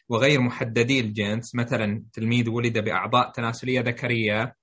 وغير 0.08 0.40
محددي 0.40 1.00
الجنس. 1.00 1.54
مثلا 1.54 2.04
تلميذ 2.12 2.48
ولد 2.48 2.78
بأعضاء 2.78 3.30
تناسلية 3.30 3.80
ذكرية 3.80 4.56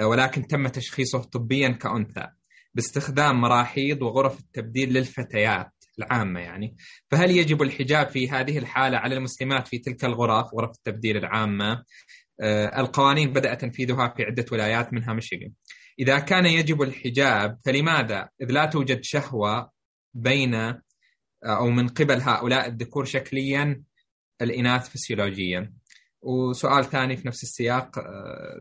ولكن 0.00 0.46
تم 0.46 0.68
تشخيصه 0.68 1.22
طبيا 1.22 1.68
كأنثى 1.68 2.26
باستخدام 2.74 3.40
مراحيض 3.40 4.02
وغرف 4.02 4.40
التبديل 4.40 4.92
للفتيات 4.92 5.72
العامة 5.98 6.40
يعني. 6.40 6.76
فهل 7.10 7.30
يجب 7.30 7.62
الحجاب 7.62 8.08
في 8.08 8.30
هذه 8.30 8.58
الحالة 8.58 8.98
على 8.98 9.16
المسلمات 9.16 9.68
في 9.68 9.78
تلك 9.78 10.04
الغرف 10.04 10.54
غرف 10.54 10.70
التبديل 10.70 11.16
العامة؟ 11.16 11.84
آه، 12.40 12.80
القوانين 12.80 13.32
بدأ 13.32 13.54
تنفيذها 13.54 14.14
في 14.16 14.22
عدة 14.22 14.44
ولايات 14.52 14.92
منها 14.92 15.14
ميشيغان. 15.14 15.52
إذا 15.98 16.18
كان 16.18 16.46
يجب 16.46 16.82
الحجاب 16.82 17.58
فلماذا؟ 17.64 18.28
إذ 18.42 18.52
لا 18.52 18.66
توجد 18.66 19.00
شهوة 19.02 19.70
بين 20.14 20.54
آه، 20.54 20.80
أو 21.44 21.70
من 21.70 21.88
قبل 21.88 22.20
هؤلاء 22.20 22.68
الذكور 22.68 23.04
شكليا 23.04 23.82
الإناث 24.42 24.88
فسيولوجيا. 24.88 25.72
وسؤال 26.22 26.84
ثاني 26.84 27.16
في 27.16 27.28
نفس 27.28 27.42
السياق 27.42 27.98
آه، 27.98 28.60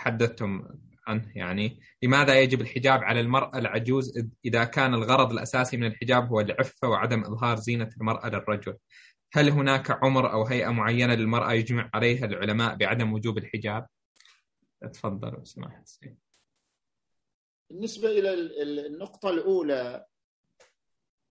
تحدثتم 0.00 0.68
عنه 1.06 1.32
يعني 1.36 1.80
لماذا 2.02 2.40
يجب 2.40 2.60
الحجاب 2.60 3.04
على 3.04 3.20
المرأة 3.20 3.58
العجوز 3.58 4.18
إذا 4.44 4.64
كان 4.64 4.94
الغرض 4.94 5.32
الأساسي 5.32 5.76
من 5.76 5.86
الحجاب 5.86 6.28
هو 6.28 6.40
العفة 6.40 6.88
وعدم 6.88 7.24
إظهار 7.24 7.56
زينة 7.56 7.90
المرأة 8.00 8.28
للرجل؟ 8.28 8.76
هل 9.32 9.50
هناك 9.50 9.90
عمر 9.90 10.32
أو 10.32 10.44
هيئة 10.44 10.68
معينة 10.68 11.14
للمرأة 11.14 11.52
يجمع 11.52 11.90
عليها 11.94 12.24
العلماء 12.24 12.74
بعدم 12.74 13.12
وجوب 13.12 13.38
الحجاب؟ 13.38 13.86
تفضل 14.92 15.46
سماحة 15.46 15.84
بالنسبة 17.70 18.08
إلى 18.08 18.34
النقطة 18.86 19.30
الأولى 19.30 20.06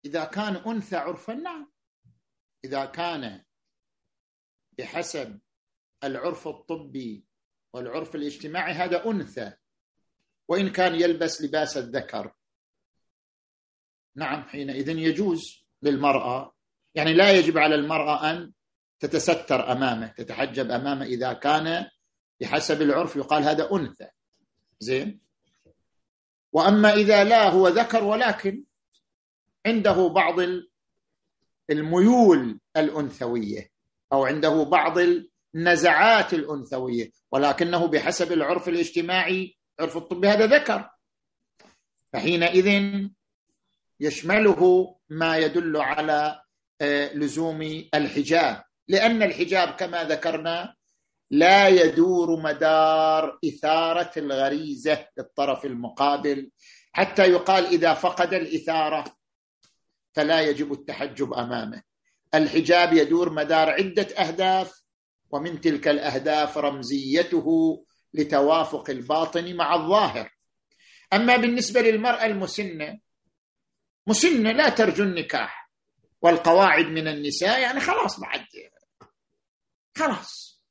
إذا 0.05 0.25
كان 0.25 0.55
أنثى 0.55 0.95
عرفا 0.95 1.33
نعم. 1.33 1.71
إذا 2.65 2.85
كان 2.85 3.43
بحسب 4.77 5.39
العرف 6.03 6.47
الطبي 6.47 7.28
والعرف 7.73 8.15
الاجتماعي 8.15 8.73
هذا 8.73 9.05
أنثى 9.05 9.53
وإن 10.47 10.69
كان 10.69 10.95
يلبس 10.95 11.41
لباس 11.41 11.77
الذكر. 11.77 12.33
نعم 14.15 14.43
حينئذ 14.43 14.89
يجوز 14.89 15.65
للمرأة 15.81 16.55
يعني 16.95 17.13
لا 17.13 17.31
يجب 17.31 17.57
على 17.57 17.75
المرأة 17.75 18.31
أن 18.31 18.51
تتستر 18.99 19.71
أمامه 19.71 20.07
تتحجب 20.07 20.71
أمامه 20.71 21.05
إذا 21.05 21.33
كان 21.33 21.89
بحسب 22.41 22.81
العرف 22.81 23.15
يقال 23.15 23.43
هذا 23.43 23.71
أنثى. 23.71 24.07
زين؟ 24.79 25.19
وأما 26.51 26.93
إذا 26.93 27.23
لا 27.23 27.49
هو 27.49 27.67
ذكر 27.67 28.03
ولكن 28.03 28.63
عنده 29.65 30.07
بعض 30.07 30.35
الميول 31.69 32.59
الأنثوية 32.77 33.71
أو 34.13 34.25
عنده 34.25 34.63
بعض 34.63 34.97
النزعات 35.55 36.33
الأنثوية 36.33 37.11
ولكنه 37.31 37.87
بحسب 37.87 38.31
العرف 38.31 38.69
الاجتماعي 38.69 39.57
عرف 39.79 39.97
الطب 39.97 40.25
هذا 40.25 40.45
ذكر. 40.45 40.89
فحينئذ 42.13 42.83
يشمله 43.99 44.95
ما 45.09 45.37
يدل 45.37 45.77
على 45.77 46.41
آه، 46.81 47.13
لزوم 47.13 47.61
الحجاب. 47.93 48.63
لأن 48.87 49.23
الحجاب 49.23 49.69
كما 49.69 50.03
ذكرنا 50.03 50.75
لا 51.31 51.67
يدور 51.67 52.41
مدار 52.41 53.39
إثارة 53.45 54.11
الغريزة 54.17 55.07
للطرف 55.17 55.65
المقابل. 55.65 56.51
حتى 56.91 57.23
يقال 57.23 57.65
إذا 57.65 57.93
فقد 57.93 58.33
الإثارة 58.33 59.03
فلا 60.13 60.41
يجب 60.41 60.73
التحجب 60.73 61.33
أمامه. 61.33 61.81
الحجاب 62.33 62.93
يدور 62.93 63.29
مدار 63.29 63.69
عدة 63.69 64.07
أهداف 64.17 64.78
ومن 65.31 65.61
تلك 65.61 65.87
الأهداف 65.87 66.57
رمزيته 66.57 67.45
لتوافق 68.13 68.89
الباطن 68.89 69.55
مع 69.55 69.75
الظاهر. 69.75 70.35
أما 71.13 71.37
بالنسبة 71.37 71.81
للمرأة 71.81 72.25
المسنة 72.25 72.99
مسنة 74.07 74.51
لا 74.51 74.69
ترجو 74.69 75.03
النكاح 75.03 75.71
والقواعد 76.21 76.85
من 76.85 77.07
النساء 77.07 77.61
يعني 77.61 77.79
خلاص 77.79 78.19
بعد 78.19 78.45
خلاص 79.97 80.63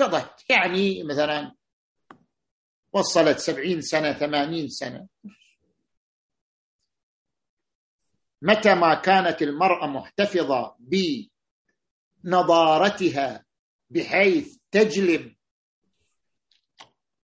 قضت. 0.00 0.50
يعني 0.50 1.02
مثلا 1.02 1.54
وصلت 2.92 3.38
سبعين 3.38 3.80
سنة 3.80 4.12
ثمانين 4.12 4.68
سنة. 4.68 5.08
متى 8.42 8.74
ما 8.74 8.94
كانت 8.94 9.42
المرأة 9.42 9.86
محتفظة 9.86 10.76
بنضارتها 12.24 13.44
بحيث 13.92 14.56
تجلب 14.70 15.34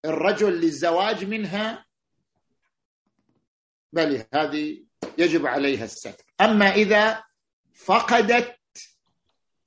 الرجل 0.04 0.52
للزواج 0.60 1.24
منها 1.24 1.86
بل 3.92 4.24
هذه 4.34 4.84
يجب 5.18 5.46
عليها 5.46 5.84
الستر. 5.84 6.24
أما 6.40 6.74
إذا 6.74 7.24
فقدت 7.74 8.58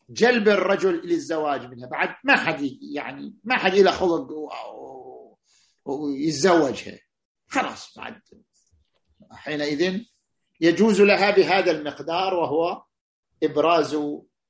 جلب 0.10 0.50
الرجل 0.50 1.02
للزواج 1.08 1.66
منها 1.66 1.88
بعد 1.88 2.16
ما 2.24 2.36
حد 2.36 2.78
يعني 2.96 3.36
ما 3.44 3.58
حد 3.58 3.76
له 3.76 3.92
خلق 3.92 4.32
ويتزوجها 5.86 7.00
خلاص 7.48 7.98
بعد 7.98 8.22
حينئذ 9.32 10.02
يجوز 10.62 11.02
لها 11.02 11.32
بهذا 11.32 11.72
المقدار 11.72 12.34
وهو 12.34 12.84
إبراز 13.44 13.98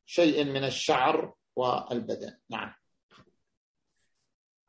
شيء 0.05 0.43
من 0.43 0.63
الشعر 0.63 1.33
والبدن. 1.55 2.33
نعم. 2.49 2.73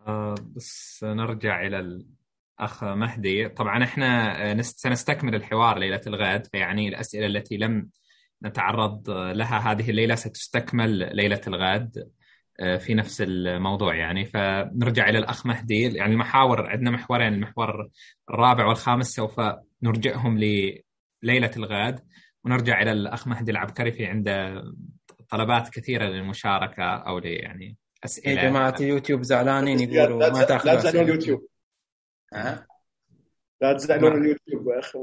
آه 0.07 0.35
بس 0.57 1.05
نرجع 1.05 1.67
إلى 1.67 2.05
الأخ 2.61 2.85
مهدي. 2.85 3.49
طبعا 3.49 3.85
إحنا 3.85 4.63
سنستكمل 4.63 5.35
الحوار 5.35 5.79
ليلة 5.79 6.01
الغد 6.07 6.47
فيعني 6.47 6.89
الأسئلة 6.89 7.27
التي 7.27 7.57
لم 7.57 7.91
نتعرض 8.45 9.11
لها 9.11 9.73
هذه 9.73 9.91
الليلة 9.91 10.15
ستستكمل 10.15 11.17
ليلة 11.17 11.41
الغد 11.47 12.11
آه، 12.61 12.77
في 12.77 12.95
نفس 12.95 13.23
الموضوع 13.27 13.95
يعني. 13.95 14.25
فنرجع 14.25 15.09
إلى 15.09 15.19
الأخ 15.19 15.47
مهدي. 15.47 15.83
يعني 15.83 16.13
المحاور 16.13 16.71
عندنا 16.71 16.91
محورين 16.91 17.35
المحور 17.35 17.89
الرابع 18.31 18.67
والخامس 18.67 19.15
سوف 19.15 19.41
نرجعهم 19.83 20.39
لليلة 20.39 21.51
الغد. 21.57 22.01
ونرجع 22.45 22.83
إلى 22.83 22.93
الأخ 22.93 23.29
مهدي 23.29 23.51
العبكري 23.51 23.93
في 23.93 24.07
عنده 24.07 24.65
طلبات 25.33 25.69
كثيرة 25.69 26.05
للمشاركة 26.05 26.85
أو 26.85 27.19
ل 27.19 27.27
يعني 27.27 27.77
اسئله 28.05 28.41
يا 28.41 28.49
جماعة 28.49 28.75
اليوتيوب 28.81 29.23
زعلانين 29.23 29.81
يقولوا 29.81 30.31
ما 30.31 30.45
تأخذ 30.45 30.67
لا 30.67 30.75
تزعلون 30.75 31.03
اليوتيوب. 31.03 31.49
لا 33.61 33.73
تزعلون 33.77 34.25
اليوتيوب 34.25 34.69
اخ 34.69 34.97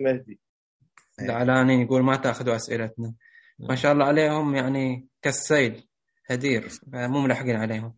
مهدي 0.00 0.40
زعلانين 1.20 1.80
يقول 1.80 2.02
ما 2.02 2.16
تاخذوا 2.16 2.56
أسئلتنا. 2.56 3.14
ما 3.58 3.74
شاء 3.74 3.92
الله 3.92 4.04
عليهم 4.04 4.54
يعني 4.54 5.06
كالسيل 5.22 5.88
هدير 6.30 6.68
مو 6.86 7.20
ملحقين 7.20 7.56
عليهم. 7.56 7.94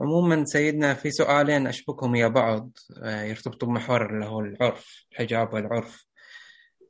عموما 0.00 0.44
سيدنا 0.44 0.94
في 0.94 1.10
سؤالين 1.10 1.66
أشبكهم 1.66 2.14
يا 2.14 2.28
بعض 2.28 2.70
آه، 3.02 3.22
يرتبطوا 3.22 3.68
بمحور 3.68 4.10
اللي 4.14 4.26
هو 4.26 4.40
العرف 4.40 5.06
الحجاب 5.12 5.54
والعرف. 5.54 6.06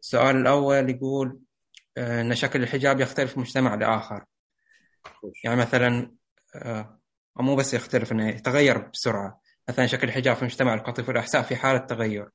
السؤال 0.00 0.36
الأول 0.36 0.90
يقول 0.90 1.40
آه، 1.97 2.20
أن 2.20 2.35
شكل 2.35 2.62
الحجاب 2.62 3.01
يختلف 3.01 3.36
من 3.36 3.43
مجتمع 3.43 3.74
لآخر 3.74 4.24
يعني 5.44 5.56
مثلا 5.56 6.12
آه، 6.55 7.01
مو 7.36 7.56
بس 7.56 7.74
يختلف 7.74 8.12
إنه 8.12 8.28
يتغير 8.28 8.78
بسرعة 8.78 9.40
مثلا 9.69 9.86
شكل 9.86 10.09
الحجاب 10.09 10.36
في 10.36 10.44
مجتمع 10.44 10.74
القطيف 10.74 11.09
والأحساء 11.09 11.43
في 11.43 11.56
حالة 11.56 11.78
تغير 11.78 12.28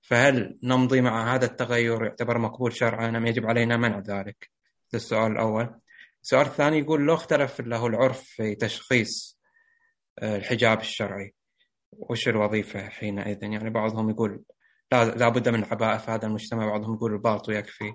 فهل 0.00 0.58
نمضي 0.62 1.00
مع 1.00 1.34
هذا 1.34 1.46
التغير 1.46 2.04
يعتبر 2.04 2.38
مقبول 2.38 2.72
شرعا 2.72 3.08
أم 3.08 3.26
يجب 3.26 3.46
علينا 3.46 3.76
منع 3.76 3.98
ذلك؟ 3.98 4.50
هذا 4.88 5.02
السؤال 5.02 5.32
الأول. 5.32 5.80
السؤال 6.22 6.46
الثاني 6.46 6.78
يقول 6.78 7.06
لو 7.06 7.14
اختلف 7.14 7.60
له 7.60 7.86
العرف 7.86 8.22
في 8.22 8.54
تشخيص 8.54 9.38
آه، 10.18 10.36
الحجاب 10.36 10.80
الشرعي 10.80 11.34
وش 11.92 12.28
الوظيفة 12.28 12.88
حينئذ؟ 12.88 13.42
يعني 13.42 13.70
بعضهم 13.70 14.10
يقول 14.10 14.44
لا 14.92 15.04
لابد 15.04 15.48
من 15.48 15.64
عباءة 15.64 15.98
في 15.98 16.10
هذا 16.10 16.26
المجتمع 16.26 16.66
بعضهم 16.66 16.94
يقول 16.94 17.12
الباط 17.12 17.48
يكفي 17.48 17.92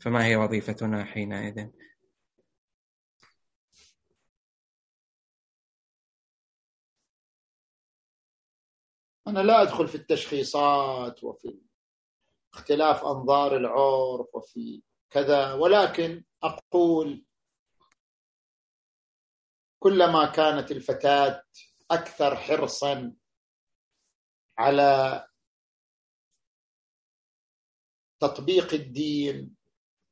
فما 0.00 0.26
هي 0.26 0.36
وظيفتنا 0.36 1.04
حينئذ؟ 1.04 1.68
أنا 9.28 9.40
لا 9.40 9.62
أدخل 9.62 9.88
في 9.88 9.94
التشخيصات 9.94 11.24
وفي 11.24 11.60
اختلاف 12.54 13.04
أنظار 13.04 13.56
العرف 13.56 14.34
وفي 14.34 14.82
كذا 15.10 15.52
ولكن 15.52 16.24
أقول 16.42 17.24
كلما 19.78 20.32
كانت 20.32 20.70
الفتاة 20.70 21.42
أكثر 21.90 22.36
حرصا 22.36 23.16
على 24.58 25.26
تطبيق 28.20 28.74
الدين 28.74 29.55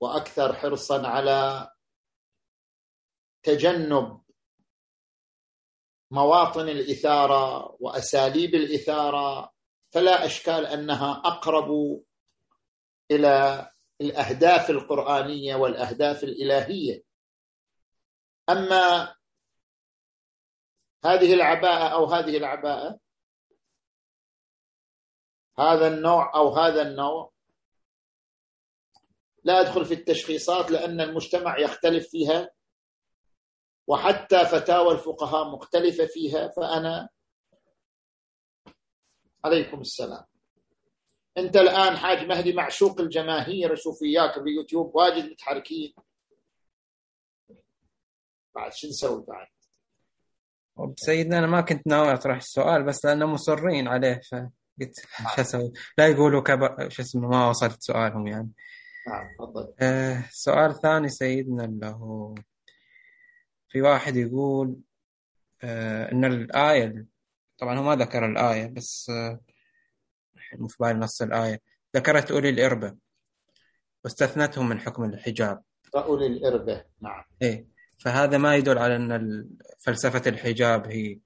وأكثر 0.04 0.52
حرصا 0.52 1.06
على 1.06 1.70
تجنب 3.42 4.20
مواطن 6.10 6.68
الإثارة 6.68 7.76
وأساليب 7.80 8.54
الإثارة 8.54 9.52
فلا 9.92 10.26
أشكال 10.26 10.66
أنها 10.66 11.22
أقرب 11.24 12.02
إلى 13.10 13.70
الأهداف 14.00 14.70
القرآنية 14.70 15.54
والأهداف 15.54 16.24
الإلهية. 16.24 17.04
أما 18.48 19.14
هذه 21.04 21.34
العباءة 21.34 21.88
أو 21.88 22.04
هذه 22.04 22.36
العباءة 22.36 22.98
هذا 25.58 25.88
النوع 25.88 26.34
أو 26.34 26.54
هذا 26.56 26.82
النوع 26.82 27.33
لا 29.44 29.60
أدخل 29.60 29.84
في 29.84 29.94
التشخيصات 29.94 30.70
لأن 30.70 31.00
المجتمع 31.00 31.58
يختلف 31.58 32.08
فيها 32.08 32.50
وحتى 33.86 34.46
فتاوى 34.46 34.94
الفقهاء 34.94 35.50
مختلفة 35.50 36.06
فيها 36.06 36.48
فأنا 36.48 37.08
عليكم 39.44 39.80
السلام. 39.80 40.24
أنت 41.38 41.56
الآن 41.56 41.96
حاج 41.96 42.26
مهدي 42.26 42.52
معشوق 42.52 43.00
الجماهير 43.00 43.72
أشوف 43.72 44.02
إياك 44.02 44.38
بيوتيوب 44.38 44.96
واجد 44.96 45.30
متحركين. 45.30 45.94
بعد 48.54 48.72
شو 48.72 48.88
نسوي 48.88 49.24
بعد؟ 49.28 49.46
سيدنا 50.96 51.38
أنا 51.38 51.46
ما 51.46 51.60
كنت 51.60 51.86
ناوي 51.86 52.12
أطرح 52.12 52.36
السؤال 52.36 52.82
بس 52.82 53.04
لأنه 53.04 53.26
مصرين 53.26 53.88
عليه 53.88 54.20
فقلت 54.32 54.94
شو 55.36 55.42
أسوي؟ 55.42 55.72
لا 55.98 56.08
يقولوا 56.08 56.42
كب... 56.42 56.88
شو 56.88 57.02
اسمه 57.02 57.28
ما 57.28 57.48
وصلت 57.48 57.82
سؤالهم 57.82 58.26
يعني. 58.26 58.50
نعم 59.08 59.34
تفضل. 59.38 59.74
آه 59.80 60.24
سؤال 60.30 60.80
ثاني 60.80 61.08
سيدنا 61.08 61.64
اللي 61.64 61.86
هو 61.86 62.34
في 63.68 63.82
واحد 63.82 64.16
يقول 64.16 64.76
آه 65.62 66.12
إن 66.12 66.24
الآية 66.24 67.06
طبعا 67.58 67.78
هو 67.78 67.82
ما 67.82 67.96
ذكر 67.96 68.26
الآية 68.26 68.66
بس 68.66 69.10
آه 69.10 69.40
مو 70.52 70.68
في 70.68 70.76
بالي 70.80 70.98
نص 70.98 71.22
الآية. 71.22 71.60
ذكرت 71.96 72.30
أولي 72.30 72.48
الإربة 72.48 72.96
واستثنتهم 74.04 74.68
من 74.68 74.80
حكم 74.80 75.04
الحجاب. 75.04 75.62
أولي 75.94 76.26
الإربة 76.26 76.84
نعم. 77.00 77.24
إيه 77.42 77.66
فهذا 77.98 78.38
ما 78.38 78.56
يدل 78.56 78.78
على 78.78 78.96
إن 78.96 79.48
فلسفة 79.78 80.22
الحجاب 80.26 80.86
هي 80.86 81.18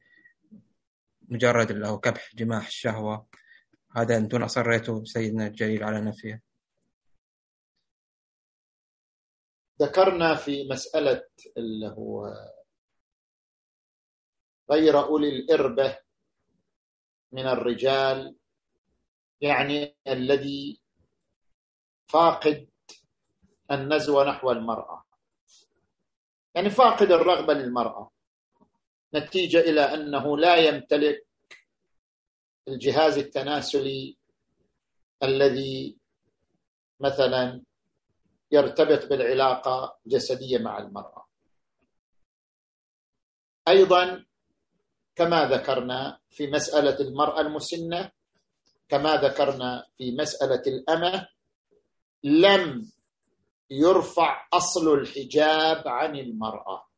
مجرد 1.29 1.71
اللي 1.71 1.87
هو 1.89 1.99
كبح 1.99 2.31
جماح 2.35 2.67
الشهوه 2.67 3.27
هذا 3.97 4.17
أنتم 4.17 4.43
أصريتوا 4.43 5.05
سيدنا 5.05 5.47
الجليل 5.47 5.85
على 5.85 6.01
نفيه. 6.01 6.48
ذكرنا 9.83 10.35
في 10.35 10.69
مسألة 10.69 11.25
اللي 11.57 11.89
هو 11.89 12.35
غير 14.71 14.99
أولي 14.99 15.29
الإربة 15.29 15.99
من 17.33 17.47
الرجال 17.47 18.37
يعني 19.41 19.97
الذي 20.09 20.81
فاقد 22.09 22.69
النزوة 23.71 24.25
نحو 24.25 24.51
المرأة. 24.51 25.05
يعني 26.55 26.71
فاقد 26.71 27.13
الرغبة 27.13 27.55
للمرأة. 27.55 28.11
نتيجة 29.15 29.61
إلى 29.61 29.81
أنه 29.81 30.39
لا 30.39 30.57
يمتلك 30.57 31.27
الجهاز 32.69 33.19
التناسلي 33.19 34.19
الذي 35.23 35.99
مثلا 37.01 37.63
يرتبط 38.53 39.07
بالعلاقة 39.07 39.99
الجسدية 40.07 40.59
مع 40.59 40.79
المرأة. 40.79 41.27
أيضا 43.69 44.25
كما 45.17 45.45
ذكرنا 45.45 46.21
في 46.31 46.47
مسألة 46.51 47.01
المرأة 47.01 47.41
المسنة 47.41 48.11
كما 48.89 49.17
ذكرنا 49.17 49.87
في 49.99 50.17
مسألة 50.17 50.63
الأمة 50.67 51.29
لم 52.25 52.91
يرفع 53.71 54.49
أصل 54.53 54.95
الحجاب 54.95 55.89
عن 55.89 56.17
المرأة 56.17 56.89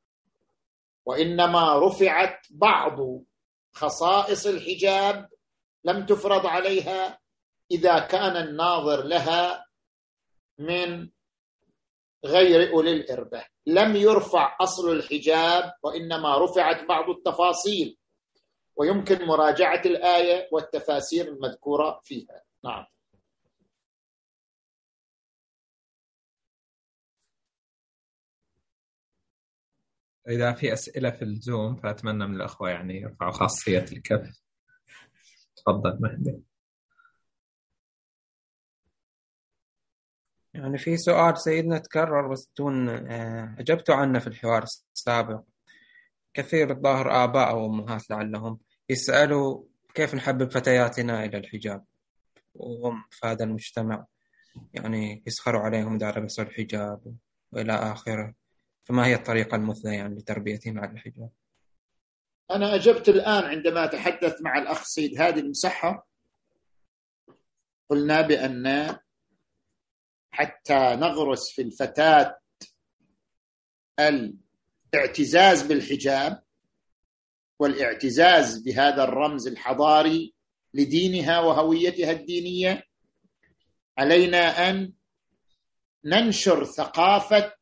وإنما 1.05 1.78
رفعت 1.78 2.47
بعض 2.51 3.22
خصائص 3.72 4.47
الحجاب 4.47 5.28
لم 5.85 6.06
تفرض 6.06 6.47
عليها 6.47 7.20
إذا 7.70 7.98
كان 7.98 8.36
الناظر 8.36 9.05
لها 9.05 9.66
من 10.59 11.09
غير 12.24 12.72
أولي 12.72 12.92
الإربة. 12.92 13.44
لم 13.66 13.97
يرفع 13.97 14.56
أصل 14.60 14.92
الحجاب 14.92 15.72
وإنما 15.82 16.44
رفعت 16.44 16.88
بعض 16.88 17.10
التفاصيل. 17.10 17.97
ويمكن 18.76 19.26
مراجعة 19.26 19.82
الآية 19.84 20.48
والتفاسير 20.52 21.28
المذكورة 21.28 22.01
فيها. 22.05 22.42
نعم. 22.64 22.86
إذا 30.28 30.52
في 30.52 30.72
أسئلة 30.72 31.10
في 31.10 31.22
الزوم 31.22 31.76
فأتمنى 31.76 32.26
من 32.26 32.36
الأخوة 32.36 32.70
يعني 32.70 33.01
يرفعوا 33.01 33.32
خاصية 33.32 33.84
الكف. 33.92 34.40
تفضل 35.56 35.98
مهدي. 36.01 36.49
يعني 40.55 40.78
في 40.78 40.97
سؤال 40.97 41.39
سيدنا 41.39 41.78
تكرر 41.78 42.28
بس 42.28 42.51
دون 42.59 42.89
آه، 42.89 43.56
أجبتوا 43.59 43.94
عنه 43.94 44.18
في 44.18 44.27
الحوار 44.27 44.64
السابق. 44.94 45.43
كثير 46.35 46.70
الظاهر 46.70 47.24
آباء 47.24 47.51
أو 47.51 47.66
أمهات 47.66 48.10
لعلهم 48.10 48.59
يسألوا 48.89 49.64
كيف 49.94 50.14
نحبب 50.14 50.51
فتياتنا 50.51 51.24
إلى 51.24 51.39
الحجاب؟ 51.39 51.85
وهم 52.55 53.05
في 53.10 53.27
هذا 53.27 53.44
المجتمع 53.44 54.06
يعني 54.74 55.22
يسخروا 55.27 55.60
عليهم 55.60 55.94
إذا 55.94 56.10
لبسوا 56.10 56.44
الحجاب 56.44 57.16
وإلى 57.52 57.72
آخره. 57.72 58.35
فما 58.85 59.06
هي 59.06 59.14
الطريقة 59.14 59.56
المثلى 59.56 59.94
يعني 59.94 60.18
لتربيتهم 60.18 60.78
على 60.78 60.90
الحجاب؟ 60.90 61.31
أنا 62.51 62.74
أجبت 62.74 63.09
الآن 63.09 63.44
عندما 63.44 63.86
تحدث 63.86 64.43
مع 64.43 64.59
الأخ 64.59 64.85
سيد 64.85 65.20
هادي 65.20 65.40
المسحة 65.40 66.09
قلنا 67.89 68.20
بأن 68.20 68.97
حتى 70.31 70.74
نغرس 70.74 71.52
في 71.52 71.62
الفتاة 71.62 72.39
الاعتزاز 74.94 75.62
بالحجاب 75.62 76.43
والاعتزاز 77.59 78.59
بهذا 78.59 79.05
الرمز 79.05 79.47
الحضاري 79.48 80.35
لدينها 80.74 81.40
وهويتها 81.40 82.11
الدينية 82.11 82.85
علينا 83.98 84.70
أن 84.70 84.93
ننشر 86.05 86.65
ثقافة 86.65 87.52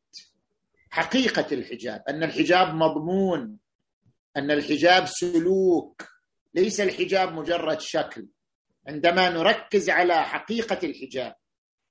حقيقة 0.90 1.47
الحجاب 1.53 2.03
أن 2.09 2.23
الحجاب 2.23 2.74
مضمون 2.74 3.59
أن 4.36 4.51
الحجاب 4.51 5.05
سلوك 5.07 6.09
ليس 6.55 6.81
الحجاب 6.81 7.32
مجرد 7.32 7.81
شكل 7.81 8.27
عندما 8.89 9.31
نركز 9.31 9.90
على 9.90 10.24
حقيقة 10.24 10.78
الحجاب 10.82 11.35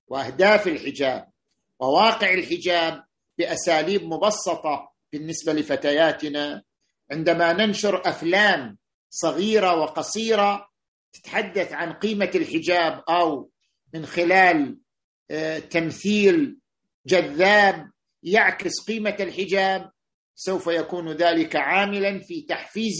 وأهداف 0.07 0.67
الحجاب 0.67 1.27
وواقع 1.79 2.33
الحجاب 2.33 3.03
بأساليب 3.37 4.03
مبسطة 4.03 4.91
بالنسبة 5.13 5.53
لفتياتنا. 5.53 6.63
عندما 7.11 7.53
ننشر 7.53 8.09
أفلام 8.09 8.77
صغيرة 9.09 9.75
وقصيرة 9.75 10.69
تتحدث 11.13 11.73
عن 11.73 11.93
قيمة 11.93 12.31
الحجاب 12.35 13.03
أو 13.09 13.51
من 13.93 14.05
خلال 14.05 14.77
آه، 15.31 15.59
تمثيل 15.59 16.57
جذاب 17.05 17.91
يعكس 18.23 18.73
قيمة 18.87 19.15
الحجاب 19.19 19.91
سوف 20.35 20.67
يكون 20.67 21.11
ذلك 21.11 21.55
عاملا 21.55 22.19
في 22.19 22.41
تحفيز 22.41 22.99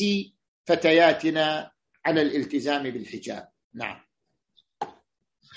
فتياتنا 0.66 1.72
على 2.06 2.22
الالتزام 2.22 2.84
بالحجاب. 2.84 3.48
نعم. 3.74 4.07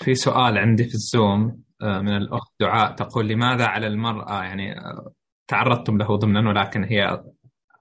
في 0.01 0.15
سؤال 0.15 0.57
عندي 0.57 0.83
في 0.83 0.93
الزوم 0.93 1.63
آه، 1.81 2.01
من 2.01 2.17
الأخت 2.17 2.51
دعاء 2.59 2.95
تقول 2.95 3.27
لماذا 3.27 3.65
على 3.65 3.87
المرأة؟ 3.87 4.43
يعني 4.43 4.79
آه، 4.79 5.13
تعرضتم 5.47 5.97
له 5.97 6.15
ضمنا 6.15 6.49
ولكن 6.49 6.83
هي 6.83 7.23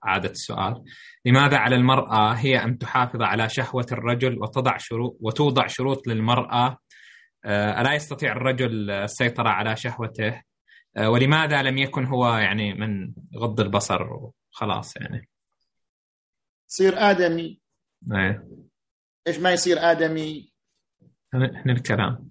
عادة 0.02 0.30
السؤال. 0.30 0.84
لماذا 1.24 1.56
على 1.56 1.76
المرأة؟ 1.76 2.32
هي 2.32 2.64
أن 2.64 2.78
تحافظ 2.78 3.22
على 3.22 3.48
شهوة 3.48 3.86
الرجل 3.92 4.42
وتضع 4.42 4.76
شروط 4.76 5.18
وتوضع 5.20 5.66
شروط 5.66 6.06
للمرأة. 6.06 6.78
آه، 7.44 7.80
ألا 7.80 7.94
يستطيع 7.94 8.32
الرجل 8.32 8.90
السيطرة 8.90 9.48
على 9.48 9.76
شهوته؟ 9.76 10.42
ولماذا 10.98 11.62
لم 11.62 11.78
يكن 11.78 12.04
هو 12.04 12.36
يعني 12.36 12.74
من 12.74 13.12
غض 13.36 13.60
البصر 13.60 14.02
وخلاص 14.12 14.96
يعني؟ 14.96 15.28
يصير 16.70 16.94
آدمي. 16.98 17.60
إيه. 18.12 18.48
إيش 19.26 19.38
ما 19.38 19.52
يصير 19.52 19.78
آدمي؟ 19.78 20.52
إحنا 21.34 21.72
الكلام. 21.72 22.30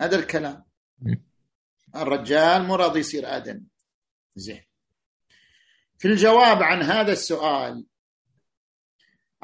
هذا 0.00 0.16
الكلام. 0.18 0.64
الرجال 1.96 2.62
مو 2.62 2.74
راضي 2.74 3.00
يصير 3.00 3.36
آدمي 3.36 3.66
زين. 4.36 4.64
في 5.98 6.08
الجواب 6.08 6.62
عن 6.62 6.82
هذا 6.82 7.12
السؤال 7.12 7.86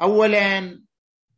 اولا 0.01 0.83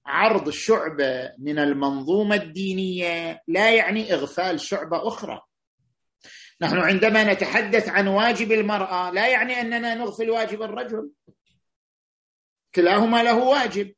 عرض 0.05 0.49
شعبة 0.49 1.34
من 1.38 1.59
المنظومة 1.59 2.35
الدينية 2.35 3.43
لا 3.47 3.76
يعني 3.76 4.13
إغفال 4.13 4.59
شعبة 4.59 5.07
أخرى. 5.07 5.41
نحن 6.61 6.77
عندما 6.77 7.34
نتحدث 7.34 7.89
عن 7.89 8.07
واجب 8.07 8.51
المرأة 8.51 9.11
لا 9.11 9.27
يعني 9.27 9.61
أننا 9.61 9.95
نغفل 9.95 10.30
واجب 10.30 10.61
الرجل. 10.61 11.11
كلاهما 12.76 13.23
له 13.23 13.38
واجب. 13.38 13.95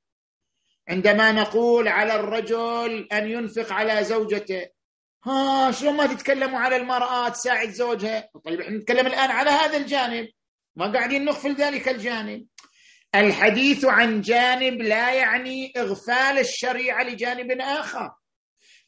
عندما 0.90 1.32
نقول 1.32 1.88
على 1.88 2.16
الرجل 2.16 3.08
أن 3.12 3.28
ينفق 3.30 3.74
على 3.74 4.04
زوجته 4.04 4.68
ها 5.26 5.72
شلون 5.72 5.98
ما 5.98 6.06
تتكلموا 6.06 6.60
على 6.60 6.76
المرأة 6.76 7.30
تساعد 7.30 7.70
زوجها؟ 7.70 8.30
طيب 8.46 8.62
إحنا 8.62 8.78
نتكلم 8.78 9.08
الآن 9.08 9.32
على 9.32 9.50
هذا 9.50 9.78
الجانب 9.78 10.28
ما 10.76 10.92
قاعدين 10.92 11.26
نغفل 11.26 11.56
ذلك 11.56 11.90
الجانب. 11.90 12.46
الحديث 13.16 13.86
عن 13.86 14.22
جانب 14.22 14.82
لا 14.82 15.14
يعني 15.14 15.74
إغفال 15.78 16.40
الشريعة 16.40 17.04
لجانب 17.04 17.62
آخر. 17.62 18.12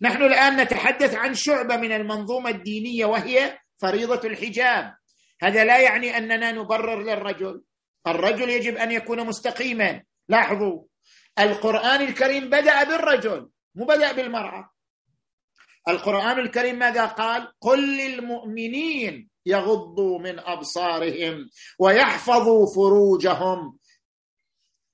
نحن 0.01 0.23
الآن 0.23 0.61
نتحدث 0.61 1.15
عن 1.15 1.34
شعبة 1.34 1.77
من 1.77 1.91
المنظومة 1.91 2.49
الدينية 2.49 3.05
وهي 3.05 3.59
فريضة 3.81 4.27
الحجاب. 4.27 4.93
هذا 5.41 5.65
لا 5.65 5.80
يعني 5.80 6.17
أننا 6.17 6.51
نبرر 6.51 7.03
للرجل. 7.03 7.61
الرجل 8.07 8.49
يجب 8.49 8.77
أن 8.77 8.91
يكون 8.91 9.26
مستقيما. 9.27 10.03
لاحظوا 10.30 10.84
القرآن 11.40 12.02
الكريم 12.02 12.49
بدأ 12.49 12.84
بالرجل 12.84 13.49
مو 13.76 13.86
بدأ 13.86 14.12
بالمرأة. 14.12 14.70
القرآن 15.88 16.40
الكريم 16.40 16.80
ماذا 16.80 17.06
قال؟ 17.06 17.52
قل 17.62 17.98
للمؤمنين 17.98 19.30
يغضوا 19.45 20.20
من 20.20 20.40
أبصارهم 20.40 21.49
ويحفظوا 21.80 22.66
فروجهم. 22.76 23.78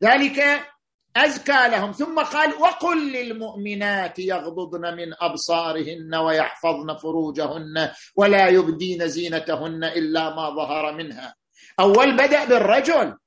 ذلك 0.04 0.68
أزكى 1.16 1.68
لهم. 1.68 1.92
ثم 1.92 2.20
قال 2.20 2.54
وقل 2.54 3.12
للمؤمنات 3.12 4.20
يغضضن 4.20 4.96
من 4.96 5.14
أبصارهن 5.20 6.16
ويحفظن 6.16 6.98
فروجهن 6.98 7.92
ولا 8.16 8.48
يبدين 8.48 9.08
زينتهن 9.08 9.84
إلا 9.84 10.36
ما 10.36 10.50
ظهر 10.50 10.94
منها. 10.94 11.36
أول 11.80 12.18
بدأ 12.18 12.46
بالرجل 12.46 13.18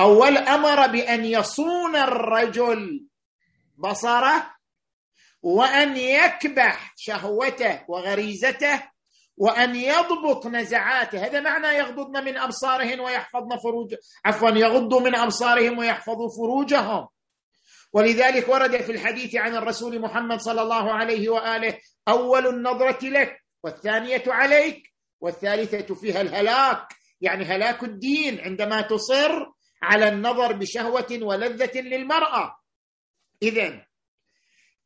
اول 0.00 0.38
أمر 0.38 0.86
بأن 0.86 1.24
يصون 1.24 1.96
الرجل 1.96 3.06
بصره 3.78 4.50
وأن 5.42 5.96
يكبح 5.96 6.94
شهوته 6.96 7.80
وغريزته 7.88 8.82
وأن 9.36 9.76
يضبط 9.76 10.46
نزعاته. 10.46 11.26
هذا 11.26 11.40
معنى 11.40 11.66
يغضضن 11.78 12.24
من 12.24 12.38
أبصارهن 12.38 13.00
ويحفظن 13.00 13.56
فروج 13.56 13.94
عفوا 14.24 14.50
يغضوا 14.50 15.00
من 15.00 15.14
أبصارهم 15.14 15.78
ويحفظوا 15.78 16.28
فروجهم. 16.28 17.08
ولذلك 17.92 18.48
ورد 18.48 18.76
في 18.76 18.92
الحديث 18.92 19.34
عن 19.34 19.56
الرسول 19.56 20.00
محمد 20.00 20.40
صلى 20.40 20.62
الله 20.62 20.92
عليه 20.92 21.28
وآله 21.28 21.78
أول 22.08 22.46
النظرة 22.46 23.08
لك 23.08 23.36
والثانية 23.64 24.22
عليك 24.26 24.92
والثالثة 25.20 25.94
فيها 25.94 26.20
الهلاك. 26.20 26.88
يعني 27.20 27.44
هلاك 27.44 27.82
الدين 27.82 28.40
عندما 28.40 28.80
تصر 28.80 29.46
على 29.82 30.08
النظر 30.08 30.52
بشهوة 30.52 31.18
ولذة 31.22 31.80
للمرأة. 31.80 32.56
إذا 33.42 33.86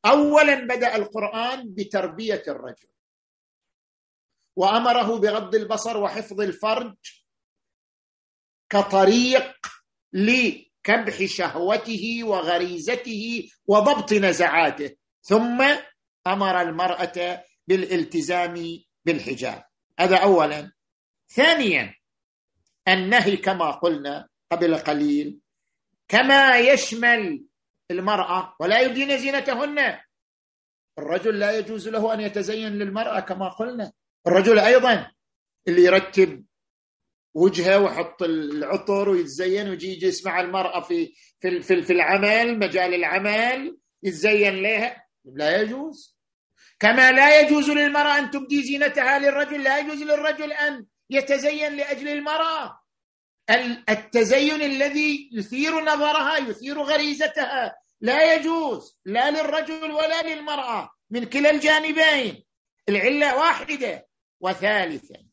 أولا 0.06 0.54
بدأ 0.54 0.96
القرآن 0.96 1.74
بتربية 1.74 2.42
الرجل. 2.48 2.88
وأمره 4.56 5.18
بغض 5.18 5.54
البصر 5.54 5.96
وحفظ 5.96 6.40
الفرج 6.40 6.96
كطريق 8.68 9.56
لكبح 10.12 11.24
شهوته 11.24 12.20
وغريزته 12.24 13.50
وضبط 13.66 14.12
نزعاته. 14.12 14.96
ثم 15.22 15.62
أمر 16.26 16.60
المرأة 16.60 17.44
بالالتزام 17.66 18.78
بالحجاب. 19.04 19.64
هذا 19.98 20.16
اولا. 20.16 20.72
ثانيا 21.28 21.94
النهي 22.88 23.36
كما 23.36 23.70
قلنا 23.70 24.28
قبل 24.52 24.76
قليل. 24.78 25.40
كما 26.08 26.58
يشمل 26.58 27.44
المرأة 27.90 28.56
ولا 28.60 28.80
يبدين 28.80 29.18
زينتهن. 29.18 29.98
الرجل 30.98 31.38
لا 31.38 31.58
يجوز 31.58 31.88
له 31.88 32.14
أن 32.14 32.20
يتزين 32.20 32.72
للمرأة 32.72 33.20
كما 33.20 33.48
قلنا. 33.48 33.92
الرجل 34.26 34.58
أيضا 34.58 35.10
اللي 35.68 35.82
يرتب 35.82 36.44
وجهه 37.34 37.78
ويحط 37.78 38.22
العطر 38.22 39.08
ويتزين 39.08 39.68
ويجي 39.68 39.92
يجلس 39.92 40.26
مع 40.26 40.40
المرأة 40.40 40.80
في 40.80 41.12
في 41.40 41.82
في, 41.82 41.92
العمل 41.92 42.58
مجال 42.58 42.94
العمل 42.94 43.78
يتزين 44.02 44.62
لها. 44.62 45.06
لا 45.24 45.60
يجوز. 45.60 46.16
كما 46.78 47.12
لا 47.12 47.40
يجوز 47.40 47.70
للمرأة 47.70 48.18
أن 48.18 48.30
تبدي 48.30 48.62
زينتها 48.62 49.18
للرجل 49.18 49.62
لا 49.62 49.78
يجوز 49.78 50.02
للرجل 50.02 50.52
أن 50.52 50.86
يتزين 51.10 51.76
لأجل 51.76 52.08
المرأة. 52.08 52.80
التزين 53.88 54.62
الذي 54.62 55.30
يثير 55.32 55.84
نظرها 55.84 56.36
يثير 56.36 56.82
غريزتها. 56.82 57.76
لا 58.00 58.34
يجوز 58.34 58.98
لا 59.04 59.30
للرجل 59.30 59.90
ولا 59.90 60.22
للمرأة 60.22 60.90
من 61.10 61.24
كلا 61.24 61.50
الجانبين 61.50 62.44
العلة 62.88 63.36
واحدة 63.36 64.08
وثالثا. 64.40 65.26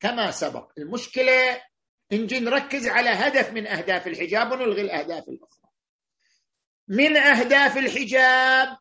كما 0.00 0.30
سبق. 0.30 0.72
المشكلة 0.78 1.62
نجي 2.12 2.40
نركز 2.40 2.86
على 2.88 3.10
هدف 3.10 3.50
من 3.50 3.66
أهداف 3.66 4.06
الحجاب 4.06 4.52
ونلغي 4.52 4.80
الأهداف 4.82 5.28
الأخرى. 5.28 5.70
من 6.88 7.16
أهداف 7.16 7.76
الحجاب 7.76 8.76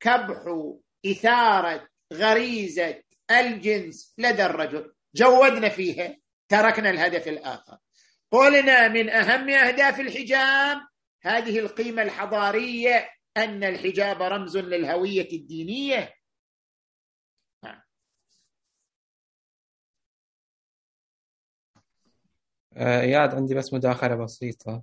كبح 0.00 0.72
إثارة 1.06 1.88
غريزة 2.12 3.02
الجنس 3.30 4.14
لدى 4.18 4.46
الرجل. 4.46 4.94
جودنا 5.14 5.68
فيها. 5.68 6.16
تركنا 6.48 6.90
الهدف 6.90 7.28
الآخر. 7.28 7.78
قلنا 8.30 8.88
من 8.88 9.10
أهم 9.10 9.48
أهداف 9.48 10.00
الحجاب 10.00 10.78
هذه 11.22 11.58
القيمة 11.58 12.02
الحضارية 12.02 13.10
أن 13.36 13.64
الحجاب 13.64 14.22
رمز 14.22 14.56
للهوية 14.56 15.32
الدينية. 15.32 16.14
آه، 22.76 23.00
إياد 23.00 23.34
عندي 23.34 23.54
بس 23.54 23.74
مداخلة 23.74 24.14
بسيطة. 24.14 24.82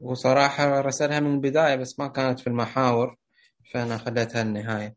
وصراحة 0.00 0.80
رسلها 0.80 1.20
من 1.20 1.34
البداية 1.34 1.76
بس 1.76 1.98
ما 1.98 2.08
كانت 2.08 2.40
في 2.40 2.46
المحاور 2.46 3.16
فأنا 3.72 3.98
خليتها 3.98 4.42
النهاية. 4.42 4.94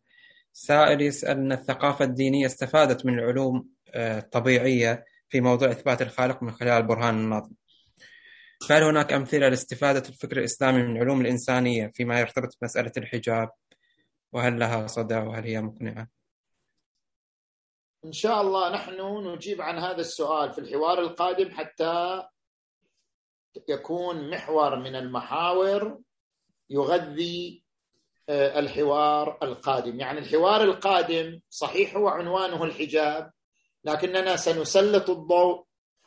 سائل 0.54 1.02
يسال 1.02 1.30
ان 1.30 1.52
الثقافة 1.52 2.06
الدينية 2.06 2.46
استفادت 2.46 3.06
من 3.06 3.20
العلوم 3.20 3.70
آه، 3.94 4.20
الطبيعية. 4.20 5.06
في 5.32 5.42
موضوع 5.42 5.72
إثبات 5.72 6.02
الخالق 6.02 6.44
من 6.44 6.52
خلال 6.52 6.82
البرهان 6.82 7.16
الناظم. 7.16 7.52
فهل 8.70 8.84
هناك 8.84 9.14
أمثلة 9.14 9.50
لاستفادة 9.50 10.10
الفكر 10.10 10.38
الإسلامي 10.38 10.84
من 10.84 10.96
العلوم 10.96 11.22
الإنسانية 11.22 11.92
فيما 11.94 12.20
يرتبط 12.20 12.58
بمسألة 12.62 12.92
الحجاب؟ 12.98 13.50
وهل 14.34 14.60
لها 14.60 14.88
صدى 14.88 15.16
وهل 15.16 15.44
هي 15.44 15.62
مقنعة؟ 15.62 16.08
إن 18.06 18.12
شاء 18.12 18.42
الله 18.42 18.70
نحن 18.70 19.28
نجيب 19.28 19.62
عن 19.62 19.80
هذا 19.80 20.02
السؤال 20.02 20.54
في 20.54 20.60
الحوار 20.60 21.00
القادم 21.00 21.52
حتى 21.52 22.24
يكون 23.70 24.30
محور 24.30 24.80
من 24.80 24.96
المحاور 24.96 26.00
يغذي 26.70 27.64
آه، 28.30 28.60
الحوار 28.60 29.38
القادم. 29.44 30.00
يعني 30.00 30.20
الحوار 30.20 30.64
القادم 30.64 31.40
صحيح 31.50 31.96
هو 31.96 32.08
عنوانه 32.08 32.64
الحجاب 32.64 33.32
لكننا 33.84 34.36
سنسلط 34.36 35.10
الضوء 35.10 35.66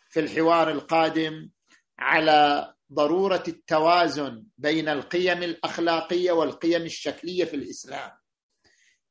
في 0.08 0.20
الحوار 0.20 0.70
القادم 0.70 1.50
على 1.98 2.74
ضرورة 2.92 3.42
التوازن 3.48 4.44
بين 4.58 4.88
القيم 4.88 5.42
الأخلاقية 5.42 6.32
والقيم 6.32 6.82
الشكلية 6.82 7.44
في 7.44 7.56
الإسلام. 7.56 8.10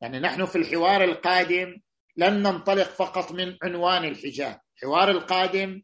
يعني 0.01 0.19
نحن 0.19 0.45
في 0.45 0.55
الحوار 0.57 1.03
القادم 1.03 1.77
لن 2.17 2.33
ننطلق 2.43 2.89
فقط 2.89 3.31
من 3.31 3.57
عنوان 3.63 4.03
الحجاب. 4.05 4.59
الحوار 4.77 5.11
القادم 5.11 5.81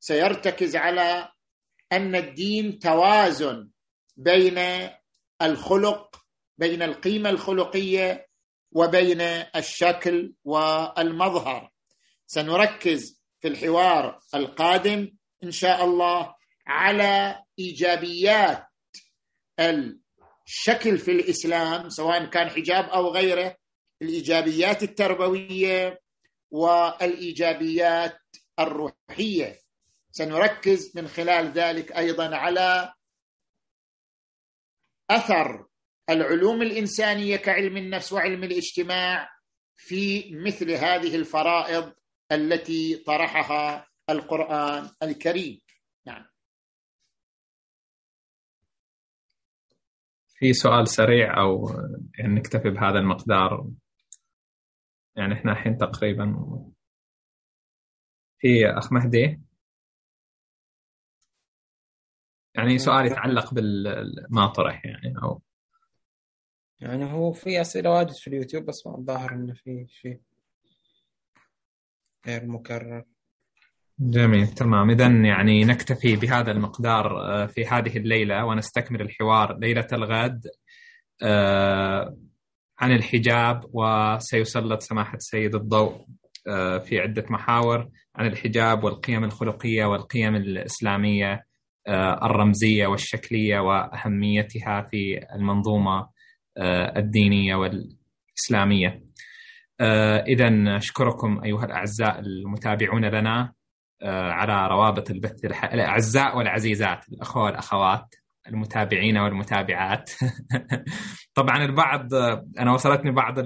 سيرتكز 0.00 0.76
على 0.76 1.28
أن 1.92 2.16
الدين 2.16 2.78
توازن 2.78 3.70
بين 4.16 4.58
الخلق 5.42 6.16
بين 6.58 6.82
القيمة 6.82 7.30
الخلقية 7.30 8.28
وبين 8.72 9.20
الشكل 9.56 10.34
والمظهر. 10.44 11.70
سنركز 12.34 13.22
في 13.40 13.48
الحوار 13.48 14.20
القادم 14.34 15.10
إن 15.44 15.50
شاء 15.50 15.84
الله 15.84 16.34
على 16.66 17.42
إيجابيات 17.58 18.66
الشكل 19.60 20.98
في 20.98 21.10
الإسلام 21.10 21.88
سواء 21.88 22.24
كان 22.24 22.50
حجاب 22.50 22.84
أو 22.84 23.08
غيره 23.08 23.56
الإيجابيات 24.02 24.82
التربوية 24.82 26.00
والإيجابيات 26.50 28.18
الروحية. 28.58 29.58
سنركز 30.10 30.96
من 30.96 31.08
خلال 31.08 31.52
ذلك 31.52 31.92
أيضا 31.92 32.36
على 32.36 32.92
أثر 35.10 35.66
العلوم 36.10 36.62
الإنسانية 36.62 37.36
كعلم 37.36 37.76
النفس 37.76 38.12
وعلم 38.12 38.44
الاجتماع 38.44 39.28
في 39.76 40.30
مثل 40.34 40.70
هذه 40.70 41.16
الفرائض 41.16 41.92
التي 42.32 42.96
طرحها 43.06 43.86
القرآن 44.10 44.90
الكريم. 45.02 45.60
نعم. 46.06 46.24
في 50.28 50.52
سؤال 50.52 50.88
سريع 50.88 51.40
أو 51.40 51.68
يعني 52.18 52.34
نكتفي 52.34 52.70
بهذا 52.70 52.98
المقدار. 52.98 53.70
يعني 55.16 55.34
إحنا 55.34 55.52
الحين 55.52 55.76
تقريبا 55.78 56.36
في 58.38 58.66
أخ 58.66 58.92
مهدي. 58.92 59.40
يعني 62.54 62.78
سؤال 62.78 63.06
يتعلق 63.06 63.54
بالما 63.54 64.46
طرح 64.46 64.84
يعني 64.84 65.14
أو 65.22 65.42
يعني 66.80 67.12
هو 67.12 67.32
في 67.32 67.60
أسئلة 67.60 67.90
واجد 67.90 68.12
في 68.12 68.26
اليوتيوب 68.28 68.64
بس 68.64 68.86
ما 68.86 68.98
الظاهر 68.98 69.32
إنه 69.32 69.54
في 69.54 69.86
شيء. 69.88 70.20
غير 72.26 72.46
مكرر 72.46 73.04
جميل 73.98 74.46
تمام 74.46 74.90
اذا 74.90 75.06
يعني 75.06 75.64
نكتفي 75.64 76.16
بهذا 76.16 76.50
المقدار 76.50 77.20
آه، 77.20 77.46
في 77.46 77.66
هذه 77.66 77.96
الليلة 77.96 78.44
ونستكمل 78.44 79.00
الحوار 79.00 79.58
ليلة 79.58 79.86
الغد 79.92 80.46
آه، 81.22 82.16
عن 82.78 82.92
الحجاب 82.92 83.60
وسيسلط 83.72 84.80
سماحة 84.80 85.14
السيد 85.14 85.54
الضوء 85.54 86.06
آه، 86.48 86.78
في 86.78 86.98
عدة 86.98 87.24
محاور 87.30 87.88
عن 88.16 88.26
الحجاب 88.26 88.84
والقيم 88.84 89.24
الخلقية 89.24 89.84
والقيم 89.84 90.36
الإسلامية 90.36 91.44
الرمزية 92.22 92.86
والشكلية 92.86 93.58
وأهميتها 93.58 94.88
في 94.90 95.26
المنظومة 95.34 96.08
الدينية 96.96 97.54
والإسلامية. 97.54 99.01
اذا 100.28 100.76
أشكركم 100.76 101.40
أيها 101.44 101.64
الأعزاء 101.64 102.18
المتابعون 102.18 103.04
لنا 103.04 103.52
آه، 104.02 104.30
على 104.30 104.68
روابط 104.68 105.10
البث 105.10 105.44
الح... 105.44 105.64
الأعزاء 105.64 106.38
والعزيزات 106.38 107.08
الأخوة 107.08 107.42
والأخوات 107.42 108.14
المتابعين 108.48 109.18
والمتابعات. 109.18 110.10
طبعا 111.34 111.64
البعض 111.64 112.14
أنا 112.58 112.72
وصلتني 112.72 113.10
بعض 113.10 113.38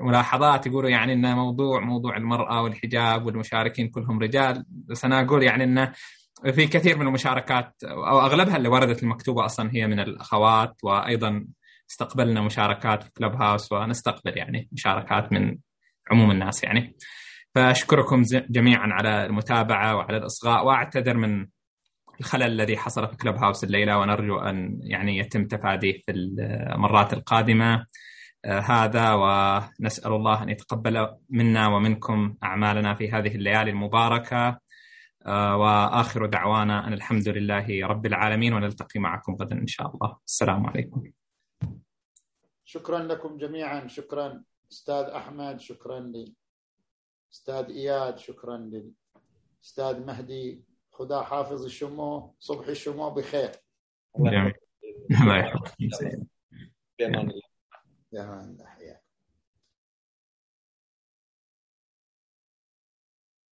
الملاحظات 0.00 0.66
يقولوا 0.66 0.90
يعني 0.90 1.12
ان 1.12 1.34
موضوع 1.34 1.80
موضوع 1.80 2.16
المرأة 2.16 2.62
والحجاب 2.62 3.26
والمشاركين 3.26 3.88
كلهم 3.88 4.18
رجال 4.18 4.64
بس 4.68 5.04
أنا 5.04 5.20
أقول 5.20 5.42
يعني 5.42 5.64
إنه 5.64 5.92
في 6.52 6.66
كثير 6.66 6.98
من 6.98 7.06
المشاركات 7.06 7.74
أو 7.84 8.20
أغلبها 8.20 8.56
اللي 8.56 8.68
وردت 8.68 9.02
المكتوبة 9.02 9.44
أصلا 9.44 9.70
هي 9.72 9.86
من 9.86 10.00
الأخوات 10.00 10.74
وأيضا 10.82 11.46
استقبلنا 11.90 12.40
مشاركات 12.40 13.02
في 13.02 13.10
كلوب 13.10 13.32
هاوس 13.32 13.72
ونستقبل 13.72 14.38
يعني 14.38 14.68
مشاركات 14.72 15.32
من 15.32 15.56
عموم 16.10 16.30
الناس 16.30 16.64
يعني. 16.64 16.96
فأشكركم 17.54 18.22
جميعا 18.50 18.86
على 18.92 19.26
المتابعة 19.26 19.96
وعلى 19.96 20.16
الإصغاء 20.16 20.66
وأعتذر 20.66 21.16
من 21.16 21.46
الخلل 22.20 22.42
الذي 22.42 22.76
حصل 22.76 23.08
في 23.08 23.16
كلوب 23.16 23.36
هاوس 23.36 23.64
الليلة 23.64 23.98
ونرجو 23.98 24.38
أن 24.38 24.78
يعني 24.82 25.18
يتم 25.18 25.44
تفاديه 25.46 25.92
في 26.06 26.12
المرات 26.12 27.12
القادمة 27.12 27.86
آه 28.44 28.60
هذا 28.60 29.12
ونسأل 29.12 30.12
الله 30.12 30.42
أن 30.42 30.48
يتقبل 30.48 31.08
منا 31.30 31.68
ومنكم 31.68 32.34
أعمالنا 32.44 32.94
في 32.94 33.10
هذه 33.12 33.34
الليالي 33.34 33.70
المباركة 33.70 34.58
آه 35.26 35.56
وآخر 35.56 36.26
دعوانا 36.26 36.86
أن 36.88 36.92
الحمد 36.92 37.28
لله 37.28 37.86
رب 37.86 38.06
العالمين 38.06 38.52
ونلتقي 38.54 39.00
معكم 39.00 39.34
غدا 39.34 39.56
إن 39.56 39.66
شاء 39.66 39.90
الله. 39.94 40.16
السلام 40.26 40.66
عليكم. 40.66 41.02
شكرا 42.74 42.98
لكم 42.98 43.36
جميعا. 43.38 43.86
شكرا 43.86 44.42
أستاذ 44.72 45.04
أحمد 45.04 45.60
شكرا 45.60 46.00
لي. 46.00 46.34
أستاذ 47.32 47.70
إياد 47.70 48.18
شكرا 48.18 48.56
لي. 48.56 48.92
أستاذ 49.64 50.06
مهدي 50.06 50.64
خدا 50.92 51.22
حافظ 51.22 51.64
الشمو 51.64 52.34
صبح 52.38 52.66
الشمو 52.66 53.10
بخير. 53.10 53.50
الله 54.18 54.32
يحفظك. 54.32 54.60
الله 55.22 55.36
يحفظك. 55.38 55.74
يا 56.98 57.06
الله. 58.42 58.73